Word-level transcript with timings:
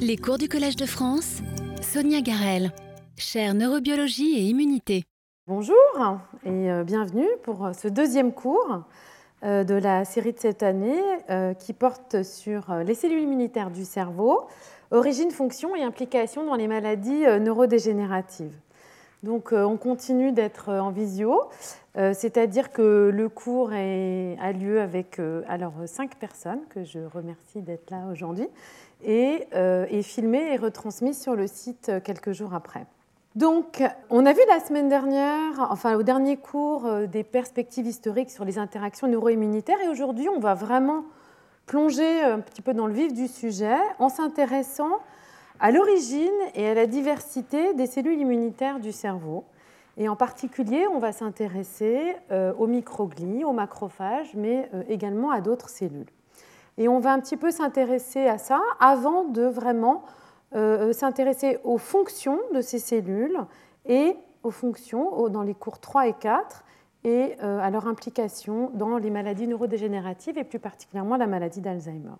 Les 0.00 0.16
cours 0.16 0.38
du 0.38 0.48
Collège 0.48 0.76
de 0.76 0.86
France, 0.86 1.38
Sonia 1.82 2.20
Garel, 2.20 2.70
chaire 3.16 3.54
neurobiologie 3.54 4.38
et 4.38 4.42
immunité. 4.42 5.02
Bonjour 5.48 5.74
et 6.44 6.70
euh, 6.70 6.84
bienvenue 6.84 7.26
pour 7.42 7.66
euh, 7.66 7.72
ce 7.72 7.88
deuxième 7.88 8.32
cours 8.32 8.84
euh, 9.42 9.64
de 9.64 9.74
la 9.74 10.04
série 10.04 10.32
de 10.32 10.38
cette 10.38 10.62
année 10.62 11.00
qui 11.58 11.72
porte 11.72 12.22
sur 12.22 12.72
les 12.84 12.94
cellules 12.94 13.22
immunitaires 13.22 13.70
du 13.70 13.84
cerveau, 13.84 14.46
origine, 14.92 15.32
fonction 15.32 15.74
et 15.74 15.82
implication 15.82 16.46
dans 16.46 16.54
les 16.54 16.68
maladies 16.68 17.24
neurodégénératives. 17.40 18.54
Donc 19.24 19.52
on 19.52 19.76
continue 19.76 20.30
d'être 20.30 20.72
en 20.72 20.90
visio, 20.90 21.48
c'est-à-dire 21.94 22.70
que 22.70 23.10
le 23.12 23.28
cours 23.28 23.72
a 23.72 24.52
lieu 24.52 24.80
avec 24.80 25.20
alors 25.48 25.74
cinq 25.86 26.16
personnes 26.16 26.60
que 26.70 26.84
je 26.84 27.00
remercie 27.00 27.62
d'être 27.62 27.90
là 27.90 28.06
aujourd'hui 28.12 28.48
et 29.04 29.46
euh, 29.54 29.86
est 29.90 30.02
filmé 30.02 30.52
et 30.52 30.56
retransmis 30.56 31.14
sur 31.14 31.34
le 31.34 31.46
site 31.46 31.88
euh, 31.88 32.00
quelques 32.00 32.32
jours 32.32 32.54
après. 32.54 32.86
Donc, 33.36 33.82
on 34.10 34.26
a 34.26 34.32
vu 34.32 34.40
la 34.48 34.58
semaine 34.58 34.88
dernière, 34.88 35.68
enfin 35.70 35.94
au 35.96 36.02
dernier 36.02 36.36
cours, 36.36 36.86
euh, 36.86 37.06
des 37.06 37.22
perspectives 37.22 37.86
historiques 37.86 38.30
sur 38.30 38.44
les 38.44 38.58
interactions 38.58 39.06
neuroimmunitaires 39.06 39.80
et 39.84 39.88
aujourd'hui, 39.88 40.28
on 40.28 40.40
va 40.40 40.54
vraiment 40.54 41.04
plonger 41.66 42.22
un 42.22 42.40
petit 42.40 42.62
peu 42.62 42.72
dans 42.72 42.86
le 42.86 42.94
vif 42.94 43.12
du 43.12 43.28
sujet 43.28 43.76
en 43.98 44.08
s'intéressant 44.08 44.98
à 45.60 45.70
l'origine 45.70 46.28
et 46.54 46.66
à 46.66 46.74
la 46.74 46.86
diversité 46.86 47.74
des 47.74 47.86
cellules 47.86 48.18
immunitaires 48.18 48.80
du 48.80 48.90
cerveau. 48.90 49.44
Et 49.98 50.08
en 50.08 50.16
particulier, 50.16 50.86
on 50.90 50.98
va 50.98 51.12
s'intéresser 51.12 52.14
aux 52.30 52.66
microglies, 52.68 53.44
aux 53.44 53.52
macrophages, 53.52 54.32
mais 54.34 54.70
également 54.88 55.30
à 55.30 55.42
d'autres 55.42 55.68
cellules. 55.68 56.06
Et 56.78 56.88
on 56.88 57.00
va 57.00 57.12
un 57.12 57.20
petit 57.20 57.36
peu 57.36 57.50
s'intéresser 57.50 58.26
à 58.26 58.38
ça 58.38 58.60
avant 58.80 59.24
de 59.24 59.42
vraiment 59.42 60.04
euh, 60.54 60.92
s'intéresser 60.92 61.58
aux 61.64 61.76
fonctions 61.76 62.38
de 62.54 62.62
ces 62.62 62.78
cellules 62.78 63.38
et 63.84 64.16
aux 64.42 64.50
fonctions 64.50 65.28
dans 65.28 65.42
les 65.42 65.54
cours 65.54 65.80
3 65.80 66.06
et 66.06 66.14
4 66.14 66.64
et 67.04 67.36
euh, 67.42 67.60
à 67.60 67.70
leur 67.70 67.86
implication 67.86 68.70
dans 68.74 68.96
les 68.96 69.10
maladies 69.10 69.46
neurodégénératives 69.46 70.38
et 70.38 70.44
plus 70.44 70.58
particulièrement 70.58 71.16
la 71.16 71.26
maladie 71.26 71.60
d'Alzheimer. 71.60 72.16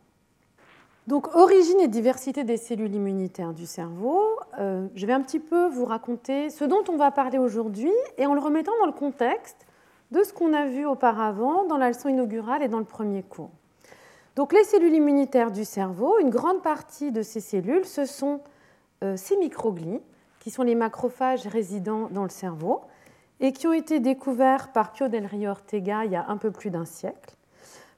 Donc, 1.07 1.35
origine 1.35 1.81
et 1.81 1.89
diversité 1.89 2.45
des 2.45 2.59
cellules 2.59 2.95
immunitaires 2.95 3.55
du 3.55 3.65
cerveau. 3.65 4.23
Euh, 4.59 4.87
je 4.95 5.07
vais 5.07 5.15
un 5.15 5.23
petit 5.23 5.41
peu 5.41 5.67
vous 5.69 5.87
raconter 5.87 6.51
ce 6.51 6.65
dont 6.65 6.85
on 6.91 6.97
va 6.97 7.11
parler 7.11 7.39
aujourd'hui 7.39 7.93
et 8.19 8.27
en 8.27 8.35
le 8.35 8.41
remettant 8.41 8.73
dans 8.81 8.87
le 8.87 8.93
contexte 8.93 9.67
de 10.11 10.23
ce 10.23 10.35
qu'on 10.35 10.53
a 10.53 10.67
vu 10.67 10.85
auparavant 10.85 11.65
dans 11.65 11.79
la 11.79 11.89
leçon 11.89 12.11
inaugurale 12.11 12.63
et 12.63 12.69
dans 12.69 12.79
le 12.79 12.85
premier 12.85 13.23
cours. 13.23 13.51
Donc 14.39 14.53
les 14.53 14.63
cellules 14.63 14.95
immunitaires 14.95 15.51
du 15.51 15.65
cerveau, 15.65 16.21
une 16.21 16.31
grande 16.31 16.63
partie 16.63 17.11
de 17.11 17.23
ces 17.23 17.41
cellules, 17.41 17.85
ce 17.85 18.05
sont 18.05 18.41
euh, 19.03 19.17
ces 19.17 19.37
microglies, 19.37 19.99
qui 20.39 20.53
sont 20.53 20.63
les 20.63 20.77
macrophages 20.77 21.49
résidents 21.49 22.09
dans 22.13 22.23
le 22.23 22.29
cerveau, 22.29 22.83
et 23.41 23.51
qui 23.51 23.67
ont 23.67 23.73
été 23.73 23.99
découverts 23.99 24.71
par 24.71 24.93
Pio 24.93 25.09
del 25.09 25.27
Rio 25.27 25.51
Ortega 25.51 26.05
il 26.05 26.13
y 26.13 26.15
a 26.15 26.25
un 26.29 26.37
peu 26.37 26.53
plus 26.53 26.71
d'un 26.71 26.85
siècle, 26.85 27.35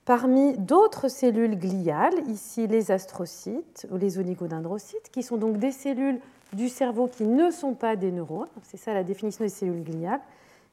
parmi 0.06 0.56
d'autres 0.56 1.08
cellules 1.08 1.58
gliales, 1.58 2.27
ici 2.27 2.66
les 2.66 2.91
astrocytes 2.91 3.86
ou 3.91 3.98
les 3.98 4.18
oligodendrocytes, 4.18 5.11
qui 5.12 5.22
sont 5.22 5.36
donc 5.36 5.58
des 5.58 5.72
cellules 5.72 6.20
du 6.55 6.70
cerveau 6.70 7.06
qui 7.06 7.24
ne 7.24 7.50
sont 7.50 7.74
pas 7.74 7.96
des 7.96 8.12
neurones, 8.12 8.48
c'est 8.62 8.78
ça 8.78 8.94
la 8.94 9.05
définition 9.05 9.44
des 9.44 9.50
cellules 9.50 9.84
gliales, 9.84 10.22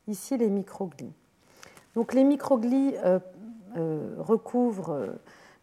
ici 0.07 0.37
les 0.37 0.49
microglies. 0.49 1.11
Donc 1.93 2.13
les 2.13 2.23
microglies 2.23 2.93
euh, 3.03 3.19
euh, 3.75 4.15
recouvrent 4.17 5.09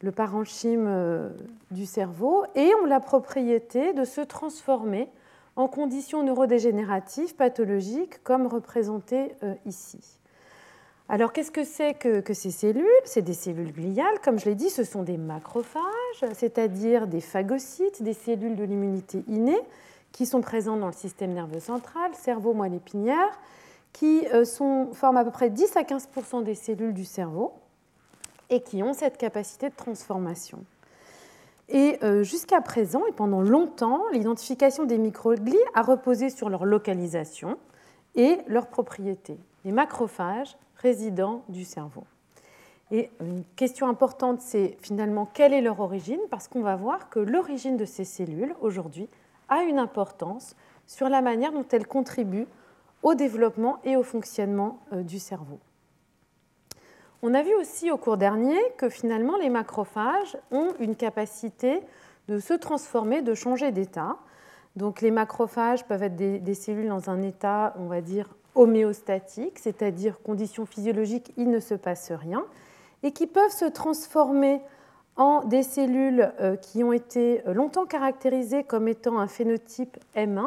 le 0.04 0.12
parenchyme 0.12 0.84
euh, 0.86 1.30
du 1.70 1.86
cerveau, 1.86 2.44
et 2.54 2.70
ont 2.82 2.86
la 2.86 3.00
propriété 3.00 3.94
de 3.94 4.04
se 4.04 4.20
transformer 4.20 5.08
en 5.56 5.66
conditions 5.66 6.22
neurodégénératives 6.22 7.34
pathologiques 7.34 8.22
comme 8.22 8.46
représentées 8.46 9.34
euh, 9.42 9.54
ici. 9.64 10.00
Alors 11.08 11.32
qu'est-ce 11.32 11.50
que 11.50 11.64
c'est 11.64 11.94
que, 11.94 12.34
ces 12.34 12.50
cellules? 12.50 12.86
C'est 13.04 13.22
des 13.22 13.34
cellules 13.34 13.72
gliales, 13.72 14.20
comme 14.22 14.38
je 14.38 14.46
l'ai 14.46 14.54
dit, 14.54 14.68
ce 14.68 14.84
sont 14.84 15.02
des 15.02 15.16
macrophages, 15.16 15.82
c'est-à-dire 16.34 17.06
des 17.06 17.20
phagocytes, 17.20 18.02
des 18.02 18.14
cellules 18.14 18.56
de 18.56 18.64
l'immunité 18.64 19.24
innée 19.28 19.60
qui 20.12 20.26
sont 20.26 20.40
présentes 20.42 20.80
dans 20.80 20.86
le 20.86 20.92
système 20.92 21.32
nerveux 21.32 21.60
central, 21.60 22.10
cerveau, 22.14 22.52
moelle 22.52 22.74
épinière, 22.74 23.38
qui 23.92 24.26
euh, 24.32 24.44
forment 24.92 25.16
à 25.16 25.24
peu 25.24 25.30
près 25.30 25.50
10 25.50 25.76
à 25.76 25.82
15% 25.82 26.42
des 26.42 26.54
cellules 26.54 26.94
du 26.94 27.04
cerveau 27.04 27.52
et 28.50 28.62
qui 28.62 28.82
ont 28.82 28.92
cette 28.92 29.16
capacité 29.16 29.68
de 29.68 29.74
transformation. 29.74 30.64
Et 31.68 31.98
euh, 32.02 32.22
jusqu'à 32.22 32.60
présent, 32.60 33.06
et 33.06 33.12
pendant 33.12 33.40
longtemps, 33.40 34.02
l'identification 34.12 34.84
des 34.84 34.98
microglies 34.98 35.56
a 35.74 35.82
reposé 35.82 36.28
sur 36.28 36.50
leur 36.50 36.64
localisation 36.64 37.56
et 38.14 38.38
leurs 38.46 38.66
propriétés, 38.66 39.38
les 39.64 39.72
macrophages 39.72 40.56
résidents 40.76 41.42
du 41.48 41.64
cerveau. 41.64 42.04
Et 42.90 43.10
une 43.20 43.44
question 43.56 43.88
importante, 43.88 44.40
c'est 44.40 44.76
finalement 44.82 45.26
quelle 45.26 45.54
est 45.54 45.62
leur 45.62 45.80
origine, 45.80 46.20
parce 46.30 46.48
qu'on 46.48 46.60
va 46.60 46.76
voir 46.76 47.08
que 47.08 47.18
l'origine 47.18 47.76
de 47.76 47.86
ces 47.86 48.04
cellules, 48.04 48.54
aujourd'hui, 48.60 49.08
a 49.48 49.62
une 49.62 49.78
importance 49.78 50.54
sur 50.86 51.08
la 51.08 51.22
manière 51.22 51.52
dont 51.52 51.64
elles 51.72 51.86
contribuent 51.86 52.46
au 53.02 53.14
développement 53.14 53.78
et 53.84 53.96
au 53.96 54.02
fonctionnement 54.02 54.80
euh, 54.92 55.02
du 55.02 55.18
cerveau. 55.18 55.58
On 57.26 57.32
a 57.32 57.40
vu 57.40 57.54
aussi 57.54 57.90
au 57.90 57.96
cours 57.96 58.18
dernier 58.18 58.58
que 58.76 58.90
finalement 58.90 59.38
les 59.38 59.48
macrophages 59.48 60.36
ont 60.50 60.74
une 60.78 60.94
capacité 60.94 61.80
de 62.28 62.38
se 62.38 62.52
transformer, 62.52 63.22
de 63.22 63.32
changer 63.32 63.72
d'état. 63.72 64.18
Donc 64.76 65.00
les 65.00 65.10
macrophages 65.10 65.86
peuvent 65.86 66.02
être 66.02 66.16
des, 66.16 66.54
cellules 66.54 66.90
dans 66.90 67.08
un 67.08 67.22
état, 67.22 67.72
on 67.78 67.86
va 67.86 68.02
dire, 68.02 68.28
homéostatique, 68.54 69.58
c'est-à-dire 69.58 70.20
conditions 70.20 70.66
physiologiques, 70.66 71.32
il 71.38 71.48
ne 71.48 71.60
se 71.60 71.72
passe 71.72 72.12
rien, 72.12 72.44
et 73.02 73.12
qui 73.12 73.26
peuvent 73.26 73.50
se 73.50 73.64
transformer 73.64 74.60
en 75.16 75.44
des 75.44 75.62
cellules 75.62 76.30
euh, 76.42 76.56
qui 76.56 76.84
ont 76.84 76.92
été 76.92 77.40
longtemps 77.46 77.86
caractérisées 77.86 78.64
comme 78.64 78.86
étant 78.86 79.18
un 79.18 79.28
phénotype 79.28 79.96
M1, 80.14 80.44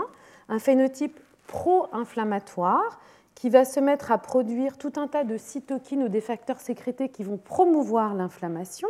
un 0.48 0.60
phénotype 0.60 1.20
pro-inflammatoire, 1.48 3.00
qui 3.38 3.52
va 3.52 3.66
se 3.66 3.80
mettre 3.80 4.12
à 4.12 4.18
produire 4.18 4.80
tout 4.80 4.94
un 4.96 5.08
tas 5.08 5.24
de 5.24 5.38
cytokines 5.38 6.02
ou 6.02 6.10
des 6.10 6.22
facteurs 6.22 6.60
sécrétés 6.60 7.10
qui 7.10 7.24
vont 7.24 7.38
promouvoir 7.38 8.16
l'inflammation, 8.16 8.88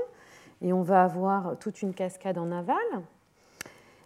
et 0.62 0.72
on 0.72 0.84
va 0.84 1.04
avoir 1.04 1.58
toute 1.60 1.82
une 1.82 1.94
cascade 1.94 2.38
en 2.38 2.50
aval. 2.54 2.78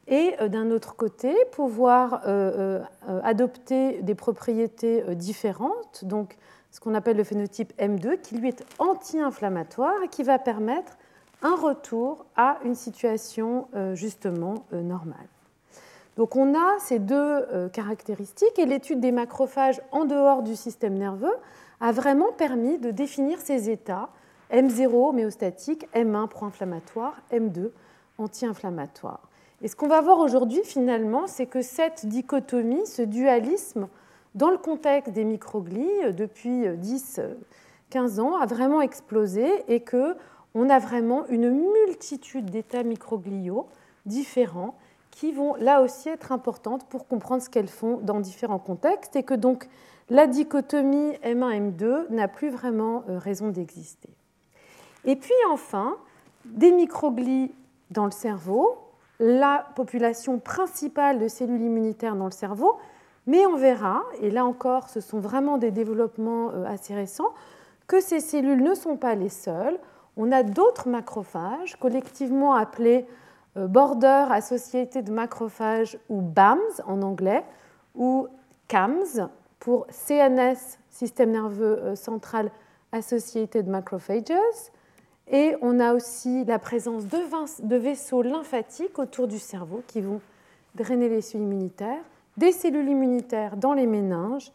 Et 0.07 0.33
euh, 0.41 0.49
d'un 0.49 0.71
autre 0.71 0.95
côté, 0.95 1.31
pouvoir 1.51 2.23
euh, 2.25 2.81
euh, 3.07 3.21
adopter 3.23 4.01
des 4.01 4.15
propriétés 4.15 5.03
différentes, 5.13 6.05
donc 6.05 6.35
ce 6.71 6.79
qu'on 6.79 6.95
appelle 6.95 7.17
le 7.17 7.23
phénotype 7.23 7.71
M2, 7.79 8.19
qui 8.19 8.35
lui 8.35 8.47
est 8.47 8.65
anti-inflammatoire 8.79 10.01
et 10.03 10.07
qui 10.07 10.23
va 10.23 10.39
permettre 10.39 10.97
un 11.43 11.55
retour 11.55 12.25
à 12.35 12.57
une 12.65 12.75
situation 12.75 13.67
justement 13.93 14.65
normale. 14.71 15.27
Donc 16.21 16.35
on 16.35 16.53
a 16.53 16.77
ces 16.77 16.99
deux 16.99 17.15
euh, 17.15 17.67
caractéristiques 17.67 18.59
et 18.59 18.67
l'étude 18.67 18.99
des 18.99 19.11
macrophages 19.11 19.81
en 19.91 20.05
dehors 20.05 20.43
du 20.43 20.55
système 20.55 20.93
nerveux 20.93 21.33
a 21.79 21.91
vraiment 21.91 22.31
permis 22.31 22.77
de 22.77 22.91
définir 22.91 23.39
ces 23.39 23.71
états 23.71 24.07
M0 24.53 24.93
homéostatique, 24.93 25.87
M1 25.95 26.27
pro-inflammatoire, 26.27 27.19
M2 27.31 27.71
anti-inflammatoire. 28.19 29.29
Et 29.63 29.67
ce 29.67 29.75
qu'on 29.75 29.87
va 29.87 29.99
voir 30.01 30.19
aujourd'hui 30.19 30.61
finalement, 30.63 31.25
c'est 31.25 31.47
que 31.47 31.63
cette 31.63 32.05
dichotomie, 32.05 32.85
ce 32.85 33.01
dualisme, 33.01 33.87
dans 34.35 34.51
le 34.51 34.59
contexte 34.59 35.13
des 35.13 35.25
microglies 35.25 35.89
euh, 36.03 36.11
depuis 36.11 36.67
10-15 36.67 37.19
euh, 37.19 38.19
ans, 38.19 38.35
a 38.39 38.45
vraiment 38.45 38.81
explosé 38.81 39.47
et 39.67 39.79
que 39.79 40.15
on 40.53 40.69
a 40.69 40.77
vraiment 40.77 41.25
une 41.29 41.49
multitude 41.49 42.51
d'états 42.51 42.83
microgliaux 42.83 43.65
différents 44.05 44.75
qui 45.21 45.31
vont 45.31 45.53
là 45.59 45.83
aussi 45.83 46.09
être 46.09 46.31
importantes 46.31 46.89
pour 46.89 47.07
comprendre 47.07 47.43
ce 47.43 47.49
qu'elles 47.51 47.67
font 47.67 47.97
dans 48.01 48.19
différents 48.19 48.57
contextes 48.57 49.15
et 49.15 49.21
que 49.21 49.35
donc 49.35 49.69
la 50.09 50.25
dichotomie 50.25 51.11
M1-M2 51.23 52.09
n'a 52.09 52.27
plus 52.27 52.49
vraiment 52.49 53.03
euh, 53.07 53.19
raison 53.19 53.49
d'exister. 53.49 54.09
Et 55.05 55.15
puis 55.15 55.35
enfin, 55.51 55.95
des 56.45 56.71
microglies 56.71 57.51
dans 57.91 58.05
le 58.05 58.11
cerveau, 58.11 58.79
la 59.19 59.67
population 59.75 60.39
principale 60.39 61.19
de 61.19 61.27
cellules 61.27 61.61
immunitaires 61.61 62.15
dans 62.15 62.25
le 62.25 62.31
cerveau, 62.31 62.79
mais 63.27 63.45
on 63.45 63.57
verra, 63.57 64.01
et 64.21 64.31
là 64.31 64.43
encore 64.43 64.89
ce 64.89 65.01
sont 65.01 65.19
vraiment 65.19 65.59
des 65.59 65.69
développements 65.69 66.49
euh, 66.49 66.65
assez 66.65 66.95
récents, 66.95 67.29
que 67.85 68.01
ces 68.01 68.21
cellules 68.21 68.63
ne 68.63 68.73
sont 68.73 68.97
pas 68.97 69.13
les 69.13 69.29
seules. 69.29 69.77
On 70.17 70.31
a 70.31 70.41
d'autres 70.41 70.89
macrophages, 70.89 71.75
collectivement 71.75 72.55
appelés 72.55 73.05
euh, 73.57 73.67
border 73.67 74.27
associated 74.29 75.09
macrophages 75.09 75.97
ou 76.09 76.21
BAMS 76.21 76.81
en 76.85 77.01
anglais, 77.01 77.43
ou 77.95 78.27
CAMS 78.67 79.29
pour 79.59 79.85
CNS, 79.89 80.79
système 80.89 81.31
nerveux 81.31 81.79
euh, 81.83 81.95
central 81.95 82.51
associated 82.91 83.67
macrophages, 83.67 84.23
Et 85.27 85.55
on 85.61 85.79
a 85.79 85.93
aussi 85.93 86.45
la 86.45 86.59
présence 86.59 87.05
de, 87.05 87.75
vaisseaux 87.75 88.21
lymphatiques 88.21 88.99
autour 88.99 89.27
du 89.27 89.39
cerveau 89.39 89.83
qui 89.87 90.01
vont 90.01 90.21
drainer 90.75 91.09
les 91.09 91.21
cellules 91.21 91.47
immunitaires, 91.47 92.03
des 92.37 92.51
cellules 92.51 92.89
immunitaires 92.89 93.57
dans 93.57 93.73
les 93.73 93.85
méninges 93.85 94.51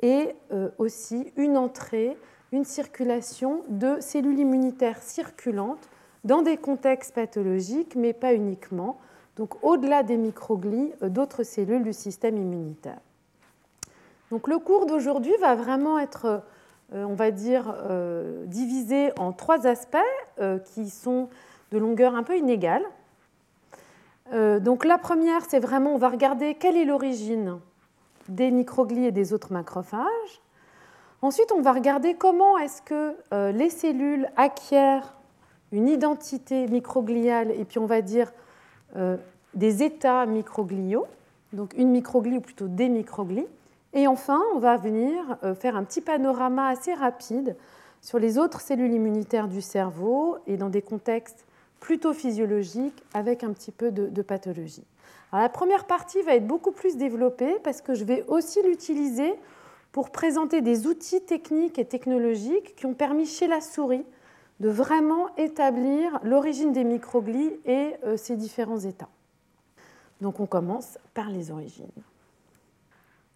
et 0.00 0.34
euh, 0.52 0.70
aussi 0.78 1.32
une 1.36 1.56
entrée, 1.56 2.16
une 2.52 2.64
circulation 2.64 3.62
de 3.68 3.98
cellules 4.00 4.38
immunitaires 4.38 5.02
circulantes 5.02 5.88
dans 6.26 6.42
des 6.42 6.56
contextes 6.56 7.14
pathologiques, 7.14 7.94
mais 7.96 8.12
pas 8.12 8.34
uniquement, 8.34 8.98
donc 9.36 9.62
au-delà 9.64 10.02
des 10.02 10.16
microglies, 10.16 10.92
euh, 11.02 11.08
d'autres 11.08 11.42
cellules 11.42 11.82
du 11.82 11.92
système 11.92 12.36
immunitaire. 12.36 12.98
Donc 14.30 14.48
le 14.48 14.58
cours 14.58 14.86
d'aujourd'hui 14.86 15.34
va 15.40 15.54
vraiment 15.54 15.98
être, 15.98 16.42
euh, 16.92 17.04
on 17.04 17.14
va 17.14 17.30
dire, 17.30 17.74
divisé 18.46 19.12
en 19.18 19.32
trois 19.32 19.66
aspects 19.66 19.96
qui 20.74 20.90
sont 20.90 21.28
de 21.70 21.78
longueur 21.78 22.14
un 22.14 22.22
peu 22.22 22.36
inégale. 22.36 22.82
donc 24.32 24.84
la 24.84 24.98
première, 24.98 25.44
c'est 25.48 25.60
vraiment, 25.60 25.94
on 25.94 25.98
va 25.98 26.08
regarder 26.08 26.54
quelle 26.54 26.76
est 26.76 26.84
l'origine 26.84 27.60
des 28.28 28.50
microglies 28.50 29.06
et 29.06 29.12
des 29.12 29.32
autres 29.32 29.52
macrophages. 29.52 30.42
Ensuite, 31.22 31.52
on 31.52 31.60
va 31.60 31.72
regarder 31.72 32.14
comment 32.14 32.58
est-ce 32.58 32.82
que 32.82 33.16
euh, 33.32 33.52
les 33.52 33.70
cellules 33.70 34.28
acquièrent 34.36 35.14
une 35.72 35.88
identité 35.88 36.66
microgliale 36.66 37.50
et 37.50 37.64
puis 37.64 37.78
on 37.78 37.86
va 37.86 38.02
dire 38.02 38.32
euh, 38.96 39.16
des 39.54 39.82
états 39.82 40.26
microgliaux, 40.26 41.06
donc 41.52 41.74
une 41.76 41.90
microglie 41.90 42.38
ou 42.38 42.40
plutôt 42.40 42.68
des 42.68 42.88
microglies. 42.88 43.46
Et 43.92 44.06
enfin, 44.06 44.42
on 44.54 44.58
va 44.58 44.76
venir 44.76 45.38
euh, 45.42 45.54
faire 45.54 45.76
un 45.76 45.84
petit 45.84 46.00
panorama 46.00 46.68
assez 46.68 46.94
rapide 46.94 47.56
sur 48.02 48.18
les 48.18 48.38
autres 48.38 48.60
cellules 48.60 48.92
immunitaires 48.92 49.48
du 49.48 49.60
cerveau 49.60 50.38
et 50.46 50.56
dans 50.56 50.68
des 50.68 50.82
contextes 50.82 51.44
plutôt 51.80 52.12
physiologiques 52.12 53.02
avec 53.14 53.44
un 53.44 53.52
petit 53.52 53.72
peu 53.72 53.90
de 53.90 54.22
pathologie 54.22 54.84
la 55.32 55.48
première 55.48 55.84
partie 55.84 56.22
va 56.22 56.34
être 56.34 56.46
beaucoup 56.46 56.72
plus 56.72 56.96
développée 56.96 57.56
parce 57.62 57.80
que 57.80 57.94
je 57.94 58.04
vais 58.04 58.24
aussi 58.28 58.62
l'utiliser 58.62 59.34
pour 59.92 60.10
présenter 60.10 60.60
des 60.60 60.86
outils 60.86 61.22
techniques 61.22 61.78
et 61.78 61.84
technologiques 61.84 62.74
qui 62.76 62.86
ont 62.86 62.94
permis 62.94 63.26
chez 63.26 63.46
la 63.46 63.60
souris 63.60 64.04
de 64.60 64.68
vraiment 64.68 65.34
établir 65.36 66.18
l'origine 66.22 66.72
des 66.72 66.84
microglies 66.84 67.52
et 67.66 67.94
euh, 68.04 68.16
ses 68.16 68.36
différents 68.36 68.78
états. 68.78 69.08
Donc 70.20 70.40
on 70.40 70.46
commence 70.46 70.98
par 71.14 71.28
les 71.28 71.50
origines. 71.50 71.86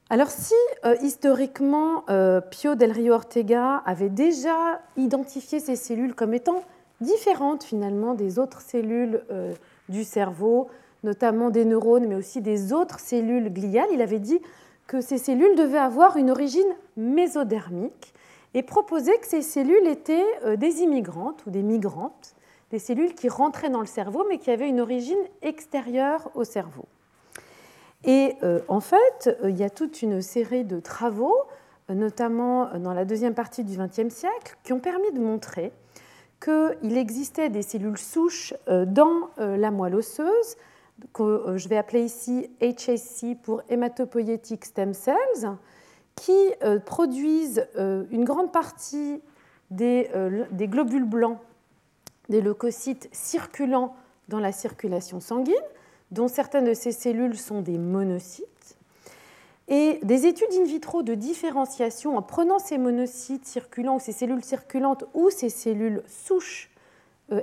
Alors 0.08 0.30
si 0.30 0.54
euh, 0.84 0.96
historiquement 1.02 2.04
euh, 2.08 2.40
Pio 2.40 2.74
del 2.74 2.90
Rio 2.90 3.14
Ortega 3.14 3.82
avait 3.84 4.08
déjà 4.08 4.80
identifié 4.96 5.60
ces 5.60 5.76
cellules 5.76 6.14
comme 6.14 6.34
étant 6.34 6.64
différentes 7.00 7.64
finalement 7.64 8.14
des 8.14 8.38
autres 8.38 8.60
cellules 8.60 9.22
du 9.88 10.04
cerveau, 10.04 10.68
notamment 11.02 11.48
des 11.48 11.64
neurones, 11.64 12.06
mais 12.06 12.14
aussi 12.14 12.42
des 12.42 12.74
autres 12.74 13.00
cellules 13.00 13.50
gliales, 13.50 13.88
il 13.90 14.02
avait 14.02 14.18
dit 14.18 14.38
que 14.86 15.00
ces 15.00 15.16
cellules 15.16 15.56
devaient 15.56 15.78
avoir 15.78 16.18
une 16.18 16.30
origine 16.30 16.74
mésodermique 16.98 18.12
et 18.54 18.62
proposait 18.62 19.18
que 19.18 19.26
ces 19.26 19.42
cellules 19.42 19.86
étaient 19.86 20.26
euh, 20.44 20.56
des 20.56 20.80
immigrantes 20.80 21.44
ou 21.46 21.50
des 21.50 21.62
migrantes, 21.62 22.34
des 22.70 22.78
cellules 22.78 23.14
qui 23.14 23.28
rentraient 23.28 23.70
dans 23.70 23.80
le 23.80 23.86
cerveau 23.86 24.24
mais 24.28 24.38
qui 24.38 24.50
avaient 24.50 24.68
une 24.68 24.80
origine 24.80 25.22
extérieure 25.42 26.30
au 26.34 26.44
cerveau. 26.44 26.86
Et 28.04 28.36
euh, 28.42 28.60
en 28.68 28.80
fait, 28.80 29.36
euh, 29.42 29.50
il 29.50 29.58
y 29.58 29.64
a 29.64 29.70
toute 29.70 30.02
une 30.02 30.22
série 30.22 30.64
de 30.64 30.80
travaux, 30.80 31.36
notamment 31.88 32.78
dans 32.78 32.94
la 32.94 33.04
deuxième 33.04 33.34
partie 33.34 33.64
du 33.64 33.76
XXe 33.76 34.14
siècle, 34.14 34.56
qui 34.62 34.72
ont 34.72 34.78
permis 34.78 35.10
de 35.12 35.18
montrer 35.18 35.72
qu'il 36.40 36.96
existait 36.96 37.48
des 37.48 37.62
cellules 37.62 37.98
souches 37.98 38.54
dans 38.68 39.28
la 39.36 39.72
moelle 39.72 39.96
osseuse 39.96 40.56
que 41.12 41.56
je 41.56 41.68
vais 41.68 41.76
appeler 41.76 42.04
ici 42.04 42.48
HSC 42.60 43.34
pour 43.42 43.62
hématopoïétique 43.68 44.66
stem 44.66 44.94
cells, 44.94 45.56
qui 46.20 46.52
euh, 46.62 46.78
produisent 46.78 47.66
euh, 47.78 48.04
une 48.10 48.26
grande 48.26 48.52
partie 48.52 49.22
des, 49.70 50.10
globules 50.52 51.06
blancs, 51.06 51.38
des 52.28 52.42
leucocytes 52.42 53.08
circulant 53.10 53.96
dans 54.28 54.38
la 54.38 54.52
circulation 54.52 55.20
sanguine, 55.20 55.54
dont 56.10 56.28
certaines 56.28 56.66
de 56.66 56.74
ces 56.74 56.92
cellules 56.92 57.38
sont 57.38 57.62
des 57.62 57.78
monocytes. 57.78 58.76
Et 59.68 59.98
des 60.02 60.26
études 60.26 60.52
in 60.60 60.64
vitro 60.64 61.02
de 61.02 61.14
différenciation 61.14 62.18
en 62.18 62.22
prenant 62.22 62.58
ces 62.58 62.76
monocytes 62.76 63.46
circulants 63.46 63.96
ou 63.96 64.00
ces 64.00 64.12
cellules 64.12 64.44
circulantes 64.44 65.04
ou 65.14 65.30
ces 65.30 65.48
cellules 65.48 66.02
souches 66.06 66.70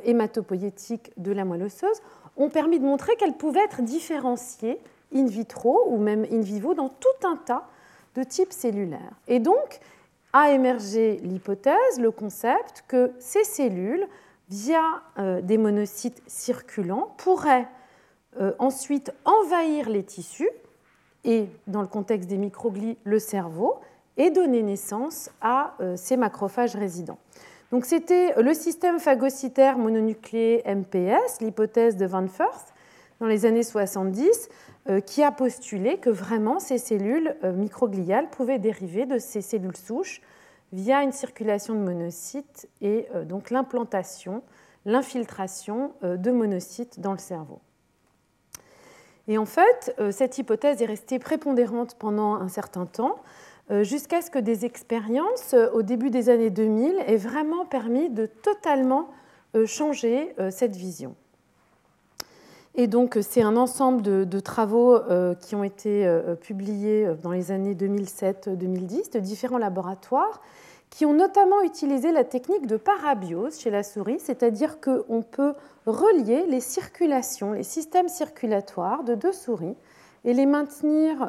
hématopoïétiques 0.04 1.14
de 1.18 1.32
la 1.32 1.46
moelle 1.46 1.64
osseuse 1.64 2.02
ont 2.36 2.50
permis 2.50 2.80
de 2.80 2.86
montrer 2.86 3.16
qu'elles 3.16 3.38
pouvaient 3.38 3.64
être 3.64 3.82
différenciées 3.82 4.78
in 5.16 5.26
vitro 5.26 5.86
ou 5.88 5.98
même 5.98 6.28
in 6.30 6.42
vivo 6.42 6.74
dans 6.74 6.90
tout 6.90 7.28
un 7.28 7.38
tas 7.38 7.70
de 8.18 8.24
types 8.24 8.52
cellulaires. 8.52 9.14
Et 9.28 9.40
donc 9.40 9.80
a 10.34 10.52
émergé 10.52 11.20
l'hypothèse, 11.24 12.00
le 12.00 12.12
concept 12.12 12.84
que 12.88 13.14
ces 13.20 13.44
cellules, 13.44 14.06
via 14.50 14.82
euh, 15.20 15.42
des 15.42 15.58
monocytes 15.58 16.22
circulants, 16.28 17.14
pourraient 17.18 17.68
euh, 18.40 18.54
ensuite 18.60 19.14
envahir 19.26 19.90
les 19.90 20.04
tissus 20.04 20.50
et, 21.24 21.48
dans 21.68 21.82
le 21.82 21.88
contexte 21.88 22.30
des 22.30 22.38
microglies, 22.38 22.98
le 23.04 23.20
cerveau, 23.20 23.76
et 24.18 24.32
donner 24.32 24.64
naissance 24.64 25.30
à 25.42 25.76
euh, 25.80 25.96
ces 25.96 26.18
macrophages 26.18 26.76
résidents. 26.76 27.20
Donc 27.72 27.86
c'était 27.86 28.42
le 28.42 28.54
système 28.54 29.00
phagocytaire 29.00 29.78
mononucléé 29.78 30.64
MPS, 30.66 31.42
l'hypothèse 31.42 31.98
de 31.98 32.06
Van 32.06 32.28
Firth, 32.28 32.74
dans 33.20 33.28
les 33.28 33.46
années 33.46 33.64
70, 33.64 34.50
euh, 34.50 34.67
qui 35.06 35.24
a 35.24 35.32
postulé 35.32 35.98
que 35.98 36.10
vraiment 36.10 36.60
ces 36.60 36.78
cellules 36.78 37.36
euh, 37.44 37.54
microgliales 37.54 38.30
pouvaient 38.30 38.60
dériver 38.60 39.06
de 39.06 39.18
ces 39.18 39.42
cellules 39.42 39.76
souches 39.76 40.22
via 40.74 41.02
une 41.04 41.12
circulation 41.12 41.74
de 41.74 41.80
monocytes 41.80 42.70
et 42.82 43.08
euh, 43.16 43.24
donc 43.24 43.50
l'implantation, 43.50 44.44
l'infiltration 44.86 45.92
de 46.02 46.32
monocytes 46.32 47.00
dans 47.00 47.12
le 47.12 47.18
cerveau. 47.18 47.60
Et 49.28 49.38
en 49.38 49.46
fait, 49.46 49.94
cette 50.12 50.38
hypothèse 50.38 50.82
est 50.82 50.86
restée 50.86 51.20
prépondérante 51.20 51.96
pendant 52.00 52.36
un 52.36 52.48
certain 52.48 52.86
temps, 52.86 53.18
euh, 53.70 53.84
jusqu'à 53.84 54.22
ce 54.22 54.32
que 54.32 54.40
des 54.40 54.64
expériences 54.64 55.54
euh, 55.54 55.70
au 55.74 55.82
début 55.82 56.10
des 56.10 56.30
années 56.30 56.50
2000 56.50 57.04
aient 57.06 57.18
vraiment 57.18 57.66
permis 57.66 58.10
de 58.10 58.26
totalement 58.26 59.10
euh, 59.56 59.66
changer 59.66 60.34
cette 60.52 60.76
vision. 60.76 61.16
Et 62.78 62.88
donc, 62.88 63.18
c'est 63.22 63.42
un 63.42 63.58
ensemble 63.58 64.02
de, 64.04 64.40
travaux 64.40 65.00
qui 65.42 65.56
ont 65.56 65.64
été 65.64 66.08
publiés 66.42 67.10
dans 67.24 67.32
les 67.32 67.52
années 67.52 67.74
2007-2010 67.74 69.14
de 69.14 69.20
différents 69.20 69.58
laboratoires 69.58 70.42
qui 70.92 71.06
ont 71.06 71.14
notamment 71.14 71.62
utilisé 71.64 72.12
la 72.12 72.24
technique 72.24 72.68
de 72.68 72.78
parabiose 72.78 73.60
chez 73.60 73.72
la 73.72 73.84
souris, 73.84 74.20
c'est-à-dire 74.20 74.80
qu'on 74.80 75.22
peut 75.22 75.54
relier 75.86 76.46
les 76.48 76.62
circulations, 76.62 77.54
les 77.54 77.64
systèmes 77.64 78.08
circulatoires 78.08 79.04
de 79.04 79.16
deux 79.16 79.34
souris 79.34 79.76
et 80.24 80.34
les 80.34 80.46
maintenir 80.46 81.28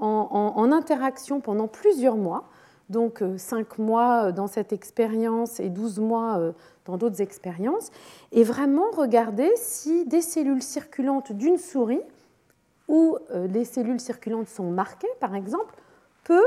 en, 0.00 0.72
interaction 0.72 1.40
pendant 1.40 1.68
plusieurs 1.68 2.16
mois, 2.16 2.44
donc 2.88 3.22
5 3.36 3.66
euh, 3.78 3.82
mois 3.82 4.24
euh, 4.24 4.32
dans 4.32 4.46
cette 4.46 4.72
expérience 4.72 5.60
et 5.60 5.68
12 5.68 6.00
mois 6.00 6.38
euh, 6.38 6.52
dans 6.88 6.96
d'autres 6.96 7.20
expériences, 7.20 7.92
et 8.32 8.42
vraiment 8.42 8.90
regarder 8.90 9.50
si 9.54 10.04
des 10.06 10.22
cellules 10.22 10.62
circulantes 10.62 11.30
d'une 11.30 11.58
souris, 11.58 12.00
où 12.88 13.18
les 13.30 13.64
cellules 13.64 14.00
circulantes 14.00 14.48
sont 14.48 14.70
marquées 14.70 15.06
par 15.20 15.34
exemple, 15.34 15.74
peut 16.24 16.46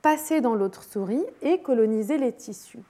passer 0.00 0.40
dans 0.40 0.54
l'autre 0.54 0.82
souris 0.82 1.24
et 1.42 1.58
coloniser 1.58 2.16
les 2.16 2.32
tissus. 2.32 2.82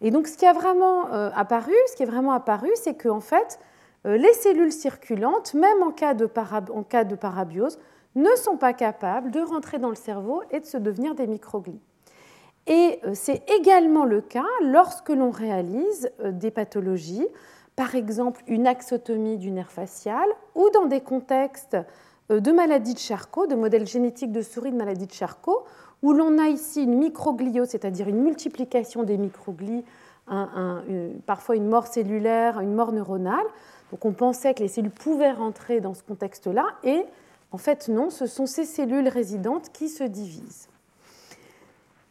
Et 0.00 0.10
donc 0.10 0.26
ce 0.26 0.36
qui 0.36 0.44
a 0.44 0.52
vraiment 0.52 1.06
apparu, 1.06 1.72
ce 1.90 1.96
qui 1.96 2.02
est 2.02 2.06
vraiment 2.06 2.32
apparu, 2.32 2.68
c'est 2.74 2.94
qu'en 2.94 3.20
fait, 3.20 3.60
les 4.04 4.32
cellules 4.32 4.72
circulantes, 4.72 5.54
même 5.54 5.82
en 5.82 5.92
cas 5.92 6.14
de, 6.14 6.28
en 6.72 6.82
cas 6.82 7.04
de 7.04 7.14
parabiose, 7.14 7.78
ne 8.16 8.34
sont 8.36 8.56
pas 8.56 8.72
capables 8.72 9.30
de 9.30 9.40
rentrer 9.40 9.78
dans 9.78 9.88
le 9.88 9.94
cerveau 9.94 10.42
et 10.50 10.60
de 10.60 10.66
se 10.66 10.76
devenir 10.76 11.14
des 11.14 11.26
microglies. 11.26 11.80
Et 12.66 13.00
euh, 13.04 13.10
c'est 13.14 13.42
également 13.50 14.04
le 14.04 14.20
cas 14.20 14.44
lorsque 14.62 15.10
l'on 15.10 15.30
réalise 15.30 16.10
euh, 16.20 16.32
des 16.32 16.50
pathologies, 16.50 17.26
par 17.76 17.94
exemple 17.94 18.42
une 18.46 18.66
axotomie 18.66 19.36
du 19.36 19.50
nerf 19.50 19.70
facial 19.70 20.24
ou 20.54 20.70
dans 20.70 20.86
des 20.86 21.00
contextes 21.00 21.76
euh, 22.30 22.40
de 22.40 22.52
maladie 22.52 22.94
de 22.94 22.98
Charcot, 22.98 23.46
de 23.46 23.54
modèles 23.54 23.86
génétiques 23.86 24.32
de 24.32 24.40
souris 24.40 24.72
de 24.72 24.76
maladie 24.76 25.06
de 25.06 25.12
Charcot, 25.12 25.64
où 26.02 26.12
l'on 26.12 26.38
a 26.38 26.48
ici 26.48 26.84
une 26.84 26.98
microgliose, 26.98 27.68
c'est-à-dire 27.68 28.08
une 28.08 28.22
multiplication 28.22 29.04
des 29.04 29.16
microglies, 29.16 29.84
parfois 31.26 31.56
une 31.56 31.66
mort 31.66 31.86
cellulaire, 31.86 32.60
une 32.60 32.74
mort 32.74 32.92
neuronale. 32.92 33.46
Donc 33.90 34.04
on 34.04 34.12
pensait 34.12 34.52
que 34.52 34.62
les 34.62 34.68
cellules 34.68 34.90
pouvaient 34.90 35.32
rentrer 35.32 35.80
dans 35.80 35.94
ce 35.94 36.02
contexte-là 36.02 36.66
et 36.82 37.04
en 37.52 37.58
fait, 37.58 37.88
non, 37.88 38.10
ce 38.10 38.26
sont 38.26 38.46
ces 38.46 38.64
cellules 38.64 39.08
résidentes 39.08 39.70
qui 39.72 39.88
se 39.88 40.04
divisent. 40.04 40.68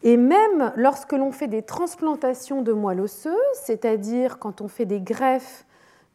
Et 0.03 0.17
même 0.17 0.74
lorsque 0.75 1.13
l'on 1.13 1.31
fait 1.31 1.48
des 1.48 1.63
transplantations 1.63 2.62
de 2.62 2.74
moelle 2.74 3.00
osseuse, 3.00 3.33
c'est-à-dire 3.53 4.38
quand 4.38 4.60
on 4.60 4.67
fait 4.67 4.86
des 4.86 5.00
greffes 5.00 5.65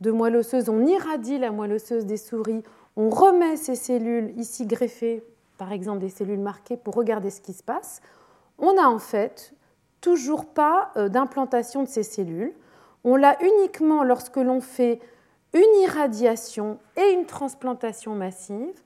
de 0.02 0.10
moelle 0.10 0.36
osseuse, 0.36 0.68
on 0.68 0.86
irradie 0.86 1.38
la 1.38 1.50
moelle 1.50 1.72
osseuse 1.72 2.04
des 2.04 2.18
souris, 2.18 2.62
on 2.96 3.08
remet 3.08 3.56
ces 3.56 3.76
cellules 3.76 4.32
ici 4.38 4.66
greffées, 4.66 5.24
par 5.56 5.72
exemple 5.72 6.00
des 6.00 6.10
cellules 6.10 6.38
marquées, 6.38 6.76
pour 6.76 6.94
regarder 6.94 7.30
ce 7.30 7.40
qui 7.40 7.54
se 7.54 7.62
passe, 7.62 8.02
on 8.58 8.74
n'a 8.74 8.90
en 8.90 8.98
fait 8.98 9.54
toujours 10.02 10.44
pas 10.44 10.92
euh, 10.96 11.08
d'implantation 11.08 11.82
de 11.82 11.88
ces 11.88 12.02
cellules. 12.02 12.52
On 13.04 13.16
l'a 13.16 13.36
uniquement 13.42 14.04
lorsque 14.04 14.36
l'on 14.36 14.60
fait 14.60 15.00
une 15.54 15.82
irradiation 15.82 16.78
et 16.96 17.12
une 17.12 17.24
transplantation 17.24 18.14
massive, 18.14 18.82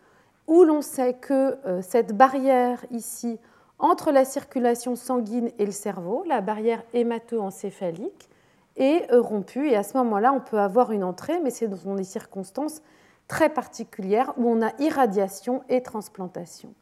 où 0.47 0.63
l'on 0.63 0.81
sait 0.81 1.15
que 1.15 1.57
euh, 1.67 1.83
cette 1.83 2.17
barrière 2.17 2.85
ici 2.91 3.39
entre 3.79 4.13
la 4.13 4.25
circulation 4.25 4.97
sanguine 4.97 5.51
et 5.59 5.67
le 5.67 5.73
cerveau, 5.73 6.23
la 6.27 6.41
barrière 6.41 6.83
hémato-encéphalique, 6.95 8.29
est 8.77 9.07
rompue. 9.13 9.69
Et 9.69 9.77
à 9.77 9.83
ce 9.83 9.97
moment-là, 9.99 10.33
on 10.33 10.41
peut 10.41 10.59
avoir 10.59 10.93
une 10.93 11.05
entrée, 11.05 11.41
mais 11.41 11.51
c'est 11.51 11.69
dans 11.69 11.95
des 11.95 12.05
circonstances 12.05 12.83
très 13.29 13.49
particulières 13.49 14.33
où 14.37 14.49
on 14.49 14.63
a 14.63 14.73
irradiation 14.79 15.63
et 15.69 15.83
transplantation. 15.83 16.75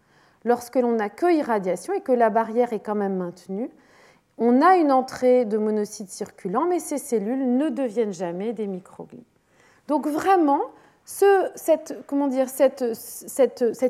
Lorsque 0.45 0.77
l'on 0.77 0.93
n'a 0.93 1.11
que 1.11 1.33
irradiation 1.33 1.93
et 1.93 2.01
que 2.01 2.13
la 2.13 2.31
barrière 2.31 2.73
est 2.73 2.81
quand 2.81 2.95
même 2.95 3.17
maintenue, 3.17 3.71
on 4.39 4.63
a 4.63 4.77
une 4.77 4.91
entrée 4.91 5.45
de 5.45 5.59
monocytes 5.59 6.11
circulants, 6.11 6.67
mais 6.67 6.79
ces 6.79 6.97
cellules 6.97 7.57
ne 7.57 7.69
deviennent 7.69 8.13
jamais 8.13 8.53
des 8.55 8.67
microglies. 8.67 9.27
Donc 9.87 10.07
vraiment, 10.07 10.63
cette, 11.05 11.95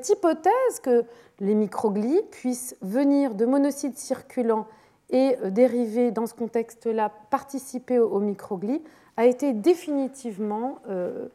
hypothèse 0.09 0.81
que 0.83 1.05
les 1.41 1.55
microglies 1.55 2.23
puissent 2.31 2.77
venir 2.83 3.35
de 3.35 3.47
monocytes 3.47 3.99
circulants 3.99 4.67
et 5.11 5.37
euh, 5.43 5.51
dériver 5.51 6.11
dans 6.11 6.27
ce 6.27 6.35
contexte-là, 6.35 7.13
participer 7.31 7.99
aux, 7.99 8.21
microglies, 8.21 8.83
a 9.17 9.27
été 9.27 9.53
définitivement 9.53 10.79
euh, 10.89 11.27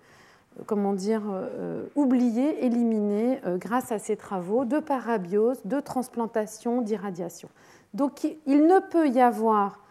comment 0.65 0.93
dire, 0.93 1.23
euh, 1.29 1.85
oubliée, 1.95 2.65
éliminée 2.65 3.41
grâce 3.57 3.91
à 3.91 3.99
ces 3.99 4.15
travaux 4.15 4.63
de 4.63 4.79
parabiose, 4.79 5.59
de 5.65 5.81
transplantation, 5.81 6.81
d'irradiation. 6.81 7.49
Donc 7.93 8.25
il 8.45 8.65
ne 8.65 8.79
peut 8.79 9.09
y 9.09 9.19
avoir, 9.19 9.81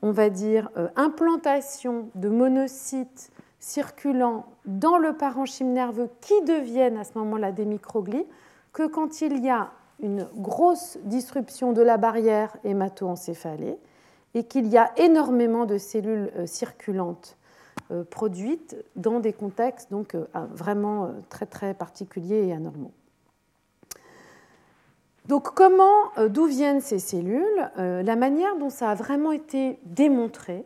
on 0.00 0.10
va 0.10 0.30
dire, 0.30 0.70
implantation 0.96 2.08
de 2.14 2.30
monocytes 2.30 3.30
circulants 3.60 4.46
dans 4.66 4.98
le 4.98 5.14
parenchyme 5.14 5.72
nerveux 5.72 6.08
qui 6.20 6.40
deviennent 6.42 6.96
à 6.96 7.04
ce 7.04 7.18
moment-là 7.18 7.52
des 7.52 7.64
microglies 7.64 8.26
que 8.72 8.86
quand 8.86 9.20
il 9.20 9.44
y 9.44 9.50
a 9.50 9.72
une 10.00 10.28
grosse 10.36 10.98
disruption 11.04 11.72
de 11.72 11.82
la 11.82 11.96
barrière 11.96 12.56
hémato-encéphalée 12.64 13.78
et 14.34 14.44
qu'il 14.44 14.68
y 14.68 14.78
a 14.78 14.92
énormément 14.96 15.64
de 15.64 15.78
cellules 15.78 16.30
euh, 16.36 16.46
circulantes 16.46 17.36
euh, 17.90 18.04
produites 18.04 18.76
dans 18.96 19.20
des 19.20 19.32
contextes 19.32 19.90
donc 19.90 20.14
euh, 20.14 20.26
vraiment 20.52 21.10
très 21.28 21.46
très 21.46 21.74
particuliers 21.74 22.46
et 22.46 22.52
anormaux. 22.52 22.92
Donc 25.26 25.52
comment, 25.54 26.10
d'où 26.30 26.46
viennent 26.46 26.80
ces 26.80 26.98
cellules? 26.98 27.70
La 27.76 28.16
manière 28.16 28.56
dont 28.56 28.70
ça 28.70 28.92
a 28.92 28.94
vraiment 28.94 29.30
été 29.30 29.78
démontré, 29.84 30.64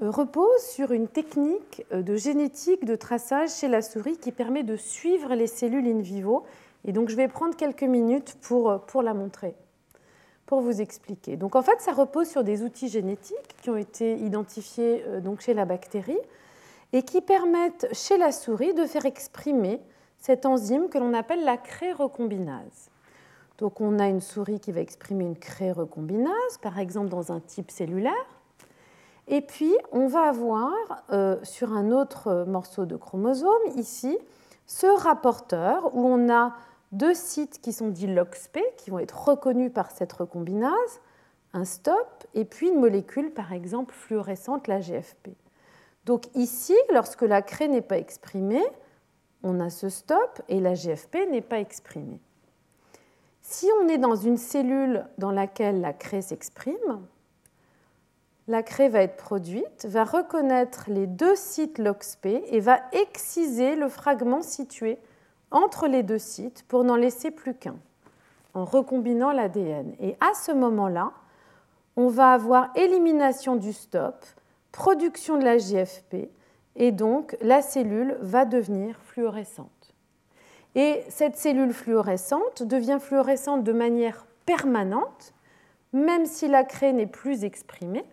repose 0.00 0.62
sur 0.62 0.92
une 0.92 1.08
technique 1.08 1.84
euh, 1.92 2.02
de 2.02 2.16
génétique 2.16 2.84
de 2.84 2.96
traçage 2.96 3.50
chez 3.50 3.68
la 3.68 3.82
souris 3.82 4.16
qui 4.16 4.32
permet 4.32 4.62
de 4.62 4.76
suivre 4.76 5.34
les 5.34 5.46
cellules 5.46 5.86
in 5.86 6.00
vivo. 6.00 6.44
Et 6.84 6.92
donc 6.92 7.08
je 7.08 7.16
vais 7.16 7.28
prendre 7.28 7.56
quelques 7.56 7.82
minutes 7.82 8.36
pour, 8.40 8.70
euh, 8.70 8.78
pour 8.78 9.02
la 9.02 9.14
montrer, 9.14 9.54
pour 10.46 10.60
vous 10.60 10.80
expliquer. 10.80 11.36
Donc 11.36 11.56
en 11.56 11.62
fait, 11.62 11.80
ça 11.80 11.92
repose 11.92 12.28
sur 12.28 12.44
des 12.44 12.62
outils 12.62 12.88
génétiques 12.88 13.56
qui 13.62 13.70
ont 13.70 13.76
été 13.76 14.16
identifiés 14.16 15.04
donc 15.22 15.40
chez 15.40 15.54
la 15.54 15.64
bactérie 15.64 16.18
et 16.92 17.02
qui 17.02 17.20
permettent 17.20 17.86
chez 17.92 18.16
la 18.16 18.32
souris 18.32 18.74
de 18.74 18.84
faire 18.86 19.06
exprimer 19.06 19.80
cette 20.18 20.46
enzyme 20.46 20.88
que 20.88 20.98
l'on 20.98 21.14
appelle 21.14 21.44
la 21.44 21.56
cré-recombinase. 21.56 22.90
Donc 23.58 23.80
on 23.80 23.98
a 23.98 24.08
une 24.08 24.20
souris 24.20 24.58
qui 24.58 24.72
va 24.72 24.80
exprimer 24.80 25.24
une 25.24 25.36
cré-recombinase, 25.36 26.58
par 26.62 26.78
exemple 26.78 27.10
dans 27.10 27.30
un 27.30 27.40
type 27.40 27.70
cellulaire. 27.70 28.39
Et 29.32 29.42
puis, 29.42 29.72
on 29.92 30.08
va 30.08 30.24
avoir 30.24 30.72
euh, 31.12 31.36
sur 31.44 31.72
un 31.72 31.92
autre 31.92 32.44
morceau 32.48 32.84
de 32.84 32.96
chromosome, 32.96 33.62
ici, 33.76 34.18
ce 34.66 34.88
rapporteur 34.88 35.94
où 35.94 36.04
on 36.04 36.28
a 36.28 36.56
deux 36.90 37.14
sites 37.14 37.60
qui 37.60 37.72
sont 37.72 37.90
dits 37.90 38.08
LOXP, 38.08 38.58
qui 38.76 38.90
vont 38.90 38.98
être 38.98 39.28
reconnus 39.28 39.72
par 39.72 39.92
cette 39.92 40.12
recombinase, 40.12 41.00
un 41.52 41.64
stop, 41.64 42.26
et 42.34 42.44
puis 42.44 42.70
une 42.70 42.80
molécule, 42.80 43.30
par 43.32 43.52
exemple, 43.52 43.94
fluorescente, 43.94 44.66
la 44.66 44.80
GFP. 44.80 45.28
Donc 46.06 46.24
ici, 46.34 46.74
lorsque 46.92 47.22
la 47.22 47.40
crée 47.40 47.68
n'est 47.68 47.82
pas 47.82 47.98
exprimée, 47.98 48.66
on 49.44 49.60
a 49.60 49.70
ce 49.70 49.88
stop 49.88 50.42
et 50.48 50.58
la 50.58 50.74
GFP 50.74 51.30
n'est 51.30 51.40
pas 51.40 51.60
exprimée. 51.60 52.20
Si 53.42 53.68
on 53.80 53.88
est 53.88 53.98
dans 53.98 54.16
une 54.16 54.36
cellule 54.36 55.06
dans 55.18 55.30
laquelle 55.30 55.80
la 55.80 55.92
crée 55.92 56.20
s'exprime, 56.20 57.06
la 58.50 58.64
craie 58.64 58.88
va 58.88 59.02
être 59.02 59.16
produite, 59.16 59.86
va 59.88 60.02
reconnaître 60.02 60.86
les 60.88 61.06
deux 61.06 61.36
sites 61.36 61.78
LOXP 61.78 62.26
et 62.26 62.58
va 62.58 62.80
exciser 62.90 63.76
le 63.76 63.88
fragment 63.88 64.42
situé 64.42 64.98
entre 65.52 65.86
les 65.86 66.02
deux 66.02 66.18
sites 66.18 66.64
pour 66.66 66.82
n'en 66.82 66.96
laisser 66.96 67.30
plus 67.30 67.54
qu'un, 67.54 67.76
en 68.54 68.64
recombinant 68.64 69.30
l'ADN. 69.30 69.94
Et 70.00 70.16
à 70.20 70.34
ce 70.34 70.50
moment-là, 70.50 71.12
on 71.94 72.08
va 72.08 72.32
avoir 72.32 72.72
élimination 72.74 73.54
du 73.54 73.72
stop, 73.72 74.26
production 74.72 75.38
de 75.38 75.44
la 75.44 75.58
GFP, 75.58 76.28
et 76.74 76.90
donc 76.90 77.36
la 77.42 77.62
cellule 77.62 78.16
va 78.20 78.46
devenir 78.46 78.98
fluorescente. 79.04 79.94
Et 80.74 81.04
cette 81.08 81.36
cellule 81.36 81.72
fluorescente 81.72 82.64
devient 82.64 82.98
fluorescente 83.00 83.62
de 83.62 83.72
manière 83.72 84.26
permanente, 84.44 85.34
même 85.92 86.26
si 86.26 86.48
la 86.48 86.64
craie 86.64 86.92
n'est 86.92 87.06
plus 87.06 87.44
exprimée, 87.44 88.04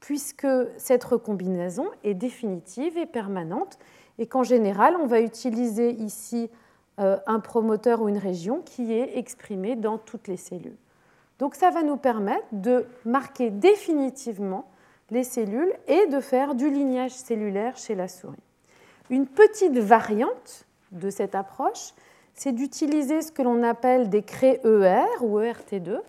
puisque 0.00 0.46
cette 0.76 1.04
recombinaison 1.04 1.86
est 2.04 2.14
définitive 2.14 2.96
et 2.96 3.06
permanente 3.06 3.78
et 4.18 4.26
qu'en 4.26 4.42
général, 4.42 4.96
on 5.00 5.06
va 5.06 5.20
utiliser 5.20 5.90
ici 5.90 6.50
euh, 6.98 7.18
un 7.26 7.40
promoteur 7.40 8.02
ou 8.02 8.08
une 8.08 8.18
région 8.18 8.62
qui 8.64 8.92
est 8.92 9.18
exprimée 9.18 9.76
dans 9.76 9.98
toutes 9.98 10.28
les 10.28 10.36
cellules. 10.36 10.76
Donc 11.38 11.54
ça 11.54 11.70
va 11.70 11.82
nous 11.82 11.96
permettre 11.96 12.46
de 12.52 12.86
marquer 13.04 13.50
définitivement 13.50 14.68
les 15.10 15.24
cellules 15.24 15.72
et 15.86 16.06
de 16.08 16.20
faire 16.20 16.54
du 16.54 16.70
lignage 16.70 17.12
cellulaire 17.12 17.76
chez 17.76 17.94
la 17.94 18.08
souris. 18.08 18.36
Une 19.10 19.26
petite 19.26 19.78
variante 19.78 20.66
de 20.92 21.10
cette 21.10 21.34
approche, 21.34 21.92
c'est 22.34 22.52
d'utiliser 22.52 23.22
ce 23.22 23.32
que 23.32 23.42
l'on 23.42 23.62
appelle 23.62 24.10
des 24.10 24.22
cré 24.22 24.60
ER 24.64 25.22
ou 25.22 25.40
ERT2, 25.40 26.00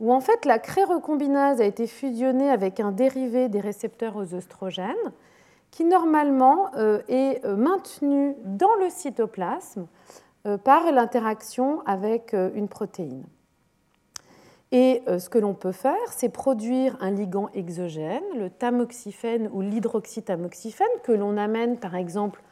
où 0.00 0.12
en 0.12 0.20
fait 0.20 0.44
la 0.44 0.58
cré-recombinase 0.58 1.60
a 1.60 1.64
été 1.64 1.86
fusionnée 1.86 2.50
avec 2.50 2.80
un 2.80 2.92
dérivé 2.92 3.48
des 3.48 3.60
récepteurs 3.60 4.16
aux 4.16 4.34
œstrogènes 4.34 4.94
qui 5.70 5.84
normalement 5.84 6.74
euh, 6.76 7.02
est 7.08 7.44
euh, 7.44 7.54
maintenu 7.54 8.34
dans 8.44 8.74
le 8.76 8.88
cytoplasme 8.88 9.86
euh, 10.46 10.56
par 10.56 10.90
l'interaction 10.90 11.82
avec 11.86 12.32
une 12.32 12.68
protéine. 12.68 13.24
Et 14.72 15.02
ce 15.06 15.28
que 15.28 15.38
l'on 15.38 15.54
peut 15.54 15.72
faire, 15.72 15.94
c'est 16.10 16.28
produire 16.28 16.98
un 17.00 17.12
ligand 17.12 17.48
exogène, 17.54 18.24
le 18.36 18.50
tamoxifène 18.50 19.48
ou 19.52 19.60
l'hydroxytamoxifène, 19.60 20.88
que 21.04 21.12
l'on 21.12 21.36
amène 21.36 21.78
par 21.78 21.94
exemple 21.94 22.42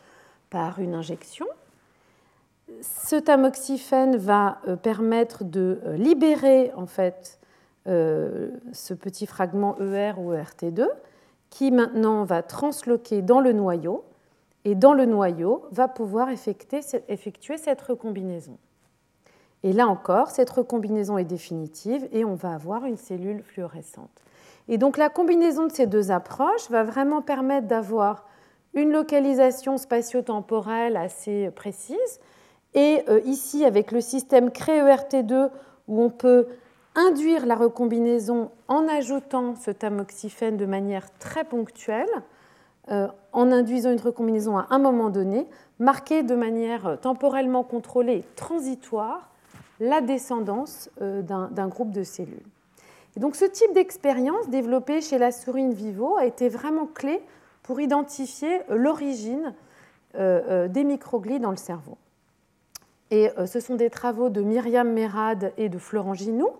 par 0.48 0.78
une 0.78 0.94
injection. 0.94 1.46
Ce 2.80 3.16
tamoxifène 3.16 4.16
va 4.16 4.58
permettre 4.82 5.44
de 5.44 5.80
libérer 5.96 6.72
en 6.76 6.86
fait 6.86 7.38
euh, 7.86 8.48
ce 8.72 8.94
petit 8.94 9.26
fragment 9.26 9.76
ER 9.78 10.14
ou 10.16 10.32
ERT2 10.32 10.88
qui 11.50 11.70
maintenant 11.70 12.24
va 12.24 12.42
transloquer 12.42 13.20
dans 13.20 13.40
le 13.40 13.52
noyau 13.52 14.04
et 14.64 14.74
dans 14.74 14.94
le 14.94 15.04
noyau 15.04 15.66
va 15.70 15.86
pouvoir 15.86 16.28
effectuer, 16.30 16.80
cette 17.58 17.82
recombinaison. 17.82 18.56
Et 19.62 19.72
là 19.72 19.86
encore, 19.86 20.30
cette 20.30 20.48
recombinaison 20.48 21.18
est 21.18 21.24
définitive 21.24 22.08
et 22.10 22.24
on 22.24 22.34
va 22.34 22.54
avoir 22.54 22.86
une 22.86 22.96
cellule 22.96 23.42
fluorescente. 23.42 24.22
Et 24.68 24.78
donc 24.78 24.96
la 24.96 25.10
combinaison 25.10 25.66
de 25.66 25.72
ces 25.72 25.86
deux 25.86 26.10
approches 26.10 26.70
va 26.70 26.82
vraiment 26.82 27.20
permettre 27.20 27.66
d'avoir 27.66 28.26
une 28.72 28.90
localisation 28.90 29.76
spatio-temporelle 29.76 30.96
assez 30.96 31.50
précise. 31.50 32.20
Et 32.74 33.04
euh, 33.08 33.20
ici, 33.24 33.64
avec 33.64 33.92
le 33.92 34.00
système 34.00 34.50
CRE-ERT2, 34.50 35.50
où 35.88 36.02
on 36.02 36.10
peut 36.10 36.46
induire 36.94 37.46
la 37.46 37.54
recombinaison 37.54 38.50
en 38.68 38.88
ajoutant 38.88 39.54
ce 39.54 39.70
tamoxifène 39.70 40.56
de 40.56 40.66
manière 40.66 41.06
très 41.18 41.44
ponctuelle, 41.44 42.08
euh, 42.90 43.08
en 43.32 43.50
induisant 43.50 43.92
une 43.92 44.00
recombinaison 44.00 44.58
à 44.58 44.66
un 44.70 44.78
moment 44.78 45.10
donné, 45.10 45.46
marquer 45.78 46.22
de 46.22 46.34
manière 46.34 46.98
temporellement 47.00 47.62
contrôlée 47.62 48.24
transitoire 48.36 49.30
la 49.80 50.00
descendance 50.00 50.90
euh, 51.00 51.22
d'un 51.22 51.68
groupe 51.68 51.90
de 51.90 52.02
cellules. 52.02 52.42
Donc 53.16 53.36
ce 53.36 53.44
type 53.44 53.72
d'expérience 53.72 54.48
développée 54.48 55.00
chez 55.00 55.18
la 55.18 55.30
souris 55.30 55.62
in 55.62 55.70
vivo 55.70 56.16
a 56.16 56.26
été 56.26 56.48
vraiment 56.48 56.86
clé 56.86 57.22
pour 57.62 57.80
identifier 57.80 58.60
l'origine 58.68 59.54
des 60.16 60.84
microglies 60.84 61.40
dans 61.40 61.50
le 61.50 61.56
cerveau. 61.56 61.96
Et 63.10 63.30
ce 63.46 63.60
sont 63.60 63.76
des 63.76 63.90
travaux 63.90 64.28
de 64.28 64.40
Myriam 64.40 64.90
Merad 64.90 65.52
et 65.56 65.68
de 65.68 65.78
Florent 65.78 66.14
Ginoux 66.14 66.50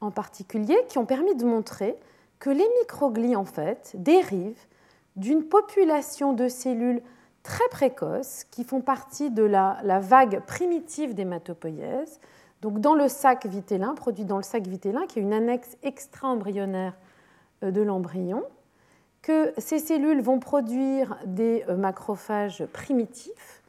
en 0.00 0.10
particulier 0.10 0.76
qui 0.88 0.98
ont 0.98 1.06
permis 1.06 1.34
de 1.34 1.44
montrer 1.44 1.96
que 2.38 2.50
les 2.50 2.66
microglies 2.80 3.36
en 3.36 3.44
fait 3.44 3.92
dérivent 3.94 4.66
d'une 5.16 5.44
population 5.44 6.32
de 6.32 6.48
cellules 6.48 7.00
très 7.42 7.68
précoces 7.70 8.44
qui 8.50 8.64
font 8.64 8.80
partie 8.80 9.30
de 9.30 9.42
la, 9.42 10.00
vague 10.00 10.40
primitive 10.40 11.14
d'hématopoïèse, 11.14 12.20
donc 12.62 12.80
dans 12.80 12.94
le 12.94 13.08
sac 13.08 13.46
vitellin, 13.46 13.94
produit 13.94 14.24
dans 14.24 14.38
le 14.38 14.42
sac 14.42 14.66
vitellin, 14.66 15.06
qui 15.06 15.18
est 15.18 15.22
une 15.22 15.32
annexe 15.32 15.76
extra-embryonnaire 15.82 16.94
euh, 17.62 17.70
de 17.70 17.82
l'embryon, 17.82 18.42
que 19.22 19.52
ces 19.58 19.78
cellules 19.78 20.22
vont 20.22 20.38
produire 20.38 21.18
des 21.26 21.64
euh, 21.68 21.76
macrophages 21.76 22.64
primitifs 22.72 23.62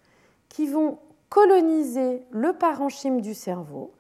qui 0.50 0.68
vont 0.68 1.00
coloniser 1.30 2.24
le 2.32 2.54
parenchyme 2.54 3.22
du 3.22 3.34
cerveau, 3.34 3.92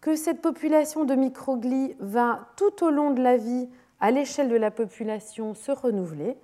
que 0.00 0.16
cette 0.16 0.40
population 0.40 1.04
de 1.04 1.14
microglies 1.14 1.94
va 1.98 2.48
tout 2.56 2.84
au 2.84 2.90
long 2.90 3.10
de 3.10 3.22
la 3.22 3.36
vie, 3.36 3.68
à 4.00 4.10
l'échelle 4.10 4.48
de 4.48 4.56
la 4.56 4.70
population, 4.70 5.54
se 5.54 5.72
renouveler, 5.72 6.36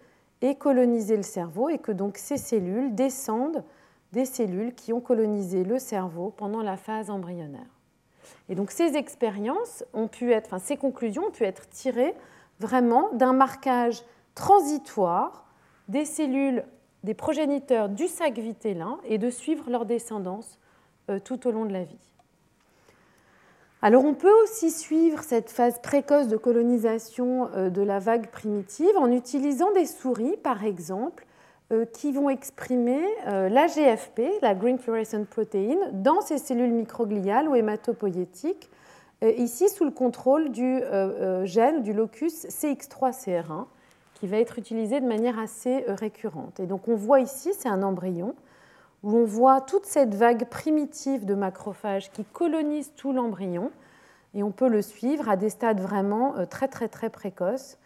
et 0.43 0.55
coloniser 0.55 1.17
le 1.17 1.23
cerveau 1.23 1.69
et 1.69 1.79
que 1.79 1.93
donc 1.93 2.19
ces 2.19 2.37
cellules 2.37 2.95
descendent 2.95 3.65
des 4.13 4.25
cellules 4.25 4.75
qui 4.75 4.93
ont 4.93 5.01
colonisé 5.01 5.65
le 5.65 5.79
cerveau 5.79 6.33
pendant 6.37 6.63
la 6.63 6.77
phase 6.77 7.11
embryonnaire. 7.11 7.67
Et 8.49 8.55
donc 8.55 8.71
ces 8.71 8.97
expériences 8.97 9.85
ont 9.93 10.09
pu 10.09 10.33
être, 10.33 10.47
enfin 10.47 10.59
ces 10.59 10.77
conclusions 10.77 11.27
ont 11.27 11.31
pu 11.31 11.45
être 11.45 11.69
tirées 11.69 12.15
vraiment 12.61 13.11
d'un 13.13 13.33
marquage 13.33 14.03
transitoire 14.35 15.47
des 15.89 16.05
cellules 16.05 16.65
des 17.07 17.15
progéniteurs 17.15 17.89
du 17.89 18.09
sac 18.09 18.37
vitellin 18.37 18.99
et 19.05 19.17
de 19.17 19.31
suivre 19.31 19.71
leur 19.71 19.87
descendance 19.87 20.59
euh, 21.09 21.21
tout 21.21 21.47
au 21.47 21.53
long 21.53 21.65
de 21.65 21.73
la 21.73 21.85
vie. 21.85 21.99
Alors 23.81 24.05
on 24.05 24.15
peut 24.15 24.33
aussi 24.43 24.73
suivre 24.73 25.23
cette 25.23 25.51
phase 25.51 25.81
précoce 25.81 26.27
de 26.27 26.37
colonisation 26.37 27.49
euh, 27.55 27.71
de 27.71 27.81
la 27.81 28.01
vague 28.01 28.29
primitive 28.31 28.97
en 28.97 29.13
utilisant 29.13 29.71
des 29.73 29.87
souris, 29.87 30.37
par 30.43 30.65
exemple, 30.65 31.25
euh, 31.73 31.85
qui 31.85 32.11
vont 32.11 32.29
exprimer 32.29 33.01
la 33.25 33.69
GFP, 33.69 34.23
la 34.43 34.57
Green 34.57 34.79
Fluorescent 34.79 35.25
Protein, 35.25 35.77
dans 35.93 36.21
ces 36.23 36.39
cellules 36.39 36.73
microgliales 36.73 37.49
ou 37.49 37.55
hématopoïétiques, 37.55 38.69
ici 39.23 39.69
sous 39.69 39.85
le 39.85 39.91
contrôle 39.93 40.51
du 40.51 40.81
gène 41.45 41.83
du 41.83 41.93
locus 41.93 42.47
CX3CR1, 42.47 43.67
qui 44.17 44.27
va 44.27 44.39
être 44.39 44.59
utilisé 44.59 45.01
de 45.01 45.07
manière 45.07 45.39
assez 45.39 45.85
récurrente. 45.89 46.59
Et 46.59 46.67
donc 46.67 46.89
on 46.89 46.95
voit 46.95 47.21
ici, 47.21 47.53
c'est 47.57 47.69
un 47.69 47.83
embryon, 47.83 48.35
où 49.03 49.15
on 49.15 49.25
voit 49.25 49.61
toute 49.61 49.85
cette 49.85 50.15
vague 50.15 50.49
primitive 50.49 51.27
de 51.27 51.35
macrophages 51.35 52.11
qui 52.11 52.25
colonisent 52.25 52.93
tout 52.97 53.13
l'embryon, 53.13 53.71
et 54.35 54.43
on 54.43 54.51
peut 54.51 54.69
le 54.69 54.83
suivre 54.83 55.29
à 55.29 55.37
des 55.37 55.51
stades 55.51 55.81
vraiment 55.81 56.37
euh, 56.37 56.47
très 56.47 56.69
très 56.69 56.89
très 56.89 57.11
précoces, 57.11 57.79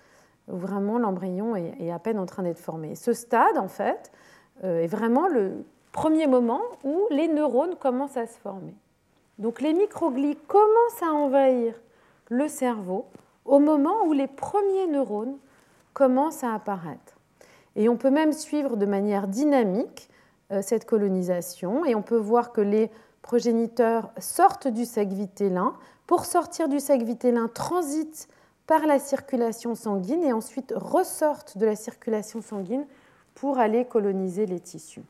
où 0.48 0.56
vraiment 0.56 0.98
l'embryon 0.98 1.56
est 1.56 1.90
à 1.90 1.98
peine 1.98 2.18
en 2.18 2.26
train 2.26 2.42
d'être 2.42 2.58
formé. 2.58 2.94
Ce 2.94 3.12
stade, 3.12 3.58
en 3.58 3.68
fait, 3.68 4.10
euh, 4.64 4.82
est 4.82 4.88
vraiment 4.88 5.28
le 5.28 5.64
premier 5.92 6.26
moment 6.26 6.60
où 6.84 7.06
les 7.10 7.28
neurones 7.28 7.76
commencent 7.76 8.16
à 8.16 8.26
se 8.26 8.38
former. 8.38 8.74
Donc 9.38 9.60
les 9.60 9.72
microglies 9.72 10.36
commencent 10.46 11.02
à 11.02 11.12
envahir 11.12 11.74
le 12.28 12.46
cerveau 12.46 13.06
au 13.44 13.58
moment 13.58 14.04
où 14.06 14.12
les 14.12 14.26
premiers 14.28 14.86
neurones 14.86 15.36
commencent 15.92 16.44
à 16.44 16.54
apparaître. 16.54 17.18
Et 17.76 17.88
on 17.88 17.96
peut 17.96 18.10
même 18.10 18.32
suivre 18.32 18.76
de 18.76 18.86
manière 18.86 19.28
dynamique 19.28 20.08
euh, 20.52 20.62
cette 20.62 20.84
colonisation. 20.84 21.84
Et 21.84 21.94
on 21.94 22.02
peut 22.02 22.16
voir 22.16 22.52
que 22.52 22.60
les 22.60 22.90
progéniteurs 23.22 24.10
sortent 24.18 24.68
du 24.68 24.84
sac 24.84 25.08
vitellin. 25.08 25.74
Pour 26.06 26.24
sortir 26.24 26.68
du 26.68 26.80
sac 26.80 27.02
vitellin, 27.02 27.48
transitent 27.48 28.28
par 28.66 28.86
la 28.86 28.98
circulation 28.98 29.74
sanguine 29.74 30.22
et 30.22 30.32
ensuite 30.32 30.72
ressortent 30.76 31.58
de 31.58 31.66
la 31.66 31.76
circulation 31.76 32.40
sanguine 32.40 32.84
pour 33.34 33.58
aller 33.58 33.84
coloniser 33.84 34.46
les 34.46 34.60
tissus. 34.60 35.02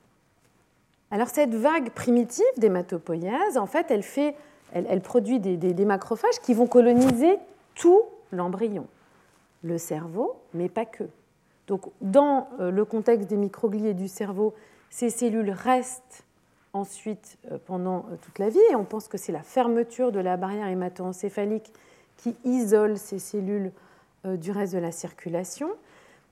Alors 1.10 1.28
cette 1.28 1.54
vague 1.54 1.90
primitive 1.90 2.44
d'hématopoïèse, 2.56 3.58
en 3.58 3.66
fait, 3.66 3.90
elle, 3.90 4.02
fait, 4.02 4.36
elle, 4.72 5.00
produit 5.00 5.40
des, 5.40 5.56
des, 5.56 5.84
macrophages 5.84 6.38
qui 6.40 6.54
vont 6.54 6.66
coloniser 6.66 7.36
tout 7.74 8.02
l'embryon, 8.32 8.86
le 9.62 9.78
cerveau, 9.78 10.36
mais 10.54 10.68
pas 10.68 10.86
que. 10.86 11.04
Donc 11.66 11.82
dans 12.00 12.48
euh, 12.58 12.70
le 12.70 12.84
contexte 12.84 13.28
des 13.28 13.36
microglies 13.36 13.94
du 13.94 14.08
cerveau, 14.08 14.54
ces 14.90 15.08
cellules 15.08 15.50
restent 15.50 16.24
ensuite 16.72 17.38
euh, 17.50 17.58
pendant 17.64 17.98
euh, 17.98 18.16
toute 18.20 18.38
la 18.38 18.48
vie 18.48 18.58
et 18.70 18.74
on 18.74 18.84
pense 18.84 19.06
que 19.06 19.18
c'est 19.18 19.32
la 19.32 19.42
fermeture 19.42 20.12
de 20.12 20.18
la 20.18 20.36
barrière 20.36 20.66
hémato-encéphalique 20.66 21.72
qui 22.16 22.36
isole 22.44 22.98
ces 22.98 23.18
cellules 23.18 23.72
du 24.26 24.50
reste 24.50 24.74
de 24.74 24.78
la 24.78 24.92
circulation. 24.92 25.70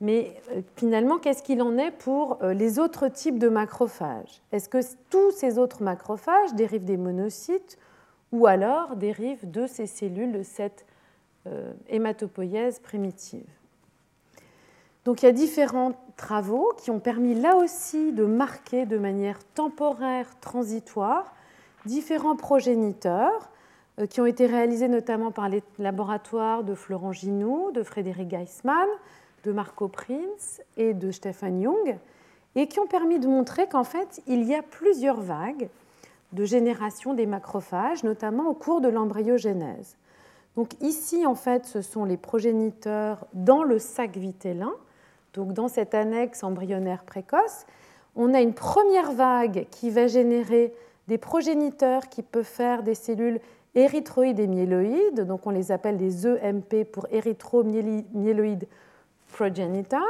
Mais 0.02 0.34
finalement, 0.76 1.16
qu'est-ce 1.16 1.42
qu'il 1.42 1.62
en 1.62 1.78
est 1.78 1.90
pour 1.90 2.36
les 2.42 2.78
autres 2.78 3.08
types 3.08 3.38
de 3.38 3.48
macrophages? 3.48 4.42
Est-ce 4.52 4.68
que 4.68 4.80
tous 5.08 5.30
ces 5.30 5.58
autres 5.58 5.82
macrophages 5.82 6.52
dérivent 6.52 6.84
des 6.84 6.98
monocytes 6.98 7.78
ou 8.32 8.46
alors 8.46 8.96
dérivent 8.96 9.50
de 9.50 9.66
ces 9.66 9.86
cellules 9.86 10.32
de 10.32 10.42
cette 10.42 10.84
hématopoïèse 11.88 12.78
primitive 12.80 13.46
donc 15.08 15.22
il 15.22 15.24
y 15.24 15.28
a 15.30 15.32
différents 15.32 15.92
travaux 16.18 16.74
qui 16.76 16.90
ont 16.90 17.00
permis 17.00 17.34
là 17.34 17.56
aussi 17.56 18.12
de 18.12 18.26
marquer 18.26 18.84
de 18.84 18.98
manière 18.98 19.38
temporaire, 19.54 20.28
transitoire, 20.40 21.34
différents 21.86 22.36
progéniteurs 22.36 23.48
euh, 23.98 24.06
qui 24.06 24.20
ont 24.20 24.26
été 24.26 24.44
réalisés 24.44 24.86
notamment 24.86 25.30
par 25.30 25.48
les 25.48 25.62
laboratoires 25.78 26.62
de 26.62 26.74
Florent 26.74 27.12
Ginoux, 27.12 27.70
de 27.72 27.82
Frédéric 27.82 28.28
Geismann, 28.28 28.86
de 29.44 29.52
Marco 29.52 29.88
Prinz 29.88 30.60
et 30.76 30.92
de 30.92 31.10
Stefan 31.10 31.62
Jung, 31.62 31.96
et 32.54 32.66
qui 32.66 32.78
ont 32.78 32.86
permis 32.86 33.18
de 33.18 33.28
montrer 33.28 33.66
qu'en 33.66 33.84
fait, 33.84 34.20
il 34.26 34.44
y 34.44 34.54
a 34.54 34.62
plusieurs 34.62 35.22
vagues 35.22 35.70
de 36.32 36.44
génération 36.44 37.14
des 37.14 37.24
macrophages, 37.24 38.04
notamment 38.04 38.50
au 38.50 38.54
cours 38.54 38.82
de 38.82 38.88
l'embryogénèse. 38.88 39.96
Donc 40.58 40.74
ici, 40.80 41.24
en 41.24 41.36
fait, 41.36 41.66
ce 41.66 41.82
sont 41.82 42.04
les 42.04 42.16
progéniteurs 42.16 43.28
dans 43.32 43.62
le 43.62 43.78
sac 43.78 44.16
vitellin, 44.16 44.72
donc 45.32 45.52
dans 45.52 45.68
cette 45.68 45.94
annexe 45.94 46.42
embryonnaire 46.42 47.04
précoce, 47.04 47.64
on 48.16 48.34
a 48.34 48.40
une 48.40 48.54
première 48.54 49.12
vague 49.12 49.68
qui 49.70 49.88
va 49.90 50.08
générer 50.08 50.74
des 51.06 51.16
progéniteurs 51.16 52.08
qui 52.08 52.24
peuvent 52.24 52.42
faire 52.42 52.82
des 52.82 52.96
cellules 52.96 53.38
érythroïdes 53.76 54.40
et 54.40 54.48
myéloïdes, 54.48 55.20
donc 55.20 55.46
on 55.46 55.50
les 55.50 55.70
appelle 55.70 55.96
des 55.96 56.26
EMP 56.26 56.82
pour 56.90 57.06
érythro-myéloïdes 57.12 58.66
progenitors. 59.32 60.00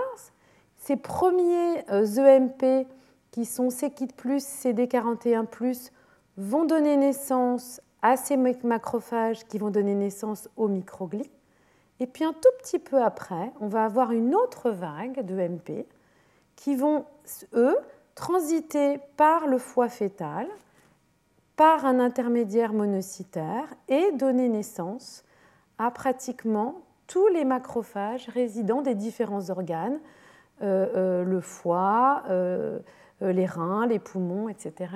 Ces 0.78 0.96
premiers 0.96 1.84
EMP 1.90 2.62
euh, 2.62 2.80
e 2.80 2.84
qui 3.32 3.44
sont 3.44 3.68
CKIT+, 3.68 4.14
CD41+, 4.16 5.90
vont 6.38 6.64
donner 6.64 6.96
naissance 6.96 7.82
à 8.02 8.16
ces 8.16 8.36
macrophages 8.36 9.44
qui 9.46 9.58
vont 9.58 9.70
donner 9.70 9.94
naissance 9.94 10.48
aux 10.56 10.68
microglies. 10.68 11.30
Et 12.00 12.06
puis 12.06 12.24
un 12.24 12.32
tout 12.32 12.50
petit 12.58 12.78
peu 12.78 13.02
après, 13.02 13.52
on 13.60 13.66
va 13.66 13.84
avoir 13.84 14.12
une 14.12 14.34
autre 14.34 14.70
vague 14.70 15.24
de 15.24 15.34
MP 15.34 15.86
qui 16.54 16.76
vont, 16.76 17.04
eux, 17.54 17.76
transiter 18.14 19.00
par 19.16 19.46
le 19.46 19.58
foie 19.58 19.88
fœtal, 19.88 20.46
par 21.56 21.84
un 21.84 21.98
intermédiaire 21.98 22.72
monocytaire 22.72 23.66
et 23.88 24.12
donner 24.12 24.48
naissance 24.48 25.24
à 25.78 25.90
pratiquement 25.90 26.82
tous 27.08 27.26
les 27.28 27.44
macrophages 27.44 28.28
résidant 28.28 28.82
des 28.82 28.94
différents 28.94 29.50
organes, 29.50 29.98
euh, 30.62 30.86
euh, 30.96 31.24
le 31.24 31.40
foie, 31.40 32.22
euh, 32.28 32.78
les 33.20 33.46
reins, 33.46 33.86
les 33.86 33.98
poumons, 33.98 34.48
etc. 34.48 34.92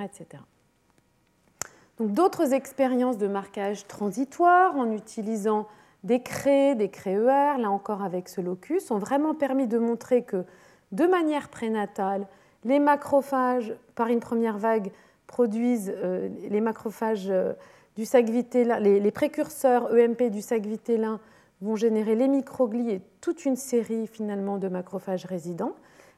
D'autres 2.03 2.51
expériences 2.51 3.17
de 3.17 3.27
marquage 3.27 3.87
transitoire 3.87 4.75
en 4.75 4.91
utilisant 4.91 5.67
des 6.03 6.21
craies, 6.21 6.75
des 6.75 6.89
créeurs, 6.89 7.57
là 7.57 7.69
encore 7.69 8.03
avec 8.03 8.27
ce 8.27 8.41
locus, 8.41 8.91
ont 8.91 8.97
vraiment 8.97 9.33
permis 9.33 9.67
de 9.67 9.77
montrer 9.77 10.23
que 10.23 10.43
de 10.91 11.05
manière 11.05 11.47
prénatale, 11.47 12.27
les 12.65 12.79
macrophages, 12.79 13.73
par 13.95 14.07
une 14.07 14.19
première 14.19 14.57
vague, 14.57 14.91
produisent 15.27 15.93
euh, 15.95 16.27
les 16.49 16.59
macrophages 16.59 17.29
euh, 17.29 17.53
du 17.95 18.03
sac 18.03 18.29
vitellin, 18.29 18.79
les, 18.79 19.11
précurseurs 19.11 19.89
EMP 19.95 20.29
du 20.29 20.41
sac 20.41 20.65
vitellin 20.65 21.21
vont 21.61 21.77
générer 21.77 22.15
les 22.15 22.27
microglies 22.27 22.91
et 22.91 23.01
toute 23.21 23.45
une 23.45 23.55
série 23.55 24.07
finalement 24.07 24.57
de 24.57 24.67
macrophages 24.67 25.23
résidents, 25.25 25.73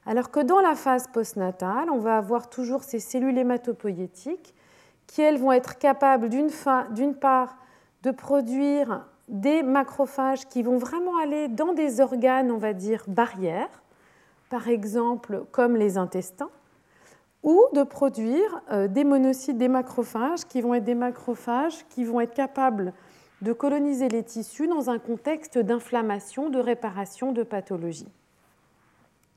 alors 0.07 0.31
que 0.31 0.39
dans 0.39 0.61
la 0.61 0.73
phase 0.73 1.05
postnatale, 1.13 1.91
on 1.91 1.99
va 1.99 2.17
avoir 2.17 2.49
toujours 2.49 2.83
ces 2.83 2.99
cellules 2.99 3.37
hématopoïétiques 3.37 4.54
qui, 5.07 5.21
elles, 5.21 5.37
vont 5.37 5.51
être 5.51 5.77
capables 5.77 6.29
d'une 6.29 7.15
part 7.15 7.57
de 8.03 8.11
produire 8.11 9.05
des 9.27 9.63
macrophages 9.63 10.45
qui 10.45 10.61
vont 10.61 10.77
vraiment 10.77 11.17
aller 11.17 11.47
dans 11.47 11.73
des 11.73 11.99
organes, 11.99 12.51
on 12.51 12.57
va 12.57 12.73
dire, 12.73 13.03
barrières, 13.07 13.83
par 14.49 14.67
exemple 14.67 15.45
comme 15.51 15.75
les 15.75 15.97
intestins, 15.97 16.49
ou 17.43 17.61
de 17.73 17.83
produire 17.83 18.61
euh, 18.71 18.87
des 18.87 19.03
monocytes, 19.03 19.57
des 19.57 19.67
macrophages, 19.67 20.45
qui 20.45 20.61
vont 20.61 20.73
être 20.73 20.83
des 20.83 20.95
macrophages 20.95 21.85
qui 21.89 22.03
vont 22.03 22.19
être 22.19 22.33
capables 22.33 22.93
de 23.41 23.53
coloniser 23.53 24.09
les 24.09 24.23
tissus 24.23 24.67
dans 24.67 24.89
un 24.89 24.97
contexte 24.97 25.57
d'inflammation, 25.57 26.49
de 26.49 26.59
réparation, 26.59 27.31
de 27.31 27.43
pathologie. 27.43 28.11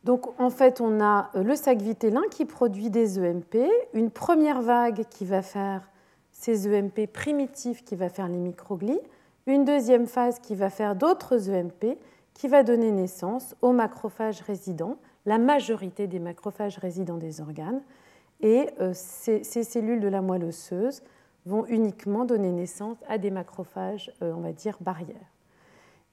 Donc 0.08 0.40
en 0.40 0.48
fait, 0.48 0.80
on 0.80 1.02
a 1.02 1.28
euh, 1.34 1.42
le 1.42 1.54
sac 1.54 1.82
vitellin 1.82 2.22
qui 2.30 2.46
produit 2.46 2.88
des 2.88 3.18
EMP, 3.18 3.68
une 3.92 4.10
première 4.10 4.62
vague 4.62 5.04
qui 5.10 5.26
va 5.26 5.42
faire 5.42 5.86
ces 6.32 6.66
EMP 6.66 7.06
primitifs 7.12 7.84
qui 7.84 7.94
va 7.94 8.08
faire 8.08 8.26
les 8.26 8.38
microglies, 8.38 9.00
une 9.46 9.66
deuxième 9.66 10.06
phase 10.06 10.38
qui 10.38 10.54
va 10.54 10.70
faire 10.70 10.96
d'autres 10.96 11.50
EMP 11.50 11.98
qui 12.32 12.48
va 12.48 12.62
donner 12.62 12.90
naissance 12.90 13.54
aux 13.60 13.72
macrophages 13.72 14.40
résidents, 14.40 14.96
la 15.26 15.36
majorité 15.36 16.06
des 16.06 16.20
macrophages 16.20 16.78
résidents 16.78 17.18
des 17.18 17.42
organes, 17.42 17.82
et 18.40 18.70
euh, 18.80 18.92
ces, 18.94 19.42
cellules 19.42 20.00
de 20.00 20.08
la 20.08 20.22
moelle 20.22 20.44
osseuse 20.44 21.02
vont 21.44 21.66
uniquement 21.66 22.24
donner 22.24 22.50
naissance 22.50 22.96
à 23.10 23.18
des 23.18 23.30
macrophages, 23.30 24.10
euh, 24.22 24.32
on 24.34 24.40
va 24.40 24.52
dire, 24.52 24.78
barrières. 24.80 25.34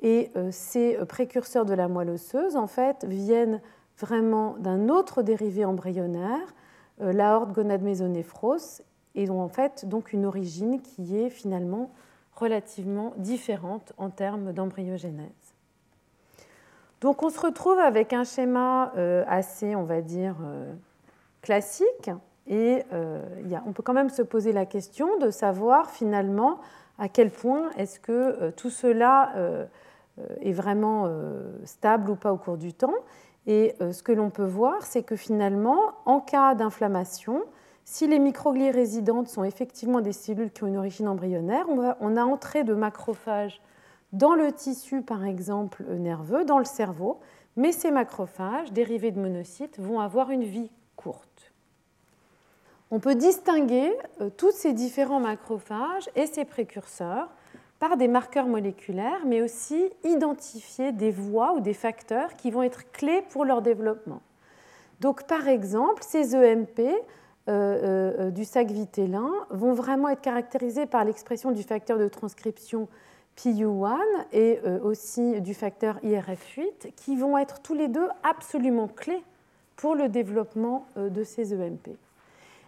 Et 0.02 0.32
ces 0.52 0.98
précurseurs 1.08 1.66
de 1.66 1.74
la 1.74 1.88
moelle 1.88 2.10
osseuse, 2.10 2.58
en 2.58 2.68
fait, 2.68 3.06
viennent 3.06 3.62
vraiment 4.00 4.56
d'un 4.60 4.90
autre 4.90 5.22
dérivé 5.22 5.66
embryonnaire, 5.66 6.54
euh, 7.02 7.14
l'aorte 7.14 7.52
gonade 7.52 7.82
mésonéphros, 7.82 8.82
et 9.16 9.30
ont 9.30 9.42
en 9.42 9.48
fait 9.48 9.88
donc 9.88 10.12
une 10.12 10.26
origine 10.26 10.82
qui 10.82 11.18
est 11.18 11.30
finalement 11.30 11.92
relativement 12.34 13.14
différente 13.18 13.94
en 13.98 14.10
termes 14.10 14.52
d'embryogénèse. 14.52 15.30
Donc 17.00 17.24
on 17.24 17.30
se 17.30 17.40
retrouve 17.40 17.80
avec 17.80 18.12
un 18.12 18.26
schéma 18.26 18.92
euh, 18.98 19.24
assez, 19.28 19.76
on 19.76 19.84
va 19.84 20.02
dire, 20.02 20.36
euh, 20.44 20.74
classique, 21.42 22.10
et 22.48 22.84
on 23.66 23.74
peut 23.74 23.82
quand 23.82 23.94
même 23.94 24.10
se 24.10 24.22
poser 24.22 24.52
la 24.52 24.68
question 24.68 25.18
de 25.18 25.32
savoir 25.32 25.90
finalement 25.90 26.60
à 27.00 27.10
quel 27.10 27.32
point 27.32 27.72
est-ce 27.76 28.00
que 28.00 28.52
tout 28.52 28.70
cela 28.70 29.34
est 30.42 30.52
vraiment 30.52 31.10
stable 31.64 32.12
ou 32.12 32.16
pas 32.16 32.32
au 32.32 32.38
cours 32.38 32.58
du 32.58 32.72
temps. 32.72 32.94
Et 33.48 33.76
euh, 33.82 33.92
ce 33.92 34.04
que 34.04 34.12
l'on 34.12 34.30
peut 34.30 34.46
voir, 34.46 34.84
c'est 34.86 35.04
que 35.04 35.16
finalement, 35.16 35.94
en 36.06 36.20
cas 36.20 36.56
d'inflammation, 36.56 37.44
si 37.84 38.08
les 38.08 38.18
microglies 38.18 38.72
résidentes 38.72 39.28
sont 39.28 39.44
effectivement 39.44 40.02
des 40.02 40.14
cellules 40.14 40.52
qui 40.52 40.64
ont 40.64 40.68
une 40.68 40.78
origine 40.78 41.08
embryonnaire, 41.08 41.68
on, 41.70 42.18
a 42.18 42.24
entrée 42.24 42.64
de 42.64 42.74
macrophages 42.74 43.62
dans 44.12 44.34
le 44.34 44.52
tissu, 44.52 45.04
par 45.04 45.24
exemple, 45.24 45.86
nerveux, 45.86 46.46
dans 46.46 46.58
le 46.58 46.66
cerveau, 46.66 47.20
mais 47.56 47.72
ces 47.72 47.92
macrophages, 47.92 48.72
dérivés 48.72 49.12
de 49.12 49.20
monocytes, 49.20 49.80
vont 49.80 50.00
avoir 50.00 50.32
une 50.32 50.44
vie 50.44 50.72
courte. 50.96 51.54
On 52.90 53.00
peut 53.00 53.16
distinguer 53.16 53.96
euh, 54.20 54.30
tous 54.36 54.52
ces 54.52 54.74
différents 54.74 55.20
macrophages 55.20 56.10
et 56.16 56.26
ces 56.26 56.46
précurseurs 56.46 57.30
par 57.88 57.98
des 57.98 58.08
marqueurs 58.08 58.48
moléculaires, 58.48 59.20
mais 59.28 59.44
aussi 59.44 59.92
identifier 60.04 60.92
des 60.92 61.12
voies 61.12 61.54
ou 61.54 61.60
des 61.60 61.76
facteurs 61.76 62.36
qui 62.36 62.50
vont 62.50 62.64
être 62.64 62.92
clés 62.92 63.22
pour 63.30 63.46
leur 63.46 63.62
développement. 63.62 64.22
Donc, 65.02 65.28
par 65.28 65.48
exemple, 65.48 66.02
ces 66.04 66.36
EMP 66.36 66.80
euh, 66.80 66.94
euh, 67.48 68.32
du 68.32 68.44
sac 68.44 68.72
vitellin 68.72 69.30
vont 69.52 69.74
vraiment 69.74 70.10
être 70.10 70.22
caractérisés 70.22 70.88
par 70.88 71.06
l'expression 71.06 71.52
du 71.52 71.62
facteur 71.62 72.00
de 72.00 72.08
transcription 72.08 72.88
PU1 73.38 74.00
et 74.32 74.60
euh, 74.66 74.80
aussi 74.82 75.40
du 75.42 75.54
facteur 75.54 76.00
IRF8, 76.00 76.92
qui 76.96 77.16
vont 77.16 77.38
être 77.38 77.62
tous 77.62 77.76
les 77.76 77.88
deux 77.88 78.08
absolument 78.24 78.88
clés 78.88 79.22
pour 79.76 79.94
le 79.94 80.10
développement 80.10 80.88
de 80.96 81.24
ces 81.24 81.54
EMP. 81.54 81.98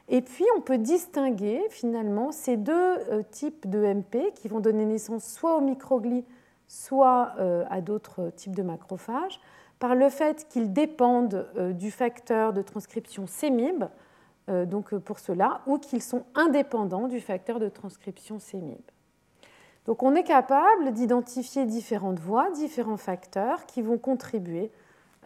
Et 0.09 0.21
puis, 0.21 0.45
on 0.55 0.61
peut 0.61 0.77
distinguer 0.77 1.61
finalement 1.69 2.31
ces 2.31 2.55
deux 2.55 2.73
euh, 2.73 3.23
types 3.29 3.69
de 3.69 3.93
MP 3.93 4.31
qui 4.35 4.47
vont 4.47 4.61
donner 4.61 4.85
naissance 4.85 5.25
soit 5.25 5.57
aux 5.57 5.61
microglies, 5.61 6.23
soit 6.67 7.33
euh, 7.39 7.65
à 7.69 7.81
d'autres 7.81 8.31
types 8.35 8.55
de 8.55 8.63
macrophages, 8.63 9.41
par 9.79 9.95
le 9.95 10.09
fait 10.09 10.47
qu'ils 10.47 10.71
dépendent 10.71 11.47
euh, 11.57 11.73
du 11.73 11.91
facteur 11.91 12.53
de 12.53 12.61
transcription 12.61 13.27
CEMIB, 13.27 13.85
donc 14.65 14.95
pour 14.95 15.19
cela, 15.19 15.59
ou 15.67 15.77
qu'ils 15.77 16.01
sont 16.01 16.23
indépendants 16.33 17.09
du 17.09 17.19
facteur 17.19 17.59
de 17.59 17.67
transcription 17.67 18.39
CEMIB. 18.39 18.79
Donc 19.85 20.03
on 20.03 20.15
est 20.15 20.23
capable 20.23 20.93
d'identifier 20.93 21.65
différentes 21.65 22.19
voies, 22.19 22.49
différents 22.51 22.95
facteurs 22.95 23.65
qui 23.65 23.81
vont 23.81 23.97
contribuer 23.97 24.71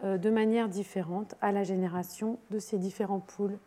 de 0.02 0.28
manière 0.28 0.68
différente 0.68 1.36
à 1.40 1.52
la 1.52 1.62
génération 1.62 2.40
de 2.50 2.58
ces 2.58 2.78
différents 2.78 3.20
poules 3.20 3.60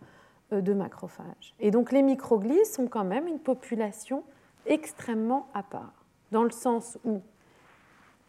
de 0.52 0.74
macrophages. 0.74 1.54
Et 1.60 1.72
donc 1.72 1.92
les 1.92 2.02
microglies 2.02 2.66
sont 2.66 2.88
quand 2.88 3.04
même 3.04 3.28
une 3.28 3.40
population 3.40 4.24
extrêmement 4.66 5.48
à 5.54 5.64
part, 5.64 5.94
dans 6.32 6.44
le 6.44 6.52
sens 6.52 6.98
où 7.04 7.22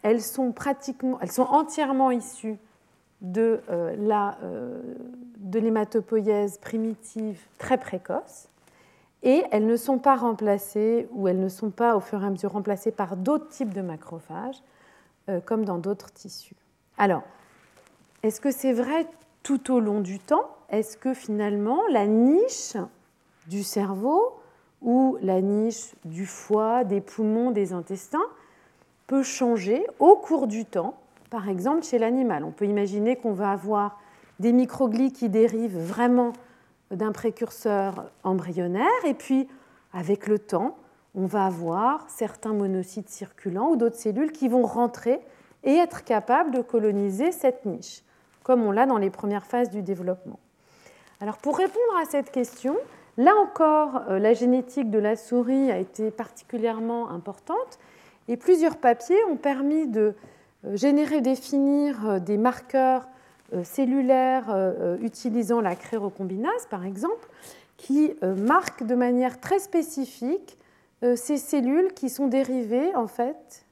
elles 0.03 0.23
sont, 0.23 0.53
pratiquement, 0.53 1.19
elles 1.21 1.33
sont 1.33 1.43
entièrement 1.43 2.11
issues 2.11 2.59
de, 3.21 3.61
euh, 3.71 3.97
euh, 4.43 4.83
de 5.39 5.59
l'hématopoïèse 5.59 6.59
primitive 6.59 7.41
très 7.59 7.79
précoce, 7.79 8.49
et 9.23 9.43
elles 9.51 9.67
ne 9.67 9.77
sont 9.77 9.99
pas 9.99 10.15
remplacées 10.15 11.09
ou 11.13 11.27
elles 11.27 11.41
ne 11.41 11.49
sont 11.49 11.71
pas 11.71 11.97
au 11.97 12.01
fur 12.01 12.23
et 12.23 12.27
à 12.27 12.31
mesure 12.31 12.53
remplacées 12.53 12.93
par 12.93 13.17
d'autres 13.17 13.49
types 13.49 13.75
de 13.75 13.81
macrophages, 13.81 14.63
comme 15.45 15.65
dans 15.65 15.79
d'autres 15.79 16.13
tissus. 16.13 16.55
Alors, 16.99 17.25
est-ce 18.23 18.41
que 18.41 18.51
c'est 18.51 18.73
vrai 18.73 19.07
tout 19.47 19.73
au 19.73 19.79
long 19.79 20.01
du 20.01 20.19
temps 20.19 20.51
est-ce 20.71 20.97
que 20.97 21.15
finalement 21.15 21.79
la 21.89 22.09
niche 22.09 22.77
du 23.47 23.63
cerveau 23.63 24.35
ou 24.83 25.19
la 25.23 25.41
niche 25.41 25.95
du 26.05 26.27
foie, 26.27 26.83
des 26.83 27.01
poumons, 27.01 27.53
des 27.53 27.73
intestins 27.73 28.27
peut 29.07 29.23
changer 29.23 29.87
au 30.01 30.17
cours 30.17 30.49
du 30.49 30.65
temps, 30.65 30.95
par 31.31 31.49
exemple 31.49 31.85
chez 31.85 31.99
l'animal? 31.99 32.43
On 32.43 32.51
peut 32.51 32.65
imaginer 32.65 33.15
qu'on 33.15 33.35
va 33.35 33.53
avoir 33.53 34.01
des 34.41 34.53
microglies 34.53 35.13
qui 35.13 35.29
dérivent 35.29 35.79
vraiment 35.79 36.33
d'un 36.91 37.13
précurseur 37.13 38.11
embryonnaire 38.25 39.05
et 39.07 39.15
puis 39.15 39.47
avec 39.93 40.27
le 40.27 40.41
temps, 40.41 40.77
on 41.15 41.27
va 41.27 41.45
avoir 41.45 42.05
certains 42.11 42.53
monocytes 42.53 43.11
circulants 43.11 43.69
ou 43.69 43.77
d'autres 43.77 43.95
cellules 43.95 44.33
qui 44.33 44.49
vont 44.49 44.67
rentrer 44.67 45.21
et 45.63 45.77
être 45.77 46.03
capables 46.03 46.51
de 46.51 46.63
coloniser 46.63 47.31
cette 47.31 47.65
niche, 47.65 48.03
comme 48.47 48.65
on 48.65 48.71
l'a 48.71 48.87
dans 48.87 48.99
les 48.99 49.11
premières 49.11 49.45
phases 49.45 49.71
du 49.71 49.83
développement. 49.83 50.39
Alors 51.21 51.39
pour 51.39 51.57
répondre 51.59 51.97
à 52.01 52.05
cette 52.05 52.31
question, 52.31 52.77
là 53.17 53.35
encore, 53.35 54.03
euh, 54.09 54.21
la 54.21 54.35
génétique 54.35 54.89
de 54.89 55.01
la 55.01 55.17
souris 55.17 55.73
a 55.73 55.79
été 55.79 56.13
particulièrement 56.13 57.11
importante 57.11 57.81
et 58.29 58.37
plusieurs 58.37 58.77
papiers 58.77 59.19
ont 59.25 59.37
permis 59.37 59.89
de 59.89 60.15
euh, 60.65 60.77
générer, 60.77 61.23
définir 61.23 62.09
euh, 62.09 62.19
des 62.21 62.39
marqueurs 62.39 63.09
cellulaires 63.63 64.75
utilisant 65.01 65.61
la 65.61 65.77
crérocombinase, 65.77 66.67
par 66.69 66.85
exemple, 66.85 67.29
qui 67.77 68.13
marquent 68.37 68.83
de 68.83 68.97
manière 68.97 69.39
très 69.39 69.61
spécifique 69.61 70.59
ces 71.15 71.37
cellules 71.37 71.95
qui 71.95 72.09
sont 72.11 72.27
dérivées 72.27 72.93
en 72.97 73.07
fait 73.07 73.65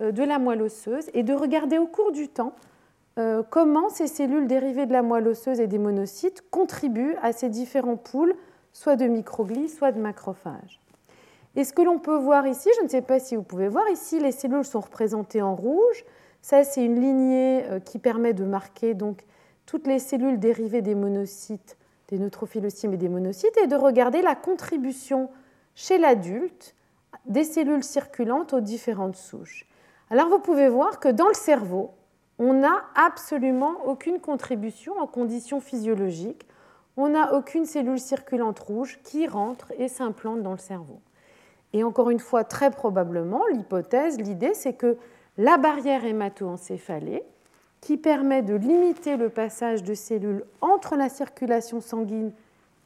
de 0.00 0.24
la 0.24 0.40
moelle 0.40 0.62
osseuse 0.62 1.08
et 1.14 1.22
de 1.22 1.32
regarder 1.34 1.78
au 1.78 1.86
cours 1.86 2.10
du 2.10 2.26
temps 2.26 2.56
euh, 3.18 3.42
comment 3.48 3.88
ces 3.90 4.06
cellules 4.06 4.46
dérivées 4.46 4.86
de 4.86 4.92
la 4.92 5.02
moelle 5.02 5.28
osseuse 5.28 5.60
et 5.60 5.66
des 5.66 5.78
monocytes 5.78 6.42
contribuent 6.50 7.16
à 7.22 7.32
ces 7.32 7.48
différents 7.48 7.96
poules, 7.96 8.34
soit 8.72 8.96
de 8.96 9.06
microglies, 9.06 9.68
soit 9.68 9.92
de 9.92 10.00
macrophages. 10.00 10.80
Et 11.54 11.64
ce 11.64 11.74
que 11.74 11.82
l'on 11.82 11.98
peut 11.98 12.16
voir 12.16 12.46
ici, 12.46 12.70
je 12.78 12.84
ne 12.84 12.88
sais 12.88 13.02
pas 13.02 13.18
si 13.18 13.36
vous 13.36 13.42
pouvez 13.42 13.68
voir 13.68 13.86
ici, 13.90 14.18
les 14.18 14.32
cellules 14.32 14.64
sont 14.64 14.80
représentées 14.80 15.42
en 15.42 15.54
rouge. 15.54 16.04
Ça, 16.40 16.64
c'est 16.64 16.84
une 16.84 16.98
lignée 16.98 17.64
euh, 17.64 17.80
qui 17.80 17.98
permet 17.98 18.32
de 18.32 18.44
marquer 18.44 18.94
donc 18.94 19.24
toutes 19.66 19.86
les 19.86 19.98
cellules 19.98 20.40
dérivées 20.40 20.80
des 20.80 20.94
monocytes, 20.94 21.76
des 22.08 22.18
neutrophiles 22.18 22.66
et 22.66 22.96
des 22.96 23.08
monocytes, 23.08 23.56
et 23.62 23.66
de 23.66 23.76
regarder 23.76 24.22
la 24.22 24.34
contribution 24.34 25.28
chez 25.74 25.98
l'adulte 25.98 26.74
des 27.26 27.44
cellules 27.44 27.84
circulantes 27.84 28.54
aux 28.54 28.60
différentes 28.60 29.16
souches. 29.16 29.66
Alors 30.10 30.28
vous 30.28 30.38
pouvez 30.38 30.68
voir 30.68 30.98
que 30.98 31.08
dans 31.08 31.28
le 31.28 31.34
cerveau, 31.34 31.92
on 32.44 32.54
n'a 32.54 32.82
absolument 32.96 33.76
aucune 33.86 34.18
contribution 34.18 34.98
en 34.98 35.06
conditions 35.06 35.60
physiologiques. 35.60 36.44
On 36.96 37.10
n'a 37.10 37.34
aucune 37.34 37.66
cellule 37.66 38.00
circulante 38.00 38.58
rouge 38.58 38.98
qui 39.04 39.28
rentre 39.28 39.72
et 39.78 39.86
s'implante 39.86 40.42
dans 40.42 40.50
le 40.50 40.58
cerveau. 40.58 41.00
Et 41.72 41.84
encore 41.84 42.10
une 42.10 42.18
fois, 42.18 42.42
très 42.42 42.72
probablement, 42.72 43.46
l'hypothèse, 43.52 44.18
l'idée, 44.18 44.54
c'est 44.54 44.72
que 44.72 44.98
la 45.38 45.56
barrière 45.56 46.04
hémato-encéphalée, 46.04 47.22
qui 47.80 47.96
permet 47.96 48.42
de 48.42 48.54
limiter 48.54 49.16
le 49.16 49.28
passage 49.28 49.84
de 49.84 49.94
cellules 49.94 50.44
entre 50.60 50.96
la 50.96 51.08
circulation 51.08 51.80
sanguine 51.80 52.32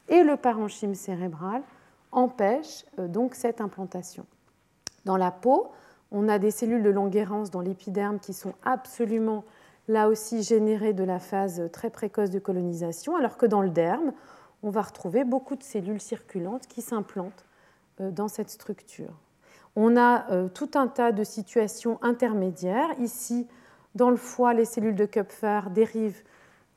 et 0.07 0.23
le 0.23 0.37
parenchyme 0.37 0.95
cérébral, 0.95 1.63
empêche 2.11 2.85
euh, 2.99 3.07
donc 3.07 3.33
cette 3.33 3.59
implantation. 3.59 4.25
Dans 5.03 5.17
la 5.17 5.31
peau, 5.31 5.71
On 6.11 6.29
a 6.29 6.39
des 6.39 6.51
cellules 6.51 6.83
de 6.83 6.89
Langerhans 6.89 7.49
dans 7.51 7.61
l'épiderme 7.61 8.19
qui 8.19 8.33
sont 8.33 8.53
absolument 8.63 9.43
là 9.87 10.07
aussi 10.07 10.43
générées 10.43 10.93
de 10.93 11.03
la 11.03 11.19
phase 11.19 11.69
très 11.71 11.89
précoce 11.89 12.29
de 12.29 12.39
colonisation, 12.39 13.15
alors 13.15 13.37
que 13.37 13.45
dans 13.45 13.61
le 13.61 13.69
derme, 13.69 14.13
on 14.63 14.69
va 14.69 14.81
retrouver 14.81 15.23
beaucoup 15.23 15.55
de 15.55 15.63
cellules 15.63 16.01
circulantes 16.01 16.67
qui 16.67 16.81
s'implantent 16.81 17.45
euh, 18.01 18.11
dans 18.11 18.27
cette 18.27 18.49
structure. 18.49 19.13
On 19.75 19.95
a 19.95 20.29
euh, 20.31 20.47
tout 20.49 20.71
un 20.75 20.87
tas 20.87 21.11
de 21.11 21.23
situations 21.23 21.99
intermédiaires. 22.01 22.89
Ici, 22.99 23.47
dans 23.95 24.09
le 24.09 24.17
foie, 24.17 24.53
les 24.53 24.65
cellules 24.65 24.95
de 24.95 25.05
Kupfer 25.05 25.61
dérivent 25.69 26.23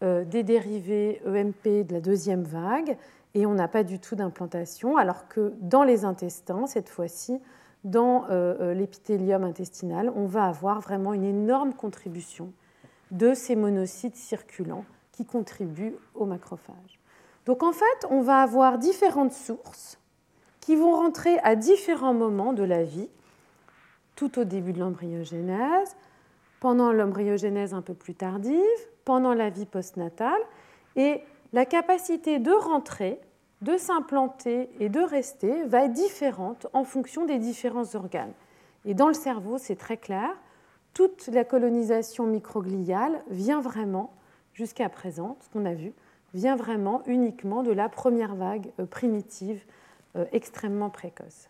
euh, 0.03 0.25
des 0.25 0.43
dérivés 0.43 1.23
EMP 1.27 1.87
de 1.87 1.93
la 1.93 2.01
deuxième 2.01 2.43
vague 2.43 2.97
et 3.35 3.47
on 3.47 3.55
n'a 3.55 3.69
pas 3.69 3.85
du 3.85 3.99
tout 3.99 4.17
d'implantation, 4.17 4.97
alors 4.97 5.29
que 5.29 5.53
dans 5.61 5.85
les 5.85 6.05
intestins, 6.05 6.67
cette 6.67 6.89
fois-ci, 6.89 7.41
dans 7.85 8.27
l'épithélium 8.75 9.45
intestinal, 9.45 10.13
on 10.15 10.27
va 10.27 10.47
avoir 10.47 10.81
vraiment 10.81 11.15
une 11.15 11.25
énorme 11.25 11.73
contribution 11.73 12.53
de 13.11 13.35
ces 13.35 13.57
monocytes 13.57 14.17
circulants 14.17 14.85
qui 15.13 15.25
contribuent 15.25 15.97
au 16.15 16.27
macrophage. 16.27 17.01
Donc 17.47 17.63
en 17.63 17.73
fait, 17.73 18.07
on 18.11 18.21
va 18.21 18.43
avoir 18.43 18.79
différentes 18.79 19.33
sources 19.33 19.99
qui 20.61 20.77
vont 20.77 20.95
rentrer 20.95 21.39
à 21.39 21.57
différents 21.57 22.15
moments 22.15 22.53
de 22.53 22.63
la 22.63 22.85
vie, 22.85 23.09
tout 24.15 24.39
au 24.39 24.45
début 24.45 24.73
de 24.73 24.81
l'embryogénèse, 24.81 25.97
pendant 26.61 26.93
l'embryogénèse 26.93 27.73
un 27.73 27.81
peu 27.81 27.95
plus 27.95 28.15
tardive, 28.15 28.61
pendant 29.07 29.33
la 29.33 29.49
vie 29.49 29.65
postnatale, 29.65 30.41
et 30.97 31.23
la 31.53 31.65
capacité 31.65 32.39
de 32.39 32.53
rentrer, 32.53 33.19
de 33.63 33.77
s'implanter 33.77 34.71
et 34.81 34.89
de 34.89 35.01
rester 35.01 35.65
va 35.65 35.85
être 35.85 35.93
différente 35.93 36.67
en 36.73 36.85
fonction 36.85 37.27
des 37.27 37.39
différents 37.39 37.95
organes. 37.95 38.33
Et 38.85 38.95
dans 38.95 39.09
le 39.09 39.15
cerveau, 39.15 39.59
c'est 39.59 39.77
très 39.77 39.99
clair, 39.99 40.31
toute 40.95 41.29
la 41.29 41.45
colonisation 41.45 42.27
microgliale 42.27 43.23
vient 43.31 43.61
vraiment, 43.61 44.13
jusqu'à 44.55 44.89
présent, 44.89 45.37
ce 45.43 45.49
qu'on 45.51 45.67
a 45.67 45.75
vu, 45.75 45.93
vient 46.35 46.57
vraiment 46.57 47.03
uniquement 47.07 47.63
de 47.63 47.73
la 47.73 47.89
première 47.89 48.35
vague 48.35 48.71
euh, 48.79 48.87
primitive 48.87 49.63
euh, 50.17 50.25
extrêmement 50.33 50.91
précoce. 50.91 51.49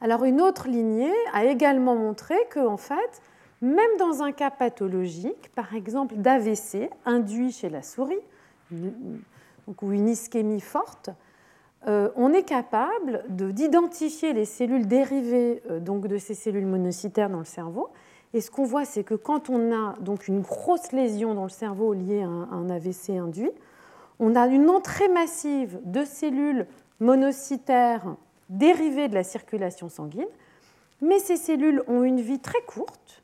Alors 0.00 0.24
une 0.24 0.40
autre 0.40 0.68
lignée 0.68 1.12
a 1.32 1.44
également 1.44 1.94
montré 1.94 2.34
que 2.50 2.60
en 2.60 2.76
fait, 2.76 3.22
même 3.62 3.96
dans 3.98 4.22
un 4.22 4.32
cas 4.32 4.50
pathologique, 4.50 5.50
par 5.54 5.74
exemple 5.74 6.16
d'AVC 6.16 6.90
induit 7.06 7.52
chez 7.52 7.70
la 7.70 7.82
souris, 7.82 8.20
ou 9.66 9.92
une 9.92 10.08
ischémie 10.08 10.60
forte, 10.60 11.10
euh, 11.86 12.10
on 12.16 12.32
est 12.32 12.44
capable 12.44 13.24
d'identifier 13.28 14.32
les 14.32 14.44
cellules 14.44 14.86
dérivées 14.86 15.62
donc 15.80 16.06
de 16.06 16.18
ces 16.18 16.34
cellules 16.34 16.66
monocytaires 16.66 17.30
dans 17.30 17.40
le 17.40 17.44
cerveau. 17.44 17.90
Et 18.32 18.40
ce 18.40 18.50
qu'on 18.50 18.64
voit, 18.64 18.84
c'est 18.84 19.04
que 19.04 19.14
quand 19.14 19.48
on 19.48 19.72
a 19.72 19.94
donc 20.00 20.26
une 20.26 20.40
grosse 20.40 20.92
lésion 20.92 21.34
dans 21.34 21.44
le 21.44 21.50
cerveau 21.50 21.92
liée 21.92 22.22
à 22.22 22.26
un 22.26 22.68
AVC 22.68 23.10
induit, 23.10 23.52
on 24.18 24.34
a 24.34 24.46
une 24.46 24.68
entrée 24.70 25.08
massive 25.08 25.80
de 25.84 26.04
cellules 26.04 26.66
monocytaires 27.00 28.16
dérivées 28.48 29.08
de 29.08 29.14
la 29.14 29.24
circulation 29.24 29.88
sanguine, 29.88 30.26
mais 31.00 31.18
ces 31.18 31.36
cellules 31.36 31.82
ont 31.88 32.02
une 32.02 32.20
vie 32.20 32.38
très 32.38 32.62
courte, 32.62 33.22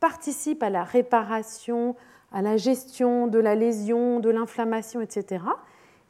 participent 0.00 0.62
à 0.62 0.70
la 0.70 0.84
réparation, 0.84 1.96
à 2.32 2.42
la 2.42 2.56
gestion 2.56 3.26
de 3.26 3.38
la 3.38 3.54
lésion, 3.54 4.20
de 4.20 4.30
l'inflammation, 4.30 5.00
etc. 5.00 5.44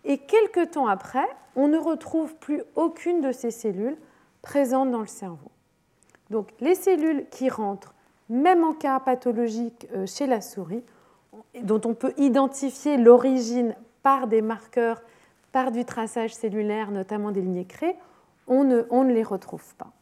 Et 0.05 0.19
quelques 0.19 0.73
temps 0.73 0.87
après, 0.87 1.27
on 1.57 1.69
ne 1.69 1.79
retrouve 1.79 2.35
plus 2.37 2.63
aucune 2.75 3.21
de 3.21 3.33
ces 3.33 3.51
cellules 3.51 3.97
présentes 4.41 4.91
dans 4.91 5.01
le 5.01 5.07
cerveau. 5.07 5.51
Donc 6.31 6.49
les 6.61 6.75
cellules 6.75 7.27
qui 7.31 7.49
rentrent 7.49 7.95
même 8.29 8.65
en 8.65 8.73
cas 8.73 8.99
pathologique 9.01 9.87
euh, 9.95 10.07
chez 10.07 10.27
la 10.27 10.41
souris, 10.41 10.83
dont 11.63 11.81
on 11.85 11.95
peut 11.95 12.15
identifier 12.17 12.97
l'origine 12.97 13.77
par 14.03 14.27
des 14.27 14.43
marqueurs, 14.43 15.03
par 15.53 15.71
du 15.71 15.85
traçage 15.85 16.35
cellulaire, 16.35 16.91
notamment 16.91 17.31
des 17.31 17.43
lignées 17.43 17.67
créées, 17.67 17.97
on 18.47 18.65
ne, 18.65 18.83
on 18.91 19.05
ne 19.05 19.13
les 19.13 19.23
retrouve 19.23 19.75
pas. 19.77 19.93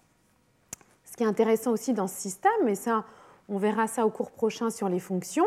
Ce 1.04 1.16
qui 1.16 1.24
est 1.24 1.26
intéressant 1.26 1.72
aussi 1.72 1.92
dans 1.92 2.06
ce 2.06 2.14
système, 2.14 2.68
et 2.68 2.76
ça, 2.76 3.04
on 3.48 3.59
verra 3.59 3.88
ça 3.88 4.06
au 4.06 4.11
cours 4.11 4.30
prochain 4.30 4.70
sur 4.70 4.88
les 4.88 5.00
fonctions, 5.00 5.46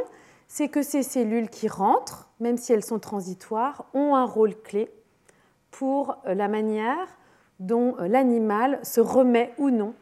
c'est 0.53 0.69
que 0.69 0.83
ces 0.83 1.01
cellules 1.01 1.49
qui 1.49 1.67
rentrent, 1.67 2.29
même 2.39 2.57
si 2.57 2.73
elles 2.73 2.83
sont 2.85 2.99
transitoires, 2.99 3.85
ont 3.95 4.13
un 4.13 4.25
rôle 4.25 4.53
clé 4.55 4.91
pour 5.71 6.15
euh, 6.27 6.35
la 6.35 6.47
manière 6.47 7.07
dont 7.59 7.95
euh, 7.97 8.07
l'animal 8.07 8.79
se 8.83 9.01
remet 9.01 9.51
ou 9.57 9.71
non 9.71 9.95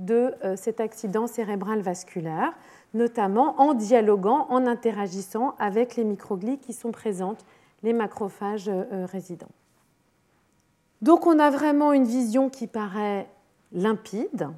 de 0.00 0.34
euh, 0.42 0.56
cet 0.56 0.80
accident 0.80 1.28
cérébral 1.28 1.80
vasculaire, 1.80 2.54
notamment 2.92 3.60
en 3.60 3.72
dialoguant, 3.72 4.48
en 4.50 4.66
interagissant 4.66 5.54
avec 5.60 5.94
les 5.94 6.02
microglies 6.02 6.58
qui 6.58 6.72
sont 6.72 6.90
présentes, 6.90 7.44
les 7.84 7.92
macrophages 7.92 8.68
résidents. 8.90 9.46
Donc 11.02 11.24
on 11.24 11.38
a 11.38 11.50
vraiment 11.50 11.92
une 11.92 12.04
vision 12.04 12.50
qui 12.50 12.66
paraît 12.66 13.28
limpide. 13.70 14.48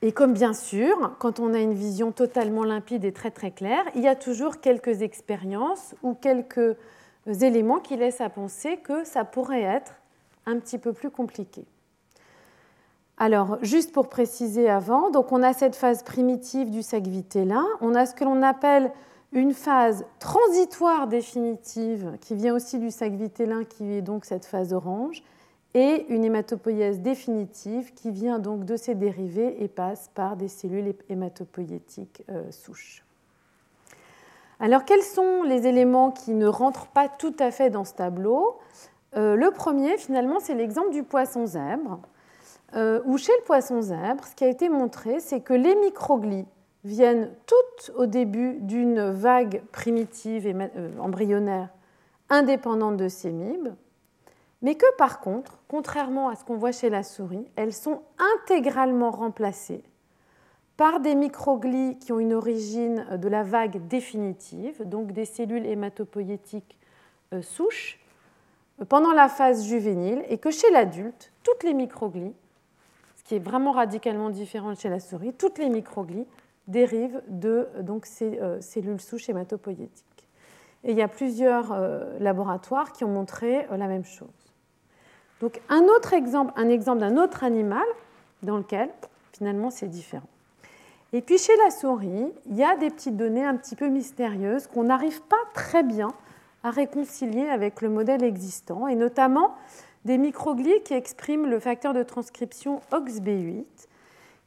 Et 0.00 0.12
comme 0.12 0.32
bien 0.32 0.52
sûr, 0.52 1.16
quand 1.18 1.40
on 1.40 1.54
a 1.54 1.58
une 1.58 1.74
vision 1.74 2.12
totalement 2.12 2.62
limpide 2.62 3.04
et 3.04 3.12
très 3.12 3.32
très 3.32 3.50
claire, 3.50 3.84
il 3.96 4.02
y 4.02 4.08
a 4.08 4.14
toujours 4.14 4.60
quelques 4.60 5.02
expériences 5.02 5.96
ou 6.02 6.14
quelques 6.14 6.76
éléments 7.26 7.80
qui 7.80 7.96
laissent 7.96 8.20
à 8.20 8.30
penser 8.30 8.76
que 8.76 9.04
ça 9.04 9.24
pourrait 9.24 9.62
être 9.62 9.94
un 10.46 10.58
petit 10.58 10.78
peu 10.78 10.92
plus 10.92 11.10
compliqué. 11.10 11.64
Alors, 13.16 13.58
juste 13.62 13.92
pour 13.92 14.08
préciser 14.08 14.70
avant, 14.70 15.10
donc 15.10 15.32
on 15.32 15.42
a 15.42 15.52
cette 15.52 15.74
phase 15.74 16.04
primitive 16.04 16.70
du 16.70 16.82
sac 16.82 17.04
vitellin, 17.08 17.66
on 17.80 17.96
a 17.96 18.06
ce 18.06 18.14
que 18.14 18.22
l'on 18.22 18.42
appelle 18.42 18.92
une 19.32 19.52
phase 19.52 20.06
transitoire 20.20 21.08
définitive 21.08 22.16
qui 22.20 22.36
vient 22.36 22.54
aussi 22.54 22.78
du 22.78 22.92
sac 22.92 23.12
vitellin, 23.12 23.64
qui 23.64 23.92
est 23.92 24.02
donc 24.02 24.24
cette 24.24 24.46
phase 24.46 24.72
orange, 24.72 25.24
et 25.74 26.06
une 26.08 26.24
hématopoïèse 26.24 27.00
définitive 27.00 27.92
qui 27.94 28.10
vient 28.10 28.38
donc 28.38 28.64
de 28.64 28.76
ces 28.76 28.94
dérivés 28.94 29.62
et 29.62 29.68
passe 29.68 30.10
par 30.14 30.36
des 30.36 30.48
cellules 30.48 30.94
hématopoïétiques 31.08 32.22
euh, 32.30 32.50
souches. 32.50 33.04
Alors, 34.60 34.84
quels 34.84 35.02
sont 35.02 35.42
les 35.44 35.66
éléments 35.66 36.10
qui 36.10 36.34
ne 36.34 36.46
rentrent 36.46 36.88
pas 36.88 37.08
tout 37.08 37.34
à 37.38 37.50
fait 37.50 37.70
dans 37.70 37.84
ce 37.84 37.94
tableau? 37.94 38.58
Euh, 39.16 39.36
Le 39.36 39.50
premier, 39.50 39.96
finalement, 39.98 40.40
c'est 40.40 40.54
l'exemple 40.54 40.90
du 40.90 41.04
poisson 41.04 41.46
zèbre. 41.46 42.00
Euh, 42.74 43.00
où 43.06 43.16
chez 43.16 43.32
le 43.38 43.44
poisson 43.44 43.80
zèbre, 43.80 44.24
ce 44.26 44.34
qui 44.34 44.44
a 44.44 44.48
été 44.48 44.68
montré, 44.68 45.20
c'est 45.20 45.40
que 45.40 45.54
les 45.54 45.74
microglies 45.76 46.46
viennent 46.84 47.30
toutes 47.46 47.92
au 47.96 48.06
début 48.06 48.54
d'une 48.60 49.10
vague 49.10 49.62
primitive 49.72 50.52
embryonnaire 51.00 51.68
indépendante 52.30 52.96
de 52.96 53.08
ces 53.08 53.30
mibes, 53.30 53.70
mais 54.62 54.74
que 54.74 54.86
par 54.96 55.20
contre, 55.20 55.58
contrairement 55.68 56.28
à 56.28 56.36
ce 56.36 56.44
qu'on 56.44 56.56
voit 56.56 56.72
chez 56.72 56.90
la 56.90 57.02
souris, 57.02 57.46
elles 57.56 57.72
sont 57.72 58.02
intégralement 58.36 59.10
remplacées 59.10 59.84
par 60.76 61.00
des 61.00 61.14
microglies 61.14 61.98
qui 61.98 62.12
ont 62.12 62.20
une 62.20 62.34
origine 62.34 63.06
de 63.16 63.28
la 63.28 63.42
vague 63.42 63.86
définitive, 63.88 64.88
donc 64.88 65.12
des 65.12 65.24
cellules 65.24 65.66
hématopoïétiques 65.66 66.78
euh, 67.32 67.42
souches, 67.42 67.98
pendant 68.88 69.12
la 69.12 69.28
phase 69.28 69.66
juvénile, 69.66 70.24
et 70.28 70.38
que 70.38 70.52
chez 70.52 70.70
l'adulte, 70.70 71.32
toutes 71.42 71.64
les 71.64 71.74
microglies 71.74 72.34
qui 73.28 73.34
est 73.34 73.40
vraiment 73.40 73.72
radicalement 73.72 74.30
différente 74.30 74.80
chez 74.80 74.88
la 74.88 75.00
souris, 75.00 75.34
toutes 75.34 75.58
les 75.58 75.68
microglies 75.68 76.26
dérivent 76.66 77.20
de 77.28 77.68
donc, 77.80 78.06
ces 78.06 78.40
euh, 78.40 78.58
cellules 78.62 79.00
souches 79.00 79.28
hématopoïétiques. 79.28 80.28
Et 80.82 80.92
il 80.92 80.96
y 80.96 81.02
a 81.02 81.08
plusieurs 81.08 81.72
euh, 81.72 82.18
laboratoires 82.20 82.92
qui 82.92 83.04
ont 83.04 83.10
montré 83.10 83.66
euh, 83.70 83.76
la 83.76 83.86
même 83.86 84.04
chose. 84.04 84.47
Donc 85.40 85.60
un 85.68 85.82
autre 85.84 86.14
exemple, 86.14 86.52
un 86.56 86.68
exemple 86.68 87.00
d'un 87.00 87.16
autre 87.16 87.44
animal 87.44 87.84
dans 88.42 88.56
lequel 88.56 88.90
finalement 89.32 89.70
c'est 89.70 89.88
différent. 89.88 90.28
Et 91.12 91.22
puis 91.22 91.38
chez 91.38 91.56
la 91.64 91.70
souris, 91.70 92.26
il 92.46 92.56
y 92.56 92.64
a 92.64 92.76
des 92.76 92.90
petites 92.90 93.16
données 93.16 93.44
un 93.44 93.56
petit 93.56 93.76
peu 93.76 93.88
mystérieuses 93.88 94.66
qu'on 94.66 94.84
n'arrive 94.84 95.22
pas 95.22 95.36
très 95.54 95.82
bien 95.82 96.12
à 96.64 96.70
réconcilier 96.70 97.48
avec 97.48 97.80
le 97.80 97.88
modèle 97.88 98.22
existant, 98.22 98.88
et 98.88 98.94
notamment 98.94 99.54
des 100.04 100.18
microglies 100.18 100.82
qui 100.84 100.94
expriment 100.94 101.46
le 101.46 101.60
facteur 101.60 101.94
de 101.94 102.02
transcription 102.02 102.80
OXB8, 102.92 103.64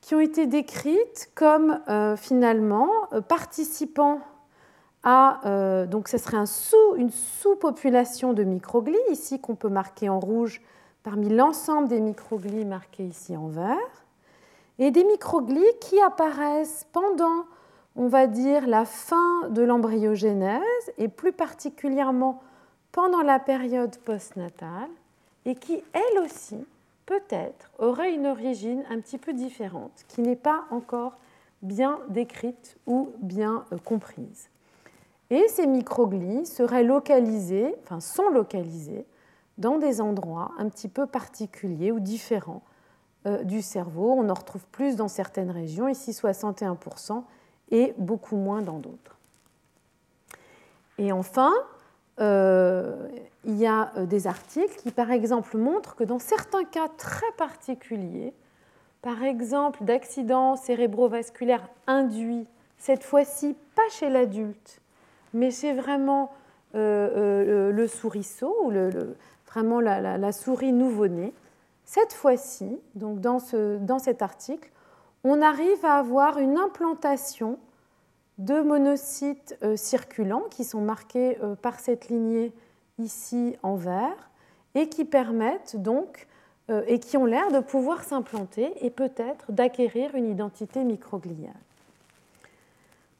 qui 0.02 0.16
ont 0.16 0.20
été 0.20 0.46
décrites 0.46 1.32
comme 1.36 1.80
euh, 1.88 2.16
finalement 2.16 2.90
euh, 3.14 3.22
participant 3.22 4.20
à, 5.04 5.40
euh, 5.48 5.88
donc 5.88 6.08
ce 6.08 6.18
serait 6.18 6.38
une 6.98 7.10
sous-population 7.10 8.34
de 8.34 8.44
microglies, 8.44 8.98
ici 9.10 9.40
qu'on 9.40 9.56
peut 9.56 9.70
marquer 9.70 10.10
en 10.10 10.20
rouge 10.20 10.62
parmi 11.04 11.30
l'ensemble 11.30 11.88
des 11.88 12.00
microglies 12.00 12.66
marquées 12.66 13.06
ici 13.06 13.36
en 13.36 13.48
vert, 13.48 13.78
et 14.80 14.92
des 14.92 15.04
microglies 15.04 15.78
qui 15.80 16.00
apparaissent 16.02 16.88
pendant, 16.92 17.46
on 17.96 18.08
va 18.08 18.28
dire, 18.28 18.68
la 18.68 18.86
fin 18.86 19.50
de 19.50 19.62
l'embryogénèse, 19.62 20.62
et 20.98 21.08
plus 21.08 21.34
particulièrement 21.34 22.42
pendant 22.92 23.22
la 23.22 23.40
période 23.40 23.98
postnatale, 24.00 24.90
et 25.46 25.56
qui, 25.56 25.84
elles 25.94 26.20
aussi, 26.24 26.66
peut-être, 27.06 27.72
auraient 27.80 28.14
une 28.14 28.28
origine 28.28 28.84
un 28.90 29.00
petit 29.00 29.18
peu 29.18 29.34
différente, 29.34 30.06
qui 30.08 30.22
n'est 30.22 30.36
pas 30.36 30.66
encore 30.72 31.18
bien 31.62 32.00
décrite 32.10 32.78
ou 32.88 33.10
bien 33.20 33.66
euh, 33.72 33.78
comprise. 33.78 34.50
Et 35.30 35.48
ces 35.48 35.68
microglies 35.68 36.46
seraient 36.46 36.84
localisés, 36.84 37.76
enfin 37.84 38.00
sont 38.00 38.30
localisés, 38.30 39.06
dans 39.58 39.78
des 39.78 40.02
endroits 40.02 40.52
un 40.58 40.70
petit 40.70 40.88
peu 40.88 41.06
particuliers 41.06 41.92
ou 41.92 42.00
différents 42.00 42.64
euh, 43.28 43.44
du 43.44 43.62
cerveau. 43.62 44.16
On 44.18 44.30
en 44.30 44.34
retrouve 44.34 44.66
plus 44.72 44.96
dans 44.96 45.08
certaines 45.08 45.52
régions, 45.52 45.88
ici 45.88 46.10
61%, 46.10 47.22
et 47.70 47.94
beaucoup 48.00 48.36
moins 48.36 48.64
dans 48.64 48.80
d'autres. 48.80 49.20
Et 50.98 51.12
enfin, 51.12 51.54
euh, 52.20 53.08
il 53.46 53.58
y 53.58 53.68
a 53.68 53.92
euh, 53.96 54.08
des 54.08 54.26
articles 54.26 54.76
qui, 54.78 54.90
par 54.90 55.12
exemple, 55.12 55.56
montrent 55.56 55.96
que 55.96 56.04
dans 56.04 56.18
certains 56.18 56.64
cas 56.64 56.88
très 56.98 57.32
particuliers, 57.38 58.34
par 59.04 59.22
exemple 59.22 59.84
d'accidents 59.84 60.56
cérébrovasculaires 60.56 61.70
induits, 61.86 62.48
cette 62.80 63.04
fois-ci 63.04 63.56
pas 63.76 63.88
chez 63.92 64.10
l'adulte, 64.10 64.82
mais 65.36 65.52
chez 65.52 65.74
vraiment 65.74 66.32
le 66.74 67.86
souriceau 67.88 68.56
ou 68.64 68.72
vraiment 69.52 69.80
la, 69.80 70.32
souris 70.32 70.72
nouveau-née, 70.72 71.34
cette 71.84 72.14
fois-ci, 72.14 72.80
donc 72.96 73.20
dans, 73.20 73.40
cet 74.00 74.22
article, 74.22 74.70
on 75.24 75.42
arrive 75.42 75.86
à 75.86 75.96
avoir 75.96 76.40
une 76.40 76.58
implantation 76.58 77.60
deux 78.38 78.64
monocytes 78.64 79.58
euh, 79.62 79.76
circulants 79.76 80.46
qui 80.50 80.64
sont 80.64 80.82
marqués 80.82 81.38
euh, 81.44 81.54
par 81.56 81.80
cette 81.80 82.10
lignée 82.10 82.54
ici 82.98 83.56
en 83.62 83.76
vert 83.76 84.32
et 84.74 84.90
qui 84.90 85.06
permettent 85.06 85.76
donc 85.76 86.28
euh, 86.70 86.82
et 86.88 87.00
qui 87.00 87.18
ont 87.18 87.26
l'air 87.26 87.52
de 87.52 87.60
pouvoir 87.60 88.04
s'implanter 88.04 88.74
et 88.84 88.90
peut-être 88.90 89.52
d'acquérir 89.52 90.16
une 90.16 90.28
identité 90.28 90.84
microgliale. 90.84 91.54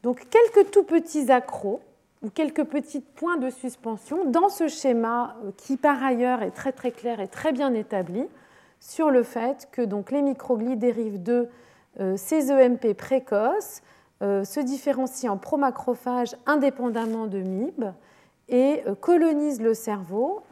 Donc 0.02 0.26
quelques 0.28 0.70
tout 0.72 0.82
petits 0.82 1.30
accros 1.30 1.80
ou 2.22 2.30
quelques 2.30 2.64
petits 2.64 3.00
points 3.00 3.36
de 3.36 3.50
suspension 3.50 4.24
dans 4.24 4.48
ce 4.48 4.68
schéma 4.68 5.36
qui 5.56 5.76
par 5.76 6.02
ailleurs 6.02 6.42
est 6.42 6.52
très 6.52 6.72
très 6.72 6.92
clair 6.92 7.20
et 7.20 7.28
très 7.28 7.52
bien 7.52 7.74
établi 7.74 8.24
sur 8.80 9.10
le 9.10 9.22
fait 9.22 9.68
que 9.72 9.82
donc 9.82 10.10
les 10.10 10.22
microglies 10.22 10.76
dérivent 10.76 11.22
de 11.22 11.48
ces 12.16 12.50
EMP 12.50 12.94
précoces 12.94 13.82
euh, 14.22 14.44
se 14.44 14.60
différencie 14.60 15.28
en 15.30 15.36
promacrophages 15.36 16.36
indépendamment 16.46 17.26
de 17.26 17.38
MIB 17.38 17.86
et 18.48 18.82
euh, 18.86 18.94
colonisent 18.94 19.60
le 19.60 19.74
cerveau 19.74 20.42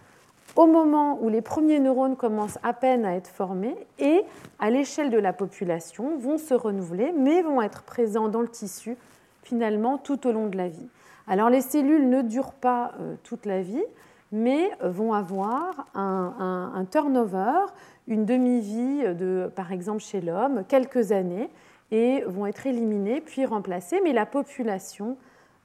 au 0.57 0.67
moment 0.67 1.19
où 1.23 1.29
les 1.29 1.41
premiers 1.41 1.79
neurones 1.79 2.17
commencent 2.17 2.59
à 2.65 2.73
peine 2.73 3.05
à 3.05 3.15
être 3.15 3.29
formés 3.29 3.77
et, 4.01 4.23
à 4.59 4.71
l'échelle 4.71 5.11
de 5.11 5.19
la 5.19 5.33
population, 5.33 6.19
vont 6.19 6.37
se 6.37 6.53
renouveler, 6.53 7.13
mais 7.17 7.43
vont 7.43 7.63
être 7.63 7.85
présents 7.85 8.29
dans 8.29 8.41
le 8.41 8.49
tissu 8.49 8.97
finalement 9.45 9.99
tout 9.99 10.27
au 10.27 10.33
long 10.33 10.49
de 10.49 10.57
la 10.57 10.67
vie. 10.67 10.89
Alors 11.31 11.49
les 11.49 11.61
cellules 11.61 12.09
ne 12.09 12.23
durent 12.23 12.53
pas 12.53 12.91
euh, 12.99 13.15
toute 13.23 13.47
la 13.47 13.63
vie, 13.63 13.85
mais 14.33 14.71
vont 14.83 15.13
avoir 15.13 15.87
un, 15.95 16.85
turnover, 16.91 17.67
une 18.09 18.25
demi-vie, 18.25 19.15
de, 19.15 19.51
par 19.55 19.71
exemple 19.71 20.03
chez 20.03 20.21
l'homme, 20.21 20.65
quelques 20.69 21.13
années, 21.13 21.49
et 21.93 22.23
vont 22.27 22.47
être 22.47 22.67
éliminés 22.67 23.21
puis 23.21 23.47
remplacés, 23.47 24.01
mais 24.03 24.13
la 24.13 24.27
population 24.27 25.17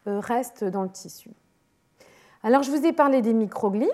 euh, 0.08 0.20
reste 0.20 0.64
dans 0.64 0.84
le 0.84 0.90
tissu. 0.90 1.32
Alors 2.44 2.62
je 2.62 2.70
vous 2.70 2.86
ai 2.86 2.94
parlé 2.94 3.24
des 3.24 3.34
microglies. 3.34 3.90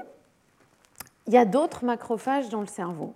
Il 1.28 1.34
y 1.34 1.38
a 1.38 1.46
d'autres 1.46 1.86
macrophages 1.86 2.50
dans 2.50 2.62
le 2.62 2.68
cerveau. 2.68 3.14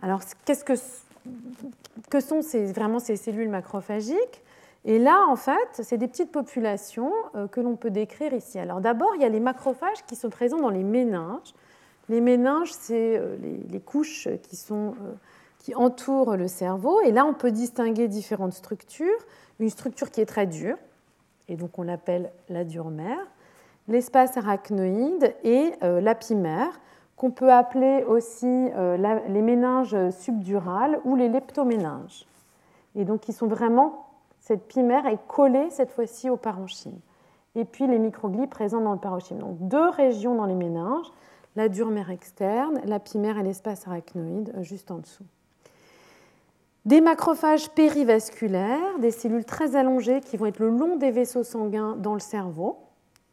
Alors 0.00 0.22
que, 0.46 2.20
sont 2.20 2.40
vraiment 2.72 2.98
ces 2.98 3.16
cellules 3.16 3.50
macrophagiques? 3.50 4.42
Et 4.84 4.98
là, 4.98 5.26
en 5.28 5.36
fait, 5.36 5.68
c'est 5.72 5.98
des 5.98 6.08
petites 6.08 6.32
populations 6.32 7.12
euh, 7.34 7.48
que 7.48 7.60
l'on 7.60 7.76
peut 7.76 7.90
décrire 7.90 8.32
ici. 8.32 8.58
Alors 8.58 8.80
d'abord, 8.80 9.14
il 9.16 9.22
y 9.22 9.24
a 9.24 9.28
les 9.28 9.40
macrophages 9.40 10.04
qui 10.06 10.16
sont 10.16 10.30
présents 10.30 10.60
dans 10.60 10.70
les 10.70 10.84
méninges. 10.84 11.54
Les 12.08 12.20
méninges, 12.20 12.72
c'est 12.72 13.18
euh, 13.18 13.36
les, 13.70 13.80
couches 13.80 14.28
qui 14.42 14.56
sont 14.56 14.94
qui 15.58 15.74
entoure 15.74 16.36
le 16.36 16.48
cerveau. 16.48 17.00
Et 17.02 17.12
là, 17.12 17.24
on 17.26 17.34
peut 17.34 17.50
distinguer 17.50 18.08
différentes 18.08 18.52
structures. 18.52 19.18
Une 19.60 19.70
structure 19.70 20.10
qui 20.10 20.20
est 20.20 20.26
très 20.26 20.46
dure, 20.46 20.76
et 21.48 21.56
donc 21.56 21.78
on 21.78 21.82
l'appelle 21.82 22.30
la 22.48 22.64
dure-mère, 22.64 23.18
l'espace 23.88 24.36
arachnoïde 24.36 25.34
et 25.44 25.72
euh, 25.82 26.00
l'apimère, 26.00 26.80
qu'on 27.16 27.32
peut 27.32 27.52
appeler 27.52 28.04
aussi 28.04 28.46
euh, 28.46 28.96
les 29.28 29.42
méninges 29.42 30.10
subdurales 30.10 31.00
ou 31.04 31.16
les 31.16 31.28
leptoméninges. 31.28 32.26
Et 32.94 33.04
donc, 33.04 33.20
qui 33.20 33.32
sont 33.32 33.48
vraiment, 33.48 34.06
cette 34.48 34.66
pimère 34.66 35.04
est 35.04 35.18
collée 35.28 35.68
cette 35.68 35.90
fois-ci 35.90 36.30
au 36.30 36.38
parenchyme. 36.38 36.98
Et 37.54 37.66
puis 37.66 37.86
les 37.86 37.98
microglies 37.98 38.46
présents 38.46 38.80
dans 38.80 38.94
le 38.94 38.98
parenchyme. 38.98 39.40
Donc, 39.40 39.58
deux 39.60 39.90
régions 39.90 40.36
dans 40.36 40.46
les 40.46 40.54
méninges, 40.54 41.12
la 41.54 41.68
dure-mère 41.68 42.10
externe, 42.10 42.80
l'apimère 42.86 43.36
et 43.36 43.42
l'espace 43.42 43.86
arachnoïde 43.86 44.54
euh, 44.56 44.62
juste 44.62 44.90
en 44.90 45.00
dessous. 45.00 45.26
Des 46.86 47.02
macrophages 47.02 47.68
périvasculaires, 47.72 48.98
des 49.00 49.10
cellules 49.10 49.44
très 49.44 49.76
allongées 49.76 50.22
qui 50.22 50.38
vont 50.38 50.46
être 50.46 50.60
le 50.60 50.70
long 50.70 50.96
des 50.96 51.10
vaisseaux 51.10 51.44
sanguins 51.44 51.94
dans 51.98 52.14
le 52.14 52.20
cerveau, 52.20 52.78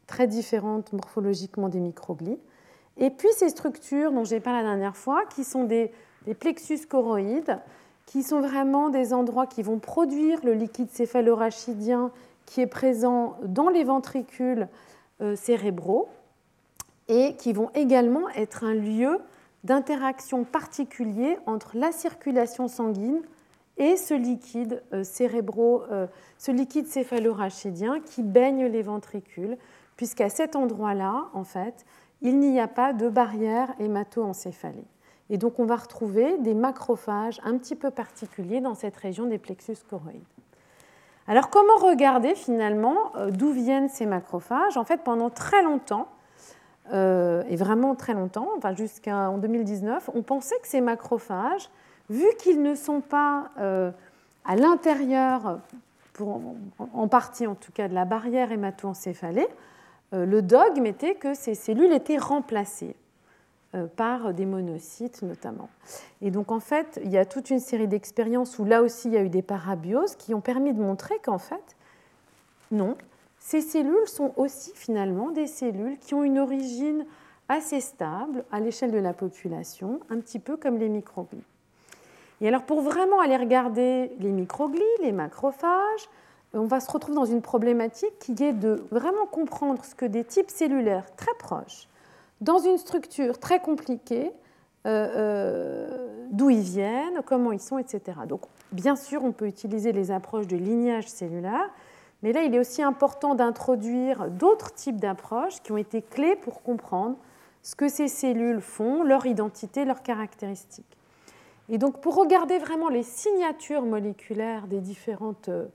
très 0.06 0.26
différentes 0.26 0.92
morphologiquement 0.92 1.70
des 1.70 1.80
microglies. 1.80 2.38
Et 2.98 3.08
puis 3.08 3.30
ces 3.32 3.48
structures 3.48 4.12
dont 4.12 4.24
j'ai 4.24 4.40
parlé 4.40 4.62
la 4.62 4.68
dernière 4.68 4.98
fois, 4.98 5.24
qui 5.34 5.44
sont 5.44 5.64
des, 5.64 5.92
plexus 6.40 6.86
choroïdes, 6.86 7.58
qui 8.06 8.22
sont 8.22 8.40
vraiment 8.40 8.88
des 8.88 9.12
endroits 9.12 9.46
qui 9.46 9.62
vont 9.62 9.78
produire 9.78 10.38
le 10.44 10.54
liquide 10.54 10.90
céphalorachidien 10.90 12.10
qui 12.46 12.60
est 12.60 12.66
présent 12.66 13.36
dans 13.44 13.68
les 13.68 13.84
ventricules 13.84 14.68
euh, 15.20 15.34
cérébraux 15.36 16.08
et 17.08 17.34
qui 17.36 17.52
vont 17.52 17.70
également 17.74 18.28
être 18.30 18.64
un 18.64 18.74
lieu 18.74 19.18
d'interaction 19.64 20.44
particulier 20.44 21.38
entre 21.46 21.76
la 21.76 21.90
circulation 21.90 22.68
sanguine 22.68 23.20
et 23.78 23.96
ce 23.96 24.14
liquide 24.14 24.82
euh, 24.92 25.04
cérébro, 25.04 25.82
euh, 25.90 26.06
ce 26.38 26.50
liquide 26.50 26.86
céphalorachidien 26.86 28.00
qui 28.00 28.22
baigne 28.22 28.66
les 28.66 28.82
ventricules, 28.82 29.58
puisqu'à 29.96 30.30
cet 30.30 30.56
endroit-là, 30.56 31.26
en 31.34 31.44
fait, 31.44 31.84
il 32.22 32.38
n'y 32.38 32.60
a 32.60 32.68
pas 32.68 32.92
de 32.92 33.08
barrière 33.08 33.74
hémato-encéphalée. 33.78 34.86
Et 35.30 35.38
donc 35.38 35.58
on 35.58 35.64
va 35.64 35.76
retrouver 35.76 36.38
des 36.38 36.54
macrophages 36.54 37.40
un 37.44 37.58
petit 37.58 37.74
peu 37.74 37.90
particuliers 37.90 38.60
dans 38.60 38.74
cette 38.74 38.96
région 38.96 39.26
des 39.26 39.38
plexus 39.38 39.76
choroïdes. 39.88 40.22
Alors 41.26 41.50
comment 41.50 41.76
regarder 41.78 42.34
finalement 42.34 43.16
euh, 43.16 43.30
d'où 43.30 43.50
viennent 43.50 43.88
ces 43.88 44.06
macrophages? 44.06 44.76
En 44.76 44.84
fait, 44.84 45.02
pendant 45.02 45.30
très 45.30 45.62
longtemps, 45.62 46.08
et 46.92 47.56
vraiment 47.56 47.96
très 47.96 48.14
longtemps, 48.14 48.48
enfin 48.56 48.72
jusqu'en 48.72 49.38
2019, 49.38 50.08
on 50.14 50.22
pensait 50.22 50.54
que 50.62 50.68
ces 50.68 50.80
macrophages 50.80 51.68
vu 52.10 52.26
qu'ils 52.38 52.62
ne 52.62 52.74
sont 52.74 53.00
pas 53.00 53.50
euh, 53.58 53.90
à 54.44 54.56
l'intérieur, 54.56 55.60
en 56.94 57.08
partie 57.08 57.46
en 57.46 57.54
tout 57.54 57.72
cas, 57.72 57.88
de 57.88 57.94
la 57.94 58.04
barrière 58.04 58.52
hémato-encéphalée, 58.52 59.48
euh, 60.14 60.24
le 60.24 60.42
dogme 60.42 60.86
était 60.86 61.14
que 61.14 61.34
ces 61.34 61.54
cellules 61.54 61.92
étaient 61.92 62.18
remplacées 62.18 62.94
euh, 62.94 63.05
par 63.96 64.32
des 64.32 64.46
monocytes 64.46 65.22
notamment. 65.22 65.68
Et 66.22 66.30
donc 66.30 66.50
en 66.50 66.60
fait, 66.60 67.00
il 67.04 67.10
y 67.10 67.18
a 67.18 67.24
toute 67.24 67.50
une 67.50 67.60
série 67.60 67.88
d'expériences 67.88 68.58
où 68.58 68.64
là 68.64 68.82
aussi 68.82 69.08
il 69.08 69.14
y 69.14 69.18
a 69.18 69.22
eu 69.22 69.28
des 69.28 69.42
parabioses 69.42 70.16
qui 70.16 70.34
ont 70.34 70.40
permis 70.40 70.72
de 70.72 70.80
montrer 70.80 71.18
qu'en 71.22 71.38
fait, 71.38 71.76
non, 72.70 72.96
ces 73.38 73.60
cellules 73.60 74.06
sont 74.06 74.32
aussi 74.36 74.72
finalement 74.74 75.30
des 75.30 75.46
cellules 75.46 75.98
qui 75.98 76.14
ont 76.14 76.24
une 76.24 76.38
origine 76.38 77.04
assez 77.48 77.80
stable 77.80 78.44
à 78.50 78.60
l'échelle 78.60 78.90
de 78.90 78.98
la 78.98 79.12
population, 79.12 80.00
un 80.10 80.18
petit 80.18 80.38
peu 80.38 80.56
comme 80.56 80.78
les 80.78 80.88
microglies. 80.88 81.44
Et 82.40 82.48
alors 82.48 82.62
pour 82.62 82.80
vraiment 82.80 83.20
aller 83.20 83.36
regarder 83.36 84.10
les 84.18 84.32
microglies, 84.32 84.82
les 85.00 85.12
macrophages, 85.12 86.08
on 86.54 86.64
va 86.64 86.80
se 86.80 86.90
retrouver 86.90 87.16
dans 87.16 87.24
une 87.24 87.42
problématique 87.42 88.18
qui 88.18 88.32
est 88.42 88.52
de 88.52 88.82
vraiment 88.90 89.26
comprendre 89.26 89.84
ce 89.84 89.94
que 89.94 90.06
des 90.06 90.24
types 90.24 90.50
cellulaires 90.50 91.14
très 91.16 91.34
proches, 91.38 91.88
dans 92.40 92.58
une 92.58 92.78
structure 92.78 93.38
très 93.38 93.60
compliquée, 93.60 94.32
euh, 94.86 95.08
euh, 95.16 96.26
d'où 96.30 96.50
ils 96.50 96.60
viennent, 96.60 97.20
comment 97.24 97.52
ils 97.52 97.60
sont, 97.60 97.78
etc. 97.78 98.18
Donc 98.28 98.42
bien 98.72 98.96
sûr, 98.96 99.24
on 99.24 99.32
peut 99.32 99.46
utiliser 99.46 99.92
les 99.92 100.10
approches 100.10 100.46
de 100.46 100.56
lignage 100.56 101.08
cellulaire, 101.08 101.70
mais 102.22 102.32
là, 102.32 102.42
il 102.42 102.54
est 102.54 102.58
aussi 102.58 102.82
important 102.82 103.34
d'introduire 103.34 104.30
d'autres 104.30 104.72
types 104.72 104.96
d'approches 104.96 105.60
qui 105.62 105.72
ont 105.72 105.76
été 105.76 106.02
clés 106.02 106.36
pour 106.36 106.62
comprendre 106.62 107.16
ce 107.62 107.74
que 107.74 107.88
ces 107.88 108.08
cellules 108.08 108.60
font, 108.60 109.02
leur 109.02 109.26
identité, 109.26 109.84
leurs 109.84 110.02
caractéristiques. 110.02 110.96
Et 111.68 111.78
donc 111.78 112.00
pour 112.00 112.14
regarder 112.14 112.58
vraiment 112.58 112.88
les 112.88 113.02
signatures 113.02 113.82
moléculaires 113.82 114.68
des 114.68 114.80
différentes, 114.80 115.48
euh, 115.48 115.66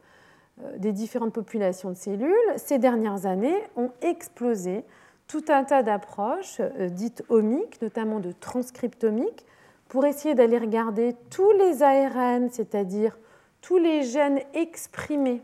des 0.77 0.93
différentes 0.93 1.33
populations 1.33 1.89
de 1.89 1.95
cellules, 1.95 2.33
ces 2.55 2.79
dernières 2.79 3.25
années 3.25 3.61
ont 3.75 3.91
explosé 4.01 4.85
tout 5.31 5.45
un 5.47 5.63
tas 5.63 5.81
d'approches 5.81 6.59
euh, 6.59 6.89
dites 6.89 7.23
omiques, 7.29 7.81
notamment 7.81 8.19
de 8.19 8.33
transcriptomiques, 8.33 9.45
pour 9.87 10.05
essayer 10.05 10.35
d'aller 10.35 10.57
regarder 10.57 11.15
tous 11.29 11.51
les 11.51 11.83
ARN, 11.83 12.49
c'est-à-dire 12.51 13.17
tous 13.61 13.77
les 13.77 14.03
gènes 14.03 14.41
exprimés 14.53 15.41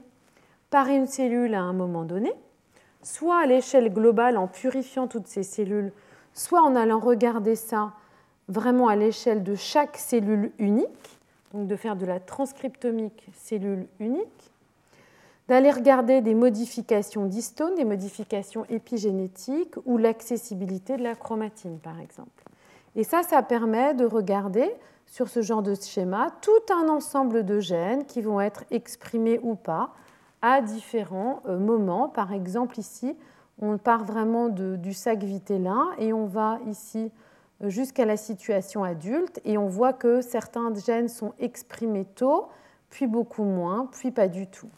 par 0.70 0.88
une 0.88 1.08
cellule 1.08 1.54
à 1.54 1.62
un 1.62 1.72
moment 1.72 2.04
donné, 2.04 2.34
soit 3.02 3.40
à 3.40 3.46
l'échelle 3.46 3.94
globale 3.94 4.38
en 4.38 4.48
purifiant 4.48 5.08
toutes 5.08 5.28
ces 5.28 5.44
cellules, 5.44 5.94
soit 6.34 6.62
en 6.62 6.76
allant 6.76 7.00
regarder 7.00 7.56
ça 7.56 7.94
vraiment 8.50 8.90
à 8.90 8.98
l'échelle 8.98 9.42
de 9.42 9.56
chaque 9.56 9.96
cellule 9.96 10.52
unique, 10.60 11.20
donc 11.54 11.68
de 11.68 11.76
faire 11.78 11.96
de 11.96 12.06
la 12.06 12.20
transcriptomique 12.20 13.26
cellule 13.34 13.88
unique, 14.02 14.52
d'aller 15.48 15.72
regarder 15.72 16.22
des 16.22 16.36
modifications 16.36 17.26
d'histones, 17.26 17.76
des 17.76 17.86
modifications 17.86 18.66
épigénétiques 18.70 19.76
ou 19.86 19.98
l'accessibilité 19.98 20.98
de 20.98 21.04
la 21.04 21.16
chromatine, 21.16 21.80
par 21.80 22.00
exemple. 22.00 22.44
Et 22.96 23.04
ça, 23.04 23.24
ça 23.24 23.42
permet 23.42 23.94
de 23.94 24.06
regarder 24.06 24.70
sur 25.06 25.30
ce 25.30 25.42
genre 25.42 25.62
de 25.62 25.76
schéma 25.76 26.32
tout 26.42 26.74
un 26.74 26.90
ensemble 26.90 27.46
de 27.46 27.60
gènes 27.60 28.06
qui 28.06 28.22
vont 28.22 28.42
être 28.42 28.66
exprimés 28.72 29.40
ou 29.42 29.56
pas 29.56 29.92
à 30.42 30.62
différents 30.62 31.42
euh, 31.48 31.58
moments. 31.58 32.10
Par 32.10 32.34
exemple, 32.34 32.80
ici, 32.80 33.16
on 33.60 33.78
part 33.78 34.04
vraiment 34.04 34.50
du 34.50 34.94
sac 34.94 35.24
vitellin 35.24 35.90
et 35.98 36.14
on 36.14 36.26
va 36.26 36.60
ici 36.68 37.12
euh, 37.64 37.70
jusqu'à 37.70 38.06
la 38.06 38.18
situation 38.18 38.84
adulte 38.84 39.40
et 39.46 39.58
on 39.58 39.68
voit 39.68 39.94
que 39.94 40.22
certains 40.22 40.74
gènes 40.76 41.08
sont 41.08 41.34
exprimés 41.40 42.06
tôt, 42.06 42.50
puis 42.90 43.08
beaucoup 43.08 43.44
moins, 43.44 43.90
puis 43.92 44.12
pas 44.12 44.28
du 44.28 44.48
tout. 44.48 44.70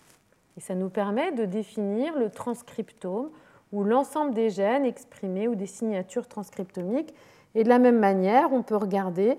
Et 0.60 0.62
ça 0.62 0.76
nous 0.76 0.90
permet 0.90 1.32
de 1.32 1.46
définir 1.46 2.20
le 2.20 2.30
transcriptome 2.30 3.30
ou 3.72 3.86
l'ensemble 3.86 4.34
des 4.34 4.50
gènes 4.50 4.84
exprimés 4.84 5.48
ou 5.48 5.56
des 5.56 5.68
signatures 5.68 6.28
transcriptomiques. 6.28 7.14
Et 7.56 7.64
de 7.64 7.70
la 7.70 7.80
même 7.80 7.98
manière, 7.98 8.52
on 8.52 8.62
peut 8.62 8.76
regarder 8.76 9.38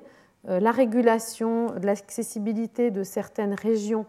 euh, 0.48 0.60
la 0.60 0.70
régulation 0.70 1.72
de 1.72 1.84
l'accessibilité 1.84 2.90
de 2.90 3.02
certaines 3.02 3.52
régions 3.52 4.06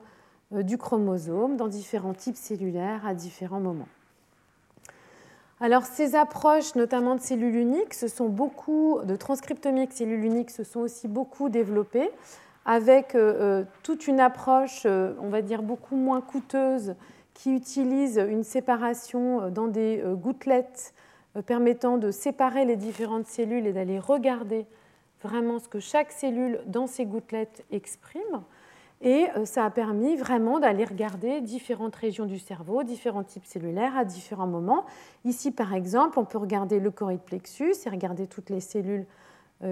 euh, 0.54 0.64
du 0.64 0.78
chromosome 0.78 1.58
dans 1.58 1.68
différents 1.68 2.14
types 2.14 2.38
cellulaires 2.38 3.06
à 3.06 3.14
différents 3.14 3.60
moments. 3.60 3.90
Alors 5.60 5.84
ces 5.84 6.16
approches, 6.16 6.76
notamment 6.76 7.16
de 7.16 7.20
cellules 7.20 7.58
uniques, 7.58 7.94
ce 7.94 8.08
sont 8.08 8.30
beaucoup 8.30 9.02
de 9.04 9.18
transcriptomiques 9.18 9.92
cellules 9.92 10.24
uniques, 10.24 10.50
se 10.50 10.64
sont 10.64 10.80
aussi 10.80 11.10
beaucoup 11.10 11.50
développées 11.50 12.10
avec 12.66 13.16
euh, 13.16 13.62
euh, 13.62 13.64
toute 13.84 14.08
une 14.08 14.20
approche, 14.20 14.86
on 14.86 15.30
va 15.30 15.42
dire 15.42 15.64
beaucoup 15.64 15.96
moins 15.96 16.22
coûteuse, 16.22 16.96
qui 17.34 17.56
utilise 17.56 18.18
une 18.18 18.44
séparation 18.44 19.50
dans 19.50 19.68
des 19.68 20.04
gouttelettes 20.06 20.94
permettant 21.46 21.98
de 21.98 22.12
séparer 22.12 22.66
les 22.66 22.76
différentes 22.76 23.26
cellules 23.26 23.66
et 23.66 23.74
d'aller 23.74 24.00
regarder 24.00 24.68
vraiment 25.24 25.58
ce 25.58 25.70
que 25.70 25.80
chaque 25.80 26.12
cellule 26.12 26.60
dans 26.68 26.88
ces 26.88 27.06
gouttelettes 27.06 27.64
exprime. 27.72 28.44
Et 29.02 29.28
euh, 29.36 29.46
ça 29.46 29.66
a 29.66 29.70
permis 29.70 30.16
vraiment 30.16 30.60
d'aller 30.60 30.86
regarder 30.86 31.42
différentes 31.42 31.96
régions 31.96 32.26
du 32.26 32.38
cerveau, 32.38 32.84
différents 32.84 33.24
types 33.24 33.46
cellulaires 33.46 33.98
à 33.98 34.06
différents 34.06 34.48
moments. 34.48 34.86
Ici, 35.26 35.52
par 35.52 35.74
exemple, 35.74 36.20
on 36.20 36.26
peut 36.26 36.38
regarder 36.38 36.80
le 36.80 36.92
plexus 36.92 37.74
et 37.86 37.90
regarder 37.90 38.28
toutes 38.28 38.50
les 38.50 38.60
cellules 38.60 39.06
euh, 39.06 39.21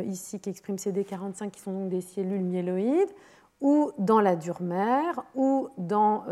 ici 0.06 0.40
qui 0.40 0.50
expriment 0.50 0.78
CD45, 0.78 1.52
qui 1.52 1.60
sont 1.60 1.72
donc 1.72 1.90
des 1.90 2.02
cellules 2.02 2.44
myéloïdes, 2.44 3.12
ou 3.62 3.92
dans 3.98 4.22
la 4.22 4.36
dure 4.36 4.62
mère, 4.62 5.24
ou 5.36 5.70
dans 5.78 6.24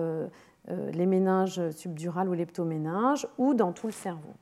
euh, 0.70 0.92
les 0.92 1.06
méninges 1.06 1.72
subdurales 1.72 2.28
ou 2.30 2.34
l'heptoméninge, 2.34 3.28
ou 3.38 3.54
dans 3.54 3.72
tout 3.72 3.88
le 3.88 3.94
cerveau. 3.94 4.34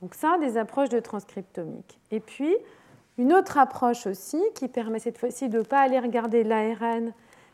Donc 0.00 0.14
ça, 0.14 0.38
des 0.38 0.56
approches 0.56 0.88
de 0.88 0.98
transcriptomique. 0.98 1.98
Et 2.10 2.20
puis, 2.20 2.56
une 3.18 3.34
autre 3.34 3.58
approche 3.58 4.06
aussi 4.06 4.42
qui 4.54 4.66
permet 4.68 4.98
cette 4.98 5.18
fois-ci 5.18 5.50
de 5.50 5.58
ne 5.58 5.62
pas 5.62 5.80
aller 5.80 5.98
regarder 5.98 6.42
l'ARN, 6.42 7.12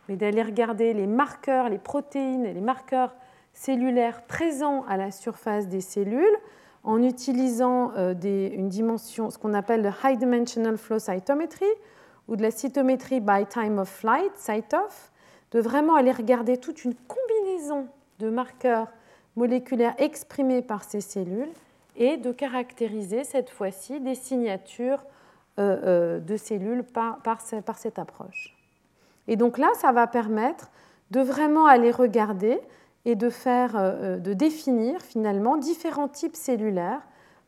mais 0.09 0.17
d'aller 0.17 0.43
regarder 0.43 0.93
les 0.93 1.09
marqueurs, 1.09 1.69
les 1.69 1.79
protéines 1.79 2.45
les 2.45 2.61
marqueurs 2.61 3.17
cellulaires 3.53 4.23
présents 4.23 4.85
à 4.87 4.97
la 4.97 5.11
surface 5.11 5.67
des 5.67 5.81
cellules 5.81 6.37
en 6.87 7.03
utilisant 7.03 7.91
euh, 7.97 8.14
une 8.22 8.68
dimension, 8.68 9.28
ce 9.30 9.39
qu'on 9.39 9.55
appelle 9.55 9.82
le 9.82 9.91
High 10.05 10.18
Dimensional 10.18 10.78
Flow 10.78 11.01
Cytometry 11.01 11.66
ou 12.28 12.37
de 12.37 12.43
la 12.43 12.53
cytométrie 12.53 13.20
by 13.20 13.45
time 13.47 13.78
of 13.78 13.89
flight, 13.89 14.30
CyTOF, 14.37 15.11
de 15.51 15.61
vraiment 15.61 15.97
aller 15.97 16.12
regarder 16.12 16.57
toute 16.57 16.84
une 16.84 16.95
combinaison 16.95 17.89
de 18.20 18.30
marqueurs 18.30 18.87
moléculaires 19.34 19.95
exprimés 19.99 20.62
par 20.62 20.84
ces 20.84 21.01
cellules 21.01 21.51
et 21.97 22.16
de 22.16 22.30
caractériser 22.30 23.24
cette 23.24 23.51
fois-ci 23.51 24.01
des 24.01 24.14
signatures 24.14 25.05
euh, 25.59 25.78
euh, 25.84 26.20
de 26.20 26.37
cellules 26.37 26.84
par 26.84 27.41
cette 27.41 27.99
approche. 27.99 28.57
Et 29.26 29.34
donc 29.34 29.59
là, 29.59 29.68
ça 29.74 29.91
va 29.91 30.07
permettre 30.07 30.70
de 31.11 31.20
vraiment 31.20 31.66
aller 31.66 31.91
regarder 31.91 32.61
et 33.07 33.15
de, 33.15 33.31
faire, 33.31 33.77
euh, 33.77 33.93
euh, 33.93 34.19
de 34.19 34.35
définir 34.35 35.01
finalement 35.01 35.57
différents 35.57 36.09
types 36.09 36.37
cellulaires 36.37 37.01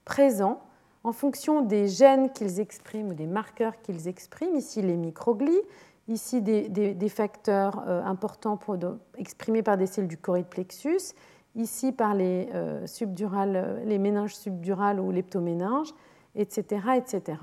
présents 0.05 0.63
en 1.05 1.13
fonction 1.13 1.61
des 1.63 1.89
gènes 1.89 2.31
qu'ils 2.31 2.61
expriment 2.61 3.09
ou 3.09 3.15
des 3.15 3.27
marqueurs 3.27 3.81
qu'ils 3.83 4.09
expriment, 4.09 4.57
ici 4.57 4.81
les 4.81 4.97
microglies, 4.97 5.61
ici 6.07 6.41
des, 6.41 7.09
facteurs 7.09 7.83
euh, 7.87 8.03
importants 8.05 8.57
pour, 8.57 8.77
exprimés 9.17 9.63
par 9.63 9.77
des 9.77 9.87
cellules 9.87 10.09
du 10.09 10.17
choroïde 10.17 10.47
plexus, 10.47 11.15
ici 11.57 11.93
par 11.93 12.15
les, 12.15 12.49
subdurales, 12.87 13.83
les 13.85 13.99
méninges 13.99 14.37
subdurales 14.37 15.01
ou 15.01 15.11
leptoméninges, 15.11 15.93
etc., 16.37 16.83
etc. 16.97 17.39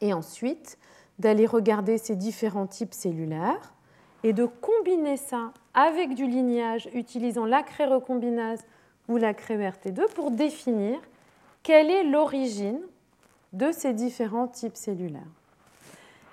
Et 0.00 0.12
ensuite, 0.12 0.78
d'aller 1.20 1.46
regarder 1.46 1.96
ces 1.96 2.16
différents 2.16 2.66
types 2.66 2.94
cellulaires 2.94 3.72
et 4.24 4.32
de 4.32 4.46
combiner 4.46 5.16
ça 5.16 5.52
avec 5.74 6.14
du 6.14 6.26
lignage 6.26 6.88
utilisant 6.94 7.46
la 7.46 7.62
recombinase 7.62 8.64
ou 9.08 9.16
la 9.16 9.32
ERT2 9.32 10.12
pour 10.14 10.30
définir 10.30 10.98
quelle 11.62 11.90
est 11.90 12.04
l'origine 12.04 12.80
de 13.52 13.70
ces 13.72 13.92
différents 13.92 14.48
types 14.48 14.76
cellulaires. 14.76 15.22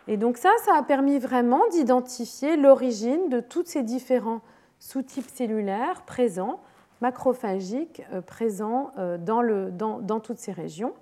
Et 0.07 0.17
donc 0.17 0.37
ça, 0.37 0.49
ça 0.65 0.75
a 0.75 0.83
permis 0.83 1.19
vraiment 1.19 1.61
d'identifier 1.71 2.57
l'origine 2.57 3.29
de 3.29 3.39
tous 3.39 3.65
ces 3.65 3.83
différents 3.83 4.41
sous-types 4.79 5.29
cellulaires 5.29 6.01
présents, 6.03 6.61
macrophagiques, 7.01 8.01
euh, 8.11 8.21
présents 8.21 8.91
euh, 8.97 9.17
dans, 9.17 10.19
toutes 10.19 10.39
ces 10.39 10.51
régions. 10.51 10.93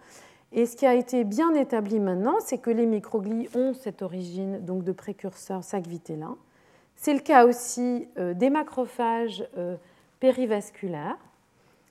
Et 0.51 0.65
ce 0.65 0.75
qui 0.75 0.85
a 0.85 0.93
été 0.93 1.23
bien 1.23 1.53
établi 1.53 1.99
maintenant, 1.99 2.35
c'est 2.39 2.57
que 2.57 2.69
les 2.69 2.85
microglies 2.85 3.49
ont 3.55 3.73
cette 3.73 4.01
origine 4.01 4.59
donc 4.59 4.83
de 4.83 4.91
précurseurs 4.91 5.63
sac-vitellin. 5.63 6.37
C'est 6.97 7.13
le 7.13 7.19
cas 7.19 7.45
aussi 7.45 8.09
euh, 8.17 8.33
des 8.33 8.49
macrophages 8.49 9.47
euh, 9.55 9.77
périvasculaires. 10.19 11.17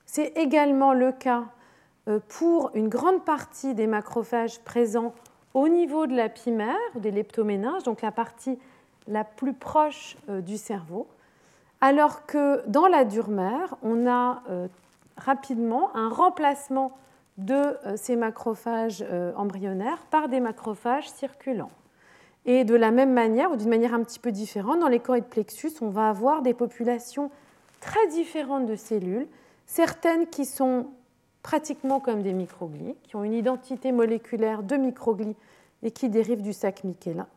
C'est 0.05 0.37
également 0.37 0.93
le 0.93 1.13
cas 1.13 1.45
euh, 2.07 2.19
pour 2.27 2.71
une 2.73 2.89
grande 2.89 3.23
partie 3.23 3.73
des 3.73 3.87
macrophages 3.87 4.59
présents 4.59 5.13
au 5.53 5.69
niveau 5.69 6.07
de 6.07 6.15
la 6.15 6.27
pimère, 6.27 6.75
des 6.95 7.11
leptoméninges, 7.11 7.83
donc 7.83 8.01
la 8.01 8.11
partie 8.11 8.59
la 9.07 9.23
plus 9.23 9.53
proche 9.53 10.17
du 10.27 10.57
cerveau, 10.57 11.07
alors 11.79 12.25
que 12.25 12.61
dans 12.67 12.87
la 12.87 13.05
dure 13.05 13.29
mère, 13.29 13.75
on 13.81 14.05
a 14.05 14.43
rapidement 15.15 15.95
un 15.95 16.09
remplacement 16.09 16.91
de 17.37 17.77
ces 17.95 18.17
macrophages 18.17 19.03
embryonnaires 19.37 20.05
par 20.11 20.27
des 20.27 20.41
macrophages 20.41 21.09
circulants. 21.09 21.71
Et 22.47 22.63
de 22.63 22.75
la 22.75 22.91
même 22.91 23.11
manière, 23.11 23.51
ou 23.51 23.57
d'une 23.57 23.69
manière 23.69 23.93
un 23.93 24.03
petit 24.03 24.19
peu 24.19 24.31
différente, 24.31 24.79
dans 24.79 24.87
les 24.87 24.99
choroïdes 24.99 25.25
plexus, 25.25 25.73
on 25.81 25.89
va 25.89 26.09
avoir 26.09 26.41
des 26.41 26.53
populations 26.53 27.29
très 27.81 28.07
différentes 28.07 28.65
de 28.65 28.75
cellules, 28.75 29.27
certaines 29.65 30.27
qui 30.27 30.45
sont 30.45 30.87
pratiquement 31.43 31.99
comme 31.99 32.23
des 32.23 32.33
microglies, 32.33 32.95
qui 33.03 33.15
ont 33.17 33.23
une 33.23 33.33
identité 33.33 33.91
moléculaire 33.91 34.63
de 34.63 34.77
microglies 34.77 35.35
et 35.83 35.91
qui 35.91 36.09
dérivent 36.09 36.41
du 36.41 36.53
sac, 36.53 36.83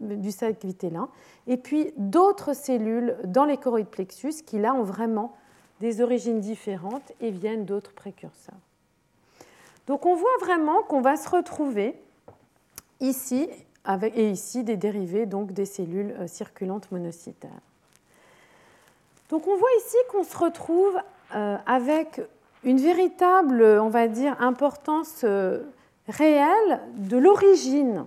du 0.01 0.31
sac 0.31 0.65
vitellin, 0.65 1.09
et 1.47 1.57
puis 1.57 1.93
d'autres 1.97 2.55
cellules 2.55 3.17
dans 3.25 3.45
les 3.45 3.57
choroïdes 3.57 3.89
plexus 3.89 4.43
qui, 4.47 4.59
là, 4.59 4.75
ont 4.75 4.85
vraiment 4.85 5.37
des 5.81 6.01
origines 6.01 6.41
différentes 6.41 7.13
et 7.21 7.31
viennent 7.31 7.65
d'autres 7.65 7.93
précurseurs. 7.93 8.55
Donc 9.87 10.07
on 10.07 10.15
voit 10.15 10.31
vraiment 10.41 10.83
qu'on 10.85 11.01
va 11.01 11.17
se 11.17 11.29
retrouver 11.29 11.95
ici 13.01 13.49
et 14.15 14.31
ici 14.31 14.65
des 14.65 14.77
dérivés 14.77 15.27
donc 15.27 15.53
des 15.53 15.65
cellules 15.65 16.15
euh, 16.19 16.27
circulantes 16.27 16.91
monocytaires. 16.91 17.51
Donc 19.29 19.47
on 19.47 19.57
voit 19.57 19.69
ici 19.79 19.97
qu'on 20.11 20.25
se 20.25 20.37
retrouve 20.37 20.99
euh, 21.35 21.57
avec 21.67 22.21
une 22.65 22.79
véritable, 22.79 23.63
on 23.63 23.89
va 23.89 24.09
dire, 24.09 24.37
importance 24.41 25.23
euh, 25.25 25.63
réelle 26.09 26.81
de 26.97 27.17
l'origine 27.17 28.05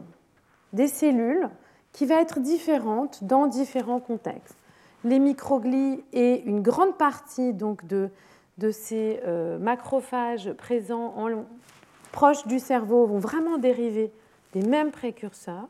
des 0.73 0.87
cellules 0.87 1.49
qui 1.91 2.05
va 2.05 2.21
être 2.21 2.39
différente 2.39 3.23
dans 3.23 3.47
différents 3.47 3.99
contextes. 3.99 4.57
Les 5.03 5.19
microglies 5.19 6.03
et 6.13 6.41
une 6.43 6.61
grande 6.61 6.97
partie 6.97 7.53
donc 7.53 7.85
de, 7.85 8.09
de 8.57 8.71
ces 8.71 9.21
macrophages 9.59 10.53
présents 10.53 11.13
en, 11.17 11.45
proches 12.11 12.47
du 12.47 12.59
cerveau 12.59 13.05
vont 13.05 13.19
vraiment 13.19 13.57
dériver 13.57 14.11
des 14.53 14.61
mêmes 14.61 14.91
précurseurs, 14.91 15.67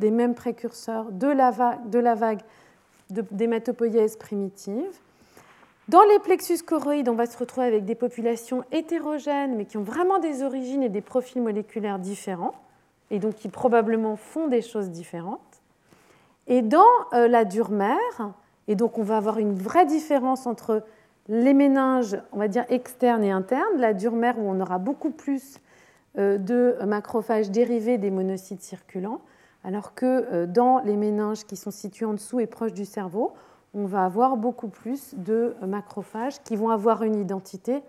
des 0.00 0.10
mêmes 0.10 0.34
précurseurs 0.34 1.10
de 1.12 1.28
la 1.28 1.50
vague, 1.50 1.88
de 1.88 1.98
la 1.98 2.14
vague 2.14 2.40
d'hématopoïèse 3.10 4.16
primitive. 4.16 5.00
Dans 5.88 6.02
les 6.02 6.18
plexus 6.18 6.64
choroïdes, 6.64 7.08
on 7.08 7.14
va 7.14 7.26
se 7.26 7.38
retrouver 7.38 7.68
avec 7.68 7.84
des 7.84 7.94
populations 7.94 8.64
hétérogènes, 8.72 9.56
mais 9.56 9.64
qui 9.64 9.76
ont 9.76 9.84
vraiment 9.84 10.18
des 10.18 10.42
origines 10.42 10.82
et 10.82 10.88
des 10.88 11.00
profils 11.00 11.40
moléculaires 11.40 12.00
différents, 12.00 12.54
et 13.10 13.20
donc 13.20 13.36
qui 13.36 13.48
probablement 13.48 14.16
font 14.16 14.48
des 14.48 14.62
choses 14.62 14.90
différentes. 14.90 15.62
Et 16.48 16.62
dans 16.62 16.82
euh, 17.14 17.28
la 17.28 17.44
dure 17.44 17.70
mère, 17.70 18.32
et 18.66 18.74
donc 18.74 18.98
on 18.98 19.04
va 19.04 19.16
avoir 19.16 19.38
une 19.38 19.54
vraie 19.54 19.86
différence 19.86 20.46
entre 20.48 20.82
les 21.28 21.54
méninges, 21.54 22.16
on 22.32 22.38
va 22.38 22.48
dire 22.48 22.64
externes 22.68 23.22
et 23.22 23.30
internes, 23.30 23.78
la 23.78 23.94
dure 23.94 24.14
mère 24.14 24.38
où 24.38 24.48
on 24.48 24.60
aura 24.60 24.78
beaucoup 24.78 25.10
plus 25.10 25.60
de 26.16 26.76
macrophages 26.84 27.50
dérivés 27.50 27.98
des 27.98 28.10
monocytes 28.10 28.62
circulants, 28.62 29.20
alors 29.64 29.94
que 29.94 30.06
euh, 30.06 30.46
dans 30.46 30.78
les 30.78 30.96
méninges 30.96 31.44
qui 31.44 31.56
sont 31.56 31.70
situés 31.70 32.06
en 32.06 32.14
dessous 32.14 32.40
et 32.40 32.46
proches 32.46 32.72
du 32.72 32.84
cerveau, 32.84 33.34
on 33.74 33.84
va 33.84 34.04
avoir 34.04 34.36
beaucoup 34.36 34.68
plus 34.68 35.14
de 35.14 35.54
macrophages 35.60 36.40
qui 36.42 36.56
vont 36.56 36.70
avoir 36.70 37.02
une 37.02 37.16
identité 37.16 37.82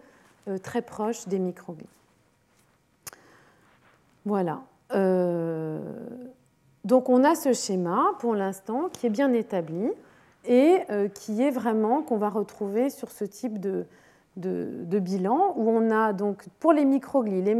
euh, 0.47 0.57
très 0.57 0.81
proche 0.81 1.27
des 1.27 1.39
microglies. 1.39 1.85
Voilà. 4.25 4.61
Donc 6.83 7.09
on 7.09 7.25
a 7.25 7.35
ce 7.35 7.51
schéma 7.51 8.13
pour 8.19 8.33
l'instant 8.33 8.89
qui 8.89 9.07
est 9.07 9.09
bien 9.09 9.33
établi 9.33 9.91
et 10.45 10.79
euh, 10.89 11.09
qui 11.09 11.43
est 11.43 11.51
vraiment 11.51 12.01
qu'on 12.01 12.17
va 12.17 12.29
retrouver 12.29 12.89
sur 12.89 13.11
ce 13.11 13.25
type 13.25 13.59
de, 13.59 13.85
bilan, 14.37 15.53
où 15.55 15.69
on 15.69 15.89
a 15.91 16.13
donc 16.13 16.45
pour 16.59 16.73
les 16.73 16.85
microglies, 16.85 17.41
les 17.41 17.55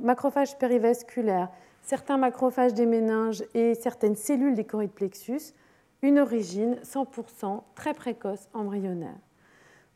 macrophages 0.00 0.58
périvasculaires, 0.58 1.48
certains 1.82 2.16
macrophages 2.16 2.74
des 2.74 2.86
méninges 2.86 3.44
et 3.54 3.74
certaines 3.74 4.16
cellules 4.16 4.54
des 4.54 4.64
choroïdes 4.64 4.92
plexus, 4.92 5.54
une 6.02 6.18
origine 6.18 6.76
100% 6.84 7.62
très 7.74 7.94
précoce 7.94 8.48
embryonnaire. 8.54 9.18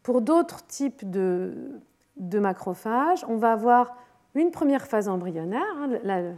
Pour 0.03 0.21
d'autres 0.21 0.65
types 0.67 1.09
de, 1.11 1.81
macrophages, 2.17 3.25
on 3.29 3.37
va 3.37 3.53
avoir 3.53 3.97
une 4.35 4.51
première 4.51 4.87
phase 4.87 5.09
embryonnaire, 5.09 5.63
hein, 6.05 6.35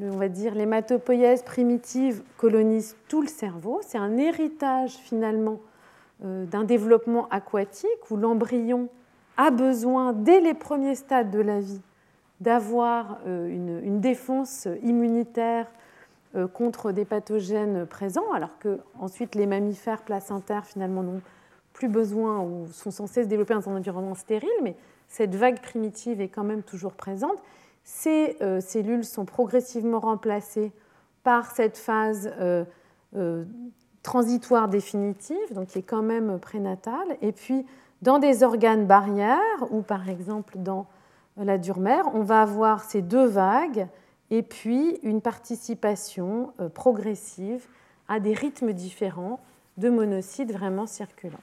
on 0.00 0.16
va 0.16 0.28
dire, 0.28 0.54
l'hématopoïèse 0.54 1.42
primitive 1.42 2.22
colonise 2.38 2.96
tout 3.08 3.20
le 3.20 3.28
cerveau. 3.28 3.80
C'est 3.82 3.98
un 3.98 4.16
héritage 4.16 4.92
finalement 4.92 5.60
euh, 6.24 6.46
d'un 6.46 6.64
développement 6.64 7.28
aquatique 7.28 8.10
où 8.10 8.16
l'embryon 8.16 8.88
a 9.36 9.50
besoin, 9.50 10.12
dès 10.12 10.40
les 10.40 10.54
premiers 10.54 10.94
stades 10.94 11.30
de 11.30 11.40
la 11.40 11.60
vie, 11.60 11.80
d'avoir 12.40 13.18
euh, 13.26 13.48
une, 13.48 14.00
défense 14.00 14.66
immunitaire 14.82 15.70
euh, 16.34 16.48
contre 16.48 16.90
des 16.92 17.04
pathogènes 17.04 17.86
présents, 17.86 18.32
alors 18.32 18.58
que 18.58 18.80
ensuite 18.98 19.34
les 19.34 19.46
mammifères 19.46 20.02
placentaires 20.02 20.66
finalement 20.66 21.02
n'ont 21.02 21.20
plus 21.72 21.88
besoin 21.88 22.40
ou 22.40 22.66
sont 22.72 22.90
censés 22.90 23.22
se 23.22 23.28
développer 23.28 23.54
dans 23.54 23.68
un 23.68 23.76
environnement 23.76 24.14
stérile, 24.14 24.50
mais 24.62 24.76
cette 25.08 25.34
vague 25.34 25.60
primitive 25.60 26.20
est 26.20 26.28
quand 26.28 26.44
même 26.44 26.62
toujours 26.62 26.92
présente. 26.92 27.40
Ces 27.84 28.36
euh, 28.40 28.60
cellules 28.60 29.04
sont 29.04 29.24
progressivement 29.24 30.00
remplacées 30.00 30.72
par 31.22 31.52
cette 31.52 31.78
phase 31.78 32.32
transitoire 34.02 34.68
définitive, 34.68 35.54
donc 35.54 35.68
qui 35.68 35.78
est 35.78 35.82
quand 35.82 36.02
même 36.02 36.38
prénatale. 36.40 37.16
Et 37.20 37.30
puis, 37.30 37.64
dans 38.02 38.18
des 38.18 38.42
organes 38.42 38.86
barrières, 38.86 39.38
ou 39.70 39.82
par 39.82 40.08
exemple 40.08 40.58
dans 40.58 40.86
la 41.36 41.56
dure-mère, 41.56 42.14
on 42.14 42.22
va 42.22 42.42
avoir 42.42 42.84
ces 42.84 43.00
deux 43.00 43.24
vagues 43.24 43.88
et 44.30 44.42
puis 44.42 44.98
une 45.02 45.20
participation 45.20 46.52
progressive 46.74 47.66
à 48.08 48.20
des 48.20 48.34
rythmes 48.34 48.72
différents 48.72 49.40
de 49.78 49.88
monocytes 49.88 50.52
vraiment 50.52 50.86
circulants. 50.86 51.38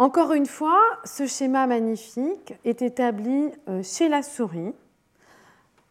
Encore 0.00 0.32
une 0.32 0.46
fois, 0.46 0.80
ce 1.04 1.26
schéma 1.26 1.66
magnifique 1.66 2.54
est 2.64 2.80
établi 2.80 3.52
euh, 3.68 3.82
chez 3.82 4.08
la 4.08 4.22
souris 4.22 4.72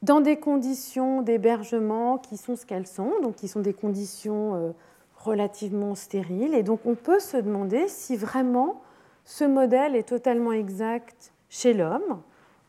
dans 0.02 0.20
des 0.20 0.40
conditions 0.40 1.22
d'hébergement 1.22 2.18
qui 2.18 2.36
sont 2.38 2.56
ce 2.56 2.66
qu'elles 2.66 2.88
sont, 2.88 3.12
donc 3.22 3.36
qui 3.36 3.48
sont 3.48 3.60
des 3.60 3.74
conditions 3.74 4.56
euh, 4.56 4.72
relativement 5.20 5.96
stériles. 5.96 6.54
Et 6.54 6.64
donc 6.64 6.82
on 6.86 6.96
peut 6.96 7.20
se 7.20 7.38
demander 7.38 7.88
si 7.88 8.16
vraiment 8.18 8.82
ce 9.26 9.44
modèle 9.44 9.96
est 9.96 10.08
totalement 10.08 10.52
exact 10.52 11.34
chez 11.50 11.74
l'homme 11.74 12.22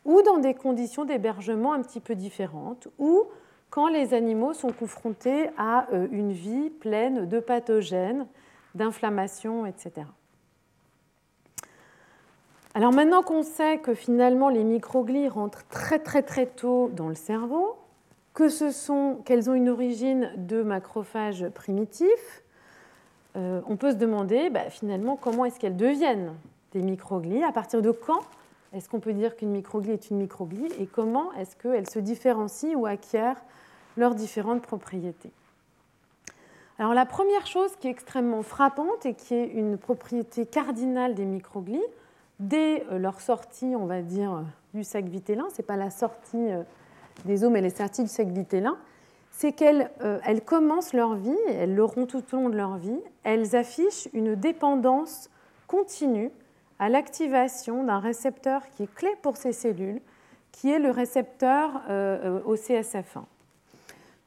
ou 0.05 0.21
dans 0.21 0.39
des 0.39 0.53
conditions 0.53 1.05
d'hébergement 1.05 1.73
un 1.73 1.81
petit 1.81 1.99
peu 1.99 2.15
différentes, 2.15 2.87
ou 2.97 3.25
quand 3.69 3.87
les 3.87 4.13
animaux 4.13 4.53
sont 4.53 4.71
confrontés 4.71 5.49
à 5.57 5.87
euh, 5.93 6.07
une 6.11 6.31
vie 6.31 6.69
pleine 6.69 7.27
de 7.27 7.39
pathogènes, 7.39 8.27
d'inflammation, 8.75 9.65
etc. 9.65 10.07
Alors 12.73 12.93
maintenant 12.93 13.21
qu'on 13.21 13.43
sait 13.43 13.79
que 13.79 13.93
finalement 13.93 14.49
les 14.49 14.63
microglies 14.63 15.27
rentrent 15.27 15.67
très 15.67 15.99
très 15.99 16.23
très 16.23 16.45
tôt 16.45 16.89
dans 16.93 17.09
le 17.09 17.15
cerveau, 17.15 17.75
que 18.33 18.47
ce 18.47 18.71
sont 18.71 19.19
qu'elles 19.25 19.49
ont 19.49 19.53
une 19.53 19.69
origine 19.69 20.31
de 20.37 20.63
macrophages 20.63 21.49
primitifs, 21.49 22.40
euh, 23.37 23.61
on 23.67 23.77
peut 23.77 23.91
se 23.91 23.97
demander 23.97 24.49
bah, 24.49 24.69
finalement 24.69 25.15
comment 25.15 25.45
est-ce 25.45 25.59
qu'elles 25.59 25.77
deviennent 25.77 26.33
des 26.73 26.81
microglies, 26.81 27.43
à 27.43 27.51
partir 27.51 27.81
de 27.81 27.91
quand 27.91 28.21
est-ce 28.73 28.87
qu'on 28.87 29.01
peut 29.01 29.13
dire 29.13 29.35
qu'une 29.35 29.51
microglie 29.51 29.91
est 29.91 30.09
une 30.09 30.17
microglie? 30.17 30.67
Et 30.79 30.85
comment 30.85 31.33
est-ce 31.33 31.55
qu'elles 31.57 31.89
se 31.89 31.99
différencient 31.99 32.73
ou 32.75 32.85
acquièrent 32.85 33.41
leurs 33.97 34.15
différentes 34.15 34.61
propriétés? 34.61 35.31
Alors 36.79 36.93
la 36.93 37.05
première 37.05 37.45
chose 37.47 37.75
qui 37.79 37.87
est 37.87 37.91
extrêmement 37.91 38.43
frappante 38.43 39.05
et 39.05 39.13
qui 39.13 39.35
est 39.35 39.47
une 39.47 39.77
propriété 39.77 40.45
cardinale 40.45 41.15
des 41.15 41.25
microglies, 41.25 41.83
dès 42.39 42.85
euh, 42.91 42.97
leur 42.97 43.19
sortie, 43.19 43.73
on 43.77 43.85
va 43.85 44.01
dire, 44.01 44.35
euh, 44.35 44.41
du 44.73 44.85
sac 44.85 45.05
vitellin, 45.05 45.47
ce 45.53 45.61
n'est 45.61 45.65
pas 45.65 45.75
la 45.75 45.89
sortie 45.89 46.47
des 47.25 47.43
os, 47.43 47.51
mais 47.51 47.59
les 47.59 47.71
sorties 47.71 48.03
du 48.03 48.09
sac 48.09 48.29
vitellin, 48.29 48.77
c'est 49.41 49.53
qu'elles 49.53 49.89
commencent 50.45 50.93
leur 50.93 51.15
vie, 51.15 51.35
elles 51.49 51.73
l'auront 51.73 52.05
tout 52.05 52.21
au 52.31 52.35
long 52.35 52.49
de 52.49 52.55
leur 52.55 52.77
vie, 52.77 53.01
elles 53.23 53.55
affichent 53.55 54.07
une 54.13 54.35
dépendance 54.35 55.31
continue 55.65 56.29
à 56.77 56.89
l'activation 56.89 57.83
d'un 57.83 57.97
récepteur 57.97 58.69
qui 58.69 58.83
est 58.83 58.93
clé 58.93 59.09
pour 59.23 59.37
ces 59.37 59.51
cellules, 59.51 59.99
qui 60.51 60.69
est 60.69 60.77
le 60.77 60.91
récepteur 60.91 61.81
au 62.45 62.55
CSF1. 62.55 63.23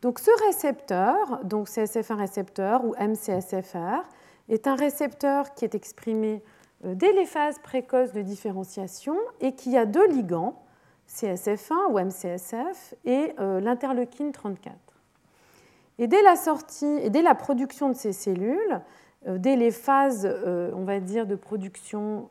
Donc 0.03 0.19
ce 0.19 0.33
récepteur, 0.49 1.45
donc 1.45 1.69
CSF1 1.69 2.17
récepteur 2.17 2.85
ou 2.85 2.97
MCSFR, 3.01 4.03
est 4.49 4.67
un 4.67 4.75
récepteur 4.75 5.55
qui 5.55 5.65
est 5.65 5.77
exprimé 5.77 6.43
euh, 6.85 6.97
dès 6.97 7.13
les 7.13 7.25
phases 7.25 7.61
précoces 7.61 8.13
de 8.13 8.21
différenciation 8.21 9.17
et 9.41 9.55
qui 9.55 9.77
a 9.77 9.87
deux 9.87 10.09
ligands, 10.09 10.61
CSF1 11.09 11.93
ou 11.93 12.01
MCSF 12.01 12.95
et 13.05 13.33
euh, 13.39 13.61
l'interleukine 13.61 14.33
34. 14.33 14.84
Et 15.99 16.07
dès 16.07 16.23
la 16.23 16.37
sortie 16.37 16.99
et 17.03 17.11
dès 17.11 17.23
la 17.23 17.35
production 17.35 17.89
de 17.89 17.95
ces 17.95 18.13
cellules, 18.13 18.81
euh, 19.27 19.39
dès 19.39 19.57
les 19.57 19.71
phases, 19.71 20.29
on 20.75 20.85
va 20.85 21.01
dire, 21.01 21.27
de 21.27 21.35
production 21.35 22.29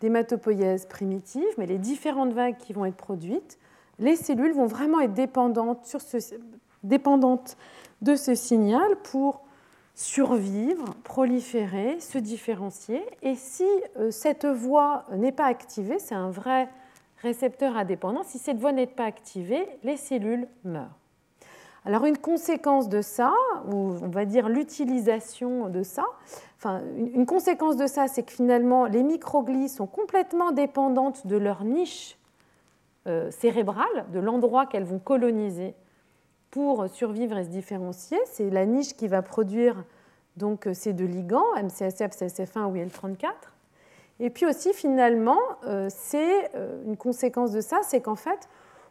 d'hématopoïèse 0.00 0.86
primitive, 0.86 1.48
mais 1.58 1.66
les 1.66 1.78
différentes 1.78 2.32
vagues 2.32 2.56
qui 2.56 2.72
vont 2.72 2.84
être 2.84 2.96
produites, 2.96 3.58
les 3.98 4.16
cellules 4.16 4.52
vont 4.52 4.66
vraiment 4.66 5.00
être 5.00 5.12
dépendantes, 5.12 5.96
dépendantes 6.82 7.56
de 8.00 8.16
ce 8.16 8.34
signal 8.34 8.96
pour 9.02 9.42
survivre, 9.94 10.94
proliférer, 11.04 12.00
se 12.00 12.18
différencier. 12.18 13.02
Et 13.22 13.34
si 13.34 13.66
euh, 13.98 14.10
cette 14.10 14.46
voie 14.46 15.04
n'est 15.12 15.32
pas 15.32 15.44
activée, 15.44 15.98
c'est 15.98 16.14
un 16.14 16.30
vrai 16.30 16.68
récepteur 17.18 17.76
indépendant, 17.76 18.22
si 18.22 18.38
cette 18.38 18.56
voie 18.56 18.72
n'est 18.72 18.86
pas 18.86 19.04
activée, 19.04 19.68
les 19.82 19.98
cellules 19.98 20.48
meurent. 20.64 20.99
Alors 21.84 22.04
une 22.04 22.18
conséquence 22.18 22.88
de 22.88 23.00
ça, 23.00 23.32
ou 23.66 23.94
on 24.02 24.08
va 24.08 24.24
dire 24.26 24.48
l'utilisation 24.48 25.68
de 25.68 25.82
ça, 25.82 26.04
une 26.64 27.24
conséquence 27.24 27.76
de 27.76 27.86
ça, 27.86 28.06
c'est 28.06 28.22
que 28.22 28.32
finalement 28.32 28.84
les 28.84 29.02
microglies 29.02 29.68
sont 29.68 29.86
complètement 29.86 30.52
dépendantes 30.52 31.26
de 31.26 31.36
leur 31.36 31.64
niche 31.64 32.18
euh, 33.06 33.30
cérébrale, 33.30 34.06
de 34.12 34.20
l'endroit 34.20 34.66
qu'elles 34.66 34.84
vont 34.84 34.98
coloniser 34.98 35.74
pour 36.50 36.88
survivre 36.88 37.38
et 37.38 37.44
se 37.44 37.48
différencier. 37.48 38.18
C'est 38.26 38.50
la 38.50 38.66
niche 38.66 38.94
qui 38.94 39.08
va 39.08 39.22
produire 39.22 39.84
donc 40.36 40.68
ces 40.74 40.92
deux 40.92 41.06
ligands, 41.06 41.46
MCSF, 41.56 42.10
CSF1 42.10 42.64
ou 42.66 42.76
IL34. 42.76 43.32
Et 44.20 44.28
puis 44.28 44.44
aussi, 44.44 44.74
finalement, 44.74 45.40
euh, 45.64 45.88
c'est 45.90 46.54
euh, 46.54 46.82
une 46.84 46.98
conséquence 46.98 47.52
de 47.52 47.62
ça, 47.62 47.80
c'est 47.82 48.02
qu'en 48.02 48.16
fait, 48.16 48.48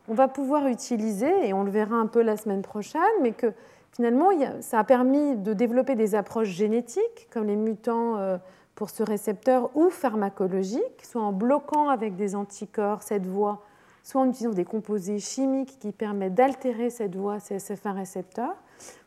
on 0.09 0.13
va 0.13 0.27
pouvoir 0.27 0.67
utiliser, 0.67 1.47
et 1.47 1.53
on 1.53 1.63
le 1.63 1.71
verra 1.71 1.95
un 1.95 2.07
peu 2.07 2.21
la 2.21 2.35
semaine 2.35 2.61
prochaine, 2.61 3.01
mais 3.21 3.31
que 3.31 3.53
finalement, 3.91 4.29
ça 4.61 4.79
a 4.79 4.83
permis 4.83 5.35
de 5.37 5.53
développer 5.53 5.95
des 5.95 6.15
approches 6.15 6.49
génétiques, 6.49 7.27
comme 7.31 7.47
les 7.47 7.55
mutants 7.55 8.17
euh, 8.17 8.37
pour 8.75 8.89
ce 8.89 9.03
récepteur, 9.03 9.69
ou 9.75 9.89
pharmacologiques, 9.89 11.03
soit 11.03 11.21
en 11.21 11.31
bloquant 11.31 11.89
avec 11.89 12.15
des 12.15 12.35
anticorps 12.35 13.03
cette 13.03 13.25
voie 13.25 13.61
soit 14.03 14.21
en 14.21 14.29
utilisant 14.29 14.53
des 14.53 14.65
composés 14.65 15.19
chimiques 15.19 15.77
qui 15.79 15.91
permettent 15.91 16.33
d'altérer 16.33 16.89
cette 16.89 17.15
voie 17.15 17.37
CSF1 17.37 17.93
récepteur 17.93 18.55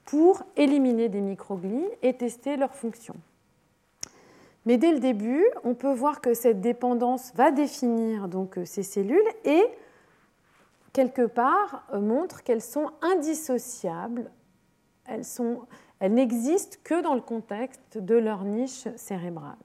pour 0.05 0.43
éliminer 0.57 1.09
des 1.09 1.21
microglies 1.21 1.89
et 2.03 2.15
tester 2.15 2.57
leur 2.57 2.75
fonction. 2.75 3.15
Mais 4.65 4.77
dès 4.77 4.93
le 4.93 5.01
début, 5.01 5.45
on 5.65 5.75
peut 5.75 5.93
voir 5.93 6.21
que 6.21 6.35
cette 6.35 6.61
dépendance 6.61 7.33
va 7.35 7.51
définir 7.51 8.29
donc 8.29 8.61
ces 8.65 8.85
cellules 8.85 9.19
et 9.45 9.65
quelque 10.93 11.27
part 11.27 11.85
montre 11.93 12.43
qu'elles 12.43 12.63
sont 12.63 12.91
indissociables. 13.01 14.31
Elles, 15.07 15.25
elles 16.01 16.15
n'existent 16.15 16.79
que 16.85 17.03
dans 17.03 17.15
le 17.15 17.21
contexte 17.21 17.99
de 17.99 18.15
leur 18.15 18.45
niche 18.45 18.89
cérébrale. 18.97 19.57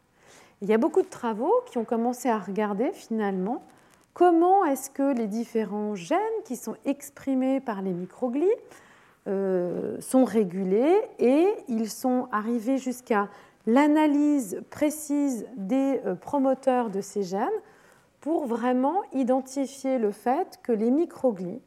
Il 0.61 0.69
y 0.69 0.73
a 0.73 0.77
beaucoup 0.77 1.01
de 1.01 1.07
travaux 1.07 1.53
qui 1.67 1.77
ont 1.77 1.85
commencé 1.85 2.29
à 2.29 2.39
regarder 2.39 2.91
finalement 2.91 3.63
comment 4.13 4.65
est-ce 4.65 4.89
que 4.89 5.13
les 5.13 5.27
différents 5.27 5.93
gènes 5.93 6.17
qui 6.45 6.55
sont 6.55 6.75
exprimés 6.85 7.59
par 7.59 7.83
les 7.83 7.91
microglies 7.91 8.47
euh, 9.27 9.99
sont 9.99 10.25
régulés 10.25 10.97
et 11.19 11.47
ils 11.67 11.89
sont 11.89 12.27
arrivés 12.31 12.79
jusqu'à 12.79 13.29
l'analyse 13.67 14.61
précise 14.71 15.45
des 15.57 16.01
euh, 16.05 16.15
promoteurs 16.15 16.89
de 16.89 17.01
ces 17.01 17.21
gènes 17.21 17.49
pour 18.27 18.45
vraiment 18.45 19.03
identifier 19.13 19.97
le 19.97 20.11
fait 20.11 20.59
que 20.61 20.73
les 20.73 20.91
microglies 20.91 21.61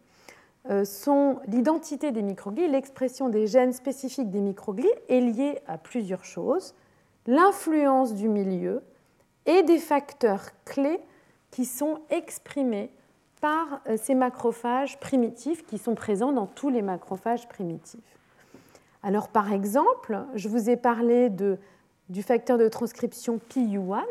euh, 0.68 0.84
sont 0.84 1.38
l'identité 1.46 2.12
des 2.12 2.20
microglies, 2.20 2.68
l'expression 2.68 3.30
des 3.30 3.46
gènes 3.46 3.72
spécifiques 3.72 4.28
des 4.28 4.42
microglies 4.42 4.92
est 5.08 5.22
liée 5.22 5.58
à 5.66 5.78
plusieurs 5.78 6.26
choses 6.26 6.74
l'influence 7.26 8.12
du 8.12 8.28
milieu 8.28 8.82
et 9.46 9.62
des 9.62 9.78
facteurs 9.78 10.50
clés 10.66 11.00
qui 11.50 11.64
sont 11.64 12.00
exprimés 12.10 12.90
par 13.40 13.80
euh, 13.88 13.96
ces 13.96 14.14
macrophages 14.14 15.00
primitifs 15.00 15.64
qui 15.64 15.78
sont 15.78 15.94
présents 15.94 16.32
dans 16.32 16.46
tous 16.46 16.68
les 16.68 16.82
macrophages 16.82 17.48
primitifs. 17.48 18.18
Alors 19.02 19.28
par 19.28 19.50
exemple, 19.50 20.26
je 20.34 20.50
vous 20.50 20.68
ai 20.68 20.76
parlé 20.76 21.30
de, 21.30 21.56
du 22.10 22.22
facteur 22.22 22.58
de 22.58 22.68
transcription 22.68 23.40
PU1 23.48 24.04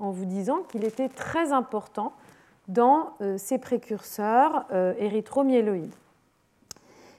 en 0.00 0.10
vous 0.10 0.24
disant 0.24 0.62
qu'il 0.68 0.84
était 0.84 1.08
très 1.08 1.52
important 1.52 2.12
dans 2.68 3.10
euh, 3.20 3.36
ces 3.38 3.58
précurseurs 3.58 4.64
euh, 4.72 4.94
érythromyéloïdes. 4.98 5.94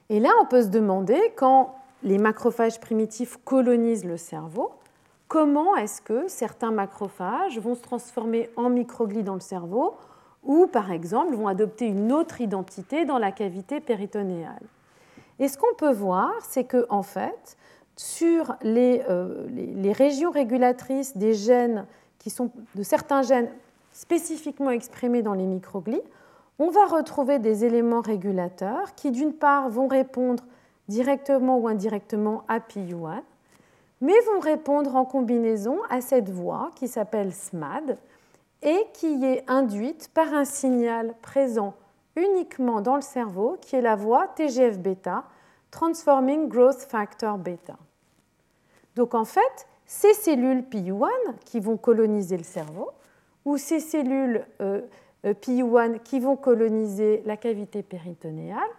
Et 0.09 0.19
là, 0.19 0.29
on 0.41 0.45
peut 0.45 0.63
se 0.63 0.67
demander, 0.67 1.19
quand 1.35 1.75
les 2.03 2.17
macrophages 2.17 2.79
primitifs 2.79 3.37
colonisent 3.43 4.05
le 4.05 4.17
cerveau, 4.17 4.71
comment 5.27 5.75
est-ce 5.75 6.01
que 6.01 6.27
certains 6.27 6.71
macrophages 6.71 7.59
vont 7.59 7.75
se 7.75 7.81
transformer 7.81 8.49
en 8.55 8.69
microglies 8.69 9.23
dans 9.23 9.35
le 9.35 9.39
cerveau 9.39 9.95
ou, 10.43 10.67
par 10.67 10.91
exemple, 10.91 11.35
vont 11.35 11.47
adopter 11.47 11.85
une 11.85 12.11
autre 12.11 12.41
identité 12.41 13.05
dans 13.05 13.19
la 13.19 13.31
cavité 13.31 13.79
péritonéale? 13.79 14.63
Et 15.39 15.47
ce 15.47 15.57
qu'on 15.57 15.73
peut 15.77 15.93
voir, 15.93 16.31
c'est 16.41 16.65
que, 16.65 16.85
en 16.89 17.03
fait, 17.03 17.57
sur 17.95 18.55
les, 18.61 19.03
euh, 19.09 19.47
les, 19.49 19.91
régions 19.91 20.31
régulatrices 20.31 21.15
des 21.17 21.33
gènes 21.33 21.85
qui 22.21 22.29
sont 22.29 22.51
de 22.75 22.83
certains 22.83 23.21
gènes 23.21 23.49
spécifiquement 23.91 24.69
exprimés 24.69 25.21
dans 25.21 25.33
les 25.33 25.45
microglies, 25.45 26.01
on 26.59 26.69
va 26.69 26.85
retrouver 26.85 27.39
des 27.39 27.65
éléments 27.65 28.01
régulateurs 28.01 28.95
qui, 28.95 29.11
d'une 29.11 29.33
part, 29.33 29.69
vont 29.69 29.87
répondre 29.87 30.43
directement 30.87 31.57
ou 31.57 31.67
indirectement 31.67 32.43
à 32.47 32.59
PU1 32.59 33.21
mais 34.01 34.19
vont 34.21 34.39
répondre 34.39 34.95
en 34.95 35.05
combinaison 35.05 35.79
à 35.89 36.01
cette 36.01 36.29
voie 36.29 36.71
qui 36.75 36.87
s'appelle 36.87 37.31
SMAD 37.31 37.97
et 38.63 38.87
qui 38.93 39.23
est 39.23 39.43
induite 39.47 40.09
par 40.13 40.33
un 40.33 40.45
signal 40.45 41.13
présent 41.21 41.75
uniquement 42.15 42.81
dans 42.81 42.95
le 42.95 43.01
cerveau, 43.01 43.57
qui 43.61 43.75
est 43.75 43.81
la 43.81 43.95
voie 43.95 44.27
TGF-bêta, 44.35 45.23
Transforming 45.69 46.49
Growth 46.49 46.81
Factor 46.89 47.37
bêta. 47.37 47.77
Donc 48.95 49.13
en 49.15 49.23
fait, 49.23 49.67
ces 49.91 50.13
cellules 50.13 50.61
PU1 50.61 51.09
qui 51.43 51.59
vont 51.59 51.75
coloniser 51.75 52.37
le 52.37 52.45
cerveau, 52.45 52.91
ou 53.43 53.57
ces 53.57 53.81
cellules 53.81 54.45
euh, 54.61 54.79
euh, 55.25 55.33
PU1 55.33 55.99
qui 55.99 56.21
vont 56.21 56.37
coloniser 56.37 57.21
la 57.25 57.35
cavité 57.35 57.83
péritonéale, 57.83 58.69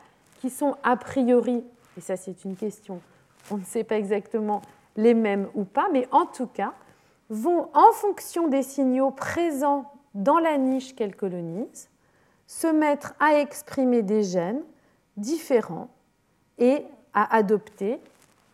qui 0.41 0.49
sont 0.49 0.75
a 0.83 0.97
priori, 0.97 1.65
et 1.99 2.01
ça 2.01 2.17
c'est 2.17 2.47
une 2.47 2.57
question, 2.57 3.03
on 3.51 3.59
ne 3.59 3.65
sait 3.65 3.85
pas 3.85 3.99
exactement 3.99 4.63
les 4.97 5.13
mêmes 5.13 5.49
ou 5.55 5.65
pas, 5.65 5.87
mais 5.93 6.09
en 6.13 6.25
tout 6.25 6.47
cas, 6.47 6.73
vont, 7.29 7.69
en 7.75 7.93
fonction 7.93 8.49
des 8.49 8.63
signaux 8.63 9.11
présents 9.11 9.93
dans 10.15 10.39
la 10.39 10.57
niche 10.57 10.97
qu'elles 10.97 11.15
colonisent, 11.15 11.91
se 12.47 12.69
mettre 12.69 13.13
à 13.21 13.35
exprimer 13.35 14.01
des 14.01 14.23
gènes 14.23 14.63
différents 15.19 15.91
et 16.57 16.87
à 17.13 17.37
adopter 17.37 18.01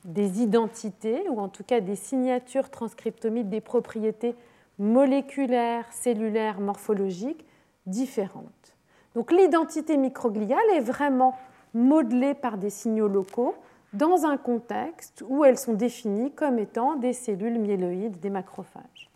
des 0.04 0.42
identités, 0.42 1.28
ou 1.28 1.40
en 1.40 1.48
tout 1.48 1.64
cas 1.64 1.80
des 1.80 1.96
signatures 1.96 2.70
transcriptomiques 2.70 3.48
des 3.48 3.60
propriétés 3.60 4.34
moléculaires, 4.78 5.86
cellulaires, 5.92 6.60
morphologiques 6.60 7.44
différentes. 7.86 8.76
Donc 9.14 9.32
l'identité 9.32 9.96
microgliale 9.96 10.70
est 10.74 10.80
vraiment 10.80 11.36
modelée 11.74 12.34
par 12.34 12.58
des 12.58 12.70
signaux 12.70 13.08
locaux 13.08 13.54
dans 13.92 14.26
un 14.26 14.36
contexte 14.36 15.24
où 15.26 15.44
elles 15.44 15.58
sont 15.58 15.72
définies 15.72 16.30
comme 16.32 16.58
étant 16.58 16.96
des 16.96 17.12
cellules 17.12 17.58
myéloïdes, 17.58 18.20
des 18.20 18.30
macrophages. 18.30 19.10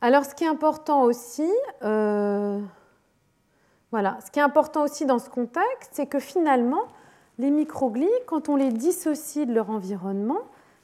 Alors, 0.00 0.24
ce 0.24 0.34
qui 0.34 0.44
est 0.44 0.48
important 0.48 1.02
aussi, 1.02 1.50
euh, 1.82 2.60
ce 3.92 4.30
qui 4.30 4.38
est 4.38 4.42
important 4.42 4.84
aussi 4.84 5.06
dans 5.06 5.18
ce 5.18 5.28
contexte, 5.28 5.90
c'est 5.92 6.06
que 6.06 6.20
finalement, 6.20 6.82
les 7.38 7.50
microglies, 7.50 8.06
quand 8.26 8.48
on 8.48 8.56
les 8.56 8.72
dissocie 8.72 9.46
de 9.46 9.52
leur 9.52 9.70
environnement, 9.70 10.40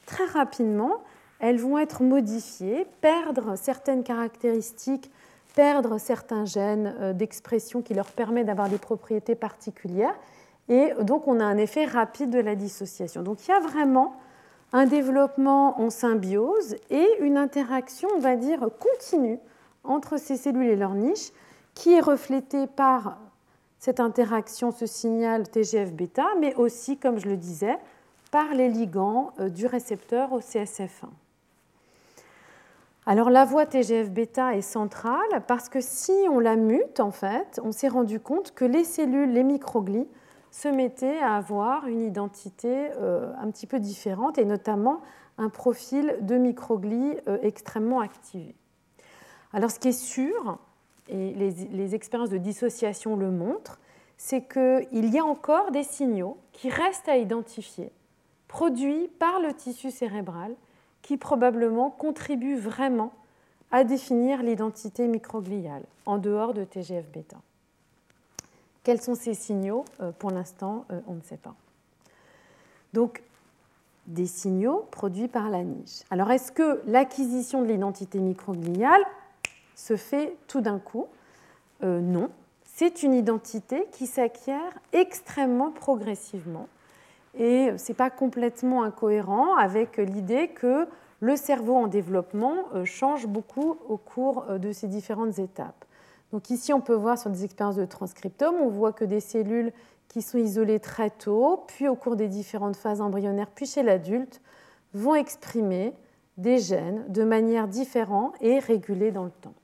très 0.07 0.27
rapidement, 0.27 1.03
elles 1.41 1.59
vont 1.59 1.79
être 1.79 2.03
modifiées, 2.03 2.87
perdre 3.01 3.57
certaines 3.57 4.05
caractéristiques, 4.05 5.11
perdre 5.55 5.99
certains 5.99 6.45
gènes 6.45 6.95
euh, 7.01 7.13
d'expression 7.13 7.83
qui 7.83 7.95
leur 7.95 8.07
permettent 8.07 8.47
d'avoir 8.47 8.69
des 8.69 8.79
propriétés 8.79 9.35
particulières, 9.35 10.15
et 10.69 10.93
donc, 11.03 11.29
on 11.29 11.41
a 11.41 11.45
un 11.45 11.59
effet 11.59 11.85
rapide 11.85 12.31
de 12.31 12.39
la 12.39 12.55
dissociation. 12.55 13.23
Donc, 13.23 13.47
il 13.47 13.51
y 13.51 13.55
a 13.55 13.61
vraiment 13.61 14.17
un 14.73 14.87
développement 14.87 15.81
en 15.81 15.91
symbiose 15.91 16.77
et 16.91 17.07
une 17.21 17.37
interaction, 17.37 18.09
on 18.17 18.19
va 18.19 18.37
dire, 18.37 18.69
continue 18.81 19.39
entre 19.85 20.19
ces 20.19 20.37
cellules 20.37 20.71
et 20.71 20.77
leur 20.77 20.95
niche, 20.95 21.33
qui 21.75 21.93
est 21.93 22.01
reflétée 22.01 22.67
par 22.67 23.19
cette 23.85 24.01
interaction, 24.01 24.71
ce 24.71 24.87
signal 24.87 25.47
TGF-bêta, 25.47 26.25
mais 26.41 26.55
aussi, 26.55 26.97
comme 26.97 27.19
je 27.19 27.29
le 27.29 27.37
disais, 27.37 27.77
par 28.31 28.55
les 28.55 28.71
ligands 28.71 29.35
euh, 29.39 29.51
du 29.51 29.67
récepteur 29.67 30.33
au 30.33 30.41
CSF1. 30.41 31.11
Alors 33.05 33.29
la 33.29 33.45
voie 33.45 33.67
TGF-bêta 33.67 34.57
est 34.57 34.63
centrale 34.63 35.43
parce 35.47 35.69
que 35.69 35.83
si 35.83 36.15
on 36.31 36.39
la 36.39 36.57
mute, 36.57 36.99
en 36.99 37.11
fait, 37.11 37.61
on 37.63 37.73
s'est 37.73 37.89
rendu 37.89 38.21
compte 38.21 38.55
que 38.55 38.65
les 38.65 38.85
cellules, 38.85 39.31
les 39.31 39.45
microglies, 39.45 40.09
se 40.51 40.69
mettaient 40.69 41.19
à 41.19 41.35
avoir 41.35 41.87
une 41.87 42.01
identité 42.01 42.89
euh, 42.97 43.35
un 43.39 43.51
petit 43.51 43.67
peu 43.67 43.81
différente 43.81 44.39
et 44.39 44.47
notamment 44.47 45.03
un 45.37 45.51
profil 45.51 46.17
de 46.23 46.37
microglies 46.37 47.19
euh, 47.29 47.37
extrêmement 47.43 48.01
activé. 48.01 48.55
Alors 49.53 49.71
ce 49.71 49.79
qui 49.79 49.89
est 49.89 49.93
sûr, 49.93 50.59
et 51.09 51.35
les, 51.35 51.95
expériences 51.95 52.31
de 52.31 52.39
dissociation 52.39 53.17
le 53.17 53.31
montrent, 53.31 53.79
c'est 54.17 54.43
qu'il 54.43 55.13
y 55.13 55.19
a 55.19 55.25
encore 55.25 55.71
des 55.71 55.83
signaux 55.83 56.39
qui 56.53 56.71
restent 56.71 57.09
à 57.09 57.17
identifier, 57.17 57.91
produits 58.49 59.09
par 59.19 59.41
le 59.41 59.53
tissu 59.53 59.91
cérébral, 59.91 60.55
qui 61.03 61.17
probablement 61.17 61.91
contribuent 61.91 62.57
vraiment 62.57 63.13
à 63.71 63.85
définir 63.85 64.43
l'identité 64.43 65.07
microgliale, 65.09 65.85
en 66.07 66.19
dehors 66.19 66.55
de 66.55 66.65
TGF-bêta. 66.65 67.37
Quels 68.83 69.01
sont 69.01 69.15
ces 69.15 69.35
signaux? 69.35 69.85
Euh, 70.01 70.13
Pour 70.13 70.31
l'instant, 70.31 70.85
euh, 70.91 71.01
on 71.07 71.15
ne 71.15 71.23
sait 71.23 71.37
pas. 71.37 71.55
Donc, 72.93 73.23
des 74.07 74.27
signaux 74.27 74.87
produits 74.91 75.29
par 75.29 75.51
la 75.51 75.63
niche. 75.63 76.03
Alors, 76.11 76.31
est-ce 76.31 76.53
que 76.53 76.83
l'acquisition 76.87 77.63
de 77.63 77.67
l'identité 77.67 78.19
microgliale 78.19 79.03
se 79.75 79.97
fait 79.97 80.37
tout 80.47 80.61
d'un 80.61 80.79
coup 80.79 81.07
euh, 81.83 82.01
Non. 82.01 82.31
C'est 82.65 83.03
une 83.03 83.15
identité 83.15 83.87
qui 83.93 84.07
s'acquiert 84.07 84.73
extrêmement 84.93 85.71
progressivement. 85.71 86.69
Et 87.39 87.71
ce 87.79 87.93
n'est 87.93 87.97
pas 87.97 88.11
complètement 88.11 88.83
incohérent 88.83 89.55
avec 89.57 89.97
l'idée 89.99 90.49
que 90.49 90.89
le 91.21 91.37
cerveau 91.37 91.77
en 91.77 91.87
développement 91.87 92.55
change 92.85 93.27
beaucoup 93.27 93.77
au 93.89 93.97
cours 93.97 94.45
de 94.59 94.73
ces 94.73 94.89
différentes 94.89 95.39
étapes. 95.39 95.85
Donc 96.33 96.51
ici, 96.51 96.73
on 96.73 96.81
peut 96.81 96.95
voir 96.95 97.17
sur 97.17 97.31
des 97.31 97.45
expériences 97.45 97.77
de 97.77 97.85
transcriptome, 97.85 98.57
on 98.61 98.69
voit 98.69 98.93
que 98.93 99.05
des 99.05 99.21
cellules 99.21 99.73
qui 100.09 100.21
sont 100.21 100.39
isolées 100.39 100.81
très 100.81 101.11
tôt, 101.11 101.65
puis 101.69 101.87
au 101.87 101.95
cours 101.95 102.17
des 102.17 102.27
différentes 102.27 102.77
phases 102.77 103.01
embryonnaires, 103.01 103.51
puis 103.55 103.67
chez 103.67 103.85
l'adulte, 103.85 104.41
vont 104.95 105.15
exprimer 105.15 105.93
des 106.37 106.59
gènes 106.59 107.05
de 107.09 107.23
manière 107.23 107.69
différente 107.69 108.35
et 108.41 108.59
régulée 108.59 109.13
dans 109.13 109.25
le 109.25 109.31
temps. 109.31 109.55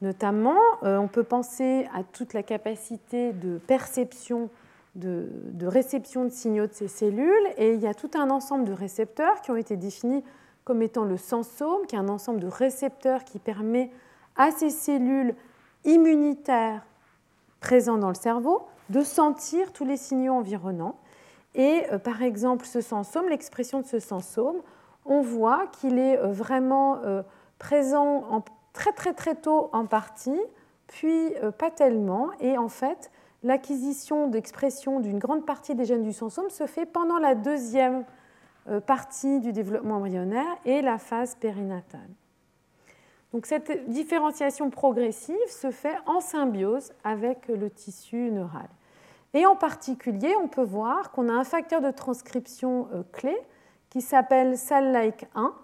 Notamment, 0.00 0.60
on 0.82 1.08
peut 1.08 1.24
penser 1.24 1.88
à 1.92 2.04
toute 2.04 2.32
la 2.32 2.44
capacité 2.44 3.32
de 3.32 3.58
perception, 3.58 4.48
de, 4.94 5.28
réception 5.62 6.24
de 6.24 6.30
signaux 6.30 6.68
de 6.68 6.72
ces 6.72 6.86
cellules, 6.86 7.46
et 7.56 7.74
il 7.74 7.80
y 7.80 7.86
a 7.88 7.94
tout 7.94 8.10
un 8.14 8.30
ensemble 8.30 8.64
de 8.64 8.72
récepteurs 8.72 9.40
qui 9.40 9.50
ont 9.50 9.56
été 9.56 9.76
définis 9.76 10.22
comme 10.64 10.82
étant 10.82 11.04
le 11.04 11.16
sensome, 11.16 11.86
qui 11.88 11.96
est 11.96 11.98
un 11.98 12.08
ensemble 12.08 12.40
de 12.40 12.46
récepteurs 12.46 13.24
qui 13.24 13.38
permet 13.38 13.90
à 14.36 14.50
ces 14.50 14.70
cellules 14.70 15.34
immunitaires 15.84 16.82
présentes 17.60 18.00
dans 18.00 18.08
le 18.08 18.14
cerveau 18.14 18.66
de 18.88 19.02
sentir 19.02 19.72
tous 19.72 19.84
les 19.84 19.96
signaux 19.96 20.34
environnants. 20.34 20.96
Et 21.54 21.84
euh, 21.92 21.98
par 21.98 22.22
exemple, 22.22 22.66
ce 22.66 22.80
sensome, 22.80 23.28
l'expression 23.28 23.80
de 23.80 23.86
ce 23.86 23.98
sensome, 23.98 24.56
on 25.04 25.22
voit 25.22 25.66
qu'il 25.80 25.98
est 25.98 26.18
euh, 26.18 26.28
vraiment 26.28 26.98
euh, 27.04 27.22
présent 27.58 28.24
en, 28.30 28.44
très 28.78 28.92
très 28.92 29.12
très 29.12 29.34
tôt 29.34 29.70
en 29.72 29.86
partie, 29.86 30.40
puis 30.86 31.34
pas 31.58 31.70
tellement. 31.70 32.30
Et 32.40 32.56
en 32.56 32.68
fait, 32.68 33.10
l'acquisition 33.42 34.28
d'expression 34.28 35.00
d'une 35.00 35.18
grande 35.18 35.44
partie 35.44 35.74
des 35.74 35.84
gènes 35.84 36.04
du 36.04 36.12
sensome 36.12 36.48
se 36.48 36.66
fait 36.66 36.86
pendant 36.86 37.18
la 37.18 37.34
deuxième 37.34 38.04
partie 38.86 39.40
du 39.40 39.52
développement 39.52 39.96
embryonnaire 39.96 40.56
et 40.64 40.80
la 40.80 40.98
phase 40.98 41.34
périnatale. 41.34 42.08
Donc 43.32 43.46
cette 43.46 43.90
différenciation 43.90 44.70
progressive 44.70 45.36
se 45.48 45.70
fait 45.70 45.96
en 46.06 46.20
symbiose 46.20 46.92
avec 47.04 47.48
le 47.48 47.68
tissu 47.70 48.30
neural. 48.30 48.68
Et 49.34 49.44
en 49.44 49.56
particulier, 49.56 50.34
on 50.42 50.48
peut 50.48 50.64
voir 50.64 51.10
qu'on 51.10 51.28
a 51.28 51.32
un 51.32 51.44
facteur 51.44 51.80
de 51.82 51.90
transcription 51.90 52.88
euh, 52.92 53.02
clé 53.12 53.36
qui 53.90 54.00
s'appelle 54.00 54.56
SAL-like 54.56 55.26
1, 55.34 55.54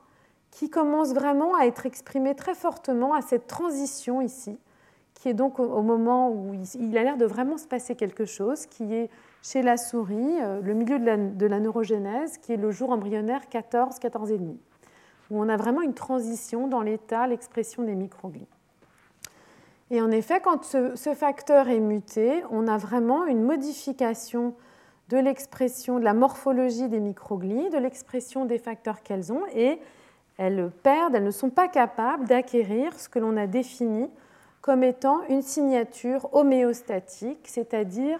qui 0.55 0.71
commence 0.71 1.13
vraiment 1.13 1.55
à 1.57 1.67
être 1.67 1.85
exprimé 1.85 2.35
très 2.35 2.55
fortement 2.55 3.15
à 3.15 3.21
cette 3.21 3.47
transition 3.47 4.21
ici, 4.21 4.59
qui 5.15 5.29
est 5.29 5.35
donc 5.35 5.59
au 5.59 5.83
moment 5.83 6.31
où 6.31 6.55
il 6.79 6.97
a 6.97 7.03
l'air 7.03 7.17
de 7.17 7.27
vraiment 7.27 7.59
se 7.59 7.67
passer 7.67 7.95
quelque 7.95 8.25
chose, 8.25 8.67
qui 8.67 8.95
est 8.95 9.11
chez 9.43 9.63
la 9.63 9.77
souris, 9.77 10.41
euh, 10.41 10.61
le 10.63 10.75
milieu 10.75 10.99
de 10.99 11.05
la, 11.05 11.17
de 11.17 11.49
neurogénèse, 11.49 12.39
qui 12.39 12.53
est 12.53 12.57
le 12.57 12.71
jour 12.71 12.91
embryonnaire 12.91 13.49
14, 13.49 13.99
14 13.99 14.33
et 14.33 14.39
demi 14.39 14.59
où 15.31 15.41
on 15.41 15.49
a 15.49 15.57
vraiment 15.57 15.83
une 15.83 15.95
transition 15.95 16.69
dans 16.69 16.81
l'état, 16.81 17.27
l'expression 17.27 17.83
des 17.83 17.95
microglies. 17.95 18.47
Et 19.91 20.01
en 20.01 20.11
effet, 20.11 20.41
quand 20.41 20.65
ce, 20.65 21.15
facteur 21.15 21.69
est 21.69 21.81
muté, 21.81 22.43
on 22.51 22.67
a 22.67 22.79
vraiment 22.79 23.27
une 23.27 23.43
modification 23.43 24.55
de 25.11 25.19
l'expression, 25.19 25.99
de 25.99 26.05
la 26.05 26.15
morphologie 26.15 26.89
des 26.89 27.01
microglies, 27.01 27.69
de 27.71 27.79
l'expression 27.79 28.47
des 28.47 28.59
facteurs 28.59 29.03
qu'elles 29.03 29.33
ont, 29.33 29.43
et 29.55 29.79
elles 30.37 30.71
perdent, 30.83 31.15
elles 31.15 31.25
ne 31.25 31.31
sont 31.31 31.51
pas 31.51 31.69
capables 31.69 32.27
d'acquérir 32.27 32.99
ce 32.99 33.09
que 33.09 33.19
l'on 33.19 33.37
a 33.37 33.47
défini 33.47 34.11
comme 34.65 34.83
étant 34.83 35.21
une 35.29 35.43
signature 35.43 36.27
homéostatique, 36.33 37.41
c'est-à-dire 37.45 38.19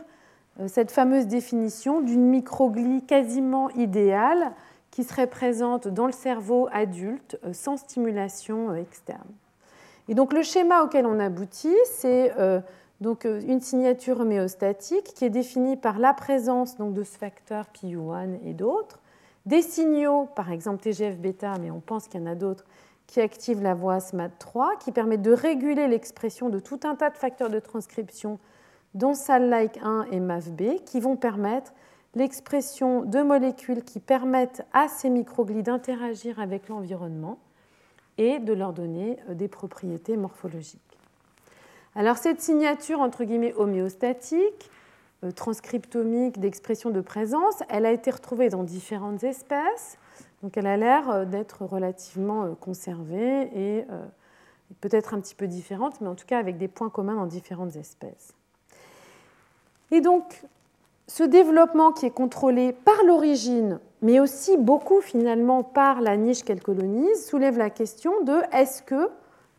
euh, 0.61 0.69
cette 0.69 0.91
fameuse 0.91 1.27
définition 1.27 2.03
d'une 2.03 2.27
microglie 2.27 3.03
quasiment 3.03 3.71
idéale 3.71 4.53
qui 4.91 5.05
serait 5.05 5.27
présente 5.27 5.89
dans 5.89 6.05
le 6.05 6.13
cerveau 6.13 6.69
adulte 6.71 7.39
euh, 7.45 7.55
sans 7.55 7.79
stimulation 7.79 8.71
euh, 8.71 8.75
externe. 8.75 9.27
Et 10.09 10.15
donc 10.15 10.35
le 10.35 10.43
schéma 10.43 10.83
auquel 10.83 11.07
on 11.07 11.19
aboutit, 11.19 11.75
c'est 11.87 12.35
donc 13.01 13.25
une 13.25 13.63
signature 13.63 14.21
homéostatique 14.21 15.15
qui 15.15 15.25
est 15.25 15.31
définie 15.31 15.79
par 15.79 15.99
la 15.99 16.13
présence 16.13 16.77
donc, 16.77 16.93
de 16.93 17.05
ce 17.05 17.17
facteur 17.17 17.65
PU1 17.75 18.39
et 18.45 18.53
d'autres, 18.53 18.99
des 19.47 19.63
signaux, 19.63 20.27
par 20.35 20.51
exemple 20.51 20.83
TGF-bêta, 20.83 21.55
mais 21.61 21.71
on 21.71 21.81
pense 21.81 22.09
qu'il 22.09 22.21
y 22.21 22.23
en 22.23 22.27
a 22.27 22.35
d'autres, 22.35 22.65
qui 23.07 23.21
activent 23.21 23.63
la 23.63 23.75
voie 23.75 23.99
SMAD3, 23.99 24.79
qui 24.79 24.93
permettent 24.93 25.23
de 25.23 25.33
réguler 25.33 25.89
l'expression 25.89 26.49
de 26.49 26.59
tout 26.59 26.81
un 26.85 26.95
tas 26.95 27.11
de 27.11 27.19
facteurs 27.19 27.51
de 27.51 27.59
transcription, 27.59 28.39
dont 28.95 29.15
SAL-like 29.15 29.79
1 29.83 30.07
et 30.11 30.21
MAFB, 30.21 30.85
qui 30.85 31.01
vont 31.01 31.17
permettre 31.17 31.73
l'expression 32.15 33.03
de 33.03 33.23
molécules 33.23 33.83
qui 33.83 34.01
permettent 34.01 34.65
à 34.73 34.89
ces 34.89 35.11
microglies 35.11 35.63
d'interagir 35.63 36.39
avec 36.39 36.69
l'environnement 36.69 37.39
et 38.19 38.39
de 38.39 38.53
leur 38.53 38.73
donner 38.73 39.19
euh, 39.29 39.35
des 39.35 39.49
propriétés 39.49 40.17
morphologiques. 40.17 40.81
Alors 41.97 42.17
cette 42.17 42.41
signature 42.41 43.01
entre 43.01 43.25
guillemets 43.25 43.55
homéostatique, 43.55 44.71
transcriptomique 45.31 46.39
d'expression 46.41 46.91
de 46.91 47.01
présence, 47.01 47.63
elle 47.69 47.87
a 47.87 47.93
été 47.93 48.11
retrouvée 48.11 48.49
dans 48.49 48.63
différentes 48.63 49.25
espèces, 49.25 49.99
donc 50.43 50.57
elle 50.57 50.67
a 50.67 50.77
l'air 50.77 51.11
euh, 51.11 51.25
d'être 51.25 51.65
relativement 51.65 52.55
conservée 52.55 53.51
et 53.55 53.85
peut-être 54.81 55.15
un 55.15 55.21
petit 55.21 55.35
peu 55.35 55.47
différente, 55.47 56.01
mais 56.01 56.09
en 56.09 56.15
tout 56.15 56.27
cas 56.27 56.39
avec 56.39 56.59
des 56.59 56.69
points 56.69 56.91
communs 56.91 57.15
dans 57.15 57.27
différentes 57.27 57.77
espèces. 57.77 58.35
Et 59.91 60.01
donc, 60.01 60.45
ce 61.07 61.23
développement 61.23 61.93
qui 61.93 62.07
est 62.07 62.11
contrôlé 62.11 62.73
par 62.73 63.05
l'origine, 63.07 63.79
mais 64.03 64.21
aussi 64.21 64.57
beaucoup 64.57 65.01
finalement 65.01 65.63
par 65.63 66.01
la 66.01 66.17
niche 66.17 66.43
qu'elle 66.43 66.63
colonise, 66.63 67.27
soulève 67.27 67.59
la 67.59 67.71
question 67.71 68.13
de 68.25 68.41
est-ce 68.53 68.83
que 68.83 69.11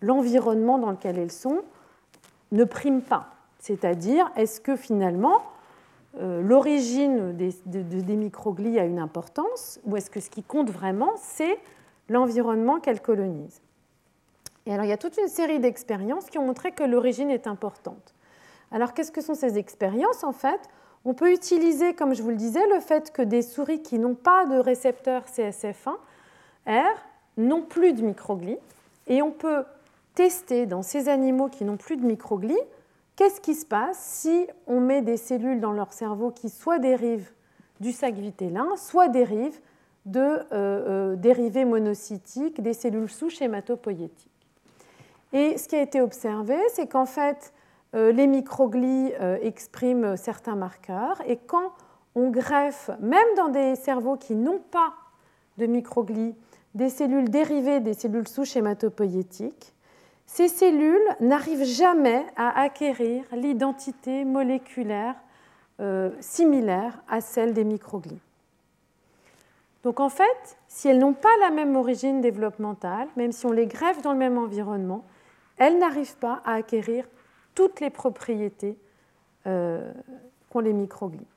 l'environnement 0.02 0.78
dans 0.78 0.92
lequel 0.92 1.18
elles 1.18 1.32
sont 1.32 1.62
ne 2.52 2.64
prime 2.64 3.02
pas? 3.02 3.28
C'est-à-dire, 3.60 4.32
est-ce 4.36 4.60
que 4.60 4.76
finalement 4.76 5.38
euh, 5.38 5.55
l'origine 6.20 7.34
des, 7.34 7.54
des, 7.66 8.16
microglies 8.16 8.80
a 8.80 8.86
une 8.86 9.00
importance 9.00 9.80
ou 9.86 9.98
est-ce 9.98 10.10
que 10.10 10.20
ce 10.20 10.30
qui 10.30 10.44
compte 10.44 10.70
vraiment, 10.70 11.12
c'est 11.18 11.58
l'environnement 12.10 12.80
qu'elles 12.80 13.02
colonisent? 13.02 13.62
Et 14.66 14.74
alors, 14.74 14.86
il 14.86 14.90
y 14.90 14.94
a 14.94 14.98
toute 14.98 15.18
une 15.18 15.28
série 15.28 15.60
d'expériences 15.60 16.30
qui 16.30 16.38
ont 16.38 16.46
montré 16.46 16.72
que 16.72 16.84
l'origine 16.84 17.30
est 17.30 17.48
importante. 17.48 18.14
Alors, 18.72 18.94
qu'est-ce 18.94 19.12
que 19.12 19.22
sont 19.22 19.36
ces 19.36 19.58
expériences 19.58 20.24
En 20.24 20.32
fait, 20.32 20.60
on 21.06 21.14
peut 21.14 21.32
utiliser, 21.32 21.94
comme 21.94 22.16
je 22.16 22.24
vous 22.24 22.32
le 22.32 22.36
disais, 22.36 22.66
le 22.74 22.80
fait 22.80 23.12
que 23.12 23.22
des 23.22 23.44
souris 23.44 23.82
qui 23.82 24.00
n'ont 24.00 24.16
pas 24.16 24.46
de 24.48 24.58
récepteur 24.58 25.24
CSF1R 25.26 26.96
n'ont 27.38 27.62
plus 27.62 27.94
de 27.94 28.02
microglies. 28.02 28.58
Et 29.08 29.22
on 29.22 29.32
peut 29.32 29.66
tester 30.16 30.66
dans 30.66 30.82
ces 30.82 31.10
animaux 31.10 31.48
qui 31.48 31.64
n'ont 31.64 31.78
plus 31.78 31.98
de 31.98 32.06
microglies, 32.06 32.58
qu'est-ce 33.16 33.42
qui 33.42 33.56
se 33.56 33.66
passe 33.66 33.98
si 33.98 34.48
on 34.68 34.80
met 34.80 35.02
des 35.02 35.18
cellules 35.18 35.60
dans 35.60 35.72
leur 35.72 35.94
cerveau 35.94 36.32
qui 36.32 36.50
soit 36.50 36.80
dérivent 36.80 37.32
du 37.80 37.92
sac 37.92 38.16
vitellin, 38.16 38.76
soit 38.78 39.08
dérivent 39.08 39.60
de 40.06 40.20
euh, 40.20 40.44
euh, 40.52 41.16
dérivés 41.16 41.66
monocytiques 41.66 42.62
des 42.62 42.74
cellules 42.74 43.10
souches 43.10 43.42
hématopoïétiques? 43.42 44.32
Et 45.34 45.58
ce 45.58 45.68
qui 45.68 45.76
a 45.76 45.82
été 45.82 46.02
observé, 46.02 46.56
c'est 46.70 46.88
qu'en 46.88 47.06
fait, 47.06 47.54
euh, 47.96 48.12
les 48.12 48.28
microglies 48.28 49.12
expriment 49.42 50.16
certains 50.16 50.56
marqueurs 50.56 51.22
et 51.26 51.38
quand 51.38 51.72
on 52.16 52.30
greffe, 52.30 52.90
même 53.02 53.28
dans 53.36 53.50
des 53.50 53.76
cerveaux 53.76 54.16
qui 54.16 54.36
n'ont 54.36 54.62
pas 54.72 54.94
de 55.58 55.66
microglies, 55.66 56.36
des 56.76 56.90
cellules 56.90 57.30
dérivées 57.30 57.80
des 57.80 57.94
cellules 57.94 58.28
souches 58.28 58.56
hématopoïétiques, 58.56 59.75
ces 60.26 60.48
cellules 60.48 61.16
n'arrivent 61.20 61.66
jamais 61.66 62.26
à 62.36 62.60
acquérir 62.60 63.24
l'identité 63.32 64.26
moléculaire 64.26 65.16
euh, 65.80 66.10
similaire 66.20 67.02
à 67.08 67.22
celle 67.22 67.54
des 67.54 67.64
microglies. 67.64 68.22
Donc 69.84 70.00
en 70.00 70.10
fait, 70.10 70.58
si 70.68 70.88
elles 70.88 70.98
n'ont 70.98 71.14
pas 71.14 71.36
la 71.42 71.52
même 71.52 71.76
origine 71.76 72.22
développementale, 72.22 73.08
même 73.18 73.32
si 73.32 73.46
on 73.46 73.52
les 73.52 73.68
greffe 73.68 74.02
dans 74.02 74.14
le 74.14 74.18
même 74.18 74.38
environnement, 74.38 75.04
elles 75.58 75.78
n'arrivent 75.78 76.18
pas 76.18 76.42
à 76.44 76.54
acquérir 76.54 77.06
toutes 77.54 77.80
les 77.80 77.90
propriétés 77.90 78.78
euh, 79.48 79.92
qu'ont 80.50 80.60
les 80.60 80.74
microglies. 80.74 81.28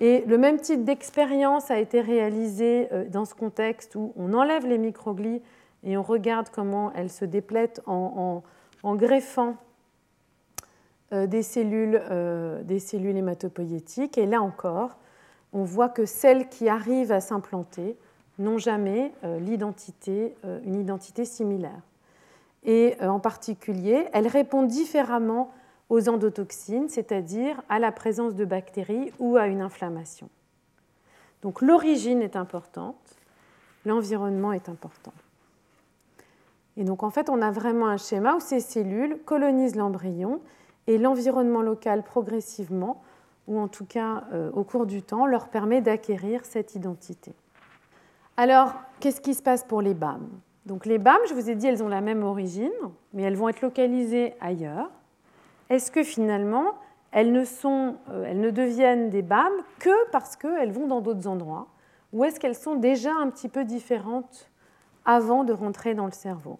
Et 0.00 0.22
le 0.26 0.38
même 0.38 0.60
type 0.60 0.84
d'expérience 0.84 1.70
a 1.70 1.78
été 1.78 2.00
réalisé 2.00 2.88
euh, 2.92 3.04
dans 3.08 3.24
ce 3.24 3.34
contexte 3.34 3.94
où 3.94 4.12
on 4.16 4.34
enlève 4.34 4.66
les 4.66 4.78
microglies 4.78 5.40
et 5.84 5.96
on 5.96 6.02
regarde 6.02 6.48
comment 6.50 6.92
elles 6.94 7.10
se 7.10 7.24
déplètent 7.24 7.82
en, 7.86 8.42
greffant 8.84 9.56
euh, 11.12 11.26
des, 11.26 11.42
cellules, 11.42 12.02
des 12.64 12.78
cellules 12.78 13.16
hématopoïétiques. 13.16 14.18
Et 14.18 14.26
là 14.26 14.42
encore, 14.42 14.98
on 15.52 15.64
voit 15.64 15.88
que 15.88 16.06
celles 16.06 16.48
qui 16.48 16.68
arrivent 16.68 17.12
à 17.12 17.20
s'implanter 17.20 17.96
n'ont 18.38 18.58
jamais 18.58 19.12
l'identité, 19.38 20.34
une 20.64 20.74
identité 20.74 21.24
similaire. 21.24 21.80
Et 22.64 22.96
en 23.00 23.20
particulier, 23.20 24.08
elles 24.12 24.26
répondent 24.26 24.66
différemment 24.66 25.52
aux 25.88 26.08
endotoxines, 26.08 26.88
c'est-à-dire 26.88 27.60
à 27.68 27.78
la 27.78 27.92
présence 27.92 28.34
de 28.34 28.44
bactéries 28.44 29.12
ou 29.18 29.36
à 29.36 29.46
une 29.46 29.60
inflammation. 29.60 30.28
Donc 31.42 31.60
l'origine 31.60 32.22
est 32.22 32.36
importante, 32.36 33.16
l'environnement 33.84 34.52
est 34.52 34.68
important. 34.68 35.12
Et 36.76 36.84
donc 36.84 37.02
en 37.02 37.10
fait, 37.10 37.28
on 37.30 37.40
a 37.40 37.50
vraiment 37.50 37.86
un 37.86 37.96
schéma 37.96 38.34
où 38.36 38.40
ces 38.40 38.60
cellules 38.60 39.18
colonisent 39.24 39.76
l'embryon 39.76 40.40
et 40.86 40.98
l'environnement 40.98 41.62
local 41.62 42.02
progressivement, 42.02 43.02
ou 43.46 43.58
en 43.58 43.68
tout 43.68 43.84
cas 43.84 44.24
euh, 44.32 44.50
au 44.52 44.64
cours 44.64 44.86
du 44.86 45.02
temps, 45.02 45.26
leur 45.26 45.48
permet 45.48 45.80
d'acquérir 45.80 46.44
cette 46.44 46.74
identité. 46.74 47.32
Alors, 48.36 48.74
qu'est-ce 49.00 49.20
qui 49.20 49.34
se 49.34 49.42
passe 49.42 49.62
pour 49.62 49.80
les 49.80 49.94
BAM 49.94 50.28
Donc 50.66 50.86
les 50.86 50.98
BAM, 50.98 51.18
je 51.28 51.34
vous 51.34 51.48
ai 51.48 51.54
dit, 51.54 51.66
elles 51.66 51.82
ont 51.82 51.88
la 51.88 52.00
même 52.00 52.24
origine, 52.24 52.72
mais 53.12 53.22
elles 53.22 53.36
vont 53.36 53.48
être 53.48 53.62
localisées 53.62 54.34
ailleurs. 54.40 54.90
Est-ce 55.70 55.90
que 55.90 56.02
finalement, 56.02 56.74
elles 57.12 57.30
ne, 57.30 57.42
euh, 57.42 58.24
elles 58.26 58.40
ne 58.40 58.50
deviennent 58.50 59.10
des 59.10 59.22
BAM 59.22 59.52
que 59.78 60.10
parce 60.10 60.34
qu'elles 60.34 60.72
vont 60.72 60.88
dans 60.88 61.00
d'autres 61.00 61.28
endroits? 61.28 61.68
Ou 62.12 62.24
est-ce 62.24 62.40
qu'elles 62.40 62.56
sont 62.56 62.74
déjà 62.74 63.12
un 63.12 63.30
petit 63.30 63.48
peu 63.48 63.64
différentes 63.64 64.50
avant 65.04 65.44
de 65.44 65.52
rentrer 65.52 65.94
dans 65.94 66.06
le 66.06 66.12
cerveau 66.12 66.58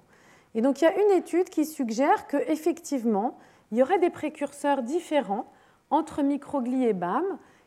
Et 0.54 0.62
donc 0.62 0.80
il 0.80 0.84
y 0.84 0.88
a 0.88 0.94
une 0.94 1.18
étude 1.18 1.48
qui 1.48 1.64
suggère 1.64 2.26
qu'effectivement, 2.26 3.38
il 3.72 3.78
y 3.78 3.82
aurait 3.82 3.98
des 3.98 4.10
précurseurs 4.10 4.82
différents 4.82 5.46
entre 5.90 6.22
microglies 6.22 6.84
et 6.84 6.92
BAM 6.92 7.24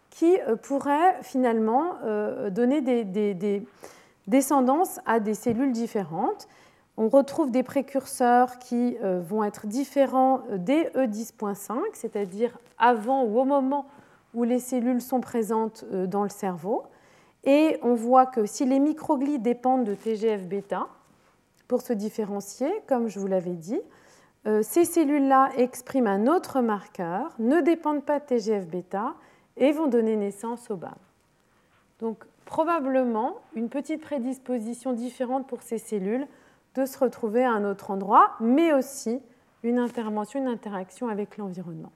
qui 0.09 0.39
euh, 0.41 0.55
pourraient 0.55 1.21
finalement 1.21 1.95
euh, 2.03 2.49
donner 2.49 2.81
des, 2.81 3.63
descendances 4.27 4.99
à 5.05 5.19
des 5.19 5.33
cellules 5.33 5.71
différentes. 5.71 6.47
On 6.97 7.09
retrouve 7.09 7.51
des 7.51 7.63
précurseurs 7.63 8.57
qui 8.59 8.97
euh, 9.03 9.21
vont 9.21 9.43
être 9.43 9.67
différents 9.67 10.41
dès 10.51 10.89
E10.5, 10.95 11.77
c'est-à-dire 11.93 12.57
avant 12.77 13.23
ou 13.23 13.39
au 13.39 13.45
moment 13.45 13.85
où 14.33 14.43
les 14.43 14.59
cellules 14.59 15.01
sont 15.01 15.21
présentes 15.21 15.85
dans 15.91 16.23
le 16.23 16.29
cerveau. 16.29 16.83
Et 17.47 17.79
on 17.81 17.95
voit 17.95 18.27
que 18.27 18.45
si 18.45 18.65
les 18.65 18.77
microglies 18.77 19.39
dépendent 19.39 19.85
de 19.85 19.95
TGF-bêta, 19.95 20.87
pour 21.67 21.81
se 21.81 21.93
différencier, 21.93 22.69
comme 22.87 23.07
je 23.07 23.19
vous 23.19 23.27
l'avais 23.27 23.55
dit, 23.55 23.79
ces 24.61 24.85
cellules-là 24.85 25.49
expriment 25.57 26.07
un 26.07 26.27
autre 26.27 26.61
marqueur, 26.61 27.33
ne 27.39 27.61
dépendent 27.61 28.03
pas 28.03 28.19
de 28.19 28.25
TGF-bêta 28.25 29.15
et 29.55 29.71
vont 29.71 29.87
donner 29.87 30.15
naissance 30.17 30.69
au 30.69 30.75
BAM. 30.75 30.93
Donc 31.99 32.25
probablement 32.45 33.37
une 33.55 33.69
petite 33.69 34.01
prédisposition 34.01 34.93
différente 34.93 35.47
pour 35.47 35.61
ces 35.63 35.77
cellules 35.77 36.27
de 36.75 36.85
se 36.85 36.99
retrouver 36.99 37.43
à 37.43 37.51
un 37.51 37.65
autre 37.65 37.91
endroit, 37.91 38.35
mais 38.39 38.71
aussi 38.71 39.21
une 39.63 39.79
intervention, 39.79 40.39
une 40.39 40.47
interaction 40.47 41.07
avec 41.07 41.37
l'environnement. 41.37 41.91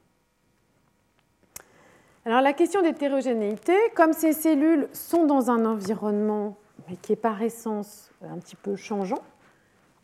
Alors 2.24 2.42
la 2.42 2.54
question 2.54 2.84
d'hétérogénéité, 2.84 3.74
comme 3.96 4.14
ces 4.14 4.34
cellules 4.34 4.88
sont 4.94 5.26
dans 5.26 5.50
un 5.50 5.66
environnement 5.66 6.56
qui 7.02 7.14
est 7.14 7.16
par 7.16 7.42
essence 7.42 8.12
un 8.22 8.38
petit 8.38 8.56
peu 8.56 8.76
changeant, 8.76 9.24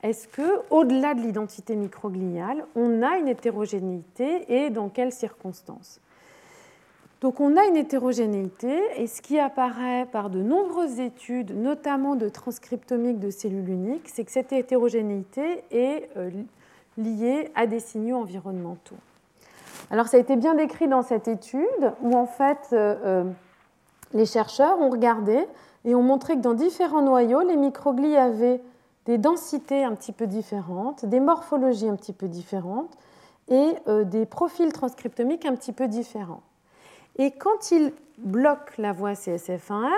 est-ce 0.01 0.27
que, 0.27 0.61
au-delà 0.71 1.13
de 1.13 1.21
l'identité 1.21 1.75
microgliale, 1.75 2.65
on 2.75 3.03
a 3.03 3.17
une 3.17 3.27
hétérogénéité 3.27 4.45
et 4.51 4.71
dans 4.71 4.89
quelles 4.89 5.11
circonstances? 5.11 5.99
Donc 7.21 7.39
on 7.39 7.55
a 7.55 7.65
une 7.65 7.75
hétérogénéité 7.75 8.79
et 8.95 9.05
ce 9.05 9.21
qui 9.21 9.37
apparaît 9.37 10.07
par 10.11 10.31
de 10.31 10.41
nombreuses 10.41 10.99
études, 10.99 11.55
notamment 11.55 12.15
de 12.15 12.29
transcriptomique 12.29 13.19
de 13.19 13.29
cellules 13.29 13.69
uniques, 13.69 14.09
c'est 14.09 14.23
que 14.23 14.31
cette 14.31 14.53
hétérogénéité 14.53 15.63
est 15.69 16.09
euh, 16.17 16.31
liée 16.97 17.51
à 17.53 17.67
des 17.67 17.79
signaux 17.79 18.17
environnementaux. 18.17 18.97
Alors 19.91 20.07
ça 20.07 20.17
a 20.17 20.19
été 20.19 20.35
bien 20.35 20.55
décrit 20.55 20.87
dans 20.87 21.01
cette 21.01 21.27
étude 21.27 21.93
où 22.01 22.15
en 22.15 22.25
fait 22.25 22.69
euh, 22.73 22.95
euh, 23.05 23.23
les 24.13 24.25
chercheurs 24.25 24.79
ont 24.79 24.89
regardé 24.89 25.47
et 25.85 25.95
ont 25.95 26.03
montré 26.03 26.35
que 26.35 26.41
dans 26.41 26.53
différents 26.53 27.01
noyaux, 27.01 27.41
les 27.41 27.55
microglies 27.55 28.17
avaient 28.17 28.61
des 29.05 29.17
densités 29.17 29.83
un 29.83 29.95
petit 29.95 30.11
peu 30.11 30.27
différentes, 30.27 31.05
des 31.05 31.19
morphologies 31.19 31.87
un 31.87 31.95
petit 31.95 32.13
peu 32.13 32.27
différentes 32.27 32.97
et 33.47 33.75
des 34.03 34.25
profils 34.25 34.73
transcriptomiques 34.73 35.45
un 35.45 35.55
petit 35.55 35.71
peu 35.71 35.87
différents. 35.87 36.41
Et 37.17 37.31
quand 37.31 37.71
il 37.71 37.93
bloque 38.17 38.77
la 38.77 38.93
voie 38.93 39.13
CSF1R, 39.13 39.91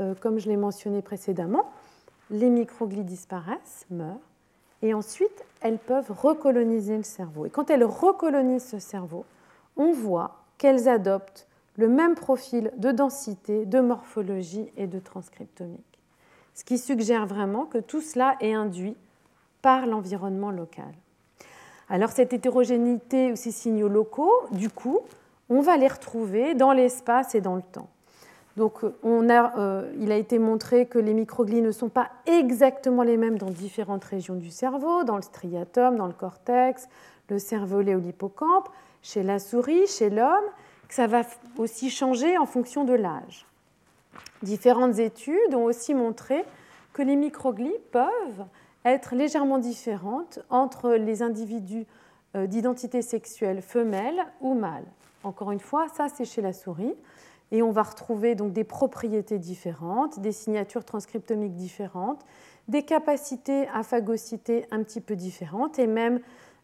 euh, 0.00 0.14
comme 0.20 0.38
je 0.38 0.48
l'ai 0.48 0.56
mentionné 0.56 1.00
précédemment, 1.00 1.70
les 2.30 2.50
microglies 2.50 3.04
disparaissent, 3.04 3.86
meurent, 3.90 4.18
et 4.86 4.94
ensuite 4.94 5.44
elles 5.60 5.78
peuvent 5.78 6.10
recoloniser 6.10 6.96
le 6.96 7.02
cerveau. 7.02 7.46
Et 7.46 7.50
quand 7.50 7.70
elles 7.70 7.84
recolonisent 7.84 8.68
ce 8.68 8.78
cerveau, 8.78 9.24
on 9.76 9.92
voit 9.92 10.36
qu'elles 10.58 10.88
adoptent 10.88 11.46
le 11.76 11.88
même 11.88 12.14
profil 12.14 12.70
de 12.76 12.92
densité, 12.92 13.66
de 13.66 13.80
morphologie 13.80 14.70
et 14.76 14.86
de 14.86 14.98
transcriptomique. 14.98 15.98
Ce 16.54 16.64
qui 16.64 16.78
suggère 16.78 17.26
vraiment 17.26 17.66
que 17.66 17.78
tout 17.78 18.00
cela 18.00 18.36
est 18.40 18.54
induit 18.54 18.96
par 19.60 19.86
l'environnement 19.86 20.50
local. 20.50 20.94
Alors 21.88 22.10
cette 22.10 22.32
hétérogénéité 22.32 23.32
ou 23.32 23.36
ces 23.36 23.50
signaux 23.50 23.88
locaux, 23.88 24.32
du 24.52 24.70
coup, 24.70 25.00
on 25.48 25.60
va 25.60 25.76
les 25.76 25.88
retrouver 25.88 26.54
dans 26.54 26.72
l'espace 26.72 27.34
et 27.34 27.40
dans 27.40 27.56
le 27.56 27.62
temps. 27.62 27.88
Donc, 28.56 28.84
euh, 28.84 29.92
il 30.00 30.10
a 30.10 30.16
été 30.16 30.38
montré 30.38 30.86
que 30.86 30.98
les 30.98 31.12
microglies 31.12 31.60
ne 31.60 31.72
sont 31.72 31.90
pas 31.90 32.10
exactement 32.24 33.02
les 33.02 33.16
mêmes 33.16 33.38
dans 33.38 33.50
différentes 33.50 34.04
régions 34.04 34.34
du 34.34 34.50
cerveau, 34.50 35.04
dans 35.04 35.16
le 35.16 35.22
striatum, 35.22 35.96
dans 35.96 36.06
le 36.06 36.14
cortex, 36.14 36.88
le 37.28 37.38
cervelet 37.38 37.94
ou 37.94 38.00
l'hippocampe, 38.00 38.68
chez 39.02 39.22
la 39.22 39.38
souris, 39.38 39.86
chez 39.86 40.08
l'homme, 40.08 40.44
que 40.88 40.94
ça 40.94 41.06
va 41.06 41.22
aussi 41.58 41.90
changer 41.90 42.38
en 42.38 42.46
fonction 42.46 42.84
de 42.84 42.94
l'âge. 42.94 43.46
Différentes 44.42 44.98
études 44.98 45.54
ont 45.54 45.64
aussi 45.64 45.94
montré 45.94 46.44
que 46.92 47.02
les 47.02 47.16
microglies 47.16 47.76
peuvent 47.92 48.46
être 48.84 49.14
légèrement 49.14 49.58
différentes 49.58 50.38
entre 50.48 50.92
les 50.92 51.22
individus 51.22 51.86
euh, 52.36 52.46
d'identité 52.46 53.02
sexuelle 53.02 53.60
femelle 53.60 54.24
ou 54.40 54.54
mâle. 54.54 54.84
Encore 55.24 55.50
une 55.50 55.60
fois, 55.60 55.88
ça 55.88 56.06
c'est 56.08 56.24
chez 56.24 56.40
la 56.40 56.52
souris. 56.52 56.94
Et 57.52 57.62
on 57.62 57.70
va 57.70 57.82
retrouver 57.82 58.34
donc 58.34 58.52
des 58.52 58.64
propriétés 58.64 59.38
différentes, 59.38 60.18
des 60.20 60.32
signatures 60.32 60.84
transcriptomiques 60.84 61.54
différentes, 61.54 62.24
des 62.68 62.82
capacités 62.82 63.68
à 63.68 63.82
phagocyter 63.82 64.66
un 64.70 64.82
petit 64.82 65.00
peu 65.00 65.14
différentes 65.14 65.78
et 65.78 65.86
même 65.86 66.20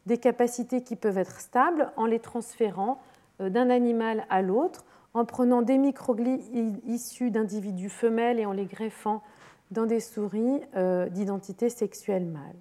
des 0.07 0.19
capacités 0.19 0.83
qui 0.83 0.97
peuvent 0.97 1.19
être 1.19 1.41
stables 1.41 1.93
en 1.97 2.07
les 2.07 2.19
transférant 2.19 3.01
euh, 3.41 3.51
d'un 3.51 3.71
animal 3.71 4.27
à 4.31 4.43
l'autre, 4.43 4.85
en 5.15 5.25
prenant 5.25 5.63
des 5.63 5.79
microglies 5.79 6.41
issus 6.87 7.31
d'individus 7.31 7.91
femelles 7.91 8.41
et 8.41 8.47
en 8.47 8.53
les 8.53 8.65
greffant 8.65 9.23
dans 9.71 9.87
des 9.87 10.01
souris 10.01 10.61
euh, 10.75 11.09
d'identité 11.09 11.69
sexuelle 11.69 12.25
mâle. 12.25 12.57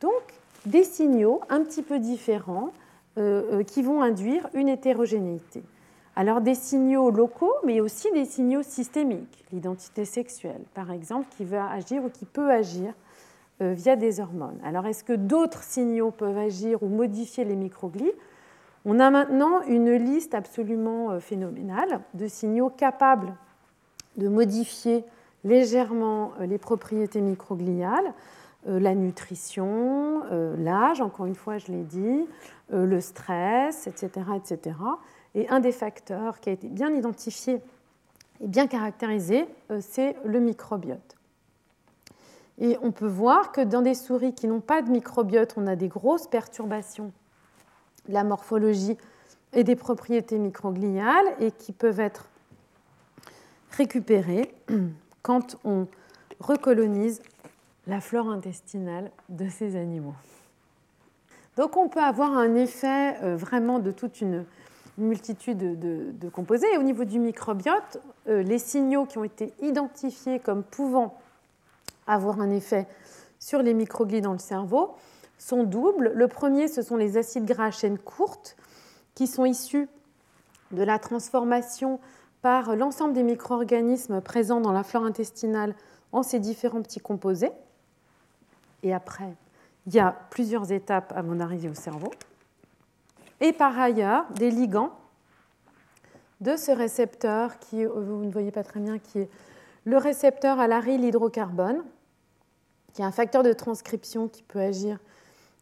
Donc, 0.00 0.12
des 0.66 0.84
signaux 0.84 1.40
un 1.48 1.62
petit 1.62 1.82
peu 1.82 1.98
différents 1.98 2.70
euh, 3.16 3.62
qui 3.62 3.82
vont 3.82 4.02
induire 4.02 4.48
une 4.54 4.68
hétérogénéité. 4.68 5.62
Alors 6.16 6.40
des 6.40 6.54
signaux 6.54 7.10
locaux, 7.10 7.54
mais 7.64 7.80
aussi 7.80 8.10
des 8.12 8.24
signaux 8.24 8.62
systémiques, 8.62 9.44
l'identité 9.52 10.04
sexuelle 10.04 10.62
par 10.74 10.90
exemple, 10.90 11.26
qui 11.36 11.44
va 11.44 11.70
agir 11.70 12.04
ou 12.04 12.08
qui 12.08 12.24
peut 12.24 12.50
agir 12.50 12.92
euh, 13.60 13.72
via 13.72 13.96
des 13.96 14.20
hormones. 14.20 14.58
Alors 14.64 14.86
est-ce 14.86 15.04
que 15.04 15.12
d'autres 15.12 15.62
signaux 15.62 16.10
peuvent 16.10 16.38
agir 16.38 16.82
ou 16.82 16.88
modifier 16.88 17.44
les 17.44 17.56
microglies? 17.56 18.12
On 18.84 19.00
a 19.00 19.10
maintenant 19.10 19.62
une 19.62 19.92
liste 19.92 20.34
absolument 20.34 21.18
phénoménale 21.18 22.00
de 22.12 22.28
signaux 22.28 22.68
capables 22.68 23.34
de 24.16 24.28
modifier 24.28 25.04
légèrement 25.42 26.32
les 26.40 26.58
propriétés 26.58 27.20
microgliales. 27.20 28.14
Euh, 28.66 28.80
la 28.80 28.94
nutrition, 28.94 30.22
euh, 30.32 30.56
l'âge, 30.58 31.00
encore 31.00 31.26
une 31.26 31.34
fois, 31.34 31.58
je 31.58 31.70
l'ai 31.70 31.82
dit, 31.82 32.26
euh, 32.72 32.86
le 32.86 33.00
stress, 33.00 33.86
etc., 33.86 34.08
etc. 34.36 34.76
Et 35.34 35.48
un 35.48 35.60
des 35.60 35.72
facteurs 35.72 36.40
qui 36.40 36.48
a 36.48 36.52
été 36.52 36.68
bien 36.68 36.92
identifié 36.94 37.60
et 38.40 38.46
bien 38.46 38.66
caractérisé, 38.66 39.46
c'est 39.80 40.16
le 40.24 40.40
microbiote. 40.40 41.16
Et 42.58 42.78
on 42.82 42.92
peut 42.92 43.08
voir 43.08 43.52
que 43.52 43.60
dans 43.60 43.82
des 43.82 43.94
souris 43.94 44.34
qui 44.34 44.46
n'ont 44.46 44.60
pas 44.60 44.82
de 44.82 44.90
microbiote, 44.90 45.54
on 45.56 45.66
a 45.66 45.76
des 45.76 45.88
grosses 45.88 46.28
perturbations 46.28 47.12
de 48.08 48.14
la 48.14 48.22
morphologie 48.22 48.96
et 49.52 49.64
des 49.64 49.76
propriétés 49.76 50.38
microgliales 50.38 51.34
et 51.40 51.50
qui 51.50 51.72
peuvent 51.72 52.00
être 52.00 52.28
récupérées 53.70 54.54
quand 55.22 55.56
on 55.64 55.86
recolonise 56.40 57.22
la 57.86 58.00
flore 58.00 58.28
intestinale 58.28 59.10
de 59.28 59.48
ces 59.48 59.76
animaux. 59.76 60.14
Donc 61.56 61.76
on 61.76 61.88
peut 61.88 62.02
avoir 62.02 62.36
un 62.36 62.54
effet 62.54 63.16
euh, 63.22 63.36
vraiment 63.36 63.78
de 63.78 63.90
toute 63.90 64.20
une, 64.20 64.44
multitude 64.98 65.78
de, 65.78 66.28
composés. 66.28 66.66
Au 66.78 66.82
niveau 66.82 67.04
du 67.04 67.18
microbiote, 67.18 68.00
euh, 68.28 68.42
les 68.42 68.58
signaux 68.58 69.06
qui 69.06 69.18
ont 69.18 69.24
été 69.24 69.52
identifiés 69.60 70.38
comme 70.38 70.62
pouvant 70.62 71.18
avoir 72.06 72.40
un 72.40 72.50
effet 72.50 72.86
sur 73.38 73.62
les 73.62 73.74
microglies 73.74 74.20
dans 74.20 74.32
le 74.32 74.38
cerveau 74.38 74.94
sont 75.38 75.64
doubles. 75.64 76.12
Le 76.14 76.28
premier, 76.28 76.68
ce 76.68 76.82
sont 76.82 76.96
les 76.96 77.16
acides 77.16 77.44
gras 77.44 77.66
à 77.66 77.70
chaîne 77.70 77.98
courte 77.98 78.56
qui 79.14 79.26
sont 79.26 79.44
issus 79.44 79.88
de 80.70 80.82
la 80.82 80.98
transformation 80.98 82.00
par 82.42 82.76
l'ensemble 82.76 83.14
des 83.14 83.22
micro-organismes 83.22 84.20
présents 84.20 84.60
dans 84.60 84.72
la 84.72 84.82
flore 84.82 85.04
intestinale 85.04 85.74
en 86.12 86.22
ces 86.22 86.40
différents 86.40 86.82
petits 86.82 87.00
composés 87.00 87.50
et 88.84 88.92
après, 88.92 89.34
il 89.86 89.94
y 89.94 89.98
a 89.98 90.14
plusieurs 90.30 90.70
étapes 90.70 91.12
avant 91.16 91.34
d'arriver 91.34 91.68
au 91.70 91.74
cerveau. 91.74 92.10
Et 93.44 93.52
par 93.52 93.78
ailleurs, 93.78 94.24
des 94.32 94.50
ligands 94.50 94.90
de 96.40 96.56
ce 96.56 96.70
récepteur 96.70 97.58
qui, 97.58 97.84
vous 97.84 98.24
ne 98.24 98.30
voyez 98.30 98.50
pas 98.50 98.64
très 98.64 98.80
bien, 98.80 98.98
qui 98.98 99.18
est 99.18 99.30
le 99.84 99.98
récepteur 99.98 100.58
à 100.58 100.66
l'aryle 100.66 101.04
hydrocarbone, 101.04 101.84
qui 102.94 103.02
est 103.02 103.04
un 103.04 103.12
facteur 103.12 103.42
de 103.42 103.52
transcription 103.52 104.28
qui 104.28 104.42
peut 104.42 104.60
agir 104.60 104.98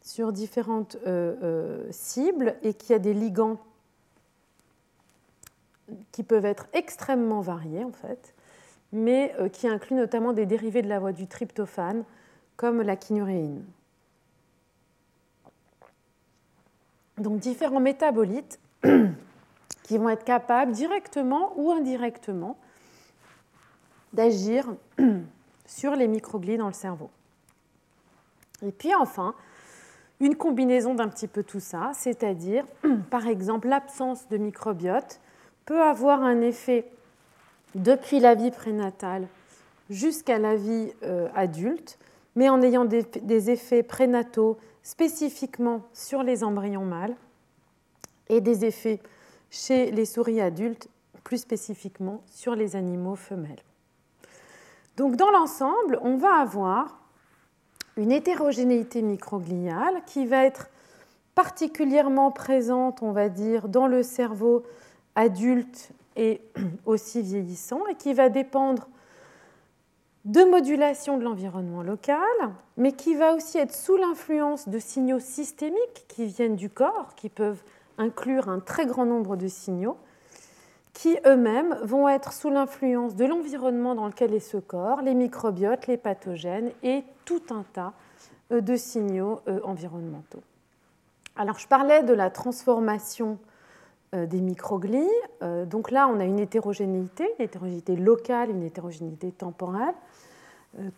sur 0.01 0.31
différentes 0.31 0.95
cibles 1.91 2.55
et 2.61 2.73
qui 2.73 2.93
a 2.93 2.99
des 2.99 3.13
ligands 3.13 3.59
qui 6.13 6.23
peuvent 6.23 6.45
être 6.45 6.67
extrêmement 6.71 7.41
variés 7.41 7.83
en 7.83 7.91
fait, 7.91 8.33
mais 8.93 9.35
qui 9.51 9.67
incluent 9.67 9.97
notamment 9.97 10.31
des 10.31 10.45
dérivés 10.45 10.83
de 10.83 10.89
la 10.89 10.99
voie 10.99 11.11
du 11.11 11.27
tryptophane 11.27 12.05
comme 12.55 12.81
la 12.81 12.95
quinuréine. 12.95 13.65
Donc 17.17 17.39
différents 17.39 17.79
métabolites 17.79 18.59
qui 19.83 19.97
vont 19.97 20.09
être 20.09 20.23
capables 20.23 20.71
directement 20.71 21.53
ou 21.55 21.71
indirectement 21.71 22.57
d'agir 24.13 24.65
sur 25.65 25.95
les 25.95 26.07
microglies 26.07 26.57
dans 26.57 26.67
le 26.67 26.73
cerveau. 26.73 27.09
Et 28.65 28.71
puis 28.71 28.95
enfin, 28.95 29.35
une 30.19 30.35
combinaison 30.35 30.95
d'un 30.95 31.09
petit 31.09 31.27
peu 31.27 31.43
tout 31.43 31.59
ça, 31.59 31.91
c'est-à-dire 31.93 32.65
par 33.09 33.27
exemple 33.27 33.67
l'absence 33.67 34.27
de 34.29 34.37
microbiote 34.37 35.19
peut 35.65 35.81
avoir 35.81 36.23
un 36.23 36.41
effet 36.41 36.85
depuis 37.75 38.19
la 38.19 38.35
vie 38.35 38.51
prénatale 38.51 39.27
jusqu'à 39.89 40.39
la 40.39 40.55
vie 40.55 40.93
euh, 41.03 41.27
adulte, 41.35 41.99
mais 42.35 42.49
en 42.49 42.61
ayant 42.61 42.85
des 42.85 43.51
effets 43.51 43.83
prénataux 43.83 44.57
spécifiquement 44.83 45.81
sur 45.93 46.23
les 46.23 46.43
embryons 46.43 46.85
mâles 46.85 47.15
et 48.29 48.41
des 48.41 48.65
effets 48.65 49.01
chez 49.49 49.91
les 49.91 50.05
souris 50.05 50.41
adultes, 50.41 50.89
plus 51.23 51.37
spécifiquement 51.37 52.21
sur 52.27 52.55
les 52.55 52.75
animaux 52.75 53.15
femelles. 53.15 53.63
Donc 54.97 55.15
dans 55.15 55.31
l'ensemble, 55.31 55.99
on 56.01 56.17
va 56.17 56.35
avoir 56.35 56.99
une 57.97 58.11
hétérogénéité 58.11 59.01
microgliale 59.01 60.03
qui 60.05 60.25
va 60.25 60.43
être 60.43 60.69
particulièrement 61.35 62.31
présente, 62.31 63.01
on 63.01 63.11
va 63.11 63.29
dire, 63.29 63.69
dans 63.69 63.87
le 63.87 64.03
cerveau 64.03 64.63
adulte 65.15 65.91
et 66.15 66.41
aussi 66.85 67.21
vieillissant, 67.21 67.85
et 67.87 67.95
qui 67.95 68.13
va 68.13 68.29
dépendre 68.29 68.87
de 70.25 70.43
modulation 70.43 71.17
de 71.17 71.23
l'environnement 71.23 71.83
local, 71.83 72.17
mais 72.77 72.93
qui 72.93 73.13
va 73.13 73.33
aussi 73.33 73.57
être 73.57 73.73
sous 73.73 73.97
l'influence 73.97 74.69
de 74.69 74.79
signaux 74.79 75.19
systémiques 75.19 76.05
qui 76.07 76.25
viennent 76.25 76.55
du 76.55 76.69
corps, 76.69 77.13
qui 77.15 77.29
peuvent 77.29 77.61
inclure 77.97 78.47
un 78.47 78.59
très 78.59 78.85
grand 78.85 79.05
nombre 79.05 79.35
de 79.35 79.47
signaux, 79.47 79.97
qui 80.93 81.17
eux-mêmes 81.25 81.77
vont 81.83 82.07
être 82.07 82.33
sous 82.33 82.49
l'influence 82.49 83.15
de 83.15 83.25
l'environnement 83.25 83.95
dans 83.95 84.07
lequel 84.07 84.33
est 84.33 84.39
ce 84.39 84.57
corps, 84.57 85.01
les 85.01 85.15
microbiotes, 85.15 85.87
les 85.87 85.97
pathogènes 85.97 86.71
et 86.83 87.03
tout 87.25 87.41
un 87.49 87.65
tas 87.73 87.93
euh, 88.51 88.61
de 88.61 88.75
signaux 88.75 89.41
euh, 89.47 89.59
environnementaux. 89.63 90.43
Alors 91.35 91.57
je 91.57 91.67
parlais 91.67 92.03
de 92.03 92.13
la 92.13 92.29
transformation 92.29 93.39
euh, 94.13 94.27
des 94.27 94.39
microglies. 94.39 95.09
Donc 95.65 95.91
là, 95.91 96.07
on 96.07 96.19
a 96.19 96.23
une 96.23 96.39
hétérogénéité, 96.39 97.27
une 97.39 97.45
hétérogénéité 97.45 97.95
locale, 97.95 98.51
une 98.51 98.63
hétérogénéité 98.63 99.31
temporelle. 99.31 99.95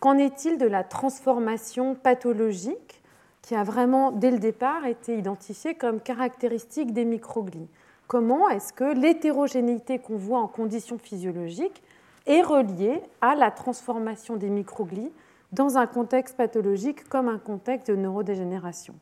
Qu'en 0.00 0.16
est-il 0.16 0.58
de 0.58 0.66
la 0.66 0.84
transformation 0.84 1.94
pathologique 1.94 3.02
qui 3.42 3.54
a 3.54 3.62
vraiment, 3.62 4.10
dès 4.10 4.30
le 4.30 4.38
départ, 4.38 4.86
été 4.86 5.16
identifiée 5.16 5.74
comme 5.74 6.00
caractéristique 6.00 6.92
des 6.92 7.04
microglies 7.04 7.68
Comment 8.08 8.48
est-ce 8.48 8.72
que 8.72 8.94
l'hétérogénéité 8.94 9.98
qu'on 9.98 10.16
voit 10.16 10.38
en 10.38 10.46
conditions 10.46 10.98
physiologiques 10.98 11.82
est 12.26 12.42
reliée 12.42 13.02
à 13.20 13.34
la 13.34 13.50
transformation 13.50 14.36
des 14.36 14.48
microglies 14.48 15.12
dans 15.52 15.76
un 15.76 15.86
contexte 15.86 16.36
pathologique 16.36 17.08
comme 17.08 17.28
un 17.28 17.38
contexte 17.38 17.90
de 17.90 17.96
neurodégénération? 17.96 18.94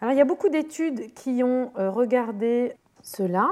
Alors, 0.00 0.12
il 0.12 0.18
y 0.18 0.20
a 0.20 0.26
beaucoup 0.26 0.50
d'études 0.50 1.12
qui 1.14 1.42
ont 1.42 1.72
euh, 1.78 1.90
regardé 1.90 2.74
cela. 3.02 3.48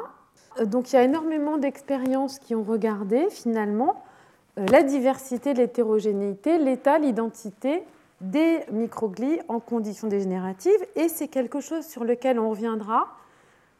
Euh, 0.60 0.66
donc, 0.66 0.92
il 0.92 0.96
y 0.96 0.98
a 0.98 1.02
énormément 1.02 1.56
d'expériences 1.56 2.38
qui 2.38 2.54
ont 2.54 2.62
regardé 2.62 3.28
finalement 3.30 3.96
euh, 3.96 4.13
la 4.56 4.82
diversité, 4.82 5.54
l'hétérogénéité, 5.54 6.58
l'état, 6.58 6.98
l'identité 6.98 7.84
des 8.20 8.60
microglies 8.70 9.40
en 9.48 9.60
conditions 9.60 10.08
dégénératives. 10.08 10.86
Et 10.96 11.08
c'est 11.08 11.28
quelque 11.28 11.60
chose 11.60 11.84
sur 11.86 12.04
lequel 12.04 12.38
on 12.38 12.50
reviendra 12.50 13.08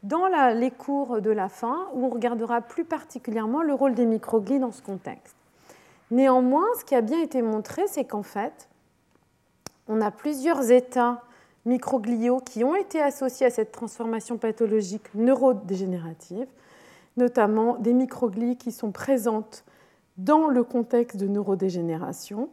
dans 0.03 0.27
les 0.55 0.71
cours 0.71 1.23
de 1.23 1.31
la 1.31 1.49
fin, 1.49 1.89
où 1.95 2.05
on 2.05 2.11
regardera 2.11 2.61
plus 2.61 2.85
particulièrement 2.85 3.63
le 3.63 3.73
rôle 3.73 3.95
des 3.95 4.05
microglies 4.05 4.59
dans 4.59 4.73
ce 4.73 4.83
contexte. 4.83 5.35
Néanmoins, 6.11 6.67
ce 6.79 6.85
qui 6.85 6.95
a 6.95 7.01
bien 7.01 7.21
été 7.21 7.41
montré, 7.41 7.83
c'est 7.87 8.05
qu'en 8.05 8.23
fait, 8.23 8.69
on 9.89 10.03
a 10.03 10.11
plusieurs 10.11 10.71
états 10.71 11.23
microgliaux 11.65 12.41
qui 12.41 12.65
ont 12.65 12.75
été 12.75 13.01
associés 13.01 13.47
à 13.47 13.51
cette 13.51 13.73
transformation 13.73 14.37
pathologique 14.37 15.15
neurodégénérative, 15.15 16.47
notamment 17.17 17.77
des 17.77 17.95
microglies 17.95 18.57
qui 18.57 18.73
sont 18.73 18.91
présentes 18.91 19.65
dans 20.17 20.49
le 20.49 20.63
contexte 20.65 21.17
de 21.17 21.27
neurodégénération 21.27 22.49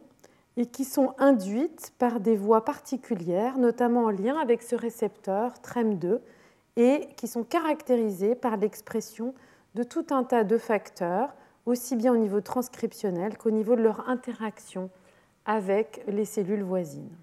et 0.56 0.66
qui 0.66 0.84
sont 0.84 1.14
induites 1.18 1.92
par 1.98 2.20
des 2.20 2.36
voies 2.36 2.64
particulières, 2.64 3.58
notamment 3.58 4.04
en 4.04 4.10
lien 4.10 4.36
avec 4.38 4.62
ce 4.62 4.76
récepteur 4.76 5.54
TREM2, 5.62 6.20
et 6.76 7.08
qui 7.16 7.26
sont 7.26 7.44
caractérisées 7.44 8.34
par 8.34 8.56
l'expression 8.56 9.34
de 9.74 9.82
tout 9.82 10.06
un 10.10 10.24
tas 10.24 10.44
de 10.44 10.58
facteurs, 10.58 11.34
aussi 11.66 11.96
bien 11.96 12.12
au 12.12 12.16
niveau 12.16 12.40
transcriptionnel 12.40 13.38
qu'au 13.38 13.50
niveau 13.50 13.76
de 13.76 13.82
leur 13.82 14.08
interaction 14.08 14.90
avec 15.44 16.02
les 16.08 16.24
cellules 16.24 16.62
voisines. 16.62 17.16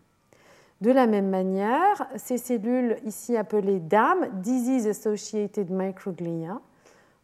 De 0.82 0.92
la 0.92 1.08
même 1.08 1.30
manière, 1.30 2.08
ces 2.16 2.38
cellules 2.38 2.98
ici 3.04 3.36
appelées 3.36 3.80
DAM, 3.80 4.30
Disease 4.42 4.88
Associated 4.88 5.70
Microglia, 5.70 6.62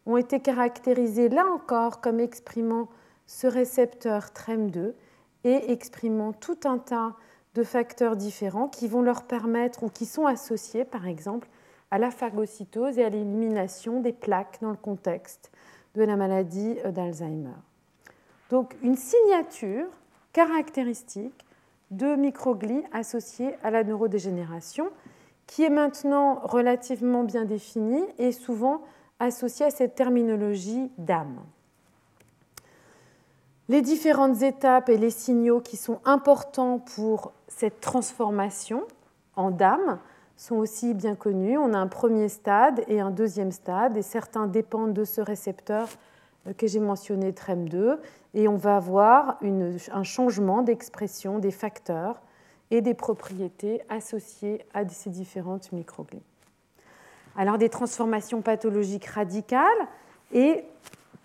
ont 0.04 0.16
été 0.18 0.40
caractérisées 0.40 1.30
là 1.30 1.46
encore 1.46 2.00
comme 2.00 2.20
exprimant 2.20 2.88
ce 3.26 3.46
récepteur 3.46 4.28
TREM2 4.28 4.92
et 5.44 5.72
exprimant 5.72 6.32
tout 6.32 6.58
un 6.64 6.78
tas 6.78 7.14
de 7.54 7.62
facteurs 7.62 8.16
différents 8.16 8.68
qui 8.68 8.88
vont 8.88 9.02
leur 9.02 9.24
permettre 9.24 9.82
ou 9.82 9.88
qui 9.88 10.06
sont 10.06 10.26
associés 10.26 10.84
par 10.84 11.06
exemple 11.06 11.48
à 11.90 11.98
la 11.98 12.10
phagocytose 12.10 12.98
et 12.98 13.04
à 13.04 13.08
l'élimination 13.08 14.00
des 14.00 14.12
plaques 14.12 14.58
dans 14.60 14.70
le 14.70 14.76
contexte 14.76 15.50
de 15.94 16.02
la 16.02 16.16
maladie 16.16 16.76
d'Alzheimer. 16.84 17.54
Donc 18.50 18.76
une 18.82 18.96
signature 18.96 19.86
caractéristique 20.32 21.46
de 21.90 22.16
microglies 22.16 22.84
associées 22.92 23.54
à 23.62 23.70
la 23.70 23.84
neurodégénération 23.84 24.90
qui 25.46 25.62
est 25.62 25.70
maintenant 25.70 26.40
relativement 26.42 27.24
bien 27.24 27.44
définie 27.44 28.04
et 28.18 28.32
souvent 28.32 28.82
associée 29.20 29.66
à 29.66 29.70
cette 29.70 29.94
terminologie 29.94 30.90
d'âme 30.98 31.40
les 33.68 33.82
différentes 33.82 34.42
étapes 34.42 34.88
et 34.88 34.96
les 34.96 35.10
signaux 35.10 35.60
qui 35.60 35.76
sont 35.76 36.00
importants 36.04 36.78
pour 36.78 37.32
cette 37.48 37.80
transformation 37.80 38.84
en 39.34 39.50
dame 39.50 39.98
sont 40.36 40.56
aussi 40.56 40.94
bien 40.94 41.14
connus. 41.14 41.58
On 41.58 41.74
a 41.74 41.78
un 41.78 41.88
premier 41.88 42.28
stade 42.28 42.84
et 42.88 43.00
un 43.00 43.10
deuxième 43.10 43.52
stade, 43.52 43.96
et 43.96 44.02
certains 44.02 44.46
dépendent 44.46 44.92
de 44.92 45.04
ce 45.04 45.20
récepteur 45.20 45.88
euh, 46.46 46.52
que 46.52 46.66
j'ai 46.66 46.80
mentionné, 46.80 47.32
TREM2, 47.32 47.98
et 48.34 48.48
on 48.48 48.56
va 48.56 48.76
avoir 48.76 49.38
un 49.92 50.02
changement 50.02 50.62
d'expression 50.62 51.38
des 51.38 51.50
facteurs 51.50 52.20
et 52.70 52.82
des 52.82 52.94
propriétés 52.94 53.80
associées 53.88 54.64
à 54.74 54.86
ces 54.88 55.10
différentes 55.10 55.72
microglies. 55.72 56.22
Alors 57.36 57.58
des 57.58 57.68
transformations 57.68 58.42
pathologiques 58.42 59.06
radicales 59.06 59.70
et 60.32 60.64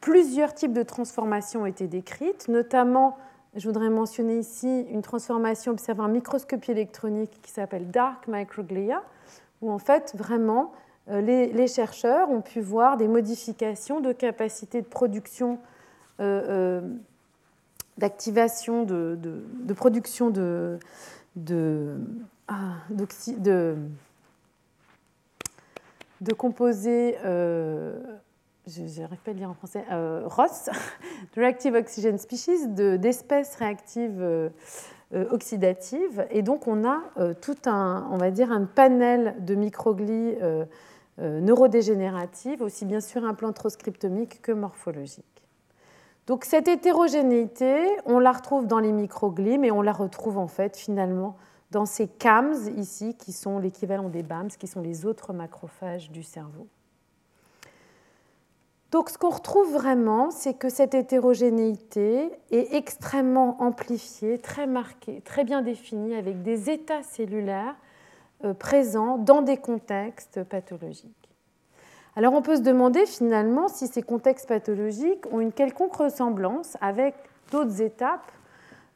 Plusieurs 0.02 0.56
types 0.56 0.74
de 0.74 0.82
transformations 0.82 1.62
ont 1.62 1.66
été 1.68 1.88
décrites, 1.88 2.48
notamment, 2.48 3.18
je 3.56 3.68
voudrais 3.68 3.92
mentionner 3.92 4.40
ici 4.40 4.88
une 4.90 5.04
transformation 5.04 5.74
observée 5.74 6.02
en 6.02 6.08
microscopie 6.08 6.72
électronique 6.72 7.40
qui 7.44 7.52
s'appelle 7.52 7.88
Dark 7.92 8.28
Microglia, 8.28 9.04
où 9.62 9.72
en 9.72 9.78
fait, 9.78 10.16
vraiment, 10.18 10.72
euh, 11.10 11.22
les, 11.22 11.68
chercheurs 11.68 12.32
ont 12.32 12.42
pu 12.42 12.62
voir 12.62 12.98
des 12.98 13.08
modifications 13.08 14.02
de 14.02 14.12
capacité 14.12 14.82
de 14.82 14.88
production, 14.88 15.60
euh, 16.20 16.82
euh, 16.82 16.82
d'activation 18.00 18.84
de, 18.84 19.20
production 19.76 20.32
de, 20.32 20.80
ah, 22.48 22.74
composés 26.38 27.18
je 28.68 29.02
n'arrive 29.02 29.20
pas 29.20 29.32
à 29.32 29.34
le 29.34 29.40
dire 29.40 29.50
en 29.50 29.54
français, 29.54 29.84
euh, 29.92 30.24
ROS, 30.26 30.70
Reactive 31.36 31.74
Oxygen 31.74 32.18
Species, 32.18 32.68
d'espèces 32.68 33.56
réactives 33.56 34.22
euh, 34.22 34.50
euh, 35.14 35.30
oxydatives. 35.32 36.26
Et 36.30 36.42
donc, 36.42 36.68
on 36.68 36.88
a 36.88 37.02
tout 37.42 37.58
un, 37.66 38.08
on 38.12 38.18
va 38.18 38.32
dire, 38.32 38.52
un 38.52 38.66
panel 38.66 39.36
de 39.40 39.56
microglies 39.56 40.36
neurodégénératives, 41.18 42.62
aussi 42.62 42.86
bien 42.86 43.02
sur 43.02 43.26
un 43.26 43.34
plan 43.34 43.52
transcriptomique 43.52 44.42
que 44.42 44.52
morphologique. 44.52 45.26
Donc 46.28 46.46
cette 46.46 46.68
hétérogénéité, 46.68 47.84
on 48.06 48.20
la 48.20 48.32
retrouve 48.32 48.68
dans 48.68 48.80
les 48.80 48.92
microglies, 48.92 49.58
mais 49.58 49.72
on 49.72 49.82
la 49.82 49.92
retrouve 49.92 50.38
en 50.38 50.48
fait 50.48 50.78
finalement 50.78 51.36
dans 51.72 51.86
ces 51.86 52.08
CAMS 52.08 52.70
ici, 52.78 53.16
qui 53.16 53.32
sont 53.32 53.60
l'équivalent 53.60 54.10
des 54.10 54.24
BAMS, 54.24 54.50
qui 54.58 54.68
sont 54.68 54.82
les 54.82 55.06
autres 55.06 55.34
macrophages 55.34 56.12
du 56.12 56.24
cerveau. 56.24 56.68
Donc 58.92 59.10
ce 59.10 59.18
qu'on 59.18 59.30
retrouve 59.30 59.72
vraiment, 59.72 60.32
c'est 60.32 60.54
que 60.54 60.68
cette 60.68 60.94
hétérogénéité 60.94 62.30
est 62.52 62.74
extrêmement 62.74 63.62
amplifiée, 63.62 64.38
très 64.38 64.68
marquée, 64.68 65.22
très 65.22 65.46
bien 65.46 65.62
définie, 65.62 66.14
avec 66.14 66.44
des 66.44 66.70
états 66.70 67.02
cellulaires 67.02 67.76
euh, 68.44 68.54
présents 68.54 69.18
dans 69.18 69.42
des 69.42 69.56
contextes 69.56 70.44
pathologiques. 70.44 71.30
Alors 72.18 72.34
on 72.34 72.42
peut 72.42 72.58
se 72.58 72.62
demander 72.62 73.06
finalement 73.06 73.70
si 73.70 73.88
ces 73.88 74.02
contextes 74.02 74.50
pathologiques 74.50 75.26
ont 75.32 75.40
une 75.40 75.54
quelconque 75.54 75.96
ressemblance 75.96 76.76
avec 76.82 77.16
d'autres 77.50 77.82
étapes 77.82 78.30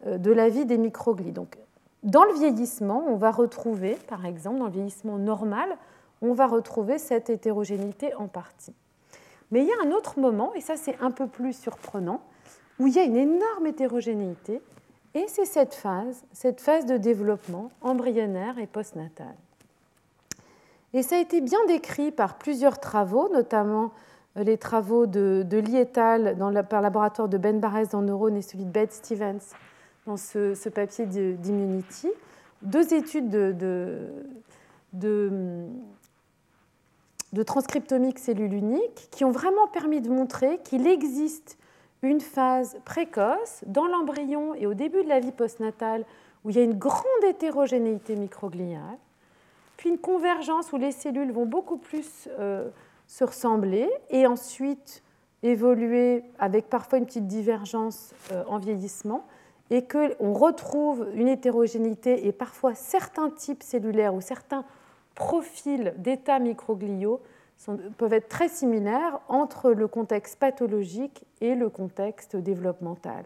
euh, 0.05 0.17
de 0.17 0.31
la 0.31 0.49
vie 0.49 0.65
des 0.65 0.77
microglies. 0.77 1.31
Donc, 1.31 1.57
dans 2.03 2.25
le 2.25 2.33
vieillissement, 2.33 3.05
on 3.07 3.15
va 3.15 3.31
retrouver, 3.31 3.97
par 4.09 4.25
exemple, 4.25 4.59
dans 4.59 4.65
le 4.65 4.71
vieillissement 4.71 5.17
normal, 5.17 5.77
on 6.21 6.33
va 6.33 6.47
retrouver 6.47 6.97
cette 6.97 7.29
hétérogénéité 7.29 8.13
en 8.15 8.27
partie. 8.27 8.75
Mais 9.55 9.61
il 9.61 9.67
y 9.67 9.71
a 9.71 9.87
un 9.87 9.91
autre 9.91 10.19
moment, 10.19 10.53
et 10.53 10.59
ça 10.59 10.75
c'est 10.75 10.99
un 10.99 11.11
peu 11.11 11.27
plus 11.27 11.53
surprenant, 11.53 12.19
où 12.77 12.87
il 12.87 12.93
y 12.93 12.99
a 12.99 13.03
une 13.03 13.15
énorme 13.15 13.67
hétérogénéité, 13.67 14.61
et 15.13 15.23
c'est 15.29 15.45
cette 15.45 15.73
phase, 15.73 16.25
cette 16.33 16.59
phase 16.59 16.85
de 16.85 16.97
développement 16.97 17.71
embryonnaire 17.79 18.59
et 18.59 18.67
postnatal. 18.67 19.33
Et 20.93 21.03
ça 21.03 21.15
a 21.15 21.19
été 21.19 21.39
bien 21.39 21.65
décrit 21.67 22.11
par 22.11 22.37
plusieurs 22.37 22.81
travaux, 22.81 23.29
notamment 23.31 23.93
euh, 24.35 24.43
les 24.43 24.57
travaux 24.57 25.05
de, 25.05 25.45
de 25.49 25.57
Lietal 25.57 26.35
dans 26.37 26.53
par 26.65 26.81
le 26.81 26.83
laboratoire 26.87 27.29
de 27.29 27.37
Ben 27.37 27.61
Barres 27.61 27.87
dans 27.87 28.01
Neurone 28.01 28.35
et 28.35 28.41
celui 28.41 28.65
de 28.65 28.71
Beth 28.71 28.91
Stevens 28.91 29.53
dans 30.05 30.17
ce, 30.17 30.67
papier 30.67 31.05
d'Immunity. 31.05 32.09
Deux 32.61 32.93
études 32.93 33.29
de, 33.29 33.53
de, 33.53 34.09
de, 34.91 35.31
transcriptomique 37.43 38.19
cellule 38.19 38.53
unique 38.53 39.09
qui 39.11 39.25
ont 39.25 39.31
vraiment 39.31 39.67
permis 39.67 40.01
de 40.01 40.09
montrer 40.09 40.59
qu'il 40.63 40.87
existe 40.87 41.57
une 42.01 42.21
phase 42.21 42.77
précoce 42.85 43.63
dans 43.65 43.87
l'embryon 43.87 44.53
et 44.55 44.67
au 44.67 44.73
début 44.73 45.03
de 45.03 45.09
la 45.09 45.19
vie 45.19 45.31
postnatale 45.31 46.05
où 46.43 46.49
il 46.49 46.55
y 46.55 46.59
a 46.59 46.63
une 46.63 46.77
grande 46.77 47.23
hétérogénéité 47.27 48.15
microgliale 48.15 48.97
puis 49.77 49.89
une 49.89 49.97
convergence 49.97 50.71
où 50.73 50.77
les 50.77 50.91
cellules 50.91 51.31
vont 51.31 51.45
beaucoup 51.45 51.77
plus 51.77 52.29
euh, 52.39 52.69
se 53.07 53.23
ressembler 53.23 53.89
et 54.09 54.27
ensuite 54.27 55.03
évoluer 55.43 56.23
avec 56.39 56.69
parfois 56.69 56.97
une 56.97 57.05
petite 57.05 57.27
divergence 57.27 58.13
euh, 58.31 58.43
en 58.47 58.57
vieillissement 58.57 59.25
et 59.71 59.85
qu'on 59.85 60.33
retrouve 60.33 61.07
une 61.15 61.27
hétérogénéité 61.27 62.27
et 62.27 62.31
parfois 62.31 62.75
certains 62.75 63.29
types 63.29 63.63
cellulaires 63.63 64.13
ou 64.13 64.21
certains 64.21 64.63
profils 65.15 65.93
d'états 65.97 66.39
microgliaux 66.39 67.21
peuvent 67.97 68.13
être 68.13 68.27
très 68.27 68.49
similaires 68.49 69.19
entre 69.29 69.71
le 69.71 69.87
contexte 69.87 70.37
pathologique 70.37 71.23
et 71.41 71.55
le 71.55 71.69
contexte 71.69 72.35
développemental. 72.35 73.25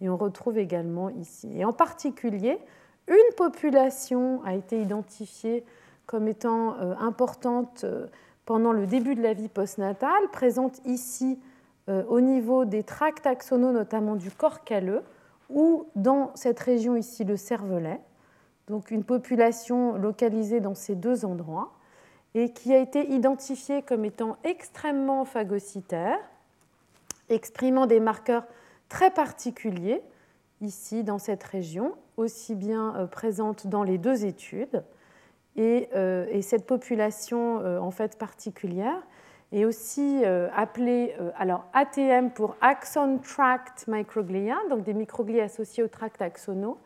Et 0.00 0.08
on 0.08 0.16
retrouve 0.16 0.58
également 0.58 1.10
ici. 1.10 1.50
Et 1.54 1.64
en 1.64 1.72
particulier, 1.72 2.58
une 3.06 3.34
population 3.36 4.42
a 4.44 4.54
été 4.54 4.80
identifiée 4.80 5.64
comme 6.06 6.28
étant 6.28 6.74
euh, 6.74 6.94
importante 6.98 7.84
euh, 7.84 8.06
pendant 8.44 8.72
le 8.72 8.86
début 8.86 9.14
de 9.14 9.22
la 9.22 9.32
vie 9.32 9.48
postnatale, 9.48 10.28
présente 10.32 10.80
ici 10.84 11.38
euh, 11.88 12.04
au 12.08 12.20
niveau 12.20 12.64
des 12.64 12.82
tracts 12.82 13.26
axonaux, 13.26 13.72
notamment 13.72 14.16
du 14.16 14.30
corps 14.30 14.64
calleux, 14.64 15.02
ou 15.50 15.86
dans 15.94 16.30
cette 16.34 16.60
région 16.60 16.96
ici, 16.96 17.24
le 17.24 17.36
cervelet, 17.36 18.00
donc 18.68 18.90
une 18.90 19.04
population 19.04 19.96
localisée 19.96 20.60
dans 20.60 20.74
ces 20.74 20.94
deux 20.94 21.24
endroits, 21.24 21.72
et 22.34 22.52
qui 22.52 22.74
a 22.74 22.78
été 22.78 23.10
identifiée 23.10 23.82
comme 23.82 24.04
étant 24.04 24.36
extrêmement 24.44 25.24
phagocytaire, 25.24 26.18
exprimant 27.28 27.86
des 27.86 28.00
marqueurs 28.00 28.44
très 28.88 29.10
particuliers, 29.10 30.02
ici 30.60 31.02
dans 31.04 31.18
cette 31.18 31.44
région, 31.44 31.94
aussi 32.16 32.54
bien 32.54 33.08
présente 33.10 33.66
dans 33.66 33.82
les 33.82 33.98
deux 33.98 34.24
études. 34.24 34.82
Euh, 35.58 36.26
et, 36.30 36.42
cette 36.42 36.66
population 36.66 37.60
euh, 37.60 37.78
en 37.78 37.90
fait 37.90 38.18
particulière 38.18 39.02
est 39.52 39.64
aussi 39.64 40.22
euh, 40.24 40.48
appelée 40.54 41.14
alors 41.38 41.64
ATM 41.72 42.30
pour 42.30 42.56
Axon 42.60 43.18
Tract 43.22 43.86
Microglia, 43.88 44.56
donc 44.68 44.82
des 44.82 44.92
microglies 44.92 45.40
associés 45.40 45.82
au 45.82 45.88
tract 45.88 46.20
axonaux, 46.20 46.78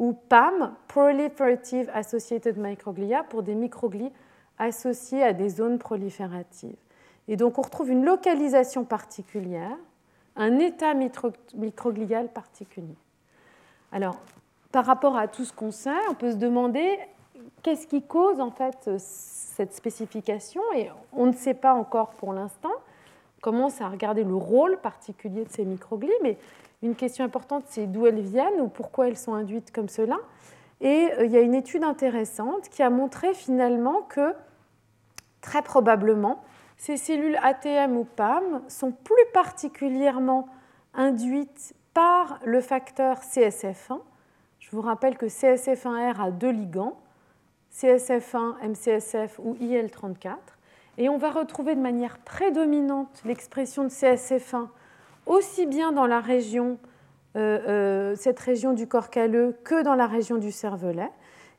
ou 0.00 0.14
PAM, 0.14 0.74
Proliferative 0.88 1.88
Associated 1.94 2.56
Microglia, 2.56 3.22
pour 3.22 3.44
des 3.44 3.54
microglies 3.54 4.10
associées 4.58 5.22
à 5.22 5.32
des 5.34 5.50
zones 5.50 5.78
prolifératives. 5.78 6.74
Et 7.28 7.36
donc 7.36 7.58
on 7.58 7.62
retrouve 7.62 7.90
une 7.90 8.04
localisation 8.04 8.84
particulière, 8.84 9.76
un 10.36 10.58
état 10.58 10.94
microglial 10.94 12.28
particulier. 12.28 12.96
Alors, 13.92 14.18
par 14.72 14.86
rapport 14.86 15.16
à 15.16 15.28
tout 15.28 15.44
ce 15.44 15.52
qu'on 15.52 15.70
sait, 15.70 15.90
on 16.08 16.14
peut 16.14 16.32
se 16.32 16.36
demander 16.36 16.98
qu'est-ce 17.62 17.86
qui 17.86 18.02
cause 18.02 18.40
en 18.40 18.50
fait 18.50 18.90
cette 18.98 19.74
spécification? 19.74 20.62
Et 20.76 20.88
on 21.12 21.26
ne 21.26 21.32
sait 21.32 21.54
pas 21.54 21.74
encore 21.74 22.10
pour 22.10 22.32
l'instant. 22.32 22.72
On 22.72 23.40
commence 23.42 23.80
à 23.82 23.88
regarder 23.88 24.24
le 24.24 24.34
rôle 24.34 24.78
particulier 24.78 25.44
de 25.44 25.50
ces 25.50 25.64
microglies, 25.64 26.10
mais 26.22 26.38
une 26.82 26.94
question 26.94 27.24
importante, 27.24 27.64
c'est 27.68 27.86
d'où 27.86 28.06
elles 28.06 28.20
viennent 28.20 28.60
ou 28.60 28.68
pourquoi 28.68 29.08
elles 29.08 29.18
sont 29.18 29.34
induites 29.34 29.72
comme 29.72 29.88
cela. 29.88 30.16
Et 30.80 31.10
euh, 31.12 31.24
il 31.26 31.30
y 31.30 31.36
a 31.36 31.40
une 31.40 31.54
étude 31.54 31.84
intéressante 31.84 32.68
qui 32.70 32.82
a 32.82 32.90
montré 32.90 33.34
finalement 33.34 34.02
que 34.02 34.34
très 35.40 35.62
probablement, 35.62 36.42
ces 36.76 36.96
cellules 36.96 37.38
ATM 37.42 37.96
ou 37.96 38.04
PAM 38.04 38.62
sont 38.68 38.92
plus 38.92 39.26
particulièrement 39.34 40.48
induites 40.94 41.74
par 41.92 42.40
le 42.44 42.60
facteur 42.60 43.18
CSF1. 43.18 44.00
Je 44.58 44.70
vous 44.70 44.80
rappelle 44.80 45.18
que 45.18 45.26
CSF1R 45.26 46.20
a 46.20 46.30
deux 46.30 46.50
ligands, 46.50 46.98
CSF1, 47.74 48.66
MCSF 48.66 49.38
ou 49.38 49.54
IL34. 49.54 50.36
Et 50.98 51.08
on 51.08 51.18
va 51.18 51.30
retrouver 51.30 51.74
de 51.74 51.80
manière 51.80 52.18
prédominante 52.18 53.22
l'expression 53.24 53.84
de 53.84 53.90
CSF1 53.90 54.68
aussi 55.30 55.66
bien 55.66 55.92
dans 55.92 56.06
la 56.06 56.20
région, 56.20 56.76
euh, 57.36 57.60
euh, 57.68 58.16
cette 58.16 58.40
région 58.40 58.72
du 58.72 58.88
corps 58.88 59.10
calleux 59.10 59.56
que 59.62 59.82
dans 59.82 59.94
la 59.94 60.08
région 60.08 60.36
du 60.36 60.50
cervelet. 60.50 61.10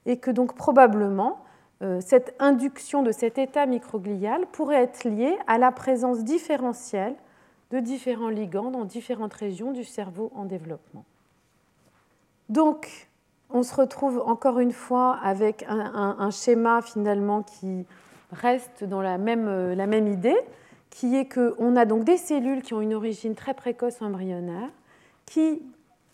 Et 0.05 0.17
que 0.17 0.29
donc 0.31 0.55
probablement 0.55 1.39
euh, 1.81 2.01
cette 2.01 2.35
induction 2.39 3.01
de 3.01 3.11
cet 3.11 3.37
état 3.37 3.65
microglial 3.65 4.45
pourrait 4.51 4.83
être 4.83 5.07
liée 5.07 5.37
à 5.47 5.57
la 5.57 5.71
présence 5.71 6.23
différentielle 6.23 7.15
de 7.71 7.79
différents 7.79 8.29
ligands 8.29 8.71
dans 8.71 8.83
différentes 8.83 9.33
régions 9.33 9.71
du 9.71 9.85
cerveau 9.85 10.31
en 10.35 10.45
développement. 10.45 11.05
Donc, 12.49 13.07
on 13.51 13.63
se 13.63 13.73
retrouve 13.73 14.21
encore 14.25 14.59
une 14.59 14.73
fois 14.73 15.17
avec 15.23 15.63
un, 15.69 16.29
schéma 16.31 16.81
finalement 16.81 17.43
qui 17.43 17.85
reste 18.31 18.83
dans 18.83 19.01
la 19.01 19.17
même, 19.17 19.73
la 19.73 19.87
même 19.87 20.07
idée, 20.07 20.37
qui 20.91 21.15
est 21.15 21.25
qu'on 21.25 21.75
a 21.75 21.85
donc 21.85 22.03
des 22.03 22.17
cellules 22.17 22.61
qui 22.61 22.75
ont 22.75 22.81
une 22.81 22.93
origine 22.93 23.33
très 23.33 23.55
précoce 23.55 24.01
embryonnaire, 24.01 24.69
qui, 25.25 25.63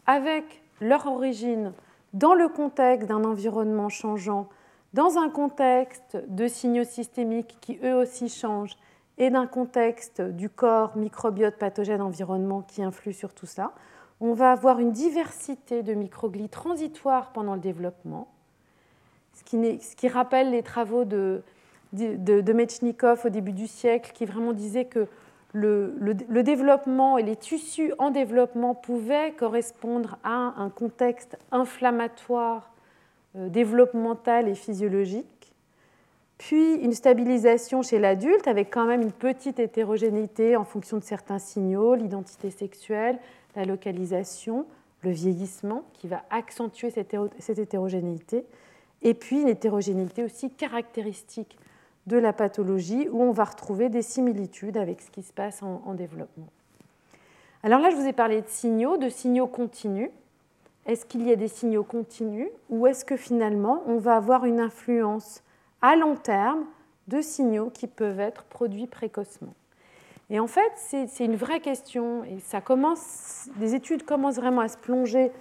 avec 0.05 0.63
leur 0.79 1.05
origine 1.07 1.73
dans 2.13 2.33
le 2.33 2.47
contexte 2.47 3.09
d'un 3.09 3.25
environnement 3.25 3.89
changeant, 3.89 4.47
dans 4.93 5.17
un 5.17 5.29
contexte 5.29 6.17
de 6.29 6.47
signaux 6.47 6.85
systémiques 6.85 7.57
qui 7.59 7.79
eux 7.83 7.95
aussi 7.95 8.29
changent, 8.29 8.77
et 9.17 9.29
d'un 9.31 9.47
contexte 9.47 10.21
du 10.21 10.49
corps 10.49 10.95
microbiote 10.95 11.57
pathogène 11.57 12.01
environnement 12.01 12.61
qui 12.61 12.83
influe 12.83 13.13
sur 13.13 13.33
tout 13.33 13.47
ça, 13.47 13.73
on 14.19 14.33
va 14.33 14.51
avoir 14.51 14.79
une 14.79 14.91
diversité 14.91 15.83
de 15.83 15.93
microglies 15.93 16.49
transitoires 16.49 17.31
pendant 17.31 17.55
le 17.55 17.59
développement, 17.59 18.27
ce 19.33 19.95
qui, 19.95 20.07
rappelle 20.07 20.51
les 20.51 20.63
travaux 20.63 21.05
de, 21.05 21.43
de, 21.93 22.53
Mechnikov 22.53 23.25
au 23.25 23.29
début 23.29 23.53
du 23.53 23.67
siècle, 23.67 24.11
qui 24.13 24.25
vraiment 24.25 24.53
disait 24.53 24.85
que 24.85 25.07
le, 25.53 25.93
développement 26.43 27.17
et 27.17 27.23
les 27.23 27.35
tissus 27.35 27.93
en 27.97 28.11
développement 28.11 28.75
pouvaient 28.75 29.31
correspondre 29.31 30.17
à 30.23 30.53
un 30.57 30.69
contexte 30.69 31.37
inflammatoire, 31.51 32.71
euh, 33.35 33.49
développemental 33.49 34.47
et 34.47 34.55
physiologique. 34.55 35.53
Puis 36.37 36.75
une 36.75 36.93
stabilisation 36.93 37.81
chez 37.81 37.97
l'adulte 37.97 38.47
avec 38.47 38.71
quand 38.71 38.85
même 38.85 39.01
une 39.01 39.11
petite 39.11 39.59
hétérogénéité 39.59 40.55
en 40.55 40.65
fonction 40.65 40.97
de 40.97 41.03
certains 41.03 41.39
signaux, 41.39 41.95
l'identité 41.95 42.51
sexuelle, 42.51 43.17
la 43.55 43.65
localisation, 43.65 44.67
le 45.01 45.09
vieillissement 45.09 45.83
qui 45.93 46.07
va 46.07 46.23
accentuer 46.29 46.91
cette 46.91 47.59
hétérogénéité, 47.59 48.45
et 49.01 49.13
puis 49.13 49.41
une 49.41 49.47
hétérogénéité 49.47 50.23
aussi 50.23 50.51
caractéristique 50.51 51.57
de 52.07 52.17
la 52.17 52.33
pathologie 52.33 53.07
où 53.11 53.21
on 53.21 53.31
va 53.31 53.43
retrouver 53.43 53.89
des 53.89 54.01
similitudes 54.01 54.77
avec 54.77 55.01
ce 55.01 55.11
qui 55.11 55.21
se 55.21 55.33
passe 55.33 55.61
en, 55.61 55.93
développement. 55.93 56.47
Alors 57.63 57.79
là, 57.79 57.89
je 57.89 57.97
vous 57.97 58.07
ai 58.07 58.13
parlé 58.13 58.41
de 58.41 58.47
signaux, 58.47 58.97
de 58.97 59.09
signaux 59.09 59.47
continus. 59.47 60.09
Est-ce 60.85 61.05
qu'il 61.05 61.27
y 61.27 61.31
a 61.31 61.35
des 61.35 61.49
signaux 61.49 61.83
continus 61.83 62.47
ou 62.69 62.87
est-ce 62.87 63.03
que 63.03 63.17
finalement 63.17 63.83
on 63.87 63.97
va 63.97 64.15
avoir 64.15 64.45
une 64.45 64.61
influence 64.61 65.43
à 65.81 65.97
long 65.97 66.15
terme 66.15 66.65
de 67.09 67.21
signaux 67.21 67.69
qui 67.69 67.87
peuvent 67.87 68.21
être 68.21 68.45
produits 68.45 68.87
précocement? 68.87 69.53
Et 70.29 70.39
en 70.39 70.47
fait, 70.47 70.71
c'est 70.75 71.25
une 71.25 71.35
vraie 71.35 71.59
question 71.59 72.23
et 72.23 72.39
ça 72.39 72.61
commence, 72.61 73.49
des 73.57 73.75
études 73.75 74.03
commencent 74.03 74.35
vraiment 74.35 74.61
à 74.61 74.67
se 74.69 74.77
plonger 74.77 75.31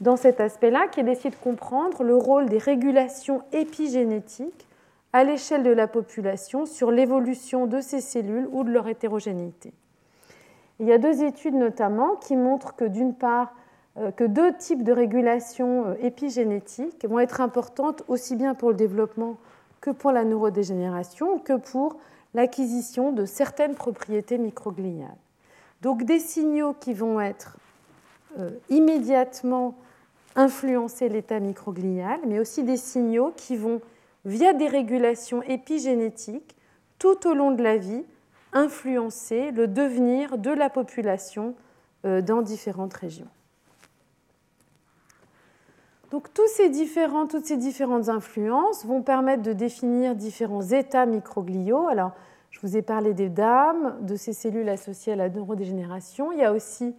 dans 0.00 0.16
cet 0.16 0.40
aspect-là, 0.40 0.88
qui 0.88 1.00
est 1.00 1.02
d'essayer 1.04 1.30
de 1.30 1.36
comprendre 1.36 2.02
le 2.02 2.16
rôle 2.16 2.48
des 2.48 2.58
régulations 2.58 3.42
épigénétiques 3.52 4.66
à 5.16 5.24
l'échelle 5.24 5.62
de 5.62 5.70
la 5.70 5.88
population 5.88 6.66
sur 6.66 6.90
l'évolution 6.90 7.66
de 7.66 7.80
ces 7.80 8.02
cellules 8.02 8.46
ou 8.52 8.64
de 8.64 8.70
leur 8.70 8.86
hétérogénéité. 8.86 9.72
Il 10.78 10.86
y 10.86 10.92
a 10.92 10.98
deux 10.98 11.22
études 11.22 11.54
notamment 11.54 12.16
qui 12.16 12.36
montrent 12.36 12.76
que 12.76 12.84
d'une 12.84 13.14
part, 13.14 13.54
euh, 13.96 14.10
que 14.10 14.24
deux 14.24 14.52
types 14.58 14.84
de 14.84 14.92
régulations 14.92 15.86
euh, 15.86 15.94
épigénétiques 16.02 17.06
vont 17.06 17.18
être 17.18 17.40
importantes 17.40 18.02
aussi 18.08 18.36
bien 18.36 18.54
pour 18.54 18.68
le 18.68 18.76
développement 18.76 19.38
que 19.80 19.88
pour 19.88 20.12
la 20.12 20.22
neurodégénération, 20.22 21.38
que 21.38 21.56
pour 21.56 21.96
l'acquisition 22.34 23.10
de 23.10 23.24
certaines 23.24 23.74
propriétés 23.74 24.36
microgliales. 24.36 25.16
Donc 25.80 26.02
des 26.02 26.18
signaux 26.18 26.74
qui 26.78 26.92
vont 26.92 27.22
être 27.22 27.56
euh, 28.38 28.50
immédiatement 28.68 29.76
influencer 30.34 31.08
l'état 31.08 31.40
microglial, 31.40 32.20
mais 32.26 32.38
aussi 32.38 32.64
des 32.64 32.76
signaux 32.76 33.32
qui 33.34 33.56
vont, 33.56 33.80
via 34.26 34.52
des 34.52 34.68
régulations 34.68 35.40
épigénétiques, 35.42 36.56
tout 36.98 37.26
au 37.26 37.32
long 37.32 37.52
de 37.52 37.62
la 37.62 37.78
vie, 37.78 38.04
influencer 38.52 39.52
le 39.52 39.68
devenir 39.68 40.36
de 40.36 40.50
la 40.50 40.68
population 40.68 41.54
euh, 42.04 42.20
dans 42.20 42.42
différentes 42.42 42.94
régions. 42.94 43.28
Donc 46.10 46.32
toutes 46.34 46.48
ces 46.48 46.68
différentes 46.68 48.08
influences 48.08 48.84
vont 48.84 49.02
permettre 49.02 49.42
de 49.42 49.52
définir 49.52 50.14
différents 50.14 50.62
états 50.62 51.06
microgliaux. 51.06 51.88
Alors, 51.88 52.12
je 52.50 52.60
vous 52.60 52.76
ai 52.76 52.82
parlé 52.82 53.12
des 53.12 53.28
dames, 53.28 53.96
de 54.00 54.16
ces 54.16 54.32
cellules 54.32 54.68
associées 54.68 55.12
à 55.12 55.16
la 55.16 55.28
neurodégénération. 55.28 56.32
Il 56.32 56.38
y 56.38 56.44
a 56.44 56.52
aussi 56.52 56.94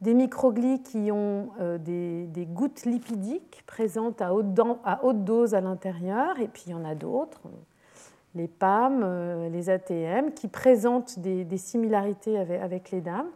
des 0.00 0.14
microglies 0.14 0.82
qui 0.82 1.10
ont 1.12 1.50
euh, 1.60 1.78
des, 1.78 2.46
gouttes 2.46 2.84
lipidiques 2.86 3.62
présentes 3.66 4.22
à 4.22 4.32
haute, 4.34 5.24
dose 5.24 5.54
à 5.54 5.60
l'intérieur, 5.60 6.38
et 6.38 6.48
puis 6.48 6.64
il 6.66 6.70
y 6.70 6.74
en 6.74 6.84
a 6.84 6.94
d'autres, 6.94 7.42
les 8.34 8.48
PAM, 8.48 9.02
euh, 9.02 9.48
les 9.50 9.68
ATM, 9.68 10.32
qui 10.32 10.48
présentent 10.48 11.18
des, 11.18 11.58
similarités 11.58 12.38
avec, 12.38 12.90
les 12.90 13.00
dames. 13.00 13.28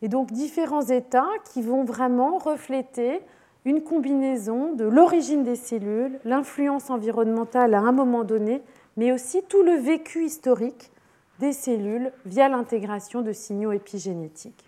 Et 0.00 0.08
donc 0.08 0.30
différents 0.30 0.86
états 0.86 1.28
qui 1.52 1.62
vont 1.62 1.84
vraiment 1.84 2.38
refléter 2.38 3.20
une 3.64 3.82
combinaison 3.82 4.74
de 4.74 4.84
l'origine 4.84 5.42
des 5.42 5.56
cellules, 5.56 6.20
l'influence 6.24 6.90
environnementale 6.90 7.74
à 7.74 7.80
un 7.80 7.92
moment 7.92 8.22
donné, 8.22 8.62
mais 8.96 9.10
aussi 9.10 9.42
tout 9.48 9.62
le 9.62 9.72
vécu 9.72 10.24
historique 10.24 10.92
des 11.40 11.52
cellules 11.52 12.12
via 12.24 12.48
l'intégration 12.48 13.22
de 13.22 13.32
signaux 13.32 13.72
épigénétiques. 13.72 14.67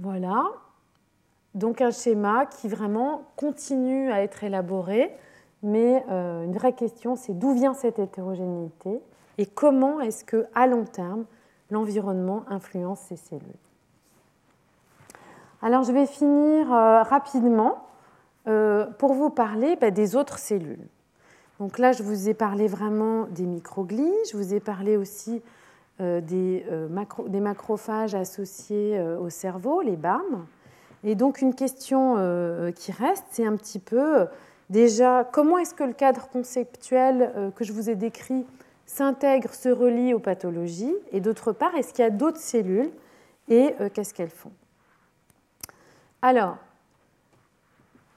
Voilà. 0.00 0.44
Donc 1.54 1.80
un 1.80 1.90
schéma 1.90 2.46
qui 2.46 2.68
vraiment 2.68 3.22
continue 3.36 4.10
à 4.10 4.22
être 4.22 4.44
élaboré, 4.44 5.16
mais 5.62 6.04
euh, 6.10 6.44
une 6.44 6.52
vraie 6.52 6.74
question, 6.74 7.16
c'est 7.16 7.38
d'où 7.38 7.54
vient 7.54 7.72
cette 7.72 7.98
hétérogénéité 7.98 9.00
et 9.38 9.46
comment 9.46 10.00
est-ce 10.00 10.24
que, 10.24 10.46
à 10.54 10.66
long 10.66 10.84
terme, 10.84 11.24
l'environnement 11.70 12.44
influence 12.48 13.00
ces 13.00 13.16
cellules? 13.16 13.42
Alors 15.62 15.82
je 15.82 15.92
vais 15.92 16.06
finir 16.06 16.72
euh, 16.72 17.02
rapidement 17.02 17.86
euh, 18.46 18.86
pour 18.98 19.14
vous 19.14 19.30
parler 19.30 19.76
bah, 19.76 19.90
des 19.90 20.14
autres 20.14 20.38
cellules. 20.38 20.86
Donc 21.58 21.78
là, 21.78 21.92
je 21.92 22.02
vous 22.02 22.28
ai 22.28 22.34
parlé 22.34 22.68
vraiment 22.68 23.24
des 23.30 23.46
microglies, 23.46 24.12
je 24.30 24.36
vous 24.36 24.52
ai 24.52 24.60
parlé 24.60 24.98
aussi 24.98 25.42
euh, 26.00 26.20
euh, 26.30 27.26
des, 27.28 27.40
macrophages 27.40 28.14
associés 28.14 28.98
euh, 28.98 29.18
au 29.18 29.30
cerveau, 29.30 29.80
les 29.80 29.96
BAM. 29.96 30.46
Et 31.04 31.14
donc 31.14 31.40
une 31.40 31.54
question 31.54 32.16
qui 32.74 32.90
reste, 32.90 33.24
c'est 33.30 33.46
un 33.46 33.54
petit 33.54 33.78
peu 33.78 34.26
déjà 34.70 35.28
comment 35.30 35.56
est-ce 35.58 35.72
que 35.72 35.84
le 35.84 35.92
cadre 35.92 36.28
conceptuel 36.28 37.52
que 37.54 37.62
je 37.62 37.72
vous 37.72 37.88
ai 37.88 37.94
décrit 37.94 38.44
s'intègre, 38.86 39.54
se 39.54 39.68
relie 39.68 40.14
aux 40.14 40.18
pathologies, 40.18 40.94
et 41.12 41.20
d'autre 41.20 41.52
part, 41.52 41.76
est-ce 41.76 41.92
qu'il 41.94 42.02
y 42.02 42.08
a 42.08 42.10
d'autres 42.10 42.40
cellules 42.40 42.90
et 43.48 43.76
qu'est-ce 43.94 44.14
qu'elles 44.14 44.30
font? 44.30 44.50
Alors, 46.22 46.56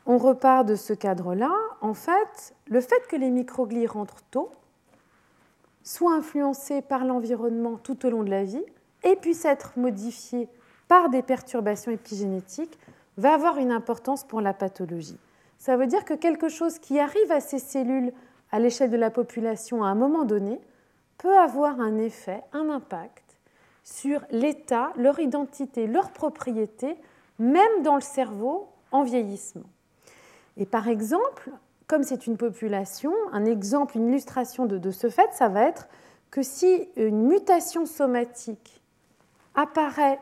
on 0.07 0.17
repart 0.17 0.65
de 0.65 0.75
ce 0.75 0.93
cadre-là. 0.93 1.51
En 1.81 1.93
fait, 1.93 2.55
le 2.65 2.81
fait 2.81 3.05
que 3.07 3.17
les 3.17 3.29
microglies 3.29 3.85
rentrent 3.85 4.23
tôt, 4.31 4.49
soit 5.89 6.13
influencé 6.13 6.83
par 6.83 7.03
l'environnement 7.03 7.77
tout 7.77 8.05
au 8.05 8.11
long 8.11 8.21
de 8.21 8.29
la 8.29 8.43
vie 8.43 8.63
et 9.03 9.15
puisse 9.15 9.43
être 9.43 9.71
modifié 9.75 10.47
par 10.87 11.09
des 11.09 11.23
perturbations 11.23 11.91
épigénétiques, 11.91 12.77
va 13.17 13.33
avoir 13.33 13.57
une 13.57 13.71
importance 13.71 14.23
pour 14.23 14.39
la 14.39 14.53
pathologie. 14.53 15.17
Ça 15.57 15.77
veut 15.77 15.87
dire 15.87 16.05
que 16.05 16.13
quelque 16.13 16.47
chose 16.47 16.77
qui 16.77 16.99
arrive 16.99 17.31
à 17.31 17.39
ces 17.39 17.57
cellules 17.57 18.13
à 18.51 18.59
l'échelle 18.59 18.91
de 18.91 18.97
la 18.97 19.09
population 19.09 19.83
à 19.83 19.87
un 19.87 19.95
moment 19.95 20.25
donné 20.25 20.61
peut 21.17 21.35
avoir 21.39 21.79
un 21.79 21.97
effet, 21.97 22.43
un 22.53 22.69
impact 22.69 23.39
sur 23.83 24.21
l'état, 24.29 24.93
leur 24.95 25.19
identité, 25.19 25.87
leur 25.87 26.11
propriété, 26.11 26.97
même 27.39 27.81
dans 27.81 27.95
le 27.95 28.01
cerveau 28.01 28.67
en 28.91 29.01
vieillissement. 29.01 29.65
Et 30.55 30.67
par 30.67 30.87
exemple, 30.87 31.49
comme 31.89 32.03
c'est 32.03 32.27
une 32.27 32.37
population, 32.37 33.11
un 33.33 33.45
exemple, 33.45 33.97
une 33.97 34.09
illustration 34.09 34.67
de, 34.67 34.91
ce 34.91 35.09
fait, 35.09 35.27
ça 35.33 35.49
va 35.49 35.63
être 35.63 35.89
que 36.29 36.43
si 36.43 36.87
une 36.95 37.23
mutation 37.23 37.87
somatique 37.87 38.79
apparaît 39.55 40.19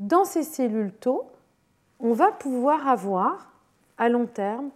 dans 0.00 0.24
ces 0.24 0.42
cellules 0.42 0.92
tôt, 0.92 1.26
on 2.00 2.12
va 2.12 2.32
pouvoir 2.32 2.88
avoir 2.88 3.52
à 3.98 4.08
long 4.08 4.26
terme 4.26 4.70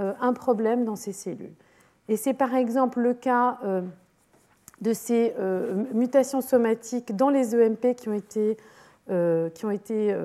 euh, 0.00 0.14
un 0.18 0.32
problème 0.32 0.86
dans 0.86 0.96
ces 0.96 1.12
cellules. 1.12 1.52
Et 2.08 2.16
c'est 2.16 2.32
par 2.32 2.54
exemple 2.54 3.00
le 3.00 3.12
cas 3.12 3.58
euh, 3.64 3.82
de 4.80 4.94
ces 4.94 5.34
euh, 5.38 5.84
mutations 5.92 6.40
somatiques 6.40 7.14
dans 7.14 7.28
les 7.28 7.54
EMP 7.54 7.94
qui 7.94 8.08
ont 8.08 8.14
été, 8.14 8.56
qui 9.06 9.66
ont 9.66 9.70
été 9.70 10.16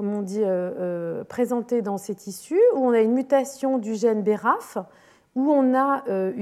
comme 0.00 0.14
on 0.14 0.22
dit, 0.22 0.42
euh, 0.42 0.46
euh, 0.78 1.24
présenté 1.24 1.82
dans 1.82 1.98
ces 1.98 2.14
tissus, 2.14 2.62
où 2.72 2.86
on 2.86 2.92
a 2.92 3.00
une 3.00 3.12
mutation 3.12 3.76
du 3.76 3.94
gène 3.94 4.22
BRAF, 4.22 4.78
où 5.36 5.52
on 5.52 5.74
a 5.74 6.02
euh, 6.08 6.32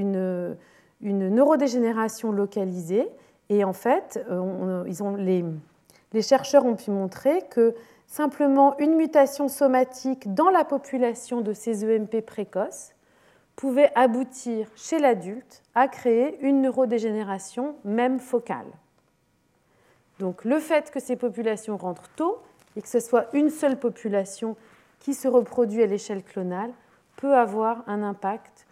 une, 1.00 1.28
neurodégénération 1.34 2.30
localisée. 2.30 3.08
Et 3.48 3.64
en 3.64 3.72
fait, 3.72 4.24
ils 4.86 5.02
ont, 5.02 5.16
les, 5.16 5.44
les 6.12 6.22
chercheurs 6.22 6.66
ont 6.66 6.76
pu 6.76 6.92
montrer 6.92 7.42
que 7.50 7.74
simplement 8.06 8.78
une 8.78 8.94
mutation 8.94 9.48
somatique 9.48 10.32
dans 10.32 10.50
la 10.50 10.64
population 10.64 11.40
de 11.40 11.52
ces 11.52 11.84
EMP 11.84 12.20
précoces 12.24 12.92
pouvait 13.56 13.90
aboutir 13.96 14.68
chez 14.76 15.00
l'adulte 15.00 15.64
à 15.74 15.88
créer 15.88 16.38
une 16.42 16.62
neurodégénération 16.62 17.74
même 17.82 18.20
focale. 18.20 18.68
Donc 20.20 20.44
le 20.44 20.60
fait 20.60 20.92
que 20.92 21.00
ces 21.00 21.16
populations 21.16 21.76
rentrent 21.76 22.08
tôt 22.14 22.38
et 22.78 22.80
que 22.80 22.88
ce 22.88 23.00
soit 23.00 23.26
une 23.34 23.50
seule 23.50 23.78
population 23.78 24.56
qui 25.00 25.12
se 25.12 25.26
reproduit 25.26 25.82
à 25.82 25.86
l'échelle 25.86 26.22
clonale 26.22 26.70
peut 27.16 27.34
avoir 27.34 27.82
un 27.88 28.04
impact 28.04 28.68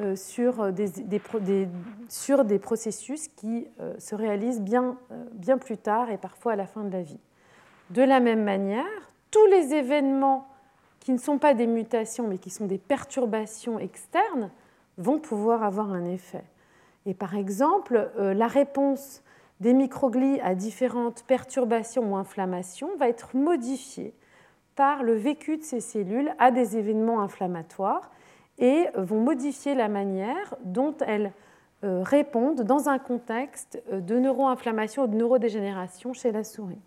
euh, 0.00 0.16
sur 0.16 0.62
euh, 0.62 0.70
des, 0.70 1.68
sur 2.08 2.46
des 2.46 2.58
processus 2.58 3.28
qui 3.28 3.68
euh, 3.80 3.92
se 3.98 4.14
réalisent 4.14 4.62
bien, 4.62 4.96
bien 5.32 5.58
plus 5.58 5.76
tard 5.76 6.10
et 6.10 6.16
parfois 6.16 6.52
à 6.52 6.56
la 6.56 6.66
fin 6.66 6.84
de 6.84 6.90
la 6.90 7.02
vie. 7.02 7.20
De 7.90 8.02
la 8.02 8.18
même 8.18 8.44
manière, 8.44 8.86
tous 9.30 9.44
les 9.46 9.74
événements 9.74 10.48
qui 10.98 11.12
ne 11.12 11.18
sont 11.18 11.38
pas 11.38 11.52
des 11.52 11.66
mutations 11.66 12.26
mais 12.26 12.38
qui 12.38 12.48
sont 12.48 12.66
des 12.66 12.78
perturbations 12.78 13.78
externes 13.78 14.50
vont 14.96 15.18
pouvoir 15.18 15.64
avoir 15.64 15.92
un 15.92 16.06
effet. 16.06 16.44
Et 17.04 17.12
par 17.12 17.34
exemple, 17.34 18.10
la 18.16 18.46
réponse 18.46 19.22
des 19.60 19.74
microglies 19.74 20.40
à 20.40 20.54
différentes 20.54 21.22
perturbations 21.24 22.12
ou 22.12 22.16
inflammations 22.16 22.96
va 22.96 23.08
être 23.08 23.36
modifiée 23.36 24.14
par 24.74 25.02
le 25.02 25.14
vécu 25.14 25.58
de 25.58 25.62
ces 25.62 25.80
cellules 25.80 26.32
à 26.38 26.50
des 26.50 26.78
événements 26.78 27.20
inflammatoires 27.20 28.10
et 28.58 28.86
vont 28.96 29.20
modifier 29.20 29.74
la 29.74 29.88
manière 29.88 30.54
dont 30.64 30.94
elles 31.06 31.32
euh, 31.82 32.02
répondent 32.02 32.60
dans 32.60 32.90
un 32.90 32.98
contexte 32.98 33.82
euh, 33.90 34.00
de 34.00 34.18
neuroinflammation 34.18 35.04
ou 35.04 35.06
de 35.06 35.16
neurodégénération 35.16 36.12
chez 36.12 36.30
la 36.30 36.44
souris. 36.44 36.80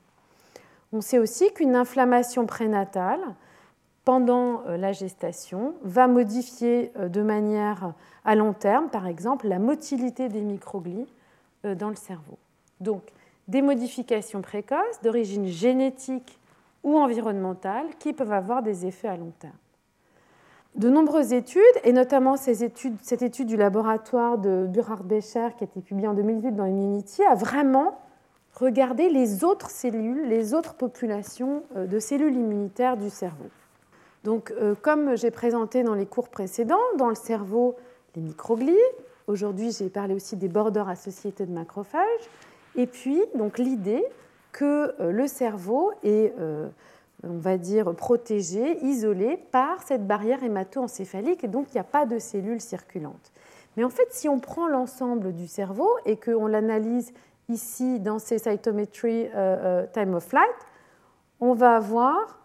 On 0.92 1.02
sait 1.02 1.18
aussi 1.18 1.52
qu'une 1.54 1.76
inflammation 1.76 2.46
prénatale 2.46 3.22
pendant 4.06 4.62
euh, 4.68 4.78
la 4.78 4.92
gestation 4.92 5.74
va 5.82 6.08
modifier 6.08 6.92
de 6.96 7.22
manière 7.24 7.94
à 8.24 8.36
long 8.36 8.54
terme, 8.54 8.90
par 8.90 9.08
exemple, 9.08 9.48
la 9.48 9.58
motilité 9.58 10.30
des 10.30 10.42
microglies 10.42 11.08
dans 11.64 11.90
le 11.90 11.96
cerveau. 11.96 12.38
Donc, 12.84 13.02
des 13.48 13.62
modifications 13.62 14.42
précoces 14.42 15.02
d'origine 15.04 15.48
génétique 15.48 16.40
ou 16.84 16.98
environnementale 16.98 17.88
qui 18.00 18.14
peuvent 18.14 18.32
avoir 18.32 18.62
des 18.62 18.86
effets 18.86 19.08
à 19.08 19.18
long 19.18 19.32
terme. 19.40 19.54
De 20.76 20.90
nombreuses 20.90 21.34
études, 21.34 21.62
et 21.84 21.94
notamment 21.94 22.36
cette 22.36 23.22
étude 23.22 23.46
du 23.46 23.56
laboratoire 23.56 24.40
de 24.40 24.68
Burhard-Becher 24.68 25.50
qui 25.58 25.64
a 25.64 25.68
été 25.68 25.82
publiée 25.82 26.08
en 26.08 26.14
2008 26.14 26.52
dans 26.54 26.66
Immunity, 26.66 27.24
a 27.24 27.36
vraiment 27.36 28.00
regardé 28.54 29.10
les 29.10 29.44
autres 29.44 29.70
cellules, 29.70 30.28
les 30.28 30.54
autres 30.54 30.74
populations 30.74 31.64
euh, 31.76 31.86
de 31.86 32.00
cellules 32.00 32.36
immunitaires 32.36 32.98
du 32.98 33.10
cerveau. 33.10 33.50
Donc, 34.24 34.52
euh, 34.52 34.74
comme 34.80 35.16
j'ai 35.16 35.32
présenté 35.32 35.84
dans 35.84 35.96
les 35.96 36.06
cours 36.06 36.30
précédents, 36.30 36.76
dans 36.98 37.10
le 37.10 37.16
cerveau, 37.16 37.76
les 38.16 38.22
microglies. 38.22 38.78
Aujourd'hui, 39.28 39.72
j'ai 39.72 39.90
parlé 39.90 40.14
aussi 40.14 40.36
des 40.36 40.48
bordeurs 40.48 40.90
associés 40.90 41.34
de 41.38 41.46
macrophages. 41.46 42.30
Et 42.76 42.88
puis, 42.88 43.22
donc 43.36 43.58
l'idée 43.58 44.04
que 44.52 44.96
euh, 45.00 45.12
le 45.12 45.28
cerveau 45.28 45.92
est, 46.04 46.34
euh, 46.40 46.68
on 47.24 47.38
va 47.38 47.58
dire, 47.58 47.94
protégé, 47.96 48.84
isolé 48.84 49.38
par 49.52 49.82
cette 49.84 50.06
barrière 50.06 50.44
hémato-encéphalique, 50.44 51.44
et 51.44 51.48
donc 51.48 51.68
il 51.70 51.74
n'y 51.76 51.82
a 51.82 51.86
pas 51.86 52.06
de 52.06 52.20
cellules 52.20 52.62
circulantes. 52.62 53.32
Mais 53.78 53.84
en 53.84 53.90
fait, 53.90 54.08
si 54.12 54.30
on 54.30 54.40
prend 54.40 54.68
l'ensemble 54.68 55.34
du 55.34 55.48
cerveau 55.48 55.90
et 56.06 56.18
qu'on 56.18 56.48
l'analyse 56.48 57.12
ici 57.50 58.00
dans 58.00 58.20
ces 58.20 58.38
cytometry 58.38 59.30
time 59.94 60.14
of 60.14 60.24
flight, 60.24 60.56
on 61.40 61.54
va 61.54 61.76
avoir 61.76 62.44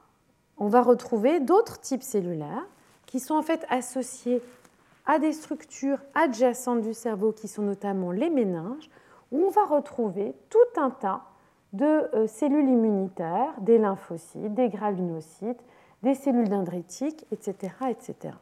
on 0.58 0.68
va 0.68 0.82
retrouver 0.82 1.40
d'autres 1.40 1.80
types 1.80 2.02
cellulaires 2.02 2.66
qui 3.06 3.20
sont 3.20 3.34
en 3.34 3.42
fait 3.42 3.64
associés 3.70 4.42
à 5.06 5.18
des 5.18 5.32
structures 5.32 6.00
adjacentes 6.14 6.82
du 6.82 6.94
cerveau 6.94 7.32
qui 7.32 7.48
sont 7.48 7.62
notamment 7.62 8.12
les 8.12 8.28
méninges, 8.28 8.90
on 9.32 9.50
va 9.50 9.64
retrouver 9.64 10.34
tout 10.50 10.80
un 10.80 10.90
tas 10.90 11.22
de 11.72 11.84
euh, 11.84 12.26
cellules 12.26 12.68
immunitaires, 12.68 13.52
des 13.60 13.78
lymphocytes, 13.78 14.54
des 14.54 14.68
granulocytes, 14.68 15.60
des 16.02 16.14
cellules 16.14 16.48
dendritiques, 16.48 17.26
etc., 17.32 17.72
etc. 17.90 18.34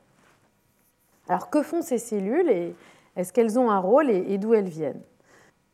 Alors 1.29 1.51
que 1.51 1.63
font 1.63 1.83
ces 1.83 1.99
cellules 1.99 2.49
et 2.51 2.75
est-ce 3.17 3.33
qu'elles 3.33 3.59
ont 3.59 3.71
un 3.71 3.79
rôle 3.79 4.11
et 4.11 4.39
d'où 4.39 4.55
elles 4.55 4.69
viennent? 4.69 5.01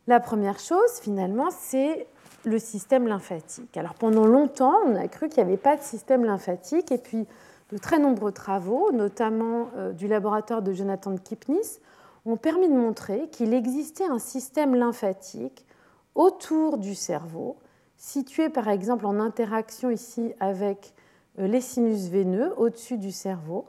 La 0.07 0.21
première 0.21 0.59
chose, 0.59 1.01
finalement, 1.01 1.51
c'est 1.51 2.07
le 2.45 2.59
système 2.59 3.07
lymphatique. 3.07 3.77
Alors 3.77 3.95
pendant 3.95 4.27
longtemps, 4.27 4.75
on 4.87 4.97
a 4.97 5.07
cru 5.09 5.29
qu'il 5.29 5.45
n'y 5.45 5.51
avait 5.51 5.61
pas 5.61 5.77
de 5.77 5.83
système 5.83 6.25
lymphatique 6.25 6.91
et 6.91 6.99
puis 6.99 7.27
de 7.71 7.79
très 7.79 7.99
nombreux 7.99 8.33
travaux, 8.33 8.91
notamment 8.93 9.69
euh, 9.77 9.93
du 9.93 10.09
laboratoire 10.09 10.63
de 10.63 10.73
Jonathan 10.73 11.17
Kipnis, 11.17 11.79
ont 12.25 12.37
permis 12.37 12.69
de 12.69 12.75
montrer 12.75 13.29
qu'il 13.31 13.55
existait 13.55 14.07
un 14.07 14.19
système 14.19 14.75
lymphatique 14.75 15.67
autour 16.15 16.79
du 16.79 16.95
cerveau, 16.95 17.57
situé 17.97 18.49
par 18.49 18.69
exemple 18.69 19.07
en 19.07 19.19
interaction 19.19 19.91
ici 19.91 20.33
avec 20.41 20.93
euh, 21.39 21.47
les 21.47 21.61
sinus 21.61 22.09
veineux 22.09 22.53
au-dessus 22.57 22.99
du 22.99 23.11
cerveau. 23.11 23.67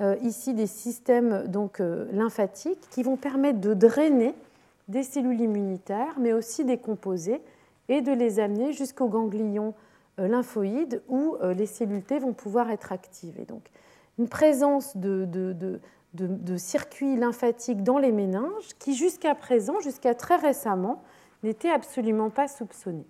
Euh, 0.00 0.16
ici 0.22 0.54
des 0.54 0.66
systèmes 0.66 1.46
donc 1.48 1.82
lymphatiques 2.12 2.80
qui 2.90 3.02
vont 3.02 3.16
permettre 3.16 3.60
de 3.60 3.74
drainer 3.74 4.34
des 4.88 5.02
cellules 5.02 5.40
immunitaires, 5.40 6.14
mais 6.18 6.32
aussi 6.32 6.64
des 6.64 6.78
composés 6.78 7.42
et 7.88 8.00
de 8.00 8.12
les 8.12 8.40
amener 8.40 8.72
jusqu'au 8.72 9.08
ganglion 9.08 9.74
euh, 10.18 10.28
lymphoïde 10.28 11.02
où 11.08 11.36
euh, 11.42 11.54
les 11.54 11.66
cellules 11.66 12.02
T 12.02 12.18
vont 12.18 12.32
pouvoir 12.34 12.70
être 12.70 12.92
activées. 12.92 13.44
Donc, 13.44 13.62
une 14.18 14.28
présence 14.28 14.96
de, 14.96 15.80
circuits 16.56 17.16
lymphatiques 17.16 17.82
dans 17.82 17.98
les 17.98 18.12
méninges 18.12 18.68
qui, 18.78 18.94
jusqu'à 18.94 19.34
présent, 19.34 19.80
jusqu'à 19.80 20.14
très 20.14 20.36
récemment, 20.36 21.02
n'étaient 21.42 21.70
absolument 21.70 22.30
pas 22.30 22.48
soupçonnés. 22.48 23.06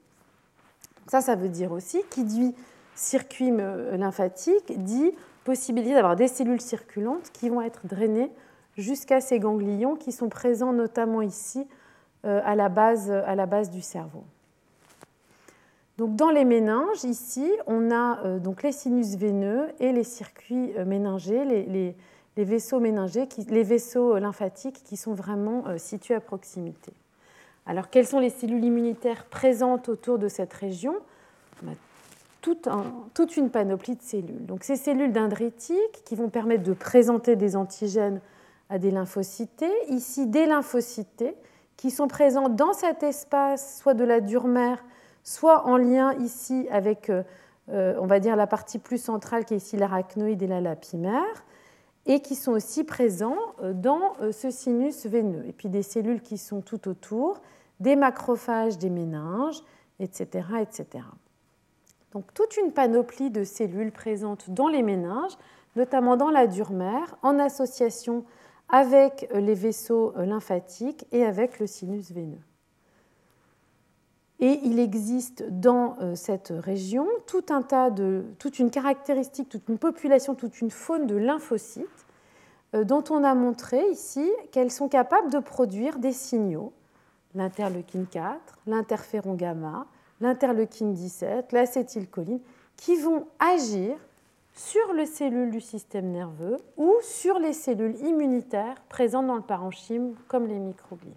Ça, 1.08 1.20
ça 1.20 1.34
veut 1.34 1.48
dire 1.48 1.72
aussi, 1.72 2.02
qui 2.10 2.24
dit 2.24 2.54
circuit 2.94 3.50
euh, 3.52 3.96
lymphatique, 3.96 4.82
dit 4.84 5.12
possibilité 5.44 5.94
d'avoir 5.94 6.16
des 6.16 6.28
cellules 6.28 6.60
circulantes 6.60 7.30
qui 7.32 7.48
vont 7.48 7.60
être 7.60 7.86
drainées 7.86 8.30
jusqu'à 8.76 9.20
ces 9.20 9.38
ganglions 9.40 9.96
qui 9.96 10.12
sont 10.12 10.28
présents 10.28 10.72
notamment 10.72 11.20
ici 11.20 11.66
à 12.24 12.54
la 12.54 12.68
base, 12.68 13.10
à 13.10 13.34
la 13.34 13.46
base 13.46 13.68
du 13.68 13.80
cerveau. 13.82 14.22
Donc, 15.98 16.16
dans 16.16 16.30
les 16.30 16.44
méninges, 16.44 17.04
ici, 17.04 17.48
on 17.66 17.90
a 17.90 18.24
euh, 18.24 18.38
donc 18.38 18.62
les 18.62 18.72
sinus 18.72 19.16
veineux 19.16 19.68
et 19.78 19.92
les 19.92 20.04
circuits 20.04 20.72
euh, 20.76 20.84
méningés, 20.84 21.44
les, 21.44 21.94
vaisseaux 22.36 22.80
méningés, 22.80 23.28
les 23.48 23.62
vaisseaux 23.62 24.16
euh, 24.16 24.20
lymphatiques 24.20 24.82
qui 24.84 24.96
sont 24.96 25.14
vraiment 25.14 25.64
situés 25.78 26.14
à 26.14 26.20
proximité. 26.20 26.92
Alors, 27.66 27.90
quelles 27.90 28.06
sont 28.06 28.18
les 28.18 28.30
cellules 28.30 28.64
immunitaires 28.64 29.24
présentes 29.26 29.88
autour 29.88 30.18
de 30.18 30.28
cette 30.28 30.52
région? 30.52 30.96
Toute, 32.40 32.68
toute, 33.14 33.36
une 33.36 33.50
panoplie 33.50 33.94
de 33.94 34.02
cellules. 34.02 34.46
Donc, 34.46 34.64
ces 34.64 34.74
cellules 34.74 35.12
dendritiques 35.12 36.02
qui 36.04 36.16
vont 36.16 36.28
permettre 36.28 36.64
de 36.64 36.72
présenter 36.72 37.36
des 37.36 37.54
antigènes 37.54 38.20
à 38.68 38.78
des 38.78 38.90
lymphocytes. 38.90 39.64
Ici, 39.90 40.26
des 40.26 40.46
lymphocytes 40.46 41.24
qui 41.76 41.90
sont 41.90 42.08
présents 42.08 42.48
dans 42.48 42.72
cet 42.72 43.02
espace, 43.02 43.78
soit 43.80 43.94
de 43.94 44.04
la 44.04 44.20
dure 44.20 44.46
mère, 44.46 44.84
soit 45.22 45.66
en 45.66 45.76
lien 45.76 46.14
ici 46.14 46.66
avec, 46.70 47.10
euh, 47.10 47.22
euh, 47.70 47.94
on 48.00 48.06
va 48.06 48.20
dire, 48.20 48.36
la 48.36 48.46
partie 48.46 48.78
plus 48.78 49.02
centrale 49.02 49.44
qui 49.44 49.54
est 49.54 49.58
ici 49.58 49.76
l'arachnoïde 49.76 50.42
et 50.42 50.46
la 50.46 50.60
lapimaire, 50.60 51.44
et 52.06 52.20
qui 52.20 52.34
sont 52.34 52.52
aussi 52.52 52.84
présents 52.84 53.38
euh, 53.62 53.72
dans 53.72 54.14
ce 54.32 54.50
sinus 54.50 55.06
veineux. 55.06 55.44
Et 55.46 55.52
puis 55.52 55.68
des 55.68 55.82
cellules 55.82 56.22
qui 56.22 56.38
sont 56.38 56.60
tout 56.60 56.88
autour, 56.88 57.40
des 57.80 57.96
macrophages 57.96 58.78
des 58.78 58.90
méninges, 58.90 59.60
etc. 60.00 60.46
etc. 60.60 61.04
Donc 62.12 62.32
toute 62.34 62.56
une 62.56 62.72
panoplie 62.72 63.30
de 63.30 63.44
cellules 63.44 63.92
présentes 63.92 64.50
dans 64.50 64.68
les 64.68 64.82
méninges, 64.82 65.36
notamment 65.76 66.16
dans 66.16 66.30
la 66.30 66.46
dure 66.46 66.72
mère, 66.72 67.16
en 67.22 67.38
association 67.38 68.24
avec 68.68 69.28
les 69.34 69.54
vaisseaux 69.54 70.12
lymphatiques 70.16 71.06
et 71.12 71.24
avec 71.24 71.58
le 71.58 71.66
sinus 71.66 72.12
veineux. 72.12 72.40
Et 74.42 74.58
il 74.64 74.80
existe 74.80 75.44
dans 75.48 75.94
euh, 76.00 76.16
cette 76.16 76.52
région 76.52 77.06
tout 77.28 77.44
un 77.50 77.62
tas 77.62 77.90
de, 77.90 78.24
toute 78.40 78.58
une 78.58 78.72
caractéristique, 78.72 79.48
toute 79.48 79.68
une 79.68 79.78
population, 79.78 80.34
toute 80.34 80.60
une 80.60 80.72
faune 80.72 81.06
de 81.06 81.14
lymphocytes 81.14 81.86
euh, 82.74 82.82
dont 82.82 83.04
on 83.10 83.22
a 83.22 83.36
montré 83.36 83.88
ici 83.90 84.28
qu'elles 84.50 84.72
sont 84.72 84.88
capables 84.88 85.30
de 85.30 85.38
produire 85.38 86.00
des 86.00 86.10
signaux, 86.10 86.72
l'interleukine 87.36 88.06
4, 88.10 88.58
l'interféron 88.66 89.34
gamma, 89.34 89.86
l'interleukine 90.20 90.92
17, 90.92 91.52
l'acétylcholine, 91.52 92.40
qui 92.76 92.96
vont 92.96 93.28
agir 93.38 93.94
sur 94.54 94.92
les 94.92 95.06
cellules 95.06 95.52
du 95.52 95.60
système 95.60 96.10
nerveux 96.10 96.56
ou 96.76 96.92
sur 97.02 97.38
les 97.38 97.52
cellules 97.52 97.96
immunitaires 98.00 98.82
présentes 98.88 99.28
dans 99.28 99.36
le 99.36 99.42
parenchyme, 99.42 100.16
comme 100.26 100.48
les 100.48 100.58
microglies. 100.58 101.14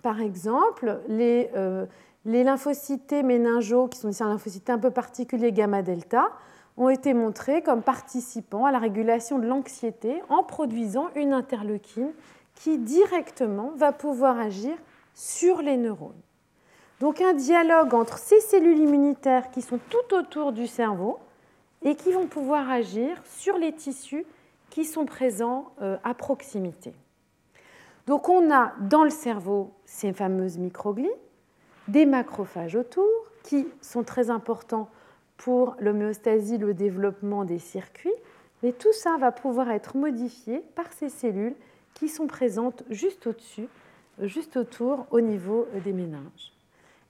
Par 0.00 0.20
exemple, 0.20 1.00
les, 1.08 1.50
euh, 1.54 1.86
les 2.24 2.44
lymphocytes 2.44 3.12
méningaux, 3.12 3.88
qui 3.88 3.98
sont 3.98 4.08
des 4.08 4.18
lymphocytes 4.20 4.70
un 4.70 4.78
peu 4.78 4.90
particuliers 4.90 5.52
gamma-delta, 5.52 6.30
ont 6.76 6.88
été 6.88 7.14
montrés 7.14 7.62
comme 7.62 7.82
participants 7.82 8.64
à 8.64 8.72
la 8.72 8.78
régulation 8.78 9.38
de 9.38 9.46
l'anxiété 9.46 10.22
en 10.28 10.42
produisant 10.42 11.10
une 11.14 11.32
interleukine 11.32 12.12
qui 12.54 12.78
directement 12.78 13.72
va 13.76 13.92
pouvoir 13.92 14.38
agir 14.38 14.74
sur 15.14 15.60
les 15.60 15.76
neurones. 15.76 16.20
Donc 17.00 17.20
un 17.20 17.34
dialogue 17.34 17.94
entre 17.94 18.18
ces 18.18 18.40
cellules 18.40 18.78
immunitaires 18.78 19.50
qui 19.50 19.60
sont 19.60 19.80
tout 19.90 20.14
autour 20.14 20.52
du 20.52 20.66
cerveau 20.66 21.18
et 21.82 21.96
qui 21.96 22.12
vont 22.12 22.26
pouvoir 22.26 22.70
agir 22.70 23.20
sur 23.24 23.58
les 23.58 23.72
tissus 23.72 24.24
qui 24.70 24.84
sont 24.84 25.04
présents 25.04 25.72
euh, 25.82 25.96
à 26.04 26.14
proximité. 26.14 26.94
Donc 28.06 28.28
on 28.28 28.52
a 28.52 28.72
dans 28.80 29.04
le 29.04 29.10
cerveau 29.10 29.72
ces 29.84 30.12
fameuses 30.12 30.58
microglies 30.58 31.10
des 31.88 32.06
macrophages 32.06 32.76
autour 32.76 33.08
qui 33.42 33.66
sont 33.80 34.02
très 34.02 34.30
importants 34.30 34.88
pour 35.36 35.74
l'homéostasie, 35.80 36.58
le 36.58 36.74
développement 36.74 37.44
des 37.44 37.58
circuits, 37.58 38.12
mais 38.62 38.72
tout 38.72 38.92
ça 38.92 39.16
va 39.18 39.32
pouvoir 39.32 39.70
être 39.70 39.96
modifié 39.96 40.62
par 40.76 40.92
ces 40.92 41.08
cellules 41.08 41.56
qui 41.94 42.08
sont 42.08 42.26
présentes 42.26 42.84
juste 42.90 43.26
au-dessus, 43.26 43.68
juste 44.20 44.56
autour, 44.56 45.06
au 45.10 45.20
niveau 45.20 45.66
des 45.84 45.92
méninges. 45.92 46.52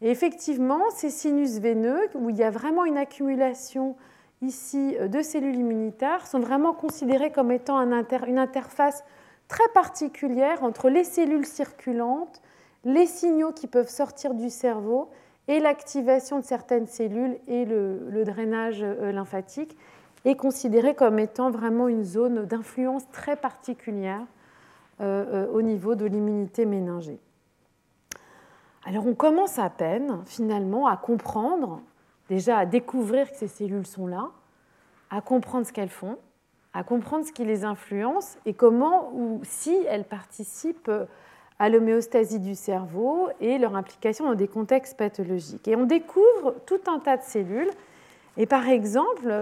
Et 0.01 0.11
effectivement, 0.11 0.91
ces 0.91 1.11
sinus 1.11 1.59
veineux, 1.59 2.09
où 2.15 2.31
il 2.31 2.37
y 2.37 2.43
a 2.43 2.51
vraiment 2.51 2.85
une 2.85 2.97
accumulation 2.97 3.97
ici 4.41 4.97
de 4.99 5.23
cellules 5.23 5.57
immunitaires, 5.57 6.27
sont 6.27 6.41
vraiment 6.41 6.73
considérés 6.73 7.31
comme 7.31 7.53
étant 7.53 7.79
une 7.79 8.39
interface 8.39 9.05
très 9.47 9.69
particulière 9.75 10.65
entre 10.65 10.89
les 10.89 11.05
cellules 11.05 11.47
circulantes 11.47 12.41
les 12.85 13.07
signaux 13.07 13.53
qui 13.53 13.67
peuvent 13.67 13.89
sortir 13.89 14.35
du 14.35 14.51
cerveau 14.51 15.11
et 15.49 15.61
l'activation 15.61 16.39
de 16.39 16.45
certaines 16.45 16.87
cellules 16.87 17.39
et 17.49 17.65
le, 17.65 18.25
drainage 18.25 18.83
euh, 18.83 19.13
lymphatique 19.13 19.77
est 20.25 20.37
considéré 20.37 20.95
comme 20.95 21.19
étant 21.19 21.51
vraiment 21.51 21.89
une 21.89 22.05
zone 22.05 22.47
d'influence 22.47 23.09
très 23.11 23.37
particulière 23.37 24.25
euh, 25.01 25.47
euh, 25.47 25.53
au 25.53 25.63
niveau 25.63 25.95
de 25.95 26.07
l'immunité 26.07 26.65
méningée. 26.65 27.19
Alors 28.85 29.07
on 29.07 29.15
commence 29.15 29.59
à 29.59 29.71
peine 29.71 30.23
finalement 30.27 30.87
à 30.87 30.97
comprendre, 30.97 31.81
déjà 32.29 32.59
à 32.59 32.67
découvrir 32.67 33.31
que 33.31 33.37
ces 33.37 33.49
cellules 33.49 33.87
sont 33.87 34.07
là, 34.07 34.31
à 35.11 35.21
comprendre 35.21 35.67
ce 35.67 35.73
qu'elles 35.73 35.89
font, 35.89 36.19
à 36.73 36.85
comprendre 36.85 37.27
ce 37.27 37.33
qui 37.33 37.45
les 37.45 37.65
influence 37.65 38.39
et 38.47 38.55
comment 38.55 39.13
ou 39.13 39.41
si 39.45 39.77
elles 39.89 40.05
participent 40.05 40.91
à 41.63 41.69
l'homéostasie 41.69 42.41
du 42.41 42.57
cerveau 42.57 43.29
et 43.41 43.57
leur 43.57 43.77
implication 43.77 44.25
dans 44.25 44.35
des 44.35 44.49
contextes 44.49 44.97
pathologiques. 44.97 45.69
Et 45.69 45.77
on 45.77 45.85
découvre 45.85 46.57
tout 46.67 46.81
un 46.89 46.99
tas 46.99 47.17
de 47.17 47.23
cellules. 47.23 47.71
Et 48.37 48.47
par 48.47 48.69
exemple, 48.69 49.33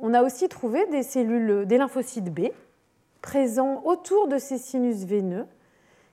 on 0.00 0.14
a 0.14 0.22
aussi 0.22 0.48
trouvé 0.48 0.86
des 0.86 1.02
cellules, 1.02 1.66
des 1.66 1.76
lymphocytes 1.76 2.32
B, 2.32 2.46
présents 3.20 3.82
autour 3.84 4.28
de 4.28 4.38
ces 4.38 4.56
sinus 4.56 5.04
veineux, 5.04 5.44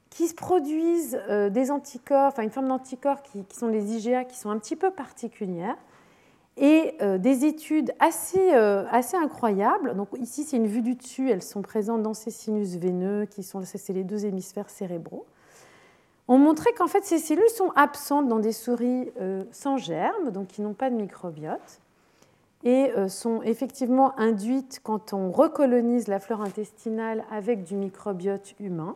qui 0.09 0.27
se 0.27 0.35
produisent 0.35 1.17
euh, 1.29 1.49
des 1.49 1.71
anticorps, 1.71 2.27
enfin 2.27 2.43
une 2.43 2.51
forme 2.51 2.67
d'anticorps 2.67 3.21
qui, 3.21 3.45
sont 3.53 3.69
les 3.69 3.95
IgA, 3.95 4.25
qui 4.25 4.37
sont 4.37 4.49
un 4.49 4.59
petit 4.59 4.75
peu 4.75 4.91
particulières, 4.91 5.77
et 6.59 6.95
euh, 7.01 7.17
des 7.17 7.45
études 7.45 7.93
assez, 7.99 8.53
euh, 8.53 8.85
assez 8.91 9.17
incroyables. 9.17 9.95
Donc 9.95 10.09
ici, 10.19 10.43
c'est 10.43 10.57
une 10.57 10.67
vue 10.67 10.81
du 10.81 10.95
dessus, 10.95 11.29
elles 11.29 11.41
sont 11.41 11.61
présentes 11.61 12.03
dans 12.03 12.13
ces 12.13 12.31
sinus 12.31 12.75
veineux, 12.75 13.25
qui 13.25 13.43
sont 13.43 13.61
c'est 13.63 13.93
les 13.93 14.03
deux 14.03 14.25
hémisphères 14.25 14.69
cérébraux. 14.69 15.25
On 16.27 16.37
montrait 16.37 16.73
qu'en 16.73 16.87
fait, 16.87 17.03
ces 17.03 17.17
cellules 17.17 17.49
sont 17.49 17.71
absentes 17.75 18.27
dans 18.27 18.37
des 18.37 18.51
souris 18.51 19.11
sans 19.51 19.77
germes, 19.77 20.29
donc 20.29 20.49
qui 20.49 20.61
n'ont 20.61 20.75
pas 20.75 20.91
de 20.91 20.95
microbiote, 20.95 21.81
et 22.63 22.91
sont 23.07 23.41
effectivement 23.41 24.13
induites 24.19 24.79
quand 24.83 25.13
on 25.13 25.31
recolonise 25.31 26.07
la 26.07 26.19
flore 26.19 26.41
intestinale 26.41 27.23
avec 27.31 27.63
du 27.63 27.75
microbiote 27.75 28.53
humain 28.59 28.95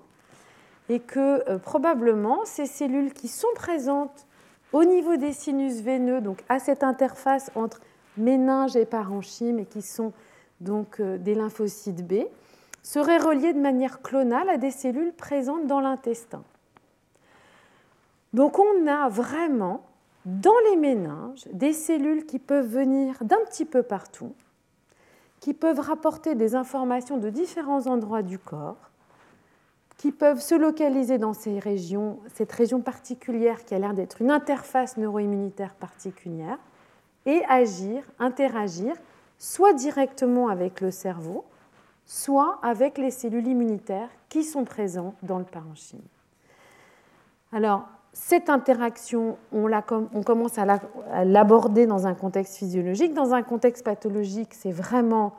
et 0.90 1.00
que 1.00 1.50
euh, 1.50 1.58
probablement 1.58 2.46
ces 2.46 2.66
cellules 2.66 3.14
qui 3.14 3.28
sont 3.28 3.48
présentes 3.56 4.28
au 4.74 4.84
niveau 4.84 5.16
des 5.16 5.34
sinus 5.34 5.82
veineux, 5.82 6.20
donc 6.20 6.44
à 6.50 6.60
cette 6.60 6.84
interface 6.84 7.52
entre 7.56 7.80
méninge 8.18 8.76
et 8.76 8.86
parenchyme, 8.86 9.60
et 9.60 9.66
qui 9.66 9.82
sont 9.82 10.12
donc 10.60 11.00
euh, 11.00 11.18
des 11.18 11.36
lymphocytes 11.36 12.06
B, 12.06 12.26
seraient 12.82 13.18
reliées 13.18 13.54
de 13.54 13.60
manière 13.60 14.02
clonale 14.02 14.50
à 14.50 14.58
des 14.58 14.72
cellules 14.72 15.14
présentes 15.14 15.68
dans 15.68 15.80
l'intestin. 15.80 16.44
Donc 18.34 18.60
on 18.60 18.88
a 18.88 19.08
vraiment 19.10 19.86
dans 20.26 20.58
les 20.70 20.76
méninges 20.76 21.48
des 21.52 21.74
cellules 21.74 22.26
qui 22.26 22.40
peuvent 22.40 22.68
venir 22.68 23.18
d'un 23.22 23.40
petit 23.46 23.66
peu 23.66 23.84
partout, 23.84 24.34
qui 25.40 25.54
peuvent 25.54 25.80
rapporter 25.80 26.34
des 26.36 26.56
informations 26.56 27.18
de 27.18 27.30
différents 27.30 27.88
endroits 27.88 28.24
du 28.24 28.40
corps, 28.40 28.90
qui 30.04 30.12
peuvent 30.12 30.42
se 30.42 30.54
localiser 30.54 31.18
dans 31.18 31.32
ces 31.32 31.60
régions, 31.60 32.20
cette 32.36 32.52
région 32.52 32.82
particulière 32.82 33.64
qui 33.64 33.74
a 33.74 33.80
l'air 33.80 33.94
d'être 33.94 34.22
une 34.22 34.32
interface 34.32 34.98
neuroimmunitaire 34.98 35.76
particulière, 35.76 36.58
et 37.26 37.42
agir, 37.48 38.04
interagir, 38.20 38.98
soit 39.38 39.72
directement 39.72 40.50
avec 40.50 40.82
le 40.82 40.92
cerveau, 40.92 41.46
soit 42.06 42.60
avec 42.64 42.98
les 42.98 43.12
cellules 43.12 43.48
immunitaires 43.48 44.10
qui 44.28 44.44
sont 44.44 44.66
présentes 44.66 45.16
dans 45.24 45.38
le 45.38 45.46
parenchyme. 45.46 46.02
Alors, 47.54 47.88
cette 48.12 48.50
interaction, 48.50 49.38
on, 49.54 49.72
on 49.72 50.22
commence 50.22 50.58
à 50.58 51.24
l'aborder 51.24 51.86
dans 51.86 52.08
un 52.08 52.14
contexte 52.14 52.58
physiologique. 52.58 53.14
Dans 53.14 53.34
un 53.34 53.42
contexte 53.42 53.86
pathologique, 53.86 54.54
c'est 54.54 54.74
vraiment 54.74 55.32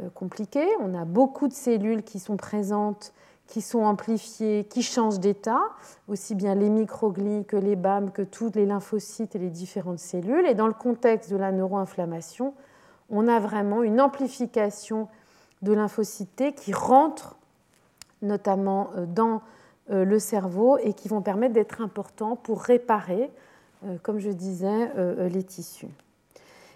euh, 0.00 0.08
compliqué. 0.14 0.66
On 0.80 0.94
a 0.94 1.04
beaucoup 1.04 1.46
de 1.46 1.52
cellules 1.52 2.02
qui 2.02 2.20
sont 2.20 2.38
présentes 2.38 3.12
qui 3.48 3.62
sont 3.62 3.80
amplifiés, 3.80 4.66
qui 4.68 4.82
changent 4.82 5.18
d'état, 5.18 5.62
aussi 6.06 6.34
bien 6.34 6.54
les 6.54 6.68
microglies 6.68 7.46
que 7.46 7.56
les 7.56 7.76
BAM, 7.76 8.12
que 8.12 8.22
tous 8.22 8.52
les 8.54 8.66
lymphocytes 8.66 9.34
et 9.34 9.38
les 9.38 9.48
différentes 9.48 9.98
cellules. 9.98 10.46
Et 10.46 10.54
dans 10.54 10.66
le 10.66 10.74
contexte 10.74 11.30
de 11.30 11.36
la 11.36 11.50
neuroinflammation, 11.50 12.54
on 13.10 13.26
a 13.26 13.40
vraiment 13.40 13.82
une 13.82 14.00
amplification 14.00 15.08
de 15.62 15.72
lymphocytes 15.72 16.54
qui 16.54 16.72
rentrent 16.72 17.36
notamment 18.20 18.90
euh, 18.96 19.06
dans 19.06 19.40
euh, 19.90 20.04
le 20.04 20.18
cerveau 20.18 20.76
et 20.78 20.92
qui 20.92 21.08
vont 21.08 21.22
permettre 21.22 21.54
d'être 21.54 21.80
importants 21.80 22.36
pour 22.36 22.60
réparer, 22.60 23.30
euh, 23.84 23.96
comme 24.02 24.18
je 24.18 24.30
disais, 24.30 24.92
les 25.30 25.42
tissus. 25.42 25.88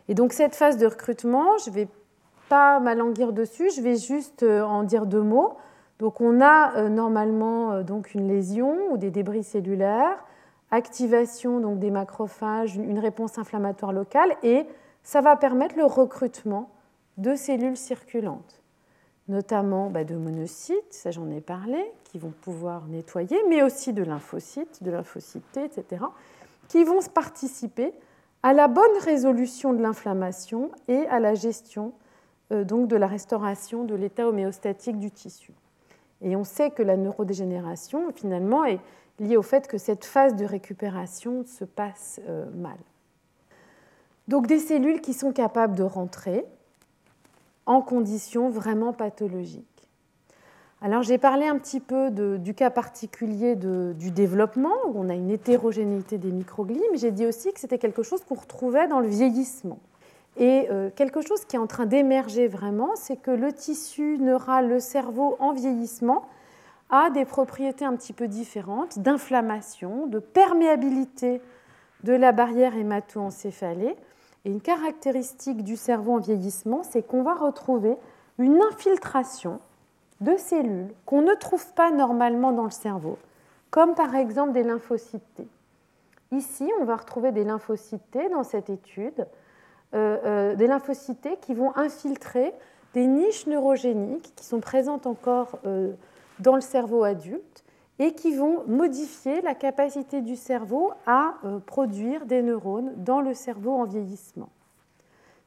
Et 0.08 0.14
donc 0.14 0.32
cette 0.32 0.54
phase 0.54 0.78
de 0.78 0.86
recrutement, 0.86 1.58
je 1.58 1.70
ne 1.70 1.74
vais 1.74 1.88
pas 2.48 2.80
m'alanguir 2.80 3.32
dessus, 3.32 3.70
je 3.76 3.82
vais 3.82 3.96
juste 3.96 4.42
en 4.42 4.82
dire 4.84 5.04
deux 5.04 5.22
mots. 5.22 5.56
Donc 5.98 6.20
on 6.20 6.40
a 6.40 6.76
euh, 6.76 6.88
normalement 6.88 7.72
euh, 7.72 7.82
donc 7.82 8.14
une 8.14 8.28
lésion 8.28 8.92
ou 8.92 8.96
des 8.96 9.10
débris 9.10 9.44
cellulaires, 9.44 10.24
activation 10.70 11.60
donc 11.60 11.78
des 11.78 11.90
macrophages, 11.90 12.76
une 12.76 12.98
réponse 12.98 13.38
inflammatoire 13.38 13.92
locale 13.92 14.36
et 14.42 14.66
ça 15.02 15.20
va 15.20 15.36
permettre 15.36 15.76
le 15.76 15.84
recrutement 15.84 16.70
de 17.18 17.34
cellules 17.34 17.76
circulantes, 17.76 18.62
notamment 19.28 19.90
bah, 19.90 20.04
de 20.04 20.16
monocytes, 20.16 20.92
ça 20.92 21.10
j'en 21.10 21.30
ai 21.30 21.40
parlé, 21.40 21.84
qui 22.04 22.18
vont 22.18 22.32
pouvoir 22.40 22.86
nettoyer, 22.86 23.36
mais 23.48 23.62
aussi 23.62 23.92
de 23.92 24.02
lymphocytes, 24.02 24.82
de 24.82 24.90
lymphocytes 24.90 25.56
etc., 25.56 26.04
qui 26.68 26.84
vont 26.84 27.00
participer 27.14 27.92
à 28.42 28.52
la 28.52 28.66
bonne 28.66 28.98
résolution 29.02 29.72
de 29.72 29.82
l'inflammation 29.82 30.70
et 30.88 31.06
à 31.08 31.20
la 31.20 31.34
gestion 31.34 31.92
euh, 32.52 32.64
donc 32.64 32.88
de 32.88 32.96
la 32.96 33.06
restauration 33.06 33.84
de 33.84 33.94
l'état 33.94 34.26
homéostatique 34.26 34.98
du 34.98 35.10
tissu. 35.10 35.52
Et 36.22 36.36
on 36.36 36.44
sait 36.44 36.70
que 36.70 36.82
la 36.82 36.96
neurodégénération, 36.96 38.12
finalement, 38.14 38.64
est 38.64 38.78
liée 39.18 39.36
au 39.36 39.42
fait 39.42 39.66
que 39.68 39.78
cette 39.78 40.04
phase 40.04 40.36
de 40.36 40.44
récupération 40.44 41.44
se 41.44 41.64
passe 41.64 42.20
euh, 42.28 42.46
mal. 42.54 42.78
Donc 44.28 44.46
des 44.46 44.58
cellules 44.58 45.00
qui 45.00 45.14
sont 45.14 45.32
capables 45.32 45.74
de 45.74 45.82
rentrer 45.82 46.44
en 47.66 47.80
conditions 47.80 48.50
vraiment 48.50 48.92
pathologiques. 48.92 49.66
Alors 50.80 51.02
j'ai 51.02 51.18
parlé 51.18 51.46
un 51.46 51.58
petit 51.58 51.78
peu 51.78 52.10
du 52.10 52.54
cas 52.54 52.70
particulier 52.70 53.54
du 53.54 54.10
développement, 54.10 54.74
où 54.88 54.94
on 54.96 55.08
a 55.08 55.14
une 55.14 55.30
hétérogénéité 55.30 56.18
des 56.18 56.32
microglies, 56.32 56.82
mais 56.90 56.98
j'ai 56.98 57.12
dit 57.12 57.24
aussi 57.24 57.52
que 57.52 57.60
c'était 57.60 57.78
quelque 57.78 58.02
chose 58.02 58.24
qu'on 58.24 58.34
retrouvait 58.34 58.88
dans 58.88 58.98
le 58.98 59.06
vieillissement. 59.06 59.78
Et 60.36 60.68
euh, 60.70 60.90
quelque 60.94 61.20
chose 61.20 61.44
qui 61.44 61.56
est 61.56 61.58
en 61.58 61.66
train 61.66 61.86
d'émerger 61.86 62.48
vraiment, 62.48 62.90
c'est 62.94 63.16
que 63.16 63.30
le 63.30 63.52
tissu 63.52 64.16
neural, 64.18 64.68
le 64.68 64.80
cerveau 64.80 65.36
en 65.40 65.52
vieillissement, 65.52 66.26
a 66.90 67.10
des 67.10 67.24
propriétés 67.24 67.84
un 67.84 67.96
petit 67.96 68.12
peu 68.12 68.28
différentes 68.28 68.98
d'inflammation, 68.98 70.06
de 70.06 70.18
perméabilité 70.18 71.40
de 72.04 72.12
la 72.12 72.32
barrière 72.32 72.76
hémato-encéphalée. 72.76 73.96
Et 74.44 74.50
une 74.50 74.60
caractéristique 74.60 75.62
du 75.62 75.76
cerveau 75.76 76.14
en 76.14 76.18
vieillissement, 76.18 76.82
c'est 76.82 77.02
qu'on 77.02 77.22
va 77.22 77.34
retrouver 77.34 77.96
une 78.38 78.60
infiltration 78.62 79.60
de 80.20 80.36
cellules 80.36 80.88
qu'on 81.06 81.22
ne 81.22 81.34
trouve 81.34 81.72
pas 81.74 81.90
normalement 81.90 82.52
dans 82.52 82.64
le 82.64 82.70
cerveau, 82.70 83.18
comme 83.70 83.94
par 83.94 84.14
exemple 84.14 84.52
des 84.52 84.62
lymphocytes 84.62 85.34
T. 85.34 85.46
Ici, 86.32 86.70
on 86.80 86.84
va 86.84 86.96
retrouver 86.96 87.32
des 87.32 87.44
lymphocytes 87.44 88.10
T 88.10 88.28
dans 88.30 88.42
cette 88.42 88.70
étude 88.70 89.26
des 89.92 90.66
lymphocytes 90.66 91.40
qui 91.40 91.54
vont 91.54 91.76
infiltrer 91.76 92.54
des 92.94 93.06
niches 93.06 93.46
neurogéniques 93.46 94.34
qui 94.36 94.44
sont 94.44 94.60
présentes 94.60 95.06
encore 95.06 95.58
euh, 95.66 95.92
dans 96.38 96.54
le 96.54 96.60
cerveau 96.60 97.04
adulte 97.04 97.64
et 97.98 98.14
qui 98.14 98.34
vont 98.34 98.64
modifier 98.66 99.40
la 99.42 99.54
capacité 99.54 100.22
du 100.22 100.36
cerveau 100.36 100.92
à 101.06 101.34
produire 101.66 102.26
des 102.26 102.42
neurones 102.42 102.92
dans 102.96 103.20
le 103.20 103.34
cerveau 103.34 103.72
en 103.72 103.84
vieillissement. 103.84 104.48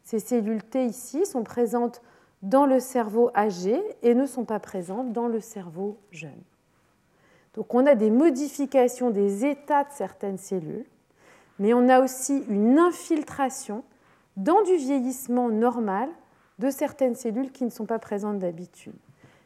Ces 0.04 0.20
cellules 0.20 0.64
T 0.64 0.86
ici 0.86 1.26
sont 1.26 1.44
présentes 1.44 2.02
dans 2.44 2.66
le 2.66 2.80
cerveau 2.80 3.32
âgé 3.36 3.82
et 4.04 4.14
ne 4.14 4.26
sont 4.26 4.46
pas 4.46 4.60
présentes 4.60 5.12
dans 5.12 5.28
le 5.28 5.40
cerveau 5.40 5.98
jeune. 6.12 6.44
Donc 7.56 7.74
on 7.74 7.86
a 7.86 7.96
des 7.96 8.12
modifications 8.12 9.10
des 9.10 9.46
états 9.46 9.84
de 9.84 9.92
certaines 9.92 10.38
cellules, 10.38 10.86
mais 11.58 11.74
on 11.74 11.90
a 11.90 12.02
aussi 12.02 12.44
une 12.48 12.78
infiltration 12.78 13.84
dans 14.38 14.62
du 14.64 14.76
vieillissement 14.76 15.50
normal 15.50 16.10
de 16.60 16.70
certaines 16.70 17.16
cellules 17.16 17.52
qui 17.52 17.66
ne 17.66 17.70
sont 17.70 17.86
pas 17.86 18.00
présentes 18.00 18.40
d'habitude. 18.40 18.96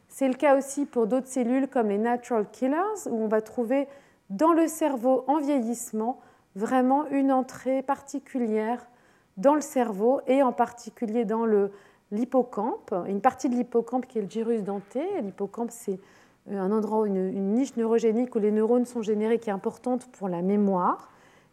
C'est 0.08 0.28
le 0.28 0.34
cas 0.34 0.58
aussi 0.58 0.86
pour 0.86 1.08
d'autres 1.08 1.28
cellules 1.28 1.68
comme 1.68 1.90
les 1.90 1.98
natural 1.98 2.46
killers, 2.52 3.08
où 3.10 3.16
on 3.16 3.28
va 3.28 3.42
trouver 3.42 3.88
dans 4.30 4.54
le 4.54 4.68
cerveau 4.68 5.24
en 5.28 5.40
vieillissement 5.40 6.20
vraiment 6.56 7.08
une 7.08 7.32
entrée 7.32 7.82
particulière 7.84 8.88
dans 9.38 9.56
le 9.56 9.62
cerveau 9.62 10.22
et 10.28 10.44
en 10.44 10.52
particulier 10.52 11.26
dans 11.26 11.46
l'hippocampe, 12.12 12.94
une 13.08 13.22
partie 13.22 13.50
de 13.50 13.56
l'hippocampe 13.56 14.08
qui 14.08 14.18
est 14.18 14.22
le 14.24 14.30
gyrus 14.30 14.64
denté. 14.64 15.02
L'hippocampe, 15.22 15.72
c'est 15.72 16.00
un 16.52 16.72
endroit, 16.72 17.08
une, 17.08 17.28
une 17.30 17.54
niche 17.54 17.76
neurogénique 17.78 18.36
où 18.36 18.40
les 18.40 18.52
neurones 18.52 18.86
sont 18.86 19.02
générés 19.02 19.40
qui 19.40 19.50
est 19.50 19.54
importante 19.54 20.08
pour 20.08 20.28
la 20.28 20.42
mémoire 20.42 21.10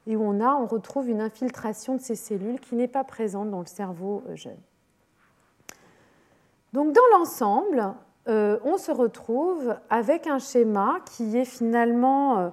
et 0.07 0.16
où 0.16 0.23
on, 0.23 0.41
a, 0.41 0.55
on 0.55 0.66
retrouve 0.66 1.09
une 1.09 1.20
infiltration 1.20 1.97
de 1.97 2.01
ces 2.01 2.15
cellules 2.15 2.61
qui 2.61 2.77
n'est 2.77 2.89
pas 2.89 3.05
présente 3.05 3.51
dans 3.51 3.61
le 3.61 3.66
cerveau 3.66 4.23
euh, 4.28 4.37
jeune. 4.37 4.59
Donc 6.73 6.93
dans 6.93 7.19
l'ensemble, 7.19 7.95
euh, 8.28 8.59
on 8.65 8.77
se 8.77 8.93
retrouve 8.93 9.77
avec 9.91 10.27
un 10.27 10.39
schéma 10.39 10.99
qui 11.07 11.37
est 11.37 11.45
finalement 11.45 12.53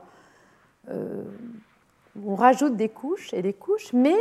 euh, 0.90 1.24
on 2.26 2.36
rajoute 2.36 2.76
des 2.76 2.90
couches 2.90 3.34
et 3.34 3.42
des 3.42 3.54
couches, 3.54 3.92
mais 3.92 4.16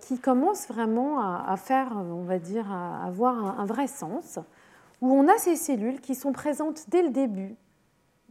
qui 0.00 0.18
commencent 0.18 0.66
vraiment 0.66 1.20
à, 1.20 1.56
faire, 1.56 1.92
on 1.94 2.24
va 2.24 2.40
dire, 2.40 2.72
à 2.72 3.04
avoir 3.06 3.60
un, 3.60 3.64
vrai 3.66 3.86
sens, 3.86 4.40
où 5.00 5.12
on 5.12 5.28
a 5.28 5.38
ces 5.38 5.54
cellules 5.54 6.00
qui 6.00 6.16
sont 6.16 6.32
présentes 6.32 6.86
dès 6.88 7.02
le 7.02 7.10
début 7.10 7.54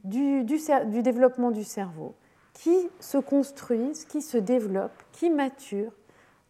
du 0.03 0.44
développement 0.44 1.52
du 1.52 1.64
cerveau, 1.64 2.14
qui 2.56 2.90
se 2.99 3.18
construisent, 3.18 4.06
qui 4.06 4.22
se 4.22 4.38
développent, 4.38 5.03
qui 5.11 5.30
maturent 5.30 5.91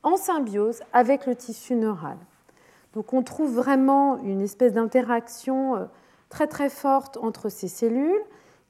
en 0.03 0.15
symbiose 0.15 0.81
avec 0.93 1.25
le 1.25 1.35
tissu 1.35 1.75
neural. 1.75 2.17
Donc 2.93 3.11
on 3.11 3.23
trouve 3.23 3.53
vraiment 3.53 4.17
une 4.19 4.39
espèce 4.39 4.71
d'interaction 4.71 5.75
euh, 5.75 5.85
très 6.29 6.47
très 6.47 6.69
forte 6.69 7.17
entre 7.17 7.49
ces 7.49 7.67
cellules 7.67 8.21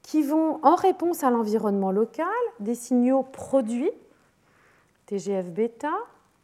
qui 0.02 0.22
vont, 0.22 0.60
en 0.64 0.74
réponse 0.74 1.24
à 1.24 1.30
l'environnement 1.30 1.90
local, 1.90 2.26
des 2.60 2.74
signaux 2.74 3.22
produits, 3.22 3.90
TGF-bêta, 5.06 5.92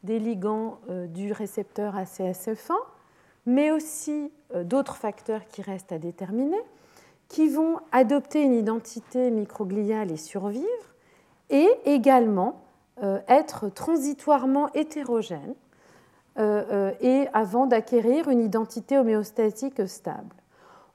des 0.02 0.19
ligands 0.19 0.78
euh, 0.90 1.06
du 1.06 1.32
récepteur 1.32 1.97
ACSF1, 1.97 2.74
mais 3.47 3.70
aussi 3.70 4.31
euh, 4.55 4.64
d'autres 4.64 4.97
facteurs 4.97 5.47
qui 5.47 5.62
restent 5.62 5.93
à 5.93 5.98
déterminer, 5.98 6.60
qui 7.32 7.48
vont 7.48 7.78
adopter 7.90 8.42
une 8.42 8.54
identité 8.54 9.30
microgliale 9.30 10.12
et 10.12 10.16
survivre, 10.16 10.66
et 11.50 11.68
également 11.84 12.60
être 13.26 13.68
transitoirement 13.68 14.72
hétérogènes 14.74 15.54
euh, 16.38 16.64
euh, 16.70 16.92
et 17.02 17.28
avant 17.34 17.66
d'acquérir 17.66 18.30
une 18.30 18.40
identité 18.40 18.96
homéostatique 18.96 19.86
stable. 19.86 20.34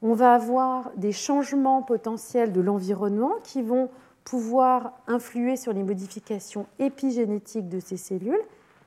On 0.01 0.14
va 0.14 0.34
avoir 0.34 0.89
des 0.95 1.11
changements 1.11 1.84
potentiels 1.84 2.51
de 2.51 2.59
l'environnement 2.59 3.34
qui 3.43 3.61
vont 3.61 3.91
pouvoir 4.23 4.93
influer 5.05 5.55
sur 5.55 5.73
les 5.73 5.84
modifications 5.84 6.65
épigénétiques 6.80 7.69
de 7.69 7.80
ces 7.80 7.97
cellules 7.97 8.41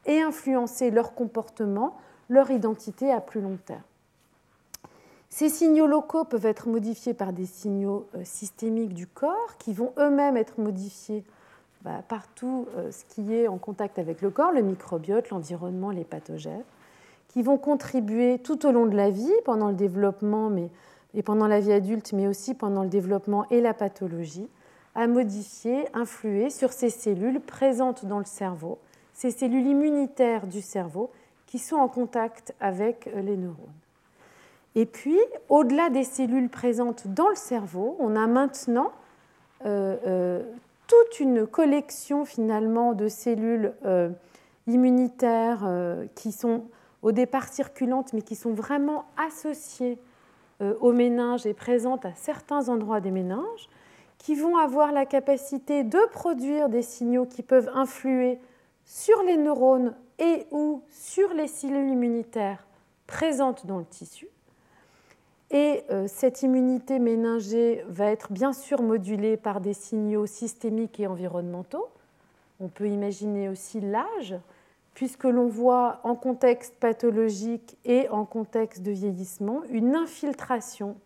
et 0.06 0.20
influencer 0.20 0.90
leur 0.90 1.14
comportement, 1.14 1.96
leur 2.28 2.50
identité 2.50 3.12
à 3.12 3.20
plus 3.20 3.40
long 3.40 3.58
terme. 3.64 3.80
Ces 5.30 5.48
signaux 5.48 5.86
locaux 5.86 6.24
peuvent 6.24 6.46
être 6.46 6.68
modifiés 6.68 7.14
par 7.14 7.32
des 7.32 7.46
signaux 7.46 8.06
euh, 8.16 8.22
systémiques 8.24 8.94
du 8.94 9.06
corps 9.06 9.56
qui 9.58 9.72
vont 9.72 9.92
eux-mêmes 9.96 10.36
être 10.36 10.60
modifiés 10.60 11.24
bah, 11.82 12.02
partout 12.06 12.66
euh, 12.76 12.90
ce 12.90 13.04
qui 13.04 13.32
est 13.32 13.48
en 13.48 13.56
contact 13.56 13.98
avec 13.98 14.20
le 14.20 14.30
corps, 14.30 14.52
le 14.52 14.60
microbiote, 14.60 15.30
l'environnement, 15.30 15.90
les 15.90 16.04
pathogènes, 16.04 16.64
qui 17.28 17.42
vont 17.42 17.58
contribuer 17.58 18.38
tout 18.38 18.66
au 18.66 18.72
long 18.72 18.86
de 18.86 18.96
la 18.96 19.10
vie, 19.10 19.32
pendant 19.44 19.68
le 19.68 19.74
développement 19.74 20.50
et 21.14 21.22
pendant 21.22 21.46
la 21.46 21.60
vie 21.60 21.72
adulte, 21.72 22.12
mais 22.12 22.26
aussi 22.26 22.54
pendant 22.54 22.82
le 22.82 22.88
développement 22.88 23.46
et 23.50 23.60
la 23.60 23.72
pathologie, 23.72 24.48
à 24.94 25.06
modifier, 25.06 25.86
influer 25.94 26.50
sur 26.50 26.72
ces 26.72 26.90
cellules 26.90 27.40
présentes 27.40 28.04
dans 28.04 28.18
le 28.18 28.24
cerveau, 28.24 28.78
ces 29.14 29.30
cellules 29.30 29.66
immunitaires 29.66 30.46
du 30.46 30.60
cerveau 30.60 31.10
qui 31.46 31.58
sont 31.58 31.76
en 31.76 31.88
contact 31.88 32.54
avec 32.60 33.06
euh, 33.08 33.22
les 33.22 33.36
neurones. 33.36 33.79
Et 34.74 34.86
puis, 34.86 35.18
au-delà 35.48 35.90
des 35.90 36.04
cellules 36.04 36.48
présentes 36.48 37.08
dans 37.08 37.28
le 37.28 37.34
cerveau, 37.34 37.96
on 37.98 38.14
a 38.14 38.26
maintenant 38.26 38.92
euh, 39.66 40.42
toute 40.90 41.20
une 41.20 41.46
collection 41.46 42.24
finalement 42.24 42.94
de 42.94 43.08
cellules 43.08 43.72
euh, 43.84 44.10
immunitaires 44.66 45.62
euh, 45.64 46.06
qui 46.16 46.32
sont 46.32 46.64
au 47.02 47.12
départ 47.12 47.48
circulantes 47.48 48.12
mais 48.12 48.22
qui 48.22 48.34
sont 48.34 48.52
vraiment 48.52 49.04
associées 49.16 49.98
euh, 50.62 50.74
aux 50.80 50.92
méninges 50.92 51.46
et 51.46 51.54
présentes 51.54 52.04
à 52.04 52.12
certains 52.14 52.68
endroits 52.68 53.00
des 53.00 53.12
méninges, 53.12 53.68
qui 54.18 54.34
vont 54.34 54.56
avoir 54.58 54.92
la 54.92 55.06
capacité 55.06 55.84
de 55.84 55.98
produire 56.10 56.68
des 56.68 56.82
signaux 56.82 57.24
qui 57.24 57.42
peuvent 57.42 57.70
influer 57.72 58.40
sur 58.84 59.22
les 59.22 59.36
neurones 59.36 59.94
et 60.18 60.46
ou 60.50 60.82
sur 60.90 61.32
les 61.32 61.46
cellules 61.46 61.88
immunitaires 61.88 62.66
présentes 63.06 63.64
dans 63.64 63.78
le 63.78 63.86
tissu. 63.86 64.28
Et 65.50 65.82
euh, 65.90 66.06
cette 66.06 66.42
immunité 66.42 66.98
méningée 66.98 67.84
va 67.88 68.06
être 68.06 68.32
bien 68.32 68.52
sûr 68.52 68.82
modulée 68.82 69.36
par 69.36 69.60
des 69.60 69.74
signaux 69.74 70.26
systémiques 70.26 71.00
et 71.00 71.08
environnementaux. 71.08 71.88
On 72.60 72.68
peut 72.68 72.88
imaginer 72.88 73.48
aussi 73.48 73.80
l'âge, 73.80 74.36
puisque 74.94 75.24
l'on 75.24 75.48
voit 75.48 76.00
en 76.04 76.14
contexte 76.14 76.74
pathologique 76.76 77.76
et 77.84 78.08
en 78.10 78.24
contexte 78.24 78.82
de 78.82 78.92
vieillissement 78.92 79.62
une 79.70 79.96
infiltration 79.96 80.96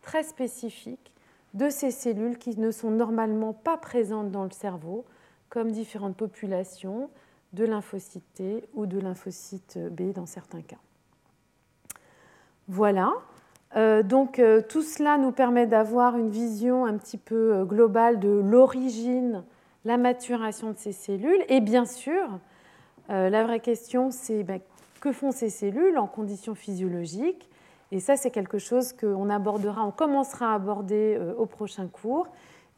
très 0.00 0.22
spécifique 0.22 1.12
de 1.52 1.68
ces 1.68 1.90
cellules 1.90 2.38
qui 2.38 2.58
ne 2.58 2.70
sont 2.70 2.90
normalement 2.90 3.52
pas 3.52 3.76
présentes 3.76 4.30
dans 4.30 4.44
le 4.44 4.50
cerveau, 4.50 5.04
comme 5.50 5.70
différentes 5.70 6.16
populations 6.16 7.10
de 7.52 7.64
lymphocytes 7.64 8.34
T 8.34 8.64
ou 8.74 8.86
de 8.86 8.98
lymphocytes 8.98 9.78
B 9.90 10.12
dans 10.12 10.26
certains 10.26 10.62
cas. 10.62 10.76
Voilà, 12.68 13.12
euh, 13.74 14.02
donc 14.02 14.38
euh, 14.38 14.62
tout 14.66 14.82
cela 14.82 15.18
nous 15.18 15.32
permet 15.32 15.66
d'avoir 15.66 16.16
une 16.16 16.30
vision 16.30 16.86
un 16.86 16.96
petit 16.96 17.18
peu 17.18 17.54
euh, 17.54 17.64
globale 17.64 18.20
de 18.20 18.28
l'origine, 18.28 19.42
la 19.84 19.96
maturation 19.96 20.70
de 20.70 20.78
ces 20.78 20.92
cellules. 20.92 21.44
Et 21.48 21.60
bien 21.60 21.84
sûr, 21.84 22.38
la 23.08 23.44
vraie 23.44 23.60
question, 23.60 24.10
c'est 24.10 24.42
ben, 24.42 24.58
que 25.00 25.12
font 25.12 25.30
ces 25.30 25.48
cellules 25.48 25.96
en 25.96 26.08
conditions 26.08 26.56
physiologiques? 26.56 27.48
Et 27.92 28.00
ça, 28.00 28.16
c'est 28.16 28.32
quelque 28.32 28.58
chose 28.58 28.92
qu'on 28.92 29.30
abordera, 29.30 29.84
on 29.86 29.92
commencera 29.92 30.50
à 30.50 30.54
aborder 30.56 31.16
au 31.38 31.46
prochain 31.46 31.86
cours. 31.86 32.26